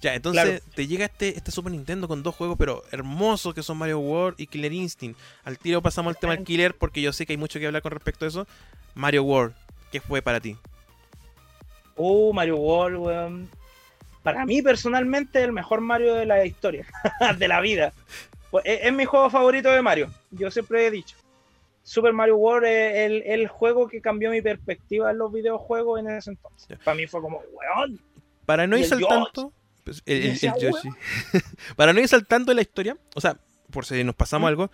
Ya, 0.00 0.14
entonces 0.14 0.42
Claro. 0.44 0.60
te 0.74 0.86
llega 0.86 1.04
este, 1.06 1.36
este 1.36 1.50
Super 1.50 1.72
Nintendo 1.72 2.06
con 2.08 2.22
dos 2.22 2.34
juegos, 2.36 2.56
pero 2.56 2.84
hermosos 2.92 3.52
que 3.52 3.62
son 3.64 3.76
Mario 3.78 3.98
World 3.98 4.40
y 4.40 4.46
Killer 4.46 4.72
Instinct. 4.72 5.18
Al 5.44 5.58
tiro 5.58 5.82
pasamos 5.82 6.14
al 6.14 6.18
tema 6.20 6.34
del 6.36 6.44
Killer 6.44 6.74
porque 6.76 7.02
yo 7.02 7.12
sé 7.12 7.26
que 7.26 7.32
hay 7.34 7.36
mucho 7.36 7.58
que 7.58 7.66
hablar 7.66 7.82
con 7.82 7.92
respecto 7.92 8.24
a 8.24 8.28
eso. 8.28 8.46
Mario 8.94 9.24
World, 9.24 9.54
¿qué 9.90 10.00
fue 10.00 10.22
para 10.22 10.40
ti? 10.40 10.56
Uh, 11.96 12.32
Mario 12.32 12.56
World, 12.58 12.96
weón. 12.98 13.50
Para 14.22 14.44
mí, 14.44 14.62
personalmente, 14.62 15.42
el 15.42 15.52
mejor 15.52 15.80
Mario 15.80 16.14
de 16.14 16.26
la 16.26 16.44
historia, 16.44 16.86
de 17.38 17.48
la 17.48 17.60
vida. 17.60 17.92
Pues, 18.50 18.64
es, 18.66 18.80
es 18.84 18.92
mi 18.92 19.04
juego 19.04 19.30
favorito 19.30 19.70
de 19.70 19.82
Mario, 19.82 20.10
yo 20.30 20.50
siempre 20.50 20.86
he 20.86 20.90
dicho. 20.90 21.16
Super 21.88 22.12
Mario 22.12 22.36
World 22.36 22.66
es 22.66 22.96
el, 22.96 23.22
el 23.22 23.48
juego 23.48 23.88
que 23.88 24.02
cambió 24.02 24.30
mi 24.30 24.42
perspectiva 24.42 25.10
en 25.10 25.16
los 25.16 25.32
videojuegos 25.32 26.00
en 26.00 26.10
ese 26.10 26.30
entonces. 26.30 26.78
Para 26.84 26.94
mí 26.94 27.06
fue 27.06 27.22
como, 27.22 27.40
weón, 27.52 27.98
Para 28.44 28.66
no 28.66 28.76
ir 28.76 28.84
el 28.84 28.90
saltando. 28.90 29.54
pues, 29.84 30.02
el, 30.04 30.38
Yoshi. 30.38 30.90
Para 31.76 31.94
no 31.94 32.00
ir 32.00 32.08
saltando 32.08 32.52
en 32.52 32.56
la 32.56 32.62
historia, 32.62 32.94
o 33.14 33.22
sea, 33.22 33.38
por 33.70 33.86
si 33.86 34.04
nos 34.04 34.14
pasamos 34.14 34.48
¿Mm? 34.48 34.50
algo, 34.50 34.70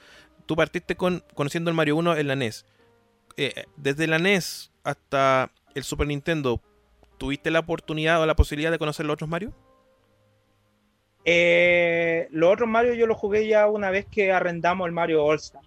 tú 0.46 0.56
partiste 0.56 0.96
con 0.96 1.22
conociendo 1.34 1.70
el 1.70 1.76
Mario 1.76 1.94
1 1.94 2.16
en 2.16 2.26
la 2.26 2.34
NES. 2.34 2.66
Eh, 3.36 3.64
desde 3.76 4.08
la 4.08 4.18
NES 4.18 4.72
hasta 4.82 5.52
el 5.76 5.84
Super 5.84 6.08
Nintendo, 6.08 6.60
¿tuviste 7.24 7.50
la 7.50 7.60
oportunidad 7.60 8.20
o 8.20 8.26
la 8.26 8.36
posibilidad 8.36 8.70
de 8.70 8.78
conocer 8.78 9.06
los 9.06 9.14
otros 9.14 9.30
Mario? 9.30 9.54
Eh, 11.24 12.28
los 12.30 12.52
otros 12.52 12.68
Mario 12.68 12.92
yo 12.92 13.06
los 13.06 13.16
jugué 13.16 13.46
ya 13.48 13.66
una 13.66 13.90
vez 13.90 14.04
que 14.04 14.30
arrendamos 14.30 14.86
el 14.86 14.92
Mario 14.92 15.24
All 15.24 15.36
Star. 15.36 15.62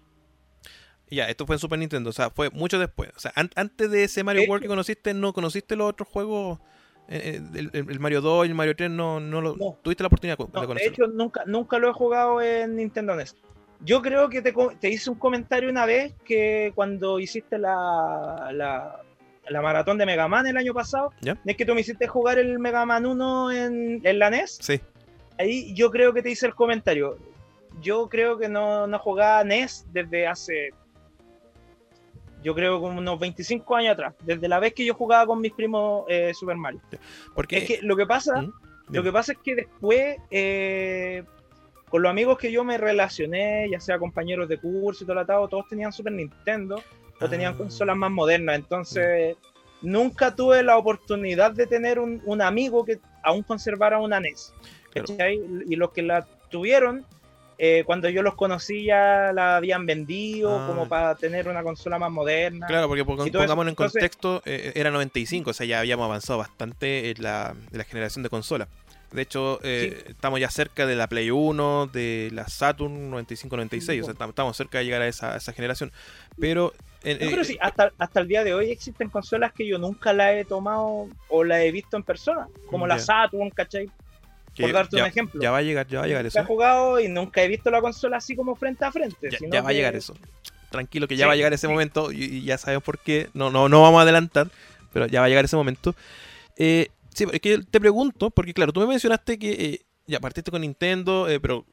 Ya, 1.10 1.28
esto 1.28 1.46
fue 1.46 1.56
en 1.56 1.58
Super 1.58 1.80
Nintendo, 1.80 2.10
o 2.10 2.12
sea, 2.12 2.30
fue 2.30 2.50
mucho 2.50 2.78
después. 2.78 3.10
O 3.16 3.18
sea, 3.18 3.32
an- 3.34 3.50
antes 3.56 3.90
de 3.90 4.04
ese 4.04 4.22
Mario 4.22 4.44
World 4.48 4.62
que 4.62 4.68
conociste, 4.68 5.14
¿no 5.14 5.32
conociste 5.32 5.74
los 5.74 5.88
otros 5.88 6.08
juegos? 6.08 6.60
Eh, 7.08 7.40
eh, 7.40 7.58
el, 7.58 7.70
el- 7.72 7.90
el 7.90 7.98
Mario 7.98 8.20
2 8.20 8.46
y 8.46 8.50
el 8.50 8.54
Mario 8.54 8.76
3 8.76 8.88
no, 8.90 9.18
no 9.18 9.40
lo 9.40 9.56
No. 9.56 9.78
tuviste 9.82 10.04
la 10.04 10.06
oportunidad 10.08 10.38
de 10.38 10.44
No, 10.52 10.60
de 10.60 10.66
conocerlo. 10.68 10.92
hecho, 10.92 11.06
nunca, 11.12 11.42
nunca 11.44 11.78
lo 11.80 11.90
he 11.90 11.92
jugado 11.92 12.40
en 12.40 12.76
Nintendo 12.76 13.16
NES. 13.16 13.34
Yo 13.80 14.00
creo 14.00 14.28
que 14.28 14.42
te, 14.42 14.52
hice 14.90 15.10
un 15.10 15.18
comentario 15.18 15.68
una 15.70 15.86
vez 15.86 16.14
que 16.24 16.70
cuando 16.76 17.18
hiciste 17.18 17.58
la, 17.58 18.50
la, 18.52 19.00
la 19.50 19.62
maratón 19.62 19.98
de 19.98 20.06
Mega 20.06 20.28
Man 20.28 20.46
el 20.46 20.56
año 20.56 20.74
pasado, 20.74 21.12
¿Ya? 21.20 21.38
es 21.44 21.56
que 21.56 21.64
tú 21.64 21.74
me 21.74 21.80
hiciste 21.80 22.06
jugar 22.06 22.38
el 22.38 22.58
Mega 22.58 22.84
Man 22.84 23.06
1 23.06 23.52
en, 23.52 24.00
en 24.04 24.18
la 24.18 24.30
NES. 24.30 24.58
Sí. 24.60 24.80
Ahí 25.38 25.72
yo 25.74 25.90
creo 25.90 26.12
que 26.12 26.22
te 26.22 26.30
hice 26.30 26.46
el 26.46 26.54
comentario. 26.54 27.16
Yo 27.80 28.08
creo 28.08 28.38
que 28.38 28.48
no, 28.48 28.86
no 28.86 28.98
jugaba 28.98 29.44
NES 29.44 29.86
desde 29.92 30.26
hace. 30.26 30.70
Yo 32.42 32.54
creo 32.54 32.80
como 32.80 32.98
unos 32.98 33.18
25 33.18 33.76
años 33.76 33.92
atrás. 33.92 34.14
Desde 34.22 34.48
la 34.48 34.58
vez 34.58 34.74
que 34.74 34.84
yo 34.84 34.94
jugaba 34.94 35.26
con 35.26 35.40
mis 35.40 35.52
primos 35.52 36.04
eh, 36.08 36.32
Super 36.34 36.56
Mario. 36.56 36.80
Porque 37.34 37.58
Es 37.58 37.64
que 37.64 37.78
lo 37.82 37.96
que 37.96 38.06
pasa, 38.06 38.42
¿Mm? 38.42 38.52
lo 38.90 39.02
que 39.02 39.12
pasa 39.12 39.32
es 39.32 39.38
que 39.38 39.54
después, 39.54 40.16
eh, 40.30 41.24
con 41.88 42.02
los 42.02 42.10
amigos 42.10 42.38
que 42.38 42.50
yo 42.52 42.64
me 42.64 42.78
relacioné, 42.78 43.68
ya 43.70 43.80
sea 43.80 43.98
compañeros 43.98 44.48
de 44.48 44.58
curso 44.58 45.04
y 45.04 45.06
todo 45.06 45.14
lo 45.14 45.20
atado, 45.22 45.48
todos 45.48 45.68
tenían 45.68 45.92
Super 45.92 46.12
Nintendo 46.12 46.82
o 47.20 47.28
tenían 47.28 47.54
Ah. 47.54 47.58
consolas 47.58 47.96
más 47.96 48.10
modernas. 48.10 48.56
Entonces, 48.56 49.36
nunca 49.82 50.34
tuve 50.34 50.62
la 50.62 50.76
oportunidad 50.76 51.52
de 51.52 51.66
tener 51.66 51.98
un, 51.98 52.20
un 52.24 52.42
amigo 52.42 52.84
que 52.84 52.98
aún 53.22 53.42
conservara 53.42 53.98
una 53.98 54.20
NES. 54.20 54.52
Y 55.68 55.76
los 55.76 55.92
que 55.92 56.02
la 56.02 56.26
tuvieron, 56.50 57.04
eh, 57.58 57.82
cuando 57.86 58.08
yo 58.08 58.22
los 58.22 58.34
conocí 58.34 58.84
ya 58.84 59.32
la 59.34 59.56
habían 59.56 59.84
vendido 59.86 60.58
Ah. 60.58 60.66
como 60.68 60.88
para 60.88 61.14
tener 61.16 61.48
una 61.48 61.62
consola 61.62 61.98
más 61.98 62.10
moderna. 62.10 62.66
Claro, 62.66 62.88
porque 62.88 63.04
pon- 63.04 63.14
Y 63.26 63.30
todo 63.30 63.42
eso, 63.42 63.48
pongámonos 63.48 63.70
en 63.70 63.72
entonces- 63.72 63.92
contexto, 64.00 64.42
eh, 64.46 64.72
era 64.74 64.90
95, 64.90 65.50
o 65.50 65.52
sea, 65.52 65.66
ya 65.66 65.80
habíamos 65.80 66.04
avanzado 66.04 66.38
bastante 66.38 67.10
en 67.10 67.22
la, 67.22 67.54
en 67.72 67.78
la 67.78 67.84
generación 67.84 68.22
de 68.22 68.30
consolas. 68.30 68.68
De 69.12 69.22
hecho, 69.22 69.58
eh, 69.62 70.04
estamos 70.08 70.38
ya 70.38 70.50
cerca 70.50 70.84
de 70.86 70.94
la 70.94 71.06
Play 71.08 71.30
1, 71.30 71.86
de 71.86 72.28
la 72.32 72.46
Saturn 72.48 73.10
95-96, 73.10 74.02
o 74.02 74.04
sea, 74.04 74.14
tam- 74.14 74.28
estamos 74.30 74.56
cerca 74.56 74.78
de 74.78 74.84
llegar 74.84 75.00
a 75.02 75.08
esa, 75.08 75.34
a 75.34 75.36
esa 75.36 75.52
generación. 75.52 75.92
Pero... 76.40 76.72
eh, 77.04 77.18
No, 77.20 77.26
eh, 77.26 77.30
pero 77.30 77.44
sí, 77.44 77.56
hasta, 77.60 77.92
hasta 77.98 78.20
el 78.20 78.28
día 78.28 78.44
de 78.44 78.54
hoy 78.54 78.70
existen 78.70 79.08
consolas 79.10 79.52
que 79.52 79.66
yo 79.66 79.78
nunca 79.78 80.12
las 80.12 80.34
he 80.34 80.44
tomado 80.44 81.08
o 81.28 81.44
las 81.44 81.60
he 81.60 81.70
visto 81.72 81.96
en 81.96 82.02
persona, 82.02 82.46
como 82.68 82.86
la. 82.86 82.98
Saturn, 82.98 83.50
¿cachai? 83.50 83.90
que 84.54 84.64
por 84.64 84.72
darte 84.72 84.96
ya, 84.96 85.02
un 85.04 85.08
ejemplo. 85.08 85.40
Ya 85.40 85.50
va 85.52 85.58
a 85.58 85.62
llegar, 85.62 85.86
ya 85.86 85.98
va 86.00 86.04
a 86.04 86.08
llegar 86.08 86.24
Nunca 86.24 86.38
he 86.38 86.42
eso. 86.42 86.46
jugado 86.48 86.98
y 87.00 87.08
nunca 87.08 87.42
he 87.42 87.48
visto 87.48 87.70
la 87.70 87.80
consola 87.80 88.16
así 88.16 88.34
como 88.34 88.56
frente 88.56 88.84
a 88.84 88.90
frente. 88.90 89.30
Ya, 89.30 89.38
sino 89.38 89.52
ya 89.52 89.62
va 89.62 89.70
a 89.70 89.72
llegar 89.72 89.94
eso. 89.94 90.14
Tranquilo 90.70 91.06
que 91.06 91.16
ya 91.16 91.24
Sí, 91.24 91.28
va 91.28 91.32
a 91.34 91.36
llegar 91.36 91.52
ese 91.52 91.66
sí. 91.68 91.72
momento 91.72 92.10
y, 92.10 92.24
y 92.24 92.42
ya 92.42 92.58
sabemos 92.58 92.82
por 92.82 92.98
qué. 92.98 93.28
No, 93.34 93.50
no, 93.50 93.68
no 93.68 93.82
vamos 93.82 94.00
a 94.00 94.02
adelantar, 94.02 94.50
pero 94.92 95.06
ya 95.06 95.20
va 95.20 95.26
a 95.26 95.28
llegar 95.28 95.44
ese 95.44 95.54
momento. 95.54 95.94
Eh, 96.56 96.88
sí, 97.14 97.24
es 97.32 97.40
que 97.40 97.58
te 97.58 97.78
pregunto, 97.80 98.30
porque 98.30 98.52
claro, 98.52 98.72
tú 98.72 98.80
me 98.80 98.86
mencionaste 98.86 99.38
que 99.38 99.52
eh, 99.52 99.80
ya 100.08 100.18
partiste 100.18 100.50
con 100.50 100.60
Nintendo, 100.62 101.28
eh, 101.28 101.38
pero 101.38 101.64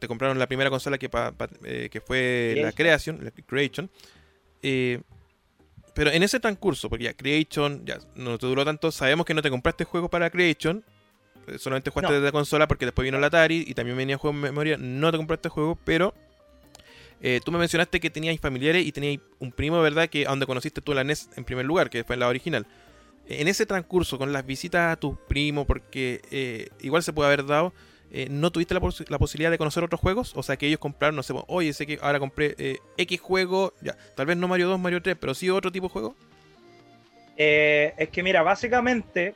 te 0.00 0.08
compraron 0.08 0.36
la 0.38 0.48
primera 0.48 0.68
consola 0.68 0.98
que, 0.98 1.08
pa- 1.08 1.30
pa- 1.30 1.48
eh, 1.64 1.88
que 1.92 2.00
fue 2.00 2.54
la 2.58 2.72
Creation, 2.72 3.22
la 3.22 3.30
Creation. 3.30 3.88
Eh, 4.62 5.00
pero 5.94 6.10
en 6.10 6.22
ese 6.22 6.40
transcurso, 6.40 6.88
porque 6.88 7.04
ya 7.04 7.14
Creation 7.14 7.84
ya 7.84 7.98
no 8.14 8.38
te 8.38 8.46
duró 8.46 8.64
tanto, 8.64 8.90
sabemos 8.90 9.26
que 9.26 9.34
no 9.34 9.42
te 9.42 9.50
compraste 9.50 9.84
juegos 9.84 10.10
para 10.10 10.30
Creation, 10.30 10.84
eh, 11.46 11.58
solamente 11.58 11.90
jugaste 11.90 12.08
No. 12.12 12.14
desde 12.14 12.26
la 12.26 12.32
consola 12.32 12.66
porque 12.68 12.86
después 12.86 13.04
vino 13.04 13.18
la 13.18 13.26
Atari 13.26 13.64
y 13.66 13.74
también 13.74 13.96
venía 13.96 14.16
juego 14.16 14.34
en 14.34 14.42
memoria, 14.42 14.76
no 14.78 15.10
te 15.10 15.18
compraste 15.18 15.48
juegos, 15.48 15.76
pero 15.84 16.14
eh, 17.20 17.40
tú 17.44 17.52
me 17.52 17.58
mencionaste 17.58 18.00
que 18.00 18.10
teníais 18.10 18.40
familiares 18.40 18.86
y 18.86 18.90
teníais 18.92 19.20
un 19.38 19.52
primo, 19.52 19.80
¿verdad? 19.82 20.08
Que 20.08 20.26
a 20.26 20.30
donde 20.30 20.46
conociste 20.46 20.80
tú 20.80 20.94
la 20.94 21.04
NES 21.04 21.28
en 21.36 21.44
primer 21.44 21.66
lugar, 21.66 21.90
que 21.90 22.04
fue 22.04 22.14
en 22.14 22.20
la 22.20 22.28
original. 22.28 22.66
En 23.28 23.46
ese 23.46 23.66
transcurso, 23.66 24.18
con 24.18 24.32
las 24.32 24.44
visitas 24.44 24.92
a 24.92 24.96
tus 24.96 25.16
primos, 25.28 25.66
porque 25.66 26.20
eh, 26.32 26.70
igual 26.80 27.02
se 27.04 27.12
puede 27.12 27.28
haber 27.28 27.46
dado, 27.46 27.72
eh, 28.12 28.28
¿no 28.30 28.52
tuviste 28.52 28.74
la, 28.74 28.80
pos- 28.80 29.04
la 29.08 29.18
posibilidad 29.18 29.50
de 29.50 29.58
conocer 29.58 29.82
otros 29.82 30.00
juegos? 30.00 30.32
O 30.36 30.42
sea, 30.42 30.56
que 30.56 30.66
ellos 30.66 30.78
compraron, 30.78 31.16
no 31.16 31.22
sé, 31.22 31.32
oye, 31.48 31.72
sé 31.72 31.86
que 31.86 31.98
ahora 32.02 32.20
compré 32.20 32.54
eh, 32.58 32.78
X 32.98 33.20
juego, 33.20 33.72
ya, 33.80 33.96
tal 34.14 34.26
vez 34.26 34.36
no 34.36 34.46
Mario 34.48 34.68
2, 34.68 34.78
Mario 34.78 35.02
3, 35.02 35.16
pero 35.20 35.34
sí 35.34 35.50
otro 35.50 35.72
tipo 35.72 35.86
de 35.88 35.92
juego. 35.92 36.14
Eh, 37.36 37.94
es 37.96 38.08
que 38.10 38.22
mira, 38.22 38.42
básicamente, 38.42 39.34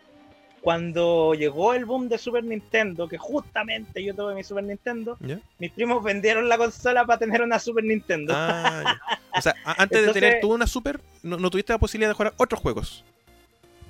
cuando 0.61 1.33
llegó 1.35 1.75
el 1.75 1.85
boom 1.85 2.09
de 2.09 2.19
Super 2.19 2.45
Nintendo, 2.45 3.09
que 3.09 3.19
justamente 3.19 4.05
yo 4.05 4.15
tuve 4.15 4.35
mi 4.35 4.45
Super 4.45 4.65
Nintendo, 4.65 5.17
¿Ya? 5.21 5.41
mis 5.59 5.71
primos 5.73 6.03
vendieron 6.03 6.49
la 6.49 6.59
consola 6.59 7.05
para 7.07 7.19
tener 7.19 7.41
una 7.43 7.59
Super 7.59 7.85
Nintendo. 7.85 8.33
Ah, 8.37 8.83
ya. 8.85 9.19
O 9.39 9.43
sea, 9.43 9.55
antes 9.65 10.07
de 10.07 10.13
tener 10.15 10.41
tú 10.41 10.55
una 10.55 10.67
Super, 10.67 10.99
no, 11.23 11.37
no 11.37 11.51
tuviste 11.51 11.71
la 11.71 11.79
posibilidad 11.79 12.09
de 12.09 12.15
jugar 12.15 12.33
otros 12.39 12.59
juegos. 12.59 13.05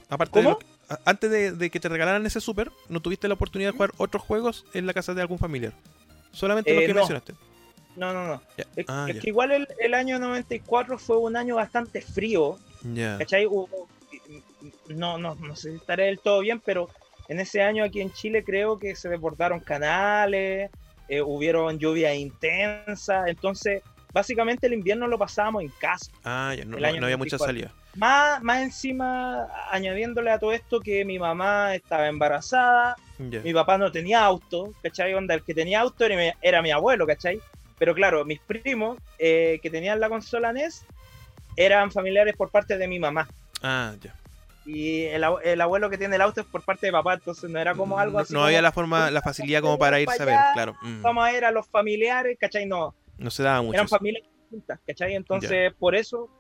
Aparte 0.09 0.41
de 0.41 0.57
antes 1.05 1.31
de, 1.31 1.53
de 1.53 1.71
que 1.71 1.81
te 1.81 1.89
regalaran 1.89 2.25
ese 2.27 2.41
Super, 2.41 2.71
no 2.89 3.01
tuviste 3.01 3.29
la 3.29 3.35
oportunidad 3.35 3.71
de 3.71 3.77
jugar 3.77 3.93
otros 3.97 4.23
juegos 4.23 4.65
en 4.75 4.87
la 4.87 4.95
casa 4.95 5.15
de 5.15 5.21
algún 5.23 5.39
familiar. 5.39 5.73
Solamente 6.33 6.73
lo 6.75 6.81
Eh, 6.81 6.87
que 6.87 6.93
no. 6.95 7.01
mencionaste. 7.01 7.35
No, 7.97 8.13
no, 8.13 8.27
no. 8.27 8.43
Es, 8.77 8.85
Ah, 8.89 9.07
es 9.09 9.21
que 9.21 9.29
igual 9.31 9.53
el, 9.53 9.69
el 9.81 9.95
año 9.95 10.19
94 10.19 10.99
fue 10.99 11.17
un 11.17 11.37
año 11.37 11.57
bastante 11.57 12.01
frío, 12.03 12.59
Ya. 12.95 13.17
¿cachai? 13.19 13.47
Hubo- 13.47 13.89
no, 14.89 15.19
no, 15.19 15.35
no 15.37 15.57
sé 15.57 15.71
si 15.71 15.77
estaré 15.77 16.05
del 16.07 16.19
todo 16.21 16.41
bien, 16.41 16.61
pero 16.65 16.89
en 17.29 17.41
ese 17.41 17.63
año 17.63 17.85
aquí 17.85 18.01
en 18.01 18.13
Chile 18.13 18.45
creo 18.45 18.79
que 18.79 18.95
se 18.97 19.09
desbordaron 19.09 19.61
canales, 19.61 20.71
eh, 21.09 21.23
hubieron 21.23 21.79
lluvia 21.79 22.15
intensa, 22.15 23.25
entonces 23.29 23.83
básicamente 24.17 24.67
el 24.67 24.73
invierno 24.73 25.07
lo 25.07 25.19
pasábamos 25.19 25.63
en 25.63 25.69
casa. 25.79 26.11
Ah, 26.25 26.55
ya, 26.57 26.65
no, 26.65 26.79
había 26.79 27.19
mucha 27.19 27.37
94. 27.37 27.47
salida. 27.47 27.71
Más, 27.97 28.43
más 28.43 28.63
encima, 28.63 29.47
añadiéndole 29.71 30.31
a 30.31 30.39
todo 30.39 30.53
esto 30.53 30.81
que 30.81 31.05
mi 31.05 31.19
mamá 31.19 31.75
estaba 31.75 32.09
embarazada, 32.09 32.97
mi 33.19 33.53
papá 33.53 33.77
no 33.77 33.93
tenía 33.93 34.25
auto, 34.25 34.71
¿cachai? 34.83 35.13
Onda, 35.13 35.35
el 35.35 35.43
que 35.45 35.53
tenía 35.53 35.81
auto 35.81 36.05
era 36.07 36.17
mi, 36.17 36.31
era 36.41 36.63
mi 36.63 36.71
abuelo, 36.71 37.07
¿cachai? 37.07 37.39
Pero 37.79 37.95
claro, 37.95 38.25
mis 38.25 38.41
primos 38.41 38.99
eh, 39.19 39.59
que 39.63 39.69
tenían 39.69 40.01
la 40.01 40.09
consola 40.09 40.51
NES 40.51 40.87
eran 41.57 41.93
familiares 41.93 42.35
por 42.37 42.51
parte 42.51 42.79
de 42.79 42.89
mi 42.89 42.99
mamá. 42.99 43.29
Ah, 43.63 43.95
ya. 44.01 44.15
Y 44.65 45.03
el, 45.05 45.23
abue- 45.25 45.41
el 45.45 45.61
abuelo 45.61 45.91
que 45.91 45.99
tiene 45.99 46.17
el 46.17 46.23
auto 46.23 46.41
es 46.41 46.47
por 46.47 46.63
parte 46.63 46.87
de 46.87 46.93
papá, 46.93 47.15
entonces 47.15 47.49
no 47.51 47.59
era 47.61 47.75
como 47.75 47.99
algo 47.99 48.17
no, 48.19 48.23
así. 48.23 48.33
no 48.33 48.39
como, 48.41 48.47
había 48.47 48.63
la 48.63 48.73
forma, 48.73 49.11
la 49.11 49.21
facilidad 49.21 49.61
como 49.61 49.79
para 49.79 50.01
irse 50.01 50.23
a 50.23 50.27
ver, 50.27 50.41
claro. 50.55 50.75
Mm, 50.83 51.03
Vamos 51.03 51.27
a 51.29 51.33
ver 51.33 51.45
a 51.45 51.51
los 51.51 51.69
familiares, 51.69 52.37
¿cachai? 52.41 52.65
No, 52.67 52.95
No 53.19 53.31
se 53.31 53.43
daba 53.43 53.63
mucho. 53.63 53.75
eran 53.75 53.87
eso. 53.87 53.97
familias 53.97 54.25
distintas, 54.43 54.81
¿cachai? 54.87 55.15
Entonces, 55.15 55.73
por 55.75 55.95
eso 55.95 56.31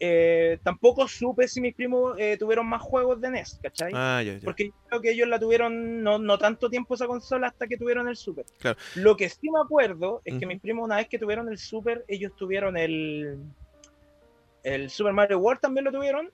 eh, 0.00 0.58
tampoco 0.62 1.06
supe 1.06 1.46
si 1.46 1.60
mis 1.60 1.74
primos 1.74 2.16
eh, 2.18 2.36
tuvieron 2.36 2.66
más 2.66 2.82
juegos 2.82 3.20
de 3.20 3.30
NES, 3.30 3.60
¿cachai? 3.62 3.92
Ah. 3.94 4.22
Porque 4.42 4.66
yo 4.66 4.74
creo 4.88 5.00
que 5.00 5.10
ellos 5.12 5.28
la 5.28 5.38
tuvieron 5.38 6.02
no, 6.02 6.18
no 6.18 6.36
tanto 6.38 6.68
tiempo 6.68 6.94
esa 6.94 7.06
consola 7.06 7.48
hasta 7.48 7.66
que 7.66 7.76
tuvieron 7.76 8.08
el 8.08 8.16
Super. 8.16 8.44
Claro. 8.58 8.78
Lo 8.96 9.16
que 9.16 9.28
sí 9.28 9.50
me 9.50 9.60
acuerdo 9.60 10.20
es 10.24 10.38
que 10.38 10.46
mis 10.46 10.60
primos 10.60 10.84
una 10.84 10.96
vez 10.96 11.08
que 11.08 11.18
tuvieron 11.18 11.48
el 11.48 11.58
Super, 11.58 12.04
ellos 12.08 12.32
tuvieron 12.36 12.76
el 12.76 13.38
el 14.64 14.90
Super 14.90 15.12
Mario 15.12 15.38
World 15.38 15.60
también 15.60 15.84
lo 15.84 15.92
tuvieron, 15.92 16.30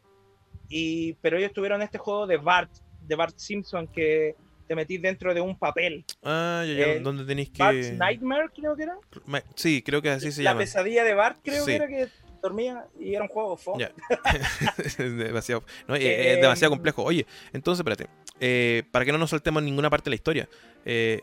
y 0.68 1.14
pero 1.14 1.36
ellos 1.36 1.52
tuvieron 1.52 1.82
este 1.82 1.98
juego 1.98 2.26
de 2.26 2.38
Bart, 2.38 2.70
de 3.02 3.16
Bart 3.16 3.36
Simpson 3.36 3.88
que 3.88 4.36
te 4.70 4.76
metís 4.76 5.02
dentro 5.02 5.34
de 5.34 5.40
un 5.40 5.58
papel. 5.58 6.04
Ah, 6.22 6.62
ya, 6.64 6.72
ya. 6.74 6.86
eh, 6.92 7.00
¿Dónde 7.00 7.24
tenéis 7.24 7.50
Bart's 7.58 7.88
que...? 7.88 7.92
Nightmare 7.96 8.50
creo 8.54 8.76
que 8.76 8.84
era. 8.84 8.94
Ma- 9.26 9.42
Sí, 9.56 9.82
creo 9.82 10.00
que 10.00 10.10
así 10.10 10.30
se 10.30 10.44
la 10.44 10.50
llama. 10.52 10.60
pesadilla 10.60 11.02
de 11.02 11.12
Bart 11.12 11.38
creo 11.42 11.64
Sí. 11.64 11.72
que 11.72 11.74
era 11.74 11.88
que 11.88 12.06
dormía 12.40 12.84
y 13.00 13.12
era 13.16 13.24
un 13.24 13.28
juego 13.30 13.58
es 14.78 14.96
demasiado, 14.96 15.64
no, 15.88 15.96
eh, 15.96 16.02
Eh, 16.06 16.34
es 16.34 16.40
demasiado 16.40 16.70
complejo. 16.70 17.02
Oye, 17.02 17.26
entonces, 17.52 17.80
espérate. 17.80 18.06
eh, 18.38 18.84
para 18.92 19.04
que 19.04 19.10
no 19.10 19.18
nos 19.18 19.30
saltemos 19.30 19.58
en 19.60 19.64
ninguna 19.66 19.90
parte 19.90 20.04
de 20.04 20.10
la 20.10 20.14
historia. 20.14 20.48
eh, 20.84 21.20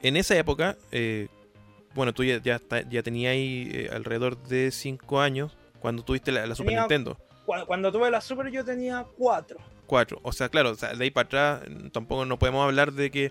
en 0.00 0.16
esa 0.16 0.36
época, 0.36 0.76
bueno, 1.94 2.12
tú 2.14 2.22
ya, 2.22 2.40
ya, 2.40 2.60
ya 2.90 3.02
tenías 3.02 3.32
ahí 3.32 3.88
alrededor 3.92 4.40
de 4.44 4.70
5 4.70 5.18
años 5.20 5.56
cuando 5.80 6.04
tuviste 6.04 6.30
la, 6.30 6.46
la 6.46 6.54
Super 6.54 6.68
Tenía- 6.68 6.80
Nintendo. 6.82 7.18
Cuando, 7.44 7.66
cuando 7.66 7.90
tuve 7.90 8.08
la 8.10 8.20
Super 8.20 8.50
yo 8.52 8.64
tenía 8.64 9.04
cuatro. 9.18 9.58
4. 9.94 10.18
O 10.24 10.32
sea, 10.32 10.48
claro, 10.48 10.70
o 10.70 10.74
sea, 10.74 10.92
de 10.92 11.04
ahí 11.04 11.10
para 11.12 11.26
atrás 11.26 11.60
mm, 11.68 11.88
tampoco 11.90 12.24
no 12.24 12.36
podemos 12.36 12.64
hablar 12.64 12.92
de 12.92 13.10
que 13.12 13.30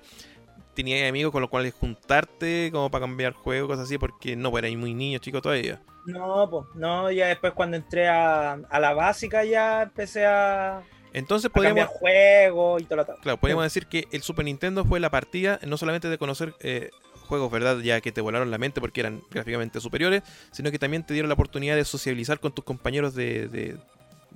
tenías 0.74 1.08
amigos 1.10 1.32
con 1.34 1.42
los 1.42 1.50
cuales 1.50 1.74
juntarte 1.74 2.70
como 2.72 2.90
para 2.90 3.04
cambiar 3.04 3.34
juegos, 3.34 3.68
cosas 3.68 3.84
así, 3.86 3.98
porque 3.98 4.36
no, 4.38 4.50
pues 4.50 4.64
eras 4.64 4.76
muy 4.78 4.94
niño, 4.94 5.20
chico 5.20 5.42
todavía. 5.42 5.82
No, 6.06 6.50
pues, 6.50 6.66
no, 6.76 7.12
ya 7.12 7.28
después 7.28 7.52
cuando 7.54 7.76
entré 7.76 8.08
a, 8.08 8.54
a 8.54 8.80
la 8.80 8.94
básica 8.94 9.44
ya 9.44 9.84
empecé 9.84 10.26
a, 10.26 10.82
Entonces 11.12 11.52
cambiar 11.52 11.74
podríamos, 11.74 11.98
juegos 12.00 12.82
y 12.82 12.86
todo 12.86 12.96
lo 12.96 13.06
tal. 13.06 13.18
Claro, 13.22 13.38
podríamos 13.38 13.66
decir 13.66 13.88
que 13.88 14.08
el 14.12 14.22
Super 14.22 14.46
Nintendo 14.46 14.86
fue 14.86 15.00
la 15.02 15.10
partida 15.10 15.60
no 15.68 15.76
solamente 15.78 16.08
de 16.10 16.18
conocer 16.18 16.56
eh, 16.62 16.90
juegos, 17.28 17.52
¿verdad? 17.52 17.78
Ya 17.80 18.00
que 18.02 18.12
te 18.14 18.22
volaron 18.22 18.50
la 18.50 18.58
mente 18.58 18.80
porque 18.82 19.02
eran 19.02 19.22
gráficamente 19.32 19.80
superiores, 19.82 20.24
sino 20.52 20.72
que 20.72 20.80
también 20.80 21.06
te 21.06 21.14
dieron 21.14 21.28
la 21.30 21.36
oportunidad 21.36 21.76
de 21.76 21.86
sociabilizar 21.86 22.40
con 22.40 22.52
tus 22.54 22.64
compañeros 22.66 23.14
de, 23.16 23.48
de, 23.50 23.78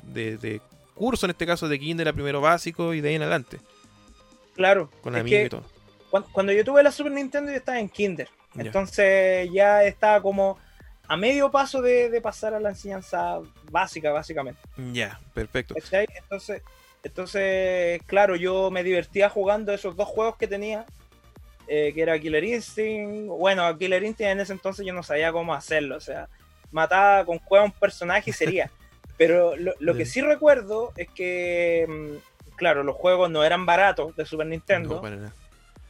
de- 0.04 0.38
de 0.38 0.62
curso, 0.98 1.26
en 1.26 1.32
este 1.32 1.46
caso 1.46 1.68
de 1.70 1.80
kinder 1.80 2.08
a 2.08 2.14
primero 2.14 2.42
básico 2.42 2.94
y 2.94 3.02
de 3.02 3.10
ahí 3.10 3.16
en 3.16 3.22
adelante, 3.22 3.60
Claro, 4.56 4.90
con 5.02 5.14
que 5.24 5.46
y 5.46 5.50
todo. 5.50 5.64
cuando, 6.34 6.52
yo 6.52 6.64
tuve 6.66 6.82
la 6.84 6.92
Super 6.92 7.12
Nintendo 7.12 7.52
yo 7.52 7.58
estaba 7.58 7.80
en 7.80 7.90
kinder. 7.90 8.28
Ya. 8.56 8.64
Entonces 8.64 9.50
ya 9.54 9.84
estaba 9.84 10.22
como 10.22 10.58
a 11.08 11.16
medio 11.16 11.52
paso 11.52 11.82
de, 11.82 12.10
de 12.10 12.22
pasar 12.22 12.54
a 12.56 12.60
la 12.60 12.70
enseñanza 12.70 13.40
básica, 13.72 14.12
básicamente. 14.12 14.60
Ya, 14.94 15.20
perfecto. 15.34 15.76
¿cachai? 15.76 16.08
Entonces, 16.18 16.64
entonces, 17.04 18.02
claro, 18.08 18.36
yo 18.36 18.72
me 18.72 18.84
divertía 18.84 19.30
jugando 19.30 19.72
esos 19.74 19.96
dos 19.96 20.08
juegos 20.08 20.38
que 20.38 20.48
tenía. 20.48 20.86
eh, 21.68 21.92
que 21.94 22.02
era 22.02 22.18
Killer 22.20 22.44
Instinct. 22.44 23.28
Bueno, 23.28 23.78
Killer 23.78 24.04
Instinct 24.04 24.32
en 24.32 24.40
ese 24.40 24.54
entonces 24.54 24.86
yo 24.86 24.94
no 24.94 25.04
sabía 25.04 25.32
cómo 25.32 25.54
hacerlo, 25.54 25.98
o 25.98 26.00
sea, 26.02 26.28
mataba 26.72 27.26
con 27.26 27.38
cueva 27.40 27.66
un 27.66 27.72
personaje 27.72 28.30
y 28.32 28.34
sería. 28.34 28.72
Pero 29.18 29.56
lo, 29.56 29.74
lo 29.80 29.96
que 29.96 30.06
sí 30.06 30.22
recuerdo 30.22 30.94
es 30.96 31.10
que, 31.10 31.86
mm, 31.88 32.56
claro, 32.56 32.84
los 32.84 32.96
juegos 32.96 33.30
no 33.32 33.44
eran 33.44 33.66
baratos 33.66 34.16
de 34.16 34.26
Super 34.26 34.46
Nintendo 34.48 34.96
No, 34.96 35.02
para 35.02 35.16
nada. 35.16 35.34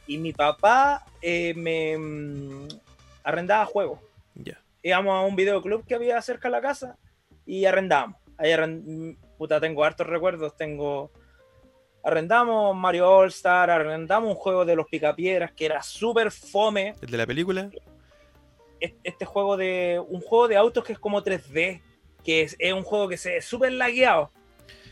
y 0.06 0.16
mi 0.18 0.32
papá 0.32 1.04
eh, 1.20 1.52
me 1.54 1.96
mm, 1.98 2.68
arrendaba 3.24 3.66
juegos. 3.66 4.00
Ya. 4.34 4.58
Íbamos 4.82 5.14
a 5.14 5.26
un 5.26 5.36
videoclub 5.36 5.84
que 5.86 5.94
había 5.94 6.20
cerca 6.22 6.48
de 6.48 6.52
la 6.52 6.62
casa 6.62 6.96
y 7.44 7.64
arrendábamos. 7.66 8.18
Ahí 8.38 8.50
arrend- 8.52 9.18
puta, 9.36 9.60
tengo 9.60 9.84
hartos 9.84 10.06
recuerdos, 10.06 10.56
tengo... 10.56 11.10
Arrendamos 12.04 12.74
Mario 12.76 13.10
All 13.10 13.28
Star, 13.28 13.70
arrendamos 13.70 14.30
un 14.30 14.36
juego 14.36 14.64
de 14.64 14.76
los 14.76 14.86
picapiedras 14.86 15.52
que 15.52 15.66
era 15.66 15.82
súper 15.82 16.30
fome. 16.30 16.94
¿El 17.02 17.10
de 17.10 17.16
la 17.18 17.26
película? 17.26 17.68
Es- 18.80 18.94
Este 19.02 19.24
juego 19.26 19.56
de... 19.56 20.02
Un 20.08 20.20
juego 20.20 20.48
de 20.48 20.56
autos 20.56 20.84
que 20.84 20.92
es 20.92 20.98
como 20.98 21.22
3D, 21.22 21.82
que 22.24 22.42
es, 22.42 22.56
es 22.58 22.72
un 22.72 22.82
juego 22.82 23.08
que 23.08 23.16
se 23.16 23.34
ve 23.34 23.42
súper 23.42 23.72
lagueado. 23.72 24.30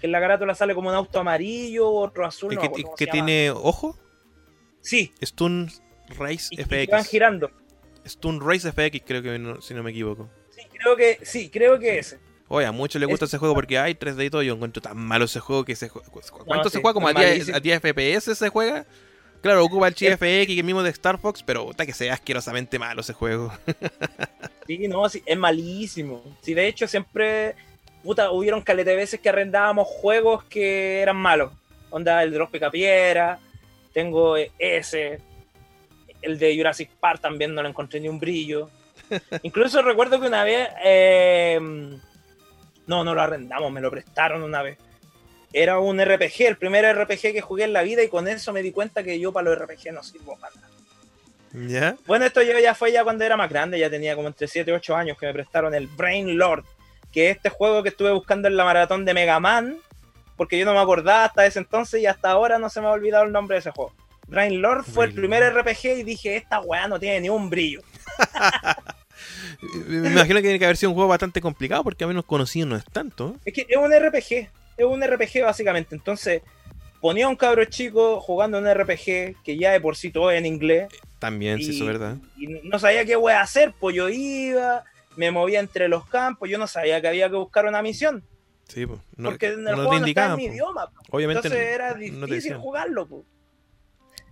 Que 0.00 0.06
en 0.06 0.12
la 0.12 0.20
carátula 0.20 0.54
sale 0.54 0.74
como 0.74 0.88
un 0.90 0.94
auto 0.94 1.20
amarillo, 1.20 1.90
otro 1.90 2.26
azul. 2.26 2.52
¿El 2.52 2.58
no 2.58 2.94
que, 2.96 3.06
tiene 3.06 3.50
ojo? 3.50 3.96
Sí, 4.80 5.12
Stun 5.22 5.70
Race 6.18 6.48
y, 6.50 6.60
y 6.60 6.64
que 6.64 6.86
van 6.86 7.00
FX. 7.02 7.10
girando. 7.10 7.50
Stun 8.06 8.40
Race 8.40 8.70
FX, 8.70 9.02
creo 9.04 9.22
que 9.22 9.38
no- 9.38 9.60
si 9.60 9.74
no 9.74 9.82
me 9.82 9.90
equivoco. 9.90 10.30
Sí, 10.50 10.62
creo 10.72 10.96
que, 10.96 11.18
sí, 11.22 11.50
creo 11.50 11.78
que 11.78 11.98
ese. 11.98 12.18
Oye, 12.48 12.66
a 12.66 12.70
muchos 12.72 13.00
les 13.00 13.08
gusta 13.08 13.24
Es- 13.24 13.30
ese 13.30 13.38
juego 13.38 13.54
porque 13.54 13.78
hay 13.78 13.94
3D 13.94 14.26
y 14.26 14.30
todo. 14.30 14.42
Yo 14.42 14.54
encuentro 14.54 14.80
tan 14.80 14.96
malo 14.96 15.24
ese 15.24 15.40
juego 15.40 15.64
que 15.64 15.74
se 15.74 15.88
juega. 15.88 16.08
¿Cuánto 16.44 16.68
se 16.70 16.76
sí, 16.78 16.82
juega? 16.82 16.94
Como 16.94 17.08
a 17.08 17.10
es 17.10 17.16
10, 17.16 17.28
malísimo. 17.30 17.56
a 17.56 17.60
10 17.60 17.80
FPS 17.80 18.34
se 18.36 18.48
juega. 18.50 18.86
Claro, 19.46 19.64
ocupa 19.64 19.86
el 19.86 19.94
GFX 19.94 20.48
y 20.48 20.58
el 20.58 20.64
mismo 20.64 20.82
de 20.82 20.90
Star 20.90 21.18
Fox, 21.18 21.40
pero 21.40 21.66
puta 21.66 21.86
que 21.86 21.92
sea 21.92 22.14
asquerosamente 22.14 22.80
malo 22.80 23.00
ese 23.00 23.12
juego. 23.12 23.52
Sí, 24.66 24.88
no, 24.88 25.08
sí, 25.08 25.22
es 25.24 25.38
malísimo. 25.38 26.24
Sí, 26.40 26.52
de 26.52 26.66
hecho, 26.66 26.88
siempre, 26.88 27.54
puta, 28.02 28.32
hubieron 28.32 28.62
caleta 28.62 28.90
de 28.90 28.96
veces 28.96 29.20
que 29.20 29.28
arrendábamos 29.28 29.86
juegos 29.86 30.42
que 30.42 31.00
eran 31.00 31.14
malos. 31.14 31.52
Onda, 31.90 32.20
el 32.24 32.32
de 32.32 32.38
los 32.38 32.50
Picapiedra, 32.50 33.38
tengo 33.92 34.36
eh, 34.36 34.50
ese, 34.58 35.20
el 36.20 36.36
de 36.40 36.56
Jurassic 36.56 36.90
Park 36.98 37.20
también 37.20 37.54
no 37.54 37.62
le 37.62 37.68
encontré 37.68 38.00
ni 38.00 38.08
un 38.08 38.18
brillo. 38.18 38.68
Incluso 39.44 39.80
recuerdo 39.82 40.20
que 40.20 40.26
una 40.26 40.42
vez, 40.42 40.68
eh, 40.82 41.60
no, 42.88 43.04
no 43.04 43.14
lo 43.14 43.22
arrendamos, 43.22 43.70
me 43.70 43.80
lo 43.80 43.92
prestaron 43.92 44.42
una 44.42 44.62
vez. 44.62 44.78
Era 45.58 45.78
un 45.78 45.98
RPG, 45.98 46.42
el 46.42 46.58
primer 46.58 46.84
RPG 46.84 47.32
que 47.32 47.40
jugué 47.40 47.64
en 47.64 47.72
la 47.72 47.82
vida 47.82 48.02
y 48.02 48.08
con 48.08 48.28
eso 48.28 48.52
me 48.52 48.62
di 48.62 48.72
cuenta 48.72 49.02
que 49.02 49.18
yo 49.18 49.32
para 49.32 49.48
los 49.48 49.58
RPG 49.58 49.90
no 49.90 50.02
sirvo 50.02 50.36
para 50.38 50.54
nada. 50.54 50.68
¿Ya? 51.66 51.96
Bueno, 52.06 52.26
esto 52.26 52.42
yo 52.42 52.58
ya 52.58 52.74
fue 52.74 52.92
ya 52.92 53.04
cuando 53.04 53.24
era 53.24 53.38
más 53.38 53.48
grande, 53.48 53.78
ya 53.78 53.88
tenía 53.88 54.14
como 54.14 54.28
entre 54.28 54.48
7 54.48 54.70
y 54.70 54.74
8 54.74 54.94
años 54.94 55.16
que 55.18 55.24
me 55.24 55.32
prestaron 55.32 55.74
el 55.74 55.86
Brain 55.86 56.36
Lord, 56.36 56.66
que 57.10 57.30
es 57.30 57.36
este 57.36 57.48
juego 57.48 57.82
que 57.82 57.88
estuve 57.88 58.12
buscando 58.12 58.48
en 58.48 58.56
la 58.58 58.64
maratón 58.64 59.06
de 59.06 59.14
Mega 59.14 59.40
Man, 59.40 59.78
porque 60.36 60.58
yo 60.58 60.66
no 60.66 60.74
me 60.74 60.80
acordaba 60.80 61.24
hasta 61.24 61.46
ese 61.46 61.60
entonces 61.60 62.02
y 62.02 62.06
hasta 62.06 62.30
ahora 62.30 62.58
no 62.58 62.68
se 62.68 62.82
me 62.82 62.88
ha 62.88 62.90
olvidado 62.90 63.24
el 63.24 63.32
nombre 63.32 63.54
de 63.54 63.60
ese 63.60 63.70
juego. 63.70 63.94
Brain 64.26 64.60
Lord 64.60 64.84
fue 64.84 65.06
el 65.06 65.14
primer 65.14 65.42
Lord. 65.42 65.66
RPG 65.66 66.00
y 66.00 66.02
dije, 66.02 66.36
esta 66.36 66.60
weá 66.60 66.86
no 66.86 67.00
tiene 67.00 67.20
ni 67.20 67.28
un 67.30 67.48
brillo. 67.48 67.80
Me 69.88 70.10
imagino 70.10 70.36
que 70.36 70.42
tiene 70.42 70.58
que 70.58 70.64
haber 70.66 70.76
sido 70.76 70.90
un 70.90 70.96
juego 70.96 71.08
bastante 71.08 71.40
complicado 71.40 71.82
porque 71.82 72.04
a 72.04 72.06
menos 72.06 72.26
conocido 72.26 72.66
no 72.66 72.76
es 72.76 72.84
tanto. 72.84 73.36
Es 73.44 73.54
que 73.54 73.66
es 73.68 73.76
un 73.76 73.90
RPG, 73.90 74.50
es 74.76 74.84
un 74.84 75.02
RPG 75.02 75.42
básicamente. 75.42 75.94
Entonces, 75.94 76.42
ponía 77.00 77.26
a 77.26 77.28
un 77.28 77.36
cabro 77.36 77.64
chico 77.64 78.20
jugando 78.20 78.58
un 78.58 78.72
RPG 78.72 79.42
que 79.42 79.56
ya 79.58 79.72
de 79.72 79.80
por 79.80 79.96
sí 79.96 80.10
todo 80.10 80.30
es 80.30 80.38
en 80.38 80.46
inglés. 80.46 80.88
También, 81.18 81.58
sí, 81.58 81.70
eso 81.70 81.84
es 81.84 81.98
verdad. 81.98 82.16
y 82.36 82.46
no 82.46 82.78
sabía 82.78 83.04
qué 83.04 83.16
voy 83.16 83.32
a 83.32 83.40
hacer, 83.40 83.72
pues 83.78 83.96
yo 83.96 84.08
iba, 84.08 84.84
me 85.16 85.30
movía 85.30 85.60
entre 85.60 85.88
los 85.88 86.06
campos, 86.06 86.48
yo 86.48 86.58
no 86.58 86.66
sabía 86.66 87.00
que 87.00 87.08
había 87.08 87.30
que 87.30 87.36
buscar 87.36 87.64
una 87.66 87.80
misión, 87.82 88.22
Sí, 88.68 88.84
pues. 88.84 89.00
No, 89.16 89.30
porque 89.30 89.46
en 89.48 89.60
el 89.60 89.64
no 89.64 89.74
juego 89.76 89.92
te 89.92 90.00
no 90.00 90.06
estaba 90.06 90.30
en 90.30 90.36
mi 90.36 90.42
pues. 90.44 90.54
idioma, 90.54 90.90
pues. 90.90 91.08
Obviamente 91.10 91.46
entonces 91.48 91.68
era 91.68 91.94
difícil 91.94 92.56
jugarlo. 92.56 93.06
pues. 93.06 93.22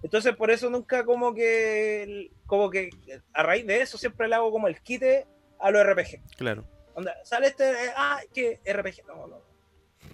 Entonces 0.03 0.37
por 0.37 0.51
eso 0.51 0.69
nunca 0.69 1.05
como 1.05 1.33
que, 1.35 2.31
como 2.47 2.69
que 2.69 2.91
a 3.33 3.43
raíz 3.43 3.67
de 3.67 3.81
eso 3.81 3.97
siempre 3.97 4.29
le 4.29 4.35
hago 4.35 4.51
como 4.51 4.67
el 4.69 4.81
quite 4.81 5.27
a 5.59 5.71
los 5.71 5.87
RPG. 5.87 6.21
Claro. 6.37 6.65
Onda, 6.95 7.15
sale 7.25 7.47
este, 7.47 7.71
eh, 7.71 7.93
ah, 7.97 8.21
que 8.33 8.61
RPG, 8.67 9.07
no, 9.07 9.27
no. 9.27 9.41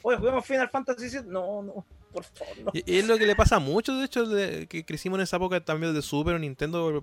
Oye, 0.02 0.16
jugamos 0.18 0.44
Final 0.46 0.68
Fantasy 0.70 1.08
VII, 1.18 1.28
no, 1.30 1.62
no, 1.62 1.84
por 2.12 2.24
favor, 2.24 2.58
no. 2.64 2.70
Y 2.74 2.98
es 2.98 3.06
lo 3.06 3.18
que 3.18 3.26
le 3.26 3.36
pasa 3.36 3.56
a 3.56 3.60
muchos, 3.60 3.98
de 3.98 4.04
hecho, 4.04 4.26
de- 4.26 4.66
que 4.66 4.84
crecimos 4.84 5.18
en 5.18 5.22
esa 5.24 5.36
época 5.36 5.64
también 5.64 5.94
de 5.94 6.02
Super 6.02 6.34
o 6.34 6.38
Nintendo. 6.38 7.02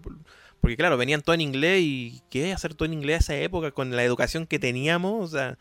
Porque 0.60 0.76
claro, 0.76 0.98
venían 0.98 1.22
todo 1.22 1.34
en 1.36 1.42
inglés 1.42 1.82
y 1.82 2.22
¿qué 2.30 2.52
hacer 2.52 2.74
todo 2.74 2.86
en 2.88 2.94
inglés 2.94 3.16
a 3.30 3.34
esa 3.34 3.36
época 3.44 3.72
con 3.72 3.96
la 3.96 4.04
educación 4.04 4.48
que 4.48 4.58
teníamos? 4.60 5.24
O 5.24 5.28
sea, 5.28 5.58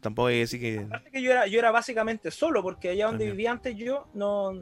tampoco 0.00 0.28
hay 0.28 0.34
que 0.36 0.40
decir 0.40 0.60
que... 0.60 0.78
Aparte 0.80 1.10
que 1.10 1.22
yo 1.22 1.30
era, 1.30 1.46
yo 1.46 1.58
era 1.58 1.70
básicamente 1.70 2.30
solo, 2.30 2.62
porque 2.62 2.88
allá 2.90 3.06
donde 3.06 3.18
También. 3.26 3.36
vivía 3.36 3.50
antes 3.52 3.76
yo 3.76 4.08
no, 4.12 4.52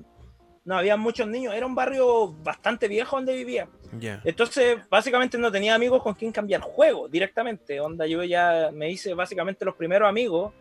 no 0.64 0.76
había 0.76 0.97
muchos 0.99 1.26
niños. 1.26 1.55
Era 1.55 1.64
un 1.64 1.74
barrio 1.74 2.33
bastante 2.43 2.87
viejo 2.87 3.16
donde 3.16 3.35
vivía. 3.35 3.66
Ya. 3.99 4.20
Entonces, 4.24 4.79
básicamente 4.91 5.39
no 5.39 5.51
tenía 5.51 5.74
amigos 5.74 6.03
con 6.03 6.12
quien 6.12 6.31
cambiar 6.33 6.61
juego 6.61 7.09
directamente. 7.09 7.81
Onda, 7.81 8.07
yo 8.07 8.22
ya 8.24 8.68
me 8.74 8.91
hice 8.91 9.14
básicamente 9.14 9.64
los 9.64 9.74
primeros 9.74 10.07
amigos 10.07 10.53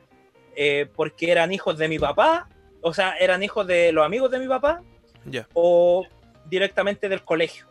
eh, 0.60 0.90
porque 0.96 1.32
eran 1.32 1.54
hijos 1.54 1.78
de 1.78 1.88
mi 1.88 2.00
papá, 2.00 2.50
o 2.82 2.94
sea, 2.94 3.16
eran 3.20 3.44
hijos 3.44 3.66
de 3.68 3.92
los 3.92 4.04
amigos 4.06 4.32
de 4.32 4.40
mi 4.40 4.48
papá 4.48 4.82
Ya. 5.26 5.48
o 5.54 6.06
directamente 6.50 7.08
del 7.10 7.24
colegio. 7.24 7.66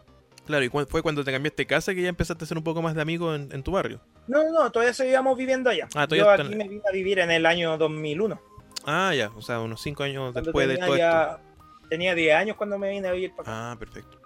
Claro, 0.46 0.64
y 0.64 0.68
cu- 0.68 0.86
fue 0.86 1.02
cuando 1.02 1.24
te 1.24 1.32
cambiaste 1.32 1.66
casa 1.66 1.92
que 1.94 2.02
ya 2.02 2.08
empezaste 2.08 2.44
a 2.44 2.46
ser 2.46 2.56
un 2.56 2.62
poco 2.62 2.80
más 2.80 2.94
de 2.94 3.02
amigo 3.02 3.34
en, 3.34 3.48
en 3.52 3.62
tu 3.64 3.72
barrio. 3.72 4.00
No, 4.28 4.48
no, 4.52 4.70
todavía 4.70 4.94
seguíamos 4.94 5.36
viviendo 5.36 5.68
allá. 5.70 5.88
Ah, 5.94 6.06
todavía 6.06 6.24
yo 6.24 6.30
están- 6.30 6.46
aquí 6.46 6.56
me 6.56 6.68
vine 6.68 6.82
a 6.88 6.92
vivir 6.92 7.18
en 7.18 7.30
el 7.32 7.44
año 7.46 7.76
2001. 7.76 8.40
Ah, 8.84 9.12
ya, 9.16 9.30
o 9.34 9.42
sea, 9.42 9.58
unos 9.60 9.80
5 9.82 10.04
años 10.04 10.32
cuando 10.32 10.42
después 10.42 10.68
de 10.68 10.74
tenía 10.74 10.86
todo 10.86 10.94
esto. 10.96 11.06
ya- 11.08 11.40
Tenía 11.88 12.14
10 12.16 12.34
años 12.34 12.56
cuando 12.56 12.78
me 12.78 12.90
vine 12.90 13.06
a 13.08 13.12
vivir 13.12 13.30
para 13.36 13.42
acá. 13.42 13.72
Ah, 13.72 13.76
perfecto. 13.78 14.18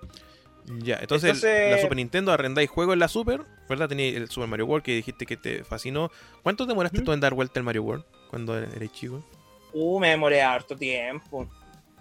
Ya, 0.78 0.96
entonces, 1.00 1.30
Entonces- 1.30 1.70
la 1.72 1.78
Super 1.82 1.96
Nintendo 1.96 2.32
arrendáis 2.32 2.70
juegos 2.70 2.92
en 2.94 2.98
la 3.00 3.08
Super, 3.08 3.42
¿verdad? 3.68 3.88
Tenías 3.88 4.14
el 4.16 4.30
Super 4.30 4.48
Mario 4.48 4.66
World 4.66 4.84
que 4.84 4.94
dijiste 4.94 5.26
que 5.26 5.36
te 5.36 5.64
fascinó. 5.64 6.10
¿Cuánto 6.42 6.64
demoraste 6.66 6.98
Ujú. 6.98 7.06
tú 7.06 7.12
en 7.12 7.20
dar 7.20 7.34
vuelta 7.34 7.58
al 7.60 7.64
Mario 7.64 7.82
World 7.82 8.04
cuando 8.30 8.56
eres 8.56 8.92
chico? 8.92 9.22
Uh, 9.72 9.98
me 10.00 10.08
demoré 10.10 10.40
harto 10.42 10.76
tiempo. 10.76 11.48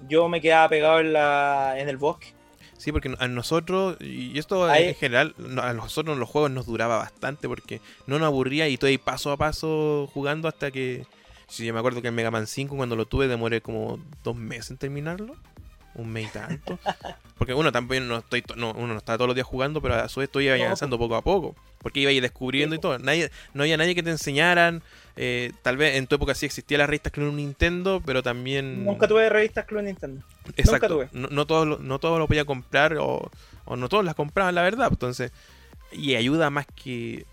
Yo 0.07 0.29
me 0.29 0.39
quedaba 0.39 0.69
pegado 0.69 0.99
en, 0.99 1.11
la, 1.13 1.75
en 1.77 1.89
el 1.89 1.97
bosque. 1.97 2.33
Sí, 2.77 2.93
porque 2.93 3.13
a 3.19 3.27
nosotros, 3.27 3.97
y 3.99 4.39
esto 4.39 4.65
Ahí- 4.65 4.89
en 4.89 4.95
general, 4.95 5.35
a 5.61 5.73
nosotros 5.73 6.17
los 6.17 6.29
juegos 6.29 6.49
nos 6.51 6.65
duraba 6.65 6.97
bastante 6.97 7.49
porque 7.49 7.81
no 8.07 8.17
nos 8.19 8.27
aburría 8.27 8.69
y 8.69 8.77
todo 8.77 8.87
ahí 8.87 8.97
paso 8.97 9.31
a 9.31 9.37
paso 9.37 10.09
jugando 10.13 10.47
hasta 10.47 10.71
que. 10.71 11.05
Si 11.49 11.65
yo 11.65 11.73
me 11.73 11.79
acuerdo 11.79 12.01
que 12.01 12.07
el 12.09 12.13
Mega 12.13 12.29
Man 12.31 12.45
5 12.47 12.75
cuando 12.77 12.95
lo 12.95 13.05
tuve 13.07 13.27
demoré 13.27 13.59
como 13.59 13.99
dos 14.23 14.35
meses 14.35 14.71
en 14.71 14.77
terminarlo. 14.77 15.35
Un 15.95 16.09
mes 16.09 16.29
y 16.29 16.31
tanto. 16.31 16.79
Porque 17.37 17.53
uno 17.53 17.71
también 17.71 18.07
no 18.07 18.17
estoy 18.19 18.43
to- 18.43 18.55
no, 18.55 18.71
uno 18.71 18.93
no 18.93 18.97
está 18.97 19.15
todos 19.17 19.27
los 19.27 19.35
días 19.35 19.47
jugando, 19.47 19.81
pero 19.81 19.95
a 19.95 20.07
su 20.07 20.19
vez 20.21 20.27
estoy 20.27 20.47
avanzando 20.47 20.97
poco 20.99 21.15
a 21.15 21.21
poco. 21.23 21.55
Porque 21.79 21.99
iba 22.01 22.09
a 22.09 22.13
ir 22.13 22.21
descubriendo 22.21 22.75
y 22.75 22.79
todo. 22.79 22.97
Nadie, 22.99 23.31
no 23.53 23.63
había 23.63 23.75
nadie 23.77 23.95
que 23.95 24.03
te 24.03 24.11
enseñaran. 24.11 24.83
Eh, 25.21 25.51
tal 25.63 25.75
vez 25.75 25.97
en 25.97 26.07
tu 26.07 26.15
época 26.15 26.33
sí 26.33 26.45
existía 26.45 26.77
la 26.77 26.87
revista 26.87 27.09
Club 27.09 27.33
Nintendo, 27.33 28.01
pero 28.05 28.23
también. 28.23 28.85
Nunca 28.85 29.05
tuve 29.05 29.27
revistas 29.27 29.65
Club 29.65 29.81
Nintendo. 29.81 30.23
Exacto. 30.55 30.87
tuve. 30.87 31.09
No, 31.11 31.27
no 31.29 31.45
todos 31.45 31.81
no 31.81 31.99
todos 31.99 32.19
lo 32.19 32.25
podía 32.25 32.45
comprar 32.45 32.95
o, 32.97 33.29
o 33.65 33.75
no 33.75 33.89
todos 33.89 34.05
las 34.05 34.15
compraban, 34.15 34.55
la 34.55 34.61
verdad. 34.61 34.87
Entonces, 34.89 35.33
y 35.91 36.15
ayuda 36.15 36.49
más 36.49 36.67
que. 36.67 37.25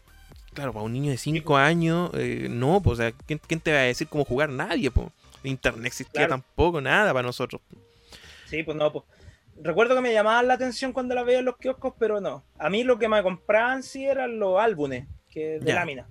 Claro, 0.53 0.73
para 0.73 0.85
un 0.85 0.95
niño 0.95 1.13
de 1.13 1.17
5 1.17 1.57
años, 1.57 2.11
eh, 2.15 2.49
no, 2.51 2.81
pues, 2.83 2.99
o 2.99 3.03
sea, 3.03 3.13
¿quién, 3.13 3.41
quién 3.47 3.61
te 3.61 3.73
va 3.73 3.79
a 3.79 3.83
decir 3.83 4.09
cómo 4.09 4.25
jugar? 4.25 4.49
Nadie, 4.51 4.91
pues. 4.91 5.07
Internet 5.45 5.87
existía 5.87 6.27
Claro. 6.27 6.31
tampoco, 6.31 6.81
nada 6.81 7.13
para 7.13 7.25
nosotros. 7.25 7.61
Sí, 8.47 8.65
pues 8.65 8.77
no, 8.77 8.93
pues. 8.93 9.05
Recuerdo 9.63 9.95
que 9.95 10.01
me 10.01 10.13
llamaban 10.13 10.49
la 10.49 10.55
atención 10.55 10.93
cuando 10.93 11.15
la 11.15 11.23
veía 11.23 11.39
en 11.39 11.45
los 11.45 11.57
kioscos, 11.57 11.95
pero 12.01 12.21
no. 12.21 12.43
A 12.59 12.69
mí 12.69 12.83
lo 12.83 12.99
que 12.99 13.09
me 13.09 13.23
compraban 13.23 13.85
sí 13.85 14.07
eran 14.07 14.41
los 14.41 14.59
álbumes 14.59 15.07
que 15.31 15.61
de 15.61 15.73
lámina. 15.73 16.05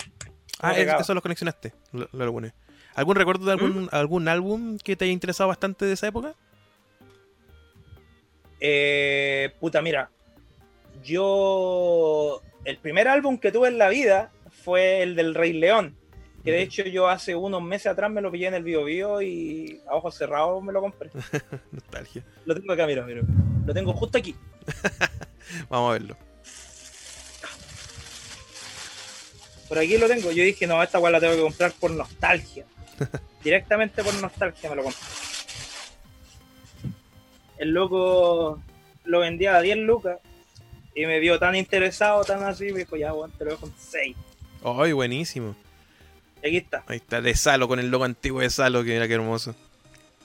Ah, 0.61 0.73
es- 0.77 1.02
eso 1.02 1.14
los 1.14 1.22
conexionaste, 1.22 1.73
lo, 1.91 2.07
lo. 2.14 2.41
¿Algún 2.95 3.15
recuerdo 3.18 3.45
de 3.45 3.52
algún, 3.52 3.90
algún 3.91 4.27
álbum 4.30 4.77
que 4.77 4.95
te 4.95 5.03
haya 5.06 5.11
interesado 5.14 5.49
bastante 5.49 5.86
de 5.86 5.94
esa 5.94 6.07
época? 6.07 6.34
Eh, 8.60 9.53
puta, 9.60 9.82
mira. 9.82 10.10
Yo. 11.03 12.41
El 12.64 12.77
primer 12.77 13.07
álbum 13.07 13.38
que 13.38 13.52
tuve 13.52 13.68
en 13.68 13.77
la 13.77 13.90
vida 13.90 14.32
fue 14.64 15.03
el 15.03 15.15
del 15.15 15.36
Rey 15.36 15.53
León. 15.53 15.98
Que 16.44 16.52
de 16.52 16.61
hecho 16.61 16.84
yo 16.84 17.10
hace 17.10 17.36
unos 17.36 17.61
meses 17.61 17.88
atrás 17.88 18.10
me 18.11 18.22
lo 18.22 18.32
pillé 18.32 18.48
en 18.48 18.53
el 18.53 18.64
Bio 18.64 18.84
Bio 18.84 19.19
y 19.22 19.82
a 19.90 19.95
ojos 19.95 20.15
cerrados 20.15 20.64
me 20.64 20.72
lo 20.72 20.80
compré. 20.80 21.10
Nostalgia. 21.72 22.23
Lo 22.45 22.53
tengo 22.56 22.72
acá, 22.72 22.86
mira, 22.86 23.03
mira. 23.03 23.22
Lo 23.65 23.73
tengo 23.73 23.94
justo 23.94 24.18
aquí. 24.19 24.36
Vamos 25.69 25.90
a 25.90 25.94
verlo. 25.94 26.18
Por 29.76 29.84
aquí 29.84 29.98
lo 29.98 30.08
tengo. 30.08 30.32
Yo 30.32 30.42
dije, 30.42 30.66
no, 30.68 30.82
esta 30.82 31.00
weá 31.00 31.12
la 31.12 31.20
tengo 31.20 31.36
que 31.36 31.42
comprar 31.42 31.74
por 31.74 31.92
nostalgia. 31.92 32.64
Directamente 33.44 34.02
por 34.06 34.14
nostalgia 34.22 34.70
me 34.70 34.78
lo 34.78 34.84
compré. 34.84 35.02
El 37.58 37.72
loco 37.72 38.62
lo 39.04 39.20
vendía 39.20 39.56
a 39.58 39.62
10 39.62 39.78
lucas 39.80 40.20
Y 40.94 41.06
me 41.06 41.20
vio 41.20 41.40
tan 41.40 41.56
interesado, 41.58 42.24
tan 42.24 42.42
así, 42.44 42.72
me 42.72 42.80
dijo, 42.80 42.96
ya, 42.96 43.12
bueno, 43.12 43.34
te 43.38 43.44
lo 43.44 43.52
dejo 43.52 43.66
en 43.66 43.74
6. 43.78 44.16
¡Ay, 44.64 44.94
buenísimo! 44.94 45.58
Aquí 46.40 46.56
está. 46.56 46.86
Ahí 46.88 46.96
está, 46.98 47.20
de 47.20 47.36
Salo, 47.36 47.68
con 47.68 47.80
el 47.80 47.90
logo 47.90 48.06
antiguo 48.06 48.40
de 48.40 48.50
Salo, 48.50 48.82
que 48.86 48.92
mira 48.94 49.10
qué 49.10 49.16
hermoso. 49.16 49.56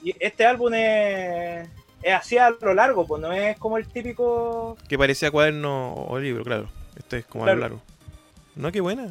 Y 0.01 0.15
este 0.17 0.45
álbum 0.45 0.73
es, 0.75 1.67
es 2.03 2.13
así 2.13 2.37
a 2.37 2.51
lo 2.51 2.73
largo, 2.73 3.05
pues 3.05 3.21
no 3.21 3.33
es 3.33 3.57
como 3.57 3.77
el 3.77 3.85
típico. 3.89 4.77
Que 4.87 4.97
parecía 4.97 5.29
cuaderno 5.29 5.93
o 5.93 6.17
libro, 6.19 6.45
claro. 6.45 6.69
Este 6.97 7.17
es 7.17 7.25
como 7.25 7.43
a 7.43 7.47
Claro. 7.47 7.57
lo 7.59 7.61
largo. 7.63 7.81
No, 8.55 8.71
qué 8.71 8.79
buena. 8.79 9.09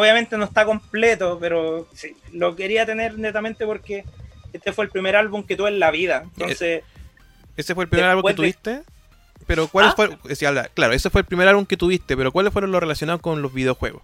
Obviamente 0.00 0.36
no 0.38 0.44
está 0.44 0.64
completo, 0.64 1.38
pero 1.40 1.86
sí, 1.92 2.16
lo 2.32 2.56
quería 2.56 2.86
tener 2.86 3.18
netamente 3.18 3.66
porque 3.66 4.04
este 4.52 4.72
fue 4.72 4.86
el 4.86 4.90
primer 4.90 5.14
álbum 5.16 5.44
que 5.44 5.56
tuve 5.56 5.68
en 5.68 5.78
la 5.78 5.90
vida. 5.90 6.22
Entonces, 6.36 6.82
Ese 7.56 7.74
fue 7.74 7.84
el 7.84 7.90
primer 7.90 8.06
álbum 8.08 8.22
que 8.24 8.30
de- 8.32 8.36
tuviste. 8.36 8.82
Pero 9.46 9.68
¿cuáles 9.68 9.92
¿Ah? 9.92 9.96
fueron? 9.96 10.18
habla- 10.46 10.68
claro, 10.72 10.92
ese 10.92 11.10
fue 11.10 11.22
el 11.22 11.26
primer 11.26 11.48
álbum 11.48 11.66
que 11.66 11.76
tuviste, 11.76 12.16
pero 12.16 12.30
¿cuáles 12.32 12.52
fueron 12.52 12.70
los 12.72 12.80
relacionados 12.80 13.20
con 13.20 13.42
los 13.42 13.52
videojuegos? 13.52 14.02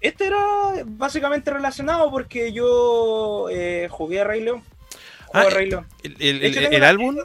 este 0.00 0.26
era 0.26 0.38
básicamente 0.84 1.50
relacionado 1.50 2.10
porque 2.10 2.52
yo 2.52 3.46
eh, 3.50 3.88
jugué 3.90 4.20
a 4.20 4.24
Rey 4.24 4.42
León. 4.42 4.62
Ah, 5.32 5.40
a 5.40 5.50
Rey 5.50 5.70
León. 5.70 5.86
El, 6.02 6.16
el- 6.20 6.44
hecho, 6.44 6.84
álbum, 6.84 7.16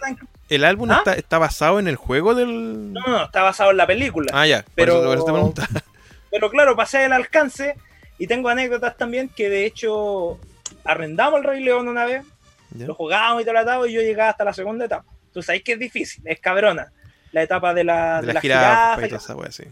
el 0.50 0.64
álbum 0.64 0.90
¿Ah? 0.92 0.96
está, 1.00 1.14
está 1.14 1.38
basado 1.38 1.80
en 1.80 1.88
el 1.88 1.96
juego 1.98 2.34
del. 2.36 2.94
No, 2.94 3.02
no, 3.06 3.26
está 3.26 3.44
basado 3.44 3.72
en 3.72 3.78
la 3.78 3.86
película. 3.86 4.32
Ah, 4.34 4.48
ya. 4.48 4.66
Pero- 4.76 4.94
Por 4.94 5.02
eso, 5.02 5.08
por 5.10 5.18
eso 5.18 5.26
te 5.26 5.32
preguntaba. 5.34 5.68
Pero 6.32 6.50
claro, 6.50 6.76
pasé 6.76 7.06
el 7.06 7.14
alcance 7.14 7.76
y 8.18 8.28
tengo 8.28 8.50
anécdotas 8.50 8.98
también 8.98 9.30
que 9.30 9.50
de 9.50 9.66
hecho 9.66 10.40
arrendamos 10.84 11.40
el 11.40 11.46
Rey 11.46 11.64
León 11.64 11.88
una 11.88 12.06
vez, 12.06 12.24
lo 12.78 12.94
jugábamos 12.94 13.42
y 13.42 13.46
todo 13.46 13.58
atado 13.58 13.86
y 13.88 13.94
yo 13.94 14.02
llegaba 14.02 14.30
hasta 14.30 14.44
la 14.44 14.54
segunda 14.54 14.86
etapa. 14.86 15.06
Tú 15.34 15.42
sabes 15.42 15.64
que 15.64 15.74
es 15.74 15.80
difícil, 15.80 16.24
es 16.28 16.40
cabrona. 16.40 16.92
La 17.32 17.44
etapa 17.44 17.74
de 17.74 17.84
la, 17.84 18.22
De 18.22 18.28
de 18.28 18.34
la 18.34 18.42
jirafa 18.42 19.08
y 19.08 19.14
esa 19.14 19.36
wea, 19.36 19.52
sí. 19.52 19.64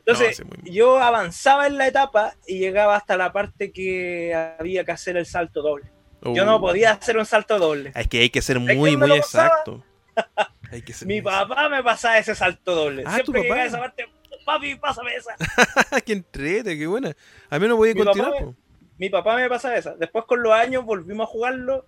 Entonces, 0.00 0.40
No, 0.40 0.46
sí, 0.54 0.62
muy- 0.62 0.72
yo 0.72 0.98
avanzaba 1.02 1.66
en 1.66 1.76
la 1.78 1.86
etapa 1.86 2.34
y 2.46 2.58
llegaba 2.58 2.96
hasta 2.96 3.16
la 3.16 3.32
parte 3.32 3.72
que 3.72 4.34
había 4.58 4.84
que 4.84 4.92
hacer 4.92 5.16
el 5.16 5.26
salto 5.26 5.62
doble. 5.62 5.90
Yo 6.22 6.44
no 6.44 6.56
Uh. 6.56 6.60
podía 6.60 6.92
hacer 6.92 7.16
un 7.16 7.24
salto 7.26 7.58
doble. 7.58 7.92
Es 7.94 8.08
que 8.08 8.20
hay 8.20 8.30
que 8.30 8.42
ser 8.42 8.58
muy, 8.58 8.96
muy 8.96 9.08
lo 9.08 9.14
exacto. 9.14 9.84
Hay 10.72 10.82
que 10.82 10.92
ser 10.92 11.06
Mi 11.06 11.22
muy 11.22 11.30
papá 11.30 11.68
me 11.68 11.82
pasaba 11.82 12.18
ese 12.18 12.34
salto 12.34 12.74
doble. 12.74 13.04
Ah, 13.06 13.18
¿tu 13.24 13.32
Siempre 13.32 13.42
que 13.42 13.48
llegaba 13.48 13.62
a 13.62 13.66
esa 13.66 13.78
parte, 13.78 14.08
papi, 14.48 14.74
pásame 14.76 15.10
esa. 15.14 15.36
qué 16.04 16.12
entrete, 16.14 16.78
qué 16.78 16.86
buena. 16.86 17.14
A 17.50 17.58
mí 17.58 17.68
no 17.68 17.76
podía 17.76 17.94
Mi 17.94 18.00
papá 18.00 18.12
continuar. 18.12 18.46
me-. 18.46 18.54
Mi 18.98 19.10
papá 19.10 19.36
me 19.36 19.48
pasaba 19.48 19.76
esa. 19.76 19.94
Después 19.94 20.24
con 20.24 20.42
los 20.42 20.52
años 20.52 20.84
volvimos 20.84 21.28
a 21.28 21.30
jugarlo 21.30 21.86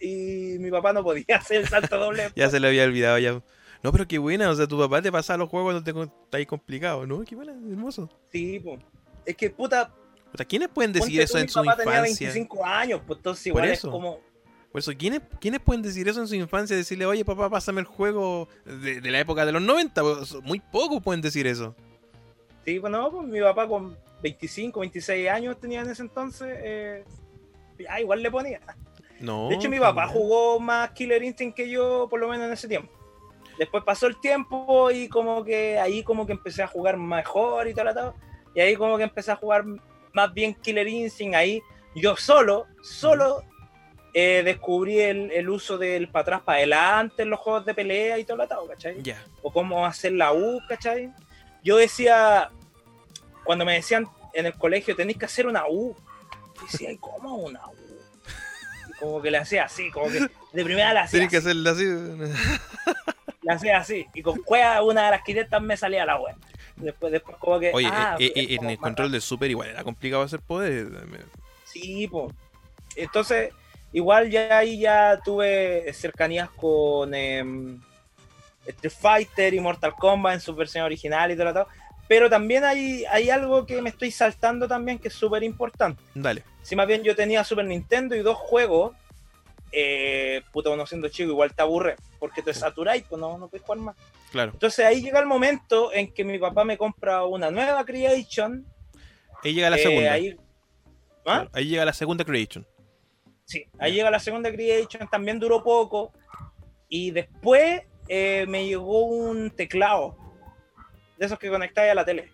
y 0.00 0.56
mi 0.58 0.70
papá 0.70 0.92
no 0.92 1.02
podía 1.02 1.24
hacer 1.36 1.58
el 1.62 1.68
salto 1.68 1.96
doble. 1.98 2.30
Ya 2.36 2.50
se 2.50 2.60
le 2.60 2.68
había 2.68 2.84
olvidado 2.84 3.18
ya. 3.18 3.40
No, 3.82 3.90
pero 3.90 4.06
qué 4.06 4.18
buena, 4.18 4.50
o 4.50 4.54
sea, 4.54 4.66
tu 4.66 4.78
papá 4.78 5.00
te 5.02 5.10
pasaba 5.10 5.38
los 5.38 5.48
juegos 5.48 5.66
cuando 5.72 5.82
te 5.84 5.92
con- 5.92 6.12
está 6.24 6.36
ahí 6.38 6.46
complicado, 6.46 7.06
¿no? 7.06 7.22
Qué 7.24 7.34
buena, 7.34 7.52
hermoso. 7.52 8.08
Sí, 8.30 8.60
po. 8.60 8.78
Es 9.24 9.36
que 9.36 9.50
puta, 9.50 9.92
sea, 10.36 10.46
¿quiénes 10.46 10.68
pueden 10.68 10.92
decir 10.92 11.20
eso 11.20 11.32
tú, 11.34 11.38
en 11.38 11.44
mi 11.44 11.48
su 11.48 11.58
papá 11.64 11.76
tenía 11.76 11.98
infancia? 12.00 12.28
25 12.28 12.64
años, 12.66 13.00
pues 13.06 13.18
entonces 13.18 13.46
igual 13.46 13.68
es 13.68 13.80
como 13.82 14.20
Por 14.70 14.78
eso, 14.78 14.92
¿quiénes, 14.96 15.20
¿quiénes 15.40 15.60
pueden 15.60 15.82
decir 15.82 16.08
eso 16.08 16.20
en 16.20 16.28
su 16.28 16.34
infancia? 16.34 16.76
Decirle, 16.76 17.06
oye, 17.06 17.24
papá, 17.24 17.50
pásame 17.50 17.80
el 17.80 17.86
juego 17.86 18.48
de, 18.64 19.00
de 19.00 19.10
la 19.10 19.20
época 19.20 19.44
de 19.46 19.52
los 19.52 19.62
90. 19.62 20.00
Pues, 20.00 20.34
Muy 20.42 20.60
pocos 20.60 21.02
pueden 21.02 21.20
decir 21.20 21.46
eso. 21.46 21.74
Sí, 22.64 22.78
bueno, 22.78 23.10
pues 23.10 23.26
mi 23.26 23.40
papá 23.40 23.66
con 23.66 23.96
25, 24.22 24.80
26 24.80 25.28
años 25.28 25.58
tenía 25.58 25.80
en 25.80 25.90
ese 25.90 26.02
entonces, 26.02 26.48
eh, 26.62 27.04
ya 27.78 28.00
igual 28.00 28.22
le 28.22 28.30
ponía. 28.30 28.60
No. 29.20 29.48
De 29.48 29.54
hecho, 29.54 29.68
mi 29.68 29.76
qué 29.76 29.82
papá 29.82 30.06
jugó 30.08 30.58
más 30.60 30.90
Killer 30.90 31.22
Instinct 31.22 31.56
que 31.56 31.68
yo, 31.68 32.06
por 32.08 32.20
lo 32.20 32.28
menos 32.28 32.46
en 32.46 32.52
ese 32.52 32.68
tiempo. 32.68 32.92
Después 33.58 33.84
pasó 33.84 34.06
el 34.06 34.18
tiempo 34.20 34.90
y 34.90 35.08
como 35.08 35.44
que 35.44 35.78
ahí 35.78 36.02
como 36.02 36.26
que 36.26 36.32
empecé 36.32 36.62
a 36.62 36.66
jugar 36.66 36.96
mejor 36.96 37.68
y 37.68 37.74
todo 37.74 37.84
la 37.84 37.94
tal. 37.94 38.12
Y 38.54 38.60
ahí 38.60 38.74
como 38.76 38.96
que 38.96 39.04
empecé 39.04 39.30
a 39.30 39.36
jugar 39.36 39.64
más 40.12 40.32
bien 40.32 40.54
Killer 40.54 40.88
Instinct. 40.88 41.34
Ahí 41.34 41.62
yo 41.94 42.16
solo, 42.16 42.66
solo 42.82 43.44
eh, 44.14 44.42
descubrí 44.44 45.00
el, 45.00 45.30
el 45.30 45.48
uso 45.48 45.78
del 45.78 46.08
para 46.08 46.22
atrás, 46.22 46.40
para 46.42 46.58
adelante 46.58 47.22
en 47.22 47.30
los 47.30 47.40
juegos 47.40 47.64
de 47.64 47.74
pelea 47.74 48.18
y 48.18 48.24
todo 48.24 48.38
lo 48.38 48.48
tal, 48.48 48.66
¿cachai? 48.68 49.02
Ya. 49.02 49.22
o 49.42 49.52
cómo 49.52 49.86
hacer 49.86 50.12
la 50.12 50.32
U, 50.32 50.60
¿cachai? 50.68 51.12
Yo 51.62 51.76
decía, 51.76 52.50
cuando 53.44 53.64
me 53.64 53.74
decían 53.74 54.06
en 54.34 54.46
el 54.46 54.54
colegio, 54.54 54.96
tenéis 54.96 55.18
que 55.18 55.26
hacer 55.26 55.46
una 55.46 55.64
U, 55.68 55.94
yo 56.56 56.62
decía, 56.70 56.90
"¿Y 56.90 56.96
¿cómo 56.98 57.36
una 57.36 57.60
U? 57.68 57.74
Y 58.88 58.92
como 58.98 59.20
que 59.22 59.30
le 59.30 59.38
hacía 59.38 59.64
así, 59.64 59.90
como 59.90 60.06
que 60.10 60.20
de 60.52 60.64
primera 60.64 60.92
la 60.92 61.02
hacía 61.02 61.20
Tienes 61.20 61.30
que 61.30 61.36
así, 61.38 61.46
hacerlo 61.48 61.70
así. 61.70 61.84
la 63.42 63.54
hacía 63.54 63.78
así, 63.78 64.06
y 64.14 64.22
con 64.22 64.42
cueva 64.42 64.82
una 64.82 65.04
de 65.06 65.10
las 65.12 65.22
500 65.22 65.62
me 65.62 65.76
salía 65.76 66.04
la 66.06 66.18
web. 66.20 66.34
Después, 66.76 67.12
después 67.12 67.36
como 67.38 67.60
que... 67.60 67.70
Oye, 67.72 67.88
ah, 67.90 68.16
eh, 68.18 68.32
eh, 68.34 68.46
es 68.50 68.58
en 68.62 68.70
el 68.70 68.78
control 68.78 69.12
del 69.12 69.22
Super 69.22 69.50
igual 69.50 69.68
era 69.68 69.84
complicado 69.84 70.22
hacer 70.22 70.40
poder. 70.40 70.88
Sí, 71.64 72.08
po. 72.08 72.32
Entonces, 72.96 73.52
igual 73.92 74.30
ya 74.30 74.58
ahí 74.58 74.80
ya 74.80 75.20
tuve 75.24 75.92
cercanías 75.92 76.50
con 76.50 77.14
em, 77.14 77.80
Street 78.66 78.92
Fighter 78.92 79.54
y 79.54 79.60
Mortal 79.60 79.94
Kombat 79.94 80.34
en 80.34 80.40
su 80.40 80.54
versión 80.54 80.84
original 80.84 81.30
y 81.30 81.34
todo 81.34 81.46
lo 81.46 81.54
tal. 81.54 81.66
Pero 82.08 82.28
también 82.28 82.64
hay, 82.64 83.04
hay 83.06 83.30
algo 83.30 83.64
que 83.64 83.80
me 83.80 83.90
estoy 83.90 84.10
saltando 84.10 84.68
también 84.68 84.98
que 84.98 85.08
es 85.08 85.14
súper 85.14 85.42
importante. 85.42 86.02
Dale. 86.14 86.44
Si 86.62 86.76
más 86.76 86.86
bien 86.86 87.02
yo 87.02 87.16
tenía 87.16 87.44
Super 87.44 87.64
Nintendo 87.64 88.14
y 88.14 88.20
dos 88.20 88.36
juegos, 88.36 88.94
eh, 89.70 90.42
puta, 90.52 90.70
uno 90.70 90.86
siendo 90.86 91.08
chico 91.08 91.30
igual 91.30 91.54
te 91.54 91.62
aburre, 91.62 91.96
porque 92.18 92.42
te 92.42 92.52
saturáis, 92.52 93.04
pues 93.08 93.20
no, 93.20 93.38
no 93.38 93.48
puedes 93.48 93.64
jugar 93.64 93.78
más. 93.78 93.96
Claro. 94.30 94.52
Entonces 94.52 94.84
ahí 94.84 95.02
llega 95.02 95.20
el 95.20 95.26
momento 95.26 95.92
en 95.92 96.12
que 96.12 96.24
mi 96.24 96.38
papá 96.38 96.64
me 96.64 96.76
compra 96.76 97.24
una 97.24 97.50
nueva 97.50 97.84
Creation. 97.84 98.66
Ahí 99.42 99.54
llega 99.54 99.70
la 99.70 99.76
eh, 99.76 99.82
segunda. 99.82 100.12
ahí, 100.12 100.36
¿Ah? 101.24 101.48
Ahí 101.52 101.66
llega 101.66 101.84
la 101.84 101.92
segunda 101.92 102.24
creation. 102.24 102.66
Sí, 103.44 103.66
ahí 103.78 103.92
llega 103.92 104.10
la 104.10 104.20
segunda 104.20 104.50
Creation, 104.50 105.08
también 105.08 105.38
duró 105.38 105.62
poco. 105.62 106.12
Y 106.88 107.10
después 107.10 107.82
eh, 108.08 108.44
me 108.48 108.66
llegó 108.66 109.04
un 109.04 109.50
teclado. 109.50 110.16
De 111.18 111.26
esos 111.26 111.38
que 111.38 111.48
conectáis 111.48 111.92
a 111.92 111.94
la 111.94 112.04
tele. 112.04 112.30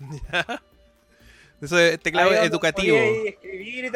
Eso 1.62 1.78
es 1.78 2.00
teclado 2.00 2.30
Ahí 2.30 2.46
educativo. 2.46 2.96
escribir 2.96 3.84
y. 3.84 3.90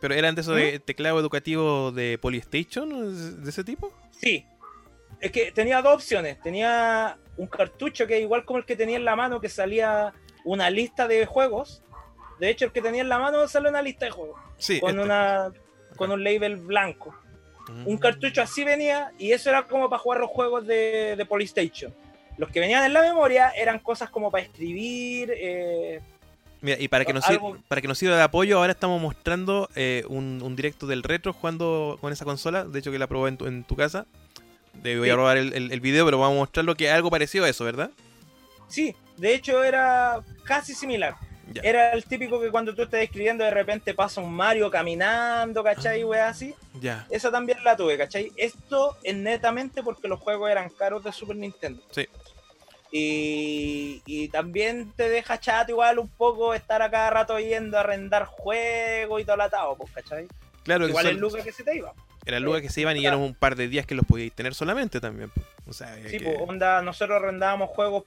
Pero 0.00 0.14
eran 0.14 0.34
de 0.34 0.40
esos 0.40 0.54
¿Mm? 0.54 0.60
de 0.60 0.78
teclado 0.78 1.20
educativo 1.20 1.92
de 1.92 2.16
Polystation, 2.16 3.44
de 3.44 3.50
ese 3.50 3.62
tipo. 3.62 3.92
Sí. 4.10 4.46
Es 5.20 5.30
que 5.30 5.52
tenía 5.52 5.82
dos 5.82 5.94
opciones. 5.96 6.40
Tenía 6.40 7.18
un 7.36 7.46
cartucho 7.48 8.06
que 8.06 8.18
igual 8.18 8.46
como 8.46 8.60
el 8.60 8.64
que 8.64 8.76
tenía 8.76 8.96
en 8.96 9.04
la 9.04 9.14
mano, 9.14 9.42
que 9.42 9.50
salía 9.50 10.14
una 10.44 10.70
lista 10.70 11.06
de 11.06 11.26
juegos. 11.26 11.82
De 12.40 12.48
hecho, 12.48 12.64
el 12.64 12.72
que 12.72 12.80
tenía 12.80 13.02
en 13.02 13.10
la 13.10 13.18
mano 13.18 13.46
sale 13.46 13.68
una 13.68 13.82
lista 13.82 14.06
de 14.06 14.10
juegos. 14.10 14.40
Sí. 14.56 14.80
Con, 14.80 14.90
este. 14.92 15.02
una, 15.02 15.52
con 15.96 16.10
un 16.12 16.24
label 16.24 16.56
blanco. 16.56 17.14
Un 17.86 17.96
cartucho 17.98 18.42
así 18.42 18.64
venía 18.64 19.12
y 19.18 19.32
eso 19.32 19.50
era 19.50 19.62
como 19.66 19.88
para 19.88 20.00
jugar 20.00 20.20
los 20.20 20.30
juegos 20.30 20.66
de, 20.66 21.14
de 21.16 21.26
Polystation. 21.26 21.92
Los 22.38 22.48
que 22.50 22.60
venían 22.60 22.84
en 22.84 22.92
la 22.92 23.02
memoria 23.02 23.50
eran 23.50 23.78
cosas 23.78 24.10
como 24.10 24.30
para 24.30 24.44
escribir. 24.44 25.32
eh, 25.36 26.00
Mira, 26.60 26.78
y 26.80 26.88
para 26.88 27.04
que, 27.04 27.12
nos 27.12 27.24
algo- 27.24 27.54
sir- 27.54 27.62
para 27.68 27.80
que 27.80 27.88
nos 27.88 27.98
sirva 27.98 28.16
de 28.16 28.22
apoyo, 28.22 28.58
ahora 28.58 28.72
estamos 28.72 29.00
mostrando 29.02 29.68
eh, 29.74 30.04
un, 30.08 30.40
un 30.42 30.54
directo 30.56 30.86
del 30.86 31.02
retro 31.02 31.32
jugando 31.32 31.98
con 32.00 32.12
esa 32.12 32.24
consola. 32.24 32.64
De 32.64 32.78
hecho, 32.78 32.90
que 32.92 32.98
la 32.98 33.06
probé 33.08 33.30
en 33.30 33.36
tu, 33.36 33.46
en 33.46 33.64
tu 33.64 33.74
casa. 33.76 34.06
De, 34.74 34.98
voy 34.98 35.10
a 35.10 35.16
robar 35.16 35.36
el, 35.36 35.52
el- 35.52 35.72
el 35.72 35.80
video, 35.80 36.04
pero 36.04 36.18
vamos 36.18 36.36
a 36.36 36.38
mostrarlo 36.38 36.74
que 36.76 36.86
es 36.86 36.92
algo 36.92 37.10
parecido 37.10 37.44
a 37.44 37.48
eso, 37.48 37.64
¿verdad? 37.64 37.90
sí, 38.68 38.94
de 39.18 39.34
hecho 39.34 39.62
era 39.62 40.20
casi 40.44 40.72
similar. 40.74 41.14
Era 41.62 41.92
el 41.92 42.04
típico 42.04 42.40
que 42.40 42.50
cuando 42.50 42.74
tú 42.74 42.82
estás 42.82 43.00
escribiendo 43.00 43.44
de 43.44 43.50
repente 43.50 43.94
pasa 43.94 44.20
un 44.20 44.32
Mario 44.32 44.70
caminando, 44.70 45.60
Ah. 45.60 45.64
¿cachai? 45.64 46.04
Wea 46.04 46.28
así. 46.28 46.54
Ya. 46.80 47.06
Esa 47.10 47.30
también 47.30 47.62
la 47.64 47.76
tuve, 47.76 47.98
¿cachai? 47.98 48.32
Esto 48.36 48.96
es 49.02 49.14
netamente 49.16 49.82
porque 49.82 50.08
los 50.08 50.20
juegos 50.20 50.50
eran 50.50 50.70
caros 50.70 51.04
de 51.04 51.12
Super 51.12 51.36
Nintendo. 51.36 51.82
Sí. 51.90 52.06
Y, 52.94 54.02
y 54.04 54.28
también 54.28 54.92
te 54.94 55.08
deja 55.08 55.40
chato 55.40 55.72
igual 55.72 55.98
un 55.98 56.08
poco 56.08 56.52
estar 56.52 56.82
a 56.82 56.90
cada 56.90 57.08
rato 57.10 57.38
yendo 57.38 57.78
a 57.78 57.80
arrendar 57.80 58.26
juegos 58.26 59.20
y 59.20 59.24
todo 59.24 59.34
el 59.36 59.40
atado, 59.40 59.76
pues, 59.76 59.90
¿cachai? 59.92 60.26
Claro, 60.62 60.86
Igual 60.86 61.06
el 61.06 61.16
lucas 61.16 61.42
que 61.42 61.52
se 61.52 61.64
te 61.64 61.74
iba. 61.76 61.92
eran 62.26 62.42
lugares 62.44 62.66
que 62.68 62.72
se 62.72 62.82
iban 62.82 62.96
y 62.96 63.04
eran 63.06 63.18
un 63.18 63.34
par 63.34 63.56
de 63.56 63.66
días 63.66 63.86
que 63.86 63.94
los 63.94 64.04
podíais 64.06 64.32
tener 64.32 64.54
solamente 64.54 65.00
también. 65.00 65.30
pues. 65.30 65.46
O 65.66 65.72
sea, 65.72 65.94
Sí, 66.06 66.18
que- 66.18 66.24
pues, 66.24 66.36
onda, 66.46 66.82
nosotros 66.82 67.16
arrendábamos 67.22 67.70
juegos. 67.70 68.04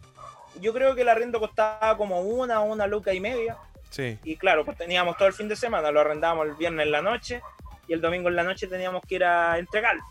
Yo 0.62 0.74
creo 0.74 0.96
que 0.96 1.02
el 1.02 1.10
arriendo 1.10 1.40
costaba 1.40 1.98
como 1.98 2.22
una 2.22 2.62
o 2.62 2.66
una 2.66 2.88
luca 2.88 3.14
y 3.14 3.20
media. 3.20 3.58
sí. 3.90 4.18
Y 4.24 4.38
claro, 4.38 4.66
pues 4.66 4.78
teníamos 4.78 5.18
todo 5.18 5.28
el 5.28 5.34
fin 5.34 5.48
de 5.48 5.56
semana, 5.56 5.92
lo 5.92 6.02
arrendábamos 6.02 6.48
el 6.48 6.56
viernes 6.56 6.86
en 6.86 6.92
la 6.92 7.02
noche 7.02 7.42
y 7.88 7.94
el 7.94 8.02
domingo 8.02 8.30
en 8.30 8.36
la 8.36 8.44
noche 8.44 8.68
teníamos 8.68 9.04
que 9.08 9.16
ir 9.16 9.24
a 9.24 9.58
entregarlo. 9.58 10.04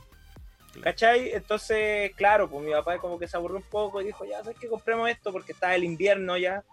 ¿Cachai? 0.82 1.32
Entonces, 1.32 2.12
claro, 2.16 2.50
pues 2.50 2.64
mi 2.64 2.72
papá 2.72 2.98
como 2.98 3.18
que 3.18 3.28
se 3.28 3.36
aburrió 3.36 3.58
un 3.58 3.62
poco 3.62 4.00
y 4.00 4.06
dijo, 4.06 4.24
ya, 4.24 4.42
¿sabes 4.42 4.58
que 4.58 4.68
compremos 4.68 5.08
esto? 5.08 5.32
Porque 5.32 5.52
está 5.52 5.74
el 5.74 5.84
invierno 5.84 6.36
ya. 6.36 6.64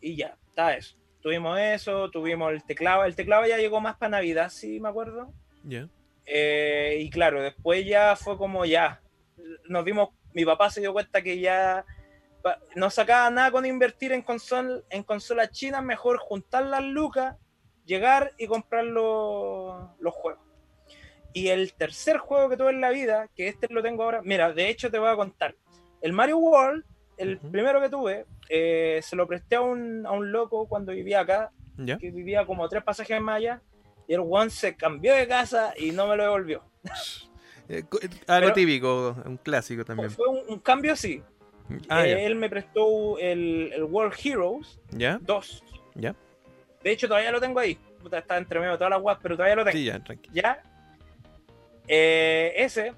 Y 0.00 0.14
ya, 0.16 0.36
está 0.48 0.76
eso. 0.76 0.96
Tuvimos 1.22 1.58
eso, 1.58 2.10
tuvimos 2.10 2.52
el 2.52 2.62
teclado. 2.62 3.04
El 3.04 3.16
teclado 3.16 3.46
ya 3.46 3.56
llegó 3.56 3.80
más 3.80 3.96
para 3.96 4.10
Navidad, 4.10 4.50
sí, 4.50 4.78
me 4.78 4.90
acuerdo. 4.90 5.32
Ya. 5.64 5.88
Eh, 6.26 6.98
y 7.00 7.10
claro, 7.10 7.42
después 7.42 7.86
ya 7.86 8.14
fue 8.14 8.36
como 8.36 8.64
ya. 8.66 9.00
Nos 9.68 9.84
dimos 9.84 10.10
mi 10.32 10.44
papá 10.44 10.70
se 10.70 10.80
dio 10.80 10.92
cuenta 10.92 11.22
que 11.22 11.40
ya 11.40 11.84
no 12.76 12.90
sacaba 12.90 13.28
nada 13.30 13.50
con 13.50 13.66
invertir 13.66 14.12
en, 14.12 14.22
consol, 14.22 14.84
en 14.90 15.02
consolas 15.02 15.50
chinas, 15.50 15.82
mejor 15.84 16.18
juntar 16.18 16.64
las 16.64 16.82
lucas, 16.82 17.36
llegar 17.84 18.32
y 18.38 18.46
comprar 18.46 18.84
los, 18.84 19.88
los 19.98 20.14
juegos. 20.14 20.42
Y 21.32 21.48
el 21.48 21.74
tercer 21.74 22.18
juego 22.18 22.48
que 22.48 22.56
tuve 22.56 22.70
en 22.70 22.80
la 22.80 22.90
vida, 22.90 23.28
que 23.36 23.48
este 23.48 23.68
lo 23.72 23.82
tengo 23.82 24.02
ahora, 24.02 24.20
mira, 24.22 24.52
de 24.52 24.68
hecho 24.68 24.90
te 24.90 24.98
voy 24.98 25.08
a 25.08 25.16
contar. 25.16 25.54
El 26.00 26.12
Mario 26.12 26.38
World, 26.38 26.84
el 27.16 27.38
primero 27.38 27.80
que 27.80 27.88
tuve, 27.88 28.26
eh, 28.48 29.00
se 29.02 29.14
lo 29.16 29.26
presté 29.26 29.56
a 29.56 29.60
un, 29.60 30.06
a 30.06 30.12
un 30.12 30.32
loco 30.32 30.66
cuando 30.68 30.92
vivía 30.92 31.20
acá, 31.20 31.52
¿Ya? 31.76 31.98
que 31.98 32.10
vivía 32.10 32.44
como 32.46 32.68
tres 32.68 32.82
pasajes 32.82 33.20
más 33.20 33.36
allá, 33.36 33.62
y 34.08 34.14
el 34.14 34.20
one 34.28 34.50
se 34.50 34.74
cambió 34.76 35.14
de 35.14 35.28
casa 35.28 35.72
y 35.78 35.92
no 35.92 36.06
me 36.08 36.16
lo 36.16 36.24
devolvió. 36.24 36.62
Eh, 37.72 37.84
co- 37.88 38.00
algo 38.26 38.48
Pero- 38.48 38.52
típico, 38.52 39.16
un 39.24 39.36
clásico 39.36 39.84
también. 39.84 40.10
Fue 40.10 40.26
un, 40.26 40.40
un 40.48 40.58
cambio 40.58 40.92
así. 40.92 41.22
Ah, 41.88 42.06
Eh, 42.06 42.26
él 42.26 42.34
me 42.36 42.48
prestó 42.48 43.18
el, 43.18 43.72
el 43.74 43.82
World 43.84 44.14
Heroes 44.24 44.78
¿Ya? 44.90 45.18
2. 45.22 45.64
¿Ya? 45.94 46.14
De 46.82 46.90
hecho, 46.92 47.06
todavía 47.08 47.30
lo 47.32 47.40
tengo 47.40 47.60
ahí. 47.60 47.76
Puta, 48.02 48.18
está 48.18 48.36
entre 48.38 48.58
medio 48.60 48.72
de 48.72 48.78
todas 48.78 48.90
las 48.90 49.00
guas, 49.00 49.18
pero 49.22 49.36
todavía 49.36 49.56
lo 49.56 49.64
tengo. 49.64 49.76
Sí, 49.76 49.84
ya, 49.84 50.02
tranquilo. 50.02 50.34
¿Ya? 50.34 50.62
Eh, 51.86 52.52
ese. 52.56 52.92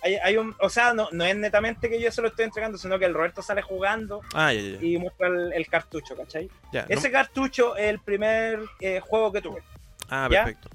Hay, 0.05 0.15
hay 0.17 0.37
un, 0.37 0.55
o 0.59 0.69
sea, 0.69 0.93
no, 0.93 1.07
no 1.11 1.25
es 1.25 1.35
netamente 1.35 1.89
que 1.89 1.99
yo 1.99 2.11
se 2.11 2.21
lo 2.21 2.27
estoy 2.27 2.45
entregando, 2.45 2.77
sino 2.77 2.99
que 2.99 3.05
el 3.05 3.13
Roberto 3.15 3.41
sale 3.41 3.63
jugando 3.63 4.21
Ah, 4.35 4.53
ya, 4.53 4.61
ya. 4.61 4.79
ya. 4.79 4.85
y 4.85 4.97
muestra 4.99 5.27
el, 5.27 5.51
el 5.51 5.67
cartucho, 5.67 6.15
¿cachai? 6.15 6.47
Ya, 6.71 6.83
no- 6.83 6.87
Ese 6.89 7.11
cartucho 7.11 7.75
es 7.75 7.85
el 7.87 7.99
primer 7.99 8.59
eh, 8.81 8.99
juego 8.99 9.31
que 9.31 9.41
tuve. 9.41 9.63
Ah, 10.07 10.27
perfecto. 10.29 10.69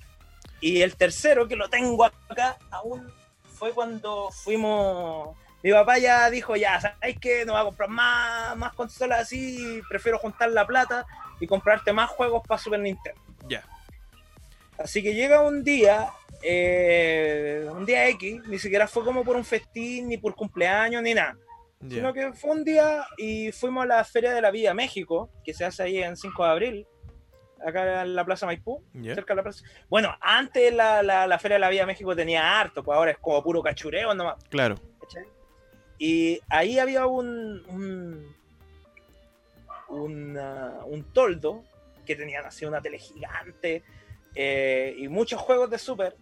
Y 0.60 0.82
el 0.82 0.96
tercero, 0.96 1.46
que 1.46 1.54
lo 1.54 1.68
tengo 1.70 2.04
acá 2.04 2.56
aún, 2.72 3.08
fue 3.54 3.70
cuando 3.72 4.30
fuimos. 4.32 5.36
Mi 5.62 5.70
papá 5.70 5.98
ya 5.98 6.28
dijo: 6.28 6.56
Ya, 6.56 6.80
¿sabes 6.80 7.16
qué? 7.20 7.44
No 7.46 7.52
va 7.52 7.60
a 7.60 7.64
comprar 7.64 7.88
más, 7.88 8.56
más 8.56 8.72
consolas 8.74 9.20
así. 9.20 9.80
Prefiero 9.88 10.18
juntar 10.18 10.50
la 10.50 10.66
plata 10.66 11.06
y 11.38 11.46
comprarte 11.46 11.92
más 11.92 12.10
juegos 12.10 12.42
para 12.46 12.60
Super 12.60 12.80
Nintendo. 12.80 13.20
Ya. 13.48 13.62
Así 14.78 15.02
que 15.02 15.14
llega 15.14 15.42
un 15.42 15.62
día, 15.62 16.10
eh, 16.42 17.66
un 17.70 17.84
día 17.86 18.08
X, 18.08 18.42
ni 18.48 18.58
siquiera 18.58 18.86
fue 18.86 19.04
como 19.04 19.24
por 19.24 19.36
un 19.36 19.44
festín, 19.44 20.08
ni 20.08 20.18
por 20.18 20.34
cumpleaños, 20.34 21.02
ni 21.02 21.14
nada. 21.14 21.36
Sino 21.88 22.12
que 22.12 22.34
fue 22.34 22.50
un 22.50 22.62
día 22.62 23.06
y 23.16 23.52
fuimos 23.52 23.84
a 23.84 23.86
la 23.86 24.04
Feria 24.04 24.32
de 24.34 24.42
la 24.42 24.50
Vida 24.50 24.74
México, 24.74 25.30
que 25.42 25.54
se 25.54 25.64
hace 25.64 25.82
ahí 25.82 26.02
en 26.02 26.14
5 26.14 26.44
de 26.44 26.50
abril, 26.50 26.86
acá 27.66 28.02
en 28.02 28.14
la 28.14 28.24
Plaza 28.24 28.44
Maipú 28.44 28.82
cerca 29.14 29.32
de 29.32 29.36
la 29.38 29.42
plaza. 29.44 29.64
Bueno, 29.88 30.14
antes 30.20 30.74
la, 30.74 31.02
la, 31.02 31.26
la 31.26 31.38
Feria 31.38 31.54
de 31.54 31.60
la 31.60 31.70
Vida 31.70 31.86
México 31.86 32.14
tenía 32.14 32.60
harto, 32.60 32.84
pues 32.84 32.94
ahora 32.96 33.12
es 33.12 33.18
como 33.18 33.42
puro 33.42 33.62
cachureo 33.62 34.12
nomás. 34.14 34.42
Claro. 34.50 34.74
¿cachai? 35.00 35.24
Y 35.98 36.38
ahí 36.50 36.78
había 36.78 37.06
un, 37.06 37.62
un, 37.68 38.36
una- 39.88 40.80
un 40.84 41.04
toldo 41.12 41.64
que 42.04 42.14
tenían 42.16 42.44
así 42.44 42.64
una 42.64 42.80
tele 42.80 42.98
gigante 42.98 43.82
eh, 44.34 44.94
y 44.98 45.08
muchos 45.08 45.40
juegos 45.40 45.70
de 45.70 45.78
Super. 45.78 46.14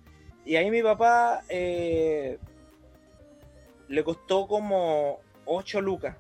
Y 0.45 0.57
ahí 0.57 0.71
mi 0.71 0.83
papá 0.83 1.43
eh, 1.49 2.39
le 3.89 4.05
costó 4.05 4.47
como 4.47 5.21
8 5.45 5.81
lucas. 5.81 6.17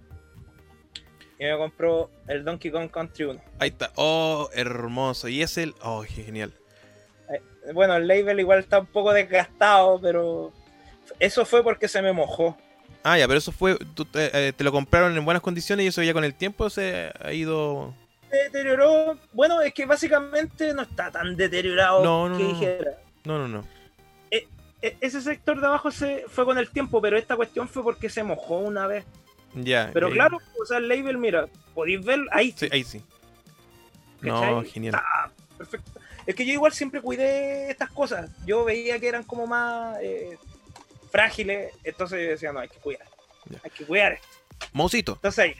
Y 1.38 1.44
me 1.44 1.56
compró 1.56 2.10
el 2.26 2.44
Donkey 2.44 2.70
Kong 2.70 2.90
Country 2.90 3.24
1. 3.26 3.40
Ahí 3.60 3.68
está. 3.68 3.92
Oh, 3.94 4.48
hermoso. 4.52 5.28
Y 5.28 5.42
es 5.42 5.56
el. 5.56 5.74
Oh, 5.82 6.02
genial. 6.02 6.52
Bueno, 7.74 7.94
el 7.96 8.08
label 8.08 8.40
igual 8.40 8.60
está 8.60 8.80
un 8.80 8.86
poco 8.86 9.12
desgastado, 9.12 10.00
pero 10.00 10.52
eso 11.20 11.44
fue 11.44 11.62
porque 11.62 11.86
se 11.86 12.00
me 12.02 12.12
mojó. 12.12 12.56
Ah, 13.04 13.18
ya, 13.18 13.26
pero 13.28 13.38
eso 13.38 13.52
fue. 13.52 13.76
tú 13.94 14.04
te, 14.04 14.48
eh, 14.48 14.52
te 14.52 14.64
lo 14.64 14.72
compraron 14.72 15.16
en 15.16 15.24
buenas 15.24 15.42
condiciones 15.42 15.84
y 15.84 15.88
eso 15.88 16.02
ya 16.02 16.12
con 16.14 16.24
el 16.24 16.34
tiempo 16.34 16.70
se 16.70 17.12
ha 17.20 17.32
ido. 17.32 17.94
Se 18.30 18.36
deterioró. 18.44 19.18
Bueno, 19.32 19.60
es 19.60 19.72
que 19.74 19.86
básicamente 19.86 20.72
no 20.74 20.82
está 20.82 21.10
tan 21.10 21.36
deteriorado 21.36 22.02
No, 22.02 22.28
no, 22.28 22.36
que 22.38 22.42
no. 22.42 22.48
dijera. 22.50 22.90
No, 23.24 23.38
no, 23.38 23.48
no. 23.48 23.64
E- 24.82 24.96
ese 25.00 25.20
sector 25.20 25.60
de 25.60 25.66
abajo 25.66 25.90
se 25.90 26.24
fue 26.28 26.44
con 26.44 26.58
el 26.58 26.70
tiempo, 26.70 27.00
pero 27.00 27.16
esta 27.18 27.36
cuestión 27.36 27.68
fue 27.68 27.82
porque 27.82 28.08
se 28.08 28.22
mojó 28.22 28.58
una 28.58 28.86
vez. 28.86 29.04
Ya. 29.54 29.90
Pero 29.92 30.10
claro, 30.10 30.38
o 30.60 30.66
sea, 30.66 30.78
el 30.78 30.88
label, 30.88 31.18
mira, 31.18 31.46
podéis 31.74 32.04
ver 32.04 32.20
ahí. 32.30 32.54
Sí, 32.56 32.68
ahí 32.70 32.84
sí. 32.84 33.02
No, 34.20 34.62
genial. 34.64 34.94
Está 34.94 35.30
perfecto. 35.56 35.90
Es 36.26 36.34
que 36.34 36.44
yo 36.44 36.52
igual 36.52 36.72
siempre 36.72 37.00
cuidé 37.00 37.70
estas 37.70 37.90
cosas. 37.90 38.30
Yo 38.44 38.64
veía 38.64 38.98
que 38.98 39.08
eran 39.08 39.22
como 39.24 39.46
más 39.46 39.96
eh, 40.02 40.36
frágiles, 41.10 41.72
entonces 41.84 42.22
yo 42.22 42.30
decía, 42.30 42.52
no, 42.52 42.60
hay 42.60 42.68
que 42.68 42.78
cuidar. 42.78 43.06
Hay 43.64 43.70
que 43.70 43.84
cuidar 43.84 44.12
esto. 44.12 44.28
Mausito, 44.72 45.12
Entonces 45.14 45.38
ahí. 45.38 45.54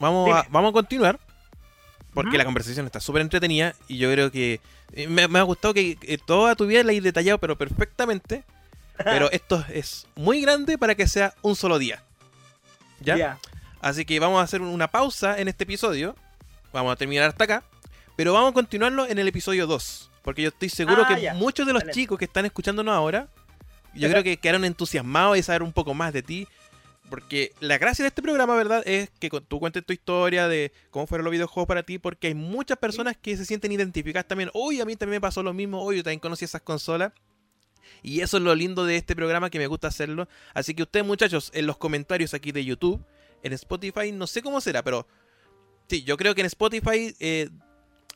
vamos 0.00 0.34
a, 0.34 0.46
vamos 0.50 0.70
a 0.70 0.72
continuar. 0.72 1.20
Porque 2.14 2.38
la 2.38 2.44
conversación 2.44 2.86
está 2.86 3.00
súper 3.00 3.22
entretenida 3.22 3.74
y 3.88 3.98
yo 3.98 4.10
creo 4.12 4.30
que 4.30 4.60
eh, 4.92 5.08
me, 5.08 5.26
me 5.28 5.38
ha 5.40 5.42
gustado 5.42 5.74
que, 5.74 5.96
que 5.96 6.16
toda 6.18 6.54
tu 6.54 6.66
vida 6.66 6.82
la 6.84 6.92
he 6.92 7.00
detallado, 7.00 7.38
pero 7.38 7.56
perfectamente. 7.58 8.44
Pero 8.96 9.28
esto 9.32 9.64
es 9.70 10.06
muy 10.14 10.40
grande 10.40 10.78
para 10.78 10.94
que 10.94 11.08
sea 11.08 11.34
un 11.42 11.56
solo 11.56 11.80
día. 11.80 12.00
¿Ya? 13.00 13.38
Así 13.80 14.04
que 14.04 14.20
vamos 14.20 14.40
a 14.40 14.44
hacer 14.44 14.62
una 14.62 14.86
pausa 14.88 15.36
en 15.40 15.48
este 15.48 15.64
episodio. 15.64 16.14
Vamos 16.72 16.92
a 16.92 16.96
terminar 16.96 17.28
hasta 17.28 17.42
acá. 17.42 17.64
Pero 18.14 18.32
vamos 18.32 18.52
a 18.52 18.54
continuarlo 18.54 19.04
en 19.06 19.18
el 19.18 19.26
episodio 19.26 19.66
2. 19.66 20.10
Porque 20.22 20.42
yo 20.42 20.48
estoy 20.50 20.68
seguro 20.68 21.02
Ah, 21.04 21.08
que 21.16 21.32
muchos 21.34 21.66
de 21.66 21.72
los 21.72 21.82
Excelente. 21.82 22.00
chicos 22.00 22.18
que 22.20 22.24
están 22.26 22.46
escuchándonos 22.46 22.94
ahora, 22.94 23.26
yo 23.94 24.08
creo 24.08 24.22
que 24.22 24.36
quedaron 24.36 24.64
entusiasmados 24.64 25.34
de 25.34 25.42
saber 25.42 25.64
un 25.64 25.72
poco 25.72 25.92
más 25.92 26.12
de 26.12 26.22
ti. 26.22 26.46
Porque 27.10 27.52
la 27.60 27.78
gracia 27.78 28.02
de 28.02 28.08
este 28.08 28.22
programa, 28.22 28.56
¿verdad? 28.56 28.82
Es 28.86 29.10
que 29.20 29.28
tú 29.28 29.60
cuentes 29.60 29.84
tu 29.84 29.92
historia 29.92 30.48
de 30.48 30.72
cómo 30.90 31.06
fueron 31.06 31.24
los 31.24 31.32
videojuegos 31.32 31.68
para 31.68 31.82
ti. 31.82 31.98
Porque 31.98 32.28
hay 32.28 32.34
muchas 32.34 32.78
personas 32.78 33.16
que 33.16 33.36
se 33.36 33.44
sienten 33.44 33.72
identificadas 33.72 34.26
también. 34.26 34.50
Uy, 34.54 34.80
a 34.80 34.84
mí 34.84 34.96
también 34.96 35.18
me 35.18 35.20
pasó 35.20 35.42
lo 35.42 35.52
mismo. 35.52 35.84
Uy, 35.84 35.98
yo 35.98 36.02
también 36.02 36.20
conocí 36.20 36.44
esas 36.44 36.62
consolas. 36.62 37.12
Y 38.02 38.20
eso 38.20 38.36
es 38.36 38.42
lo 38.42 38.54
lindo 38.54 38.84
de 38.84 38.96
este 38.96 39.16
programa 39.16 39.50
que 39.50 39.58
me 39.58 39.66
gusta 39.66 39.88
hacerlo. 39.88 40.28
Así 40.52 40.74
que 40.74 40.82
ustedes, 40.82 41.06
muchachos, 41.06 41.50
en 41.54 41.66
los 41.66 41.76
comentarios 41.76 42.34
aquí 42.34 42.52
de 42.52 42.64
YouTube, 42.64 43.02
en 43.42 43.52
Spotify, 43.52 44.12
no 44.12 44.26
sé 44.26 44.42
cómo 44.42 44.60
será, 44.60 44.82
pero 44.82 45.06
sí, 45.88 46.02
yo 46.02 46.16
creo 46.16 46.34
que 46.34 46.40
en 46.40 46.46
Spotify 46.46 47.14
eh, 47.20 47.48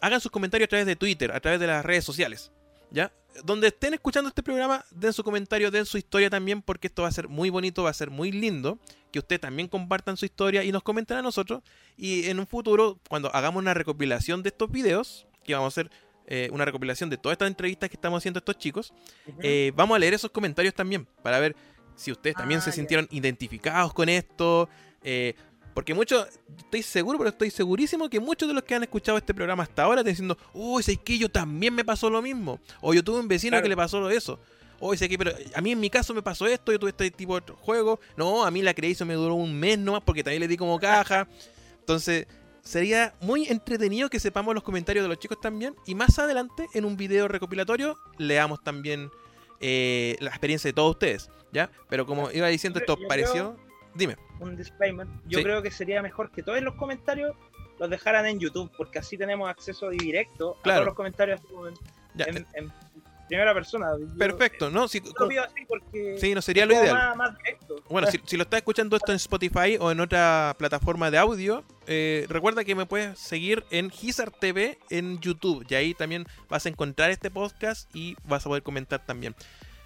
hagan 0.00 0.20
sus 0.20 0.30
comentarios 0.30 0.66
a 0.66 0.70
través 0.70 0.86
de 0.86 0.96
Twitter, 0.96 1.32
a 1.32 1.40
través 1.40 1.60
de 1.60 1.66
las 1.66 1.84
redes 1.84 2.04
sociales. 2.04 2.50
¿Ya? 2.90 3.12
Donde 3.44 3.68
estén 3.68 3.94
escuchando 3.94 4.28
este 4.28 4.42
programa, 4.42 4.84
den 4.90 5.12
su 5.12 5.22
comentario, 5.24 5.70
den 5.70 5.86
su 5.86 5.98
historia 5.98 6.30
también, 6.30 6.62
porque 6.62 6.86
esto 6.88 7.02
va 7.02 7.08
a 7.08 7.12
ser 7.12 7.28
muy 7.28 7.50
bonito, 7.50 7.82
va 7.84 7.90
a 7.90 7.94
ser 7.94 8.10
muy 8.10 8.32
lindo. 8.32 8.78
Que 9.12 9.18
ustedes 9.20 9.40
también 9.40 9.68
compartan 9.68 10.16
su 10.16 10.24
historia 10.26 10.64
y 10.64 10.72
nos 10.72 10.82
comenten 10.82 11.16
a 11.16 11.22
nosotros. 11.22 11.62
Y 11.96 12.26
en 12.26 12.38
un 12.40 12.46
futuro, 12.46 12.98
cuando 13.08 13.34
hagamos 13.34 13.60
una 13.60 13.74
recopilación 13.74 14.42
de 14.42 14.50
estos 14.50 14.70
videos, 14.70 15.26
que 15.44 15.54
vamos 15.54 15.66
a 15.66 15.80
hacer 15.80 15.90
eh, 16.26 16.50
una 16.52 16.64
recopilación 16.66 17.08
de 17.08 17.16
todas 17.16 17.34
estas 17.34 17.48
entrevistas 17.48 17.88
que 17.88 17.96
estamos 17.96 18.18
haciendo 18.18 18.38
a 18.38 18.40
estos 18.40 18.58
chicos, 18.58 18.92
eh, 19.40 19.72
vamos 19.74 19.96
a 19.96 19.98
leer 19.98 20.12
esos 20.14 20.30
comentarios 20.30 20.74
también 20.74 21.06
para 21.22 21.38
ver 21.38 21.56
si 21.96 22.12
ustedes 22.12 22.36
también 22.36 22.60
Ah, 22.60 22.64
se 22.64 22.72
sintieron 22.72 23.08
identificados 23.10 23.94
con 23.94 24.08
esto. 24.08 24.68
eh, 25.02 25.34
porque 25.78 25.94
muchos, 25.94 26.26
estoy 26.58 26.82
seguro, 26.82 27.18
pero 27.18 27.30
estoy 27.30 27.50
segurísimo 27.50 28.10
que 28.10 28.18
muchos 28.18 28.48
de 28.48 28.52
los 28.52 28.64
que 28.64 28.74
han 28.74 28.82
escuchado 28.82 29.16
este 29.16 29.32
programa 29.32 29.62
hasta 29.62 29.84
ahora 29.84 30.00
están 30.00 30.10
diciendo, 30.12 30.36
uy, 30.52 30.82
sé 30.82 30.96
que 30.96 31.16
yo 31.16 31.28
también 31.28 31.72
me 31.72 31.84
pasó 31.84 32.10
lo 32.10 32.20
mismo. 32.20 32.58
O 32.80 32.94
yo 32.94 33.04
tuve 33.04 33.20
un 33.20 33.28
vecino 33.28 33.52
Claro. 33.52 33.62
que 33.62 33.68
le 33.68 33.76
pasó 33.76 34.00
lo 34.00 34.10
eso. 34.10 34.40
O 34.80 34.96
sé 34.96 35.08
que, 35.08 35.16
pero 35.16 35.30
a 35.54 35.60
mí 35.60 35.70
en 35.70 35.78
mi 35.78 35.88
caso 35.88 36.12
me 36.14 36.20
pasó 36.20 36.48
esto, 36.48 36.72
yo 36.72 36.80
tuve 36.80 36.90
este 36.90 37.12
tipo 37.12 37.40
de 37.40 37.52
juego. 37.52 38.00
No, 38.16 38.44
a 38.44 38.50
mí 38.50 38.60
la 38.60 38.74
Crazy 38.74 39.04
me 39.04 39.14
duró 39.14 39.34
un 39.34 39.54
mes 39.54 39.78
nomás 39.78 40.02
porque 40.04 40.24
también 40.24 40.40
le 40.40 40.48
di 40.48 40.56
como 40.56 40.80
caja. 40.80 41.28
Entonces, 41.78 42.26
sería 42.60 43.14
muy 43.20 43.46
entretenido 43.46 44.10
que 44.10 44.18
sepamos 44.18 44.56
los 44.56 44.64
comentarios 44.64 45.04
de 45.04 45.08
los 45.08 45.20
chicos 45.20 45.40
también. 45.40 45.76
Y 45.86 45.94
más 45.94 46.18
adelante, 46.18 46.66
en 46.74 46.86
un 46.86 46.96
video 46.96 47.28
recopilatorio, 47.28 47.96
leamos 48.16 48.64
también 48.64 49.12
eh, 49.60 50.16
la 50.18 50.30
experiencia 50.30 50.70
de 50.70 50.72
todos 50.72 50.90
ustedes. 50.90 51.30
¿Ya? 51.52 51.70
Pero 51.88 52.04
como 52.04 52.32
iba 52.32 52.48
diciendo, 52.48 52.80
esto 52.80 52.98
yo 53.00 53.06
pareció. 53.06 53.67
Dime. 53.94 54.16
un 54.40 54.56
disclaimer. 54.56 55.06
Yo 55.26 55.38
Sí. 55.38 55.44
creo 55.44 55.62
que 55.62 55.70
sería 55.70 56.00
mejor 56.02 56.30
que 56.30 56.42
todos 56.42 56.60
los 56.62 56.74
comentarios 56.76 57.34
los 57.80 57.90
dejaran 57.90 58.26
en 58.26 58.38
YouTube, 58.38 58.70
porque 58.76 58.98
así 59.00 59.16
tenemos 59.18 59.48
acceso 59.50 59.88
directo 59.90 60.56
a 60.60 60.62
todos 60.62 60.84
los 60.86 60.94
comentarios 60.94 61.40
en, 62.26 62.46
en 62.54 62.72
primera 63.28 63.52
persona. 63.54 63.88
Yo- 63.98 64.16
perfecto, 64.16 64.70
¿no? 64.70 64.88
Si- 64.88 65.00
yo 65.00 65.12
lo 65.18 65.28
pido 65.28 65.44
así 65.44 65.64
porque 65.68 66.16
sí, 66.20 66.34
no 66.34 66.40
sería 66.42 66.66
lo 66.66 66.72
ideal. 66.74 66.94
Más, 66.94 67.16
más 67.16 67.38
directo. 67.38 67.76
Bueno, 67.90 68.08
si, 68.10 68.20
si 68.24 68.36
lo 68.36 68.44
estás 68.44 68.58
escuchando 68.58 68.96
esto 68.96 69.12
en 69.12 69.16
Spotify 69.16 69.76
o 69.78 69.90
en 69.92 70.00
otra 70.00 70.54
plataforma 70.58 71.10
de 71.10 71.18
audio, 71.18 71.62
eh, 71.86 72.26
recuerda 72.28 72.64
que 72.64 72.74
me 72.74 72.86
puedes 72.86 73.18
seguir 73.18 73.64
en 73.70 73.90
Gizar 73.90 74.30
TV 74.30 74.78
en 74.90 75.18
YouTube. 75.20 75.64
Y 75.68 75.74
ahí 75.74 75.94
también 75.94 76.26
vas 76.48 76.64
a 76.66 76.68
encontrar 76.68 77.10
este 77.10 77.30
podcast 77.30 77.94
y 77.94 78.16
vas 78.24 78.44
a 78.46 78.48
poder 78.48 78.62
comentar 78.62 79.04
también. 79.04 79.34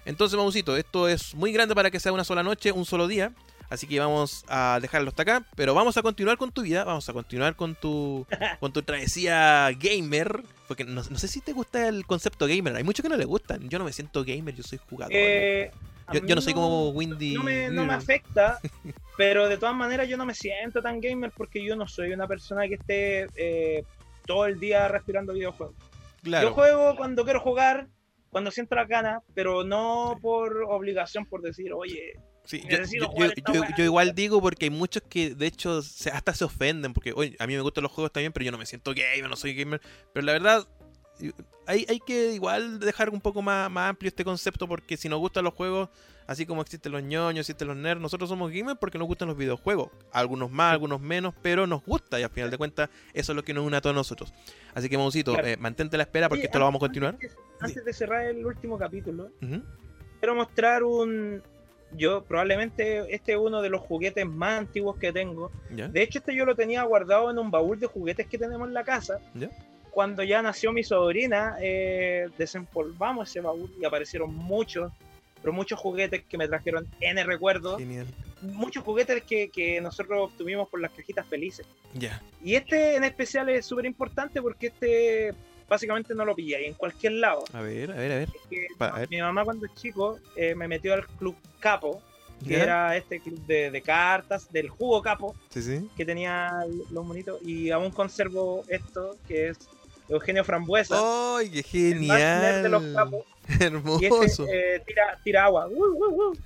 Entonces, 0.05 0.37
Mausito, 0.37 0.75
esto 0.77 1.07
es 1.07 1.33
muy 1.35 1.51
grande 1.53 1.75
para 1.75 1.89
que 1.91 1.99
sea 1.99 2.11
una 2.11 2.23
sola 2.23 2.43
noche, 2.43 2.71
un 2.71 2.85
solo 2.85 3.07
día. 3.07 3.33
Así 3.73 3.87
que 3.87 3.99
vamos 3.99 4.45
a 4.49 4.77
dejarlo 4.79 5.09
hasta 5.09 5.23
acá. 5.23 5.43
Pero 5.55 5.73
vamos 5.73 5.97
a 5.97 6.03
continuar 6.03 6.37
con 6.37 6.51
tu 6.51 6.61
vida. 6.61 6.83
Vamos 6.83 7.09
a 7.09 7.13
continuar 7.13 7.55
con 7.55 7.73
tu, 7.73 8.27
con 8.59 8.71
tu 8.71 8.83
travesía 8.83 9.71
gamer. 9.71 10.43
Porque 10.67 10.83
no, 10.83 11.01
no 11.01 11.17
sé 11.17 11.27
si 11.27 11.41
te 11.41 11.53
gusta 11.53 11.87
el 11.87 12.05
concepto 12.05 12.45
gamer. 12.45 12.75
Hay 12.75 12.83
muchos 12.83 13.01
que 13.01 13.09
no 13.09 13.17
le 13.17 13.25
gustan. 13.25 13.67
Yo 13.69 13.79
no 13.79 13.85
me 13.85 13.91
siento 13.91 14.23
gamer, 14.23 14.53
yo 14.53 14.61
soy 14.61 14.77
jugador. 14.77 15.11
Eh, 15.15 15.71
yo, 16.11 16.35
no 16.35 16.41
soy 16.41 16.53
como 16.53 16.89
Windy. 16.89 17.33
no 17.33 17.41
me, 17.41 17.71
no 17.71 17.83
me 17.83 17.93
afecta, 17.95 18.59
pero 19.17 19.49
de 19.49 19.57
todas 19.57 19.75
maneras 19.75 20.07
yo 20.07 20.17
no 20.17 20.25
me 20.27 20.35
siento 20.35 20.79
tan 20.83 21.01
gamer 21.01 21.31
porque 21.35 21.65
yo 21.65 21.75
no 21.75 21.87
soy 21.87 22.13
una 22.13 22.27
persona 22.27 22.67
que 22.67 22.75
esté 22.75 23.27
eh, 23.35 23.83
todo 24.27 24.45
el 24.45 24.59
día 24.59 24.87
respirando 24.87 25.33
videojuegos. 25.33 25.75
Claro. 26.21 26.49
Yo 26.49 26.53
juego 26.53 26.95
cuando 26.95 27.23
quiero 27.23 27.39
jugar, 27.39 27.87
cuando 28.29 28.51
siento 28.51 28.75
las 28.75 28.87
ganas, 28.87 29.23
pero 29.33 29.63
no 29.63 30.19
por 30.21 30.63
obligación, 30.69 31.25
por 31.25 31.41
decir, 31.41 31.73
oye, 31.73 32.13
Sí, 32.45 32.61
yo, 32.69 32.77
yo- 33.53 33.63
yo- 33.77 33.83
igual 33.85 34.13
digo 34.13 34.41
porque 34.41 34.65
hay 34.65 34.69
muchos 34.69 35.01
que 35.09 35.33
de 35.33 35.47
hecho 35.47 35.81
se- 35.81 36.09
hasta 36.11 36.33
se 36.33 36.43
ofenden 36.43 36.93
porque 36.93 37.13
oye, 37.15 37.35
a 37.39 37.47
mí 37.47 37.55
me 37.55 37.61
gustan 37.61 37.83
los 37.83 37.91
juegos 37.91 38.11
también, 38.11 38.33
pero 38.33 38.43
yo 38.45 38.51
no 38.51 38.57
me 38.57 38.65
siento 38.65 38.91
gamer, 38.93 39.29
no 39.29 39.35
soy 39.37 39.53
gamer. 39.55 39.81
Pero 40.13 40.25
la 40.25 40.33
verdad, 40.33 40.67
hay, 41.65 41.85
hay 41.87 41.99
que 41.99 42.33
igual 42.33 42.79
dejar 42.79 43.09
un 43.11 43.21
poco 43.21 43.41
más, 43.41 43.71
más 43.71 43.89
amplio 43.91 44.09
este 44.09 44.25
concepto 44.25 44.67
porque 44.67 44.97
si 44.97 45.07
nos 45.07 45.19
gustan 45.19 45.45
los 45.45 45.53
juegos, 45.53 45.87
así 46.27 46.45
como 46.45 46.61
existen 46.61 46.91
los 46.91 47.01
ñoños, 47.01 47.41
existen 47.47 47.67
los 47.69 47.77
nerds, 47.77 48.01
nosotros 48.01 48.29
somos 48.29 48.51
gamers 48.51 48.77
porque 48.77 48.97
nos 48.97 49.07
gustan 49.07 49.29
los 49.29 49.37
videojuegos. 49.37 49.89
Algunos 50.11 50.51
más, 50.51 50.73
algunos 50.73 50.99
menos, 50.99 51.33
pero 51.41 51.65
nos 51.65 51.81
gusta 51.85 52.19
y 52.19 52.23
al 52.23 52.29
final 52.29 52.51
de 52.51 52.57
cuentas 52.57 52.89
eso 53.13 53.31
es 53.31 53.35
lo 53.37 53.43
que 53.43 53.53
nos 53.53 53.65
une 53.65 53.77
a 53.77 53.81
todos 53.81 53.95
nosotros. 53.95 54.33
Así 54.73 54.89
que, 54.89 54.97
Claro. 55.23 55.47
eh, 55.47 55.55
mantente 55.57 55.95
la 55.95 56.03
espera 56.03 56.27
porque 56.27 56.45
esto 56.45 56.59
lo 56.59 56.65
vamos 56.65 56.79
a 56.79 56.85
continuar. 56.87 57.13
Antes, 57.13 57.37
antes 57.61 57.85
de 57.85 57.93
cerrar 57.93 58.25
el 58.25 58.45
último 58.45 58.77
capítulo, 58.77 59.31
quiero 60.19 60.35
mostrar 60.35 60.83
un... 60.83 61.41
Yo 61.95 62.23
probablemente 62.23 63.13
este 63.13 63.33
es 63.33 63.37
uno 63.37 63.61
de 63.61 63.69
los 63.69 63.81
juguetes 63.81 64.25
más 64.25 64.59
antiguos 64.59 64.97
que 64.97 65.11
tengo. 65.11 65.51
¿Ya? 65.75 65.87
De 65.87 66.01
hecho, 66.01 66.19
este 66.19 66.35
yo 66.35 66.45
lo 66.45 66.55
tenía 66.55 66.83
guardado 66.83 67.31
en 67.31 67.39
un 67.39 67.51
baúl 67.51 67.79
de 67.79 67.87
juguetes 67.87 68.27
que 68.27 68.37
tenemos 68.37 68.67
en 68.67 68.73
la 68.73 68.83
casa. 68.83 69.19
¿Ya? 69.33 69.49
Cuando 69.91 70.23
ya 70.23 70.41
nació 70.41 70.71
mi 70.71 70.83
sobrina, 70.83 71.55
eh, 71.61 72.27
desempolvamos 72.37 73.29
ese 73.29 73.41
baúl 73.41 73.71
y 73.79 73.85
aparecieron 73.85 74.33
muchos, 74.33 74.91
pero 75.39 75.53
muchos 75.53 75.79
juguetes 75.79 76.23
que 76.23 76.37
me 76.37 76.47
trajeron 76.47 76.87
N 76.99 77.23
recuerdos. 77.23 77.77
Genial. 77.77 78.07
Muchos 78.41 78.83
juguetes 78.83 79.23
que, 79.23 79.49
que 79.49 79.79
nosotros 79.79 80.31
obtuvimos 80.31 80.67
por 80.67 80.81
las 80.81 80.91
cajitas 80.91 81.25
felices. 81.27 81.65
Ya. 81.93 82.21
Y 82.43 82.55
este 82.55 82.95
en 82.95 83.03
especial 83.03 83.49
es 83.49 83.65
súper 83.65 83.85
importante 83.85 84.41
porque 84.41 84.67
este 84.67 85.33
básicamente 85.67 86.13
no 86.15 86.25
lo 86.25 86.35
pilláis 86.35 86.67
en 86.67 86.73
cualquier 86.73 87.13
lado. 87.13 87.43
A 87.53 87.61
ver, 87.61 87.91
a 87.91 87.95
ver, 87.95 88.11
a 88.11 88.15
ver. 88.17 88.29
Que 88.49 88.67
Pa- 88.77 88.87
a 88.89 88.99
ver. 88.99 89.09
mi 89.09 89.19
mamá 89.21 89.43
cuando 89.43 89.67
chico 89.75 90.19
eh, 90.35 90.55
me 90.55 90.67
metió 90.67 90.93
al 90.93 91.05
club 91.07 91.35
Capo, 91.59 92.01
que 92.45 92.59
era 92.59 92.95
este 92.97 93.19
club 93.21 93.39
de, 93.45 93.71
de 93.71 93.81
cartas, 93.81 94.51
del 94.51 94.67
jugo 94.69 95.01
Capo, 95.01 95.33
Sí, 95.49 95.61
sí. 95.61 95.89
que 95.95 96.05
tenía 96.05 96.51
los 96.91 97.05
monitos, 97.05 97.41
y 97.41 97.71
aún 97.71 97.89
conservo 97.91 98.65
esto, 98.67 99.15
que 99.27 99.49
es 99.49 99.57
Eugenio 100.09 100.43
Frambuesa, 100.43 100.95
¡Ay, 101.37 101.63
qué 101.63 101.95
nerd 101.95 102.63
de 102.63 102.69
los 102.69 102.81
genial! 102.83 103.05
capos, 103.05 103.25
y 103.59 103.63
Hermoso. 103.63 104.45
este 104.45 104.75
eh, 104.75 104.79
tira, 104.85 105.19
tira 105.23 105.45
agua. 105.45 105.67
Uh, 105.67 105.85
uh, 105.85 106.29
uh. 106.31 106.37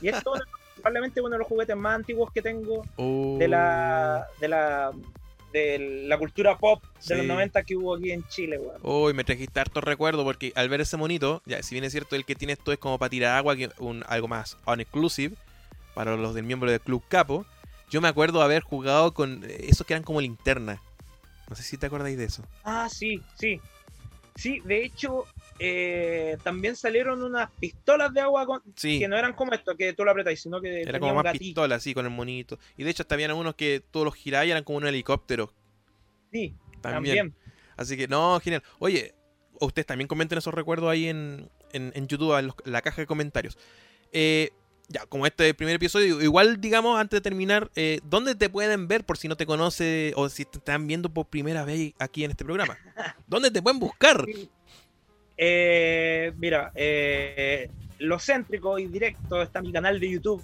Y 0.00 0.08
esto 0.08 0.36
es 0.36 0.42
probablemente 0.76 1.20
uno 1.20 1.30
de 1.30 1.38
los 1.38 1.46
juguetes 1.48 1.76
más 1.76 1.96
antiguos 1.96 2.30
que 2.32 2.40
tengo 2.42 2.84
Oh. 2.96 3.36
de 3.38 3.48
la, 3.48 4.26
de 4.40 4.48
la, 4.48 4.92
de 5.52 6.04
la 6.06 6.16
cultura 6.18 6.56
pop 6.58 6.82
de 7.06 7.14
los 7.16 7.22
Sí. 7.24 7.28
90 7.28 7.62
que 7.62 7.76
hubo 7.76 7.96
aquí 7.96 8.12
en 8.12 8.26
Chile, 8.28 8.58
weón. 8.58 8.80
Uy, 8.82 9.12
me 9.14 9.24
trajiste 9.24 9.58
harto 9.60 9.80
recuerdo 9.80 10.24
porque 10.24 10.52
al 10.54 10.68
ver 10.68 10.80
ese 10.80 10.96
monito, 10.96 11.42
ya, 11.46 11.62
si 11.62 11.74
bien 11.74 11.84
es 11.84 11.92
cierto 11.92 12.16
el 12.16 12.24
que 12.24 12.34
tiene 12.34 12.52
esto 12.52 12.72
es 12.72 12.78
como 12.78 12.98
para 12.98 13.10
tirar 13.10 13.36
agua, 13.36 13.56
que 13.56 13.70
un, 13.78 14.04
algo 14.08 14.28
más 14.28 14.56
on-exclusive 14.64 15.34
para 15.94 16.16
los 16.16 16.34
del 16.34 16.44
miembro 16.44 16.70
del 16.70 16.80
Club 16.80 17.02
Capo, 17.08 17.44
yo 17.90 18.00
me 18.00 18.08
acuerdo 18.08 18.42
haber 18.42 18.62
jugado 18.62 19.12
con 19.12 19.42
eh, 19.44 19.66
esos 19.68 19.86
que 19.86 19.94
eran 19.94 20.04
como 20.04 20.20
linterna. 20.20 20.80
No 21.48 21.56
sé 21.56 21.64
si 21.64 21.76
te 21.76 21.86
acordáis 21.86 22.16
de 22.16 22.24
eso. 22.26 22.44
Ah, 22.62 22.88
sí, 22.88 23.20
sí. 23.34 23.60
Sí, 24.40 24.60
de 24.64 24.82
hecho, 24.84 25.26
eh, 25.58 26.38
también 26.42 26.74
salieron 26.74 27.22
unas 27.22 27.50
pistolas 27.60 28.12
de 28.14 28.22
agua 28.22 28.46
con- 28.46 28.62
Sí, 28.74 28.98
que 28.98 29.06
no 29.06 29.18
eran 29.18 29.34
como 29.34 29.52
esto, 29.52 29.76
que 29.76 29.92
tú 29.92 30.02
lo 30.02 30.10
apretáis, 30.12 30.40
sino 30.40 30.62
que 30.62 30.80
era 30.80 30.98
como 30.98 31.14
más 31.14 31.36
pistola, 31.36 31.74
así, 31.74 31.92
con 31.92 32.06
el 32.06 32.10
monito. 32.10 32.58
Y 32.78 32.84
de 32.84 32.90
hecho, 32.90 33.02
hasta 33.02 33.16
habían 33.16 33.32
unos 33.32 33.54
que 33.54 33.82
todos 33.90 34.06
los 34.06 34.14
girabas 34.14 34.46
y 34.46 34.50
eran 34.52 34.64
como 34.64 34.78
un 34.78 34.86
helicóptero. 34.86 35.52
Sí, 36.32 36.54
También. 36.80 37.16
también. 37.16 37.34
Así 37.76 37.98
que, 37.98 38.08
no, 38.08 38.40
genial. 38.40 38.62
Oye, 38.78 39.14
ustedes 39.60 39.84
también 39.84 40.08
comenten 40.08 40.38
esos 40.38 40.54
recuerdos 40.54 40.88
ahí 40.90 41.08
en, 41.08 41.50
en, 41.72 41.92
en 41.94 42.06
YouTube, 42.08 42.38
en, 42.38 42.46
los- 42.46 42.56
en 42.64 42.72
la 42.72 42.80
caja 42.80 43.02
de 43.02 43.06
comentarios. 43.06 43.58
Eh, 44.12 44.52
ya, 44.92 45.06
como 45.06 45.24
este 45.24 45.44
es 45.44 45.50
el 45.50 45.54
primer 45.56 45.76
episodio, 45.76 46.20
igual, 46.20 46.60
digamos, 46.60 46.98
antes 47.00 47.16
de 47.18 47.20
terminar, 47.22 47.70
eh, 47.76 48.00
¿dónde 48.04 48.34
te 48.34 48.48
pueden 48.50 48.88
ver 48.88 49.04
por 49.04 49.16
si 49.16 49.28
no 49.28 49.36
te 49.36 49.46
conoce 49.46 50.12
o 50.16 50.28
si 50.28 50.44
te 50.44 50.58
están 50.58 50.86
viendo 50.88 51.08
por 51.08 51.26
primera 51.26 51.64
vez 51.64 51.92
aquí 52.00 52.24
en 52.24 52.32
este 52.32 52.44
programa? 52.44 52.76
¿Dónde 53.28 53.50
te 53.52 53.62
pueden 53.62 53.78
buscar? 53.78 54.26
Eh, 55.36 56.32
mira, 56.36 56.72
eh, 56.74 57.70
lo 57.98 58.18
céntrico 58.18 58.78
y 58.78 58.86
directo 58.86 59.40
está 59.42 59.62
mi 59.62 59.72
canal 59.72 59.98
de 60.00 60.10
YouTube. 60.10 60.42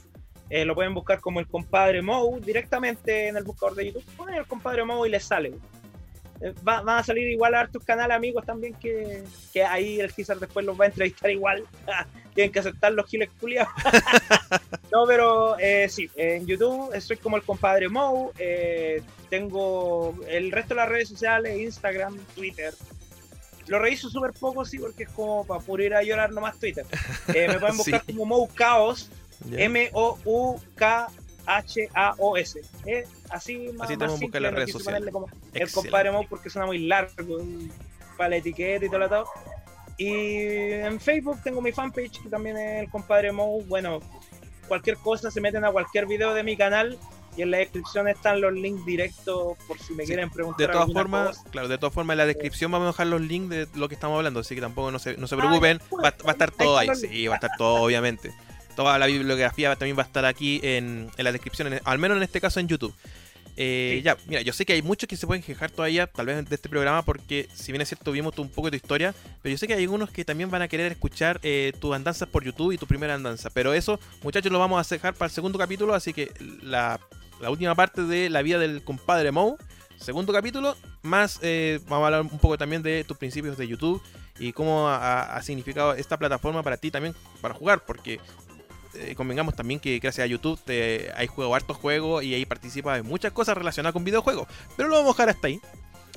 Eh, 0.48 0.64
lo 0.64 0.74
pueden 0.77 0.94
buscar 0.94 1.20
como 1.20 1.40
el 1.40 1.48
compadre 1.48 2.01
Mou 2.02 2.39
directamente 2.40 3.28
en 3.28 3.36
el 3.36 3.43
buscador 3.44 3.74
de 3.74 3.86
YouTube. 3.86 4.05
Ponen 4.16 4.36
el 4.36 4.47
compadre 4.47 4.85
Mou 4.85 5.05
y 5.05 5.10
les 5.10 5.24
sale. 5.24 5.55
Eh, 6.40 6.55
va- 6.66 6.82
van 6.82 6.98
a 7.01 7.02
salir 7.02 7.28
igual 7.28 7.55
a 7.55 7.60
hartos 7.60 7.82
canales 7.85 8.16
amigos 8.16 8.44
también 8.47 8.74
que, 8.74 9.24
que 9.52 9.64
ahí 9.64 9.98
el 9.98 10.12
Gizar 10.12 10.39
después 10.39 10.64
los 10.64 10.78
va 10.78 10.85
a 10.85 10.89
entrevistar 10.89 11.31
igual. 11.31 11.64
Tienen 12.37 12.53
que 12.53 12.61
aceptar 12.61 12.93
los 12.93 13.07
giles 13.07 13.29
culiados. 13.41 13.73
no, 14.93 15.05
pero 15.07 15.59
eh, 15.59 15.89
sí, 15.89 16.09
en 16.15 16.47
YouTube 16.47 16.95
soy 17.01 17.17
como 17.17 17.37
el 17.37 17.43
compadre 17.43 17.89
Mou. 17.89 18.31
eh, 18.39 19.03
tengo 19.29 20.15
el 20.29 20.53
resto 20.53 20.75
de 20.75 20.81
las 20.83 20.89
redes 20.89 21.09
sociales, 21.09 21.59
Instagram, 21.59 22.17
Twitter. 22.37 22.73
Lo 23.67 23.81
reviso 23.81 24.09
súper 24.09 24.33
poco, 24.33 24.65
sí, 24.65 24.79
porque 24.79 25.03
es 25.03 25.09
como 25.09 25.45
para 25.45 25.61
puro 25.61 25.83
ir 25.83 25.93
a 25.95 26.03
llorar 26.05 26.31
nomás 26.31 26.57
Twitter. 26.61 26.87
Eh, 27.35 27.49
me 27.49 27.59
pueden 27.59 27.77
buscar 27.79 28.03
Sí. 28.07 28.13
como 28.13 28.25
Mou 28.27 28.49
Chaos, 28.57 29.11
Ya. 29.51 29.65
M-O-U-K-H-A-O-S. 31.47 32.61
Eh, 32.87 33.05
así 33.31 33.71
más, 33.75 33.89
Así 33.89 33.97
más 33.97 34.19
simple, 34.19 34.41
las 34.41 34.55
redes 34.55 34.73
sociales. 34.73 35.11
como 35.13 35.29
el 35.53 35.71
compadre 35.73 36.11
Mou 36.13 36.27
porque 36.29 36.51
suena 36.51 36.67
muy 36.67 36.79
largo 36.79 37.39
para 38.17 38.31
la 38.31 38.37
etiqueta 38.37 38.85
y 38.85 38.89
todo 38.89 38.99
lo 39.01 39.09
todo. 39.09 39.27
Y 39.98 40.73
en 40.73 41.01
Facebook 41.01 41.39
tengo 41.43 41.60
mi 41.62 41.73
fanpage 41.73 42.23
que 42.23 42.28
también 42.28 42.56
es 42.56 42.82
el 42.85 42.90
compadre 42.90 43.32
Mou. 43.32 43.62
Bueno, 43.66 44.01
cualquier 44.68 44.97
cosa 44.98 45.31
se 45.31 45.40
meten 45.40 45.64
a 45.64 45.70
cualquier 45.73 46.06
video 46.06 46.35
de 46.35 46.43
mi 46.43 46.56
canal 46.56 46.98
y 47.36 47.43
en 47.43 47.51
la 47.51 47.59
descripción 47.59 48.09
están 48.09 48.40
los 48.40 48.52
links 48.52 48.85
directos 48.86 49.56
por 49.68 49.78
si 49.78 49.93
me 49.94 50.05
Sí, 50.05 50.09
quieren 50.09 50.31
preguntar. 50.31 50.66
De 50.66 50.73
todas 50.73 50.93
formas, 50.93 51.43
claro, 51.51 51.68
de 51.68 51.78
todas 51.78 51.94
formas 51.94 52.14
en 52.14 52.18
la 52.18 52.27
descripción 52.27 52.70
vamos 52.70 52.86
a 52.86 52.90
dejar 52.93 53.06
los 53.09 53.20
links 53.20 53.51
de 53.51 53.68
lo 53.74 53.89
que 53.89 53.94
estamos 53.94 54.16
hablando, 54.16 54.40
así 54.40 54.55
que 54.55 54.60
tampoco 54.60 54.90
no 54.90 54.98
se, 54.98 55.16
no 55.18 55.27
se 55.27 55.36
preocupen, 55.36 55.81
pues, 55.90 56.05
va, 56.05 56.14
va 56.24 56.31
a 56.31 56.32
estar 56.32 56.51
todo 56.51 56.78
ahí, 56.78 56.89
sí, 56.94 57.27
va 57.27 57.35
a 57.35 57.36
estar 57.36 57.51
todo 57.59 57.82
obviamente. 57.82 58.32
Toda 58.74 58.98
la 58.98 59.06
bibliografía 59.06 59.74
también 59.77 59.97
va 59.98 60.02
a 60.02 60.06
estar 60.06 60.24
aquí 60.27 60.60
en, 60.62 61.10
en 61.16 61.24
la 61.24 61.32
descripción, 61.32 61.73
en- 61.73 61.81
al 61.85 61.98
menos 61.98 62.16
en 62.18 62.23
este 62.23 62.40
caso 62.43 62.60
en 62.60 62.68
YouTube. 62.68 62.94
Eh, 63.57 63.95
Sí. 63.97 64.03
Ya, 64.03 64.16
mira, 64.27 64.43
yo 64.43 64.53
sé 64.53 64.66
que 64.66 64.74
hay 64.74 64.83
muchos 64.83 65.09
que 65.09 65.16
se 65.16 65.27
pueden 65.27 65.43
quejar 65.43 65.70
todavía, 65.70 66.07
tal 66.07 66.27
vez 66.27 66.49
de 66.49 66.55
este 66.55 66.69
programa, 66.69 67.03
porque 67.03 67.49
si 67.55 67.73
bien 67.73 67.81
es 67.83 67.89
cierto, 67.89 68.12
vimos 68.12 68.37
un 68.39 68.49
poco 68.49 68.66
de 68.70 68.78
tu 68.78 68.83
historia, 68.85 69.15
pero 69.43 69.53
yo 69.53 69.59
sé 69.59 69.66
que 69.66 69.74
hay 69.74 69.83
algunos 69.83 70.11
que 70.11 70.24
también 70.24 70.51
van 70.51 70.62
a 70.62 70.69
querer 70.69 70.93
escuchar 70.93 71.41
eh, 71.43 71.73
tus 71.81 71.95
andanzas 71.95 72.28
por 72.28 72.45
YouTube 72.45 72.73
y 72.73 72.78
tu 72.78 72.87
primera 72.87 73.15
andanza. 73.15 73.51
Pero 73.51 73.73
eso, 73.73 73.99
muchachos, 74.23 74.53
lo 74.53 74.59
vamos 74.59 74.85
a 74.87 74.95
dejar 74.95 75.15
para 75.15 75.27
el 75.28 75.33
segundo 75.33 75.59
capítulo, 75.59 75.95
así 75.95 76.12
que 76.12 76.31
la, 76.62 77.01
la 77.41 77.51
última 77.51 77.74
parte 77.74 78.03
de 78.03 78.28
la 78.31 78.43
vida 78.43 78.59
del 78.59 78.83
compadre 78.83 79.33
Moe, 79.33 79.57
segundo 79.99 80.33
capítulo, 80.33 80.77
más 81.03 81.39
eh, 81.43 81.81
vamos 81.85 82.03
a 82.03 82.07
hablar 82.07 82.23
un 82.23 82.39
poco 82.39 82.59
también 82.59 82.83
de 82.83 83.05
tus 83.05 83.16
principios 83.16 83.57
de 83.57 83.66
YouTube 83.66 84.03
y 84.39 84.53
cómo 84.53 84.89
ha, 84.89 85.35
ha 85.35 85.43
significado 85.43 85.95
esta 85.95 86.19
plataforma 86.19 86.62
para 86.62 86.77
ti 86.77 86.91
también 86.91 87.15
para 87.41 87.55
jugar, 87.55 87.85
porque 87.87 88.20
eh, 88.98 89.14
convengamos 89.14 89.55
también 89.55 89.81
que 89.81 89.98
gracias 89.98 90.24
a 90.24 90.27
YouTube 90.27 90.59
te, 90.64 91.10
hay 91.16 91.27
juego 91.27 91.55
hartos 91.55 91.77
juegos 91.77 92.24
y 92.24 92.35
ahí 92.35 92.47
participas 92.47 93.01
en 93.01 93.06
muchas 93.06 93.32
cosas 93.32 93.56
relacionadas 93.56 93.93
con 93.93 94.05
videojuegos. 94.05 94.48
Pero 94.77 94.89
lo 94.89 94.97
vamos 94.97 95.10
a 95.10 95.12
dejar 95.14 95.28
hasta 95.31 95.48
ahí. 95.48 95.60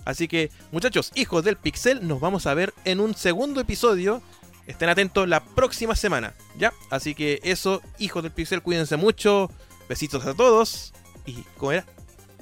Así 0.05 0.27
que, 0.27 0.49
muchachos, 0.71 1.11
hijos 1.15 1.43
del 1.43 1.57
Pixel, 1.57 2.07
nos 2.07 2.19
vamos 2.19 2.47
a 2.47 2.53
ver 2.53 2.73
en 2.85 2.99
un 2.99 3.15
segundo 3.15 3.61
episodio. 3.61 4.21
Estén 4.65 4.89
atentos 4.89 5.27
la 5.27 5.43
próxima 5.43 5.95
semana, 5.95 6.35
¿ya? 6.57 6.73
Así 6.89 7.15
que 7.15 7.39
eso, 7.43 7.81
hijos 7.97 8.23
del 8.23 8.31
Pixel, 8.31 8.61
cuídense 8.61 8.97
mucho. 8.97 9.51
Besitos 9.87 10.25
a 10.25 10.33
todos. 10.33 10.93
Y, 11.25 11.43
¿cómo 11.57 11.71
era? 11.71 11.85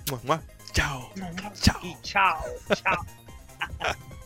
Mua, 0.10 0.20
mua. 0.24 0.42
Chao. 0.74 1.12
Chao. 1.62 1.80
Y 1.84 1.96
chao, 2.04 2.38
chao. 2.74 3.06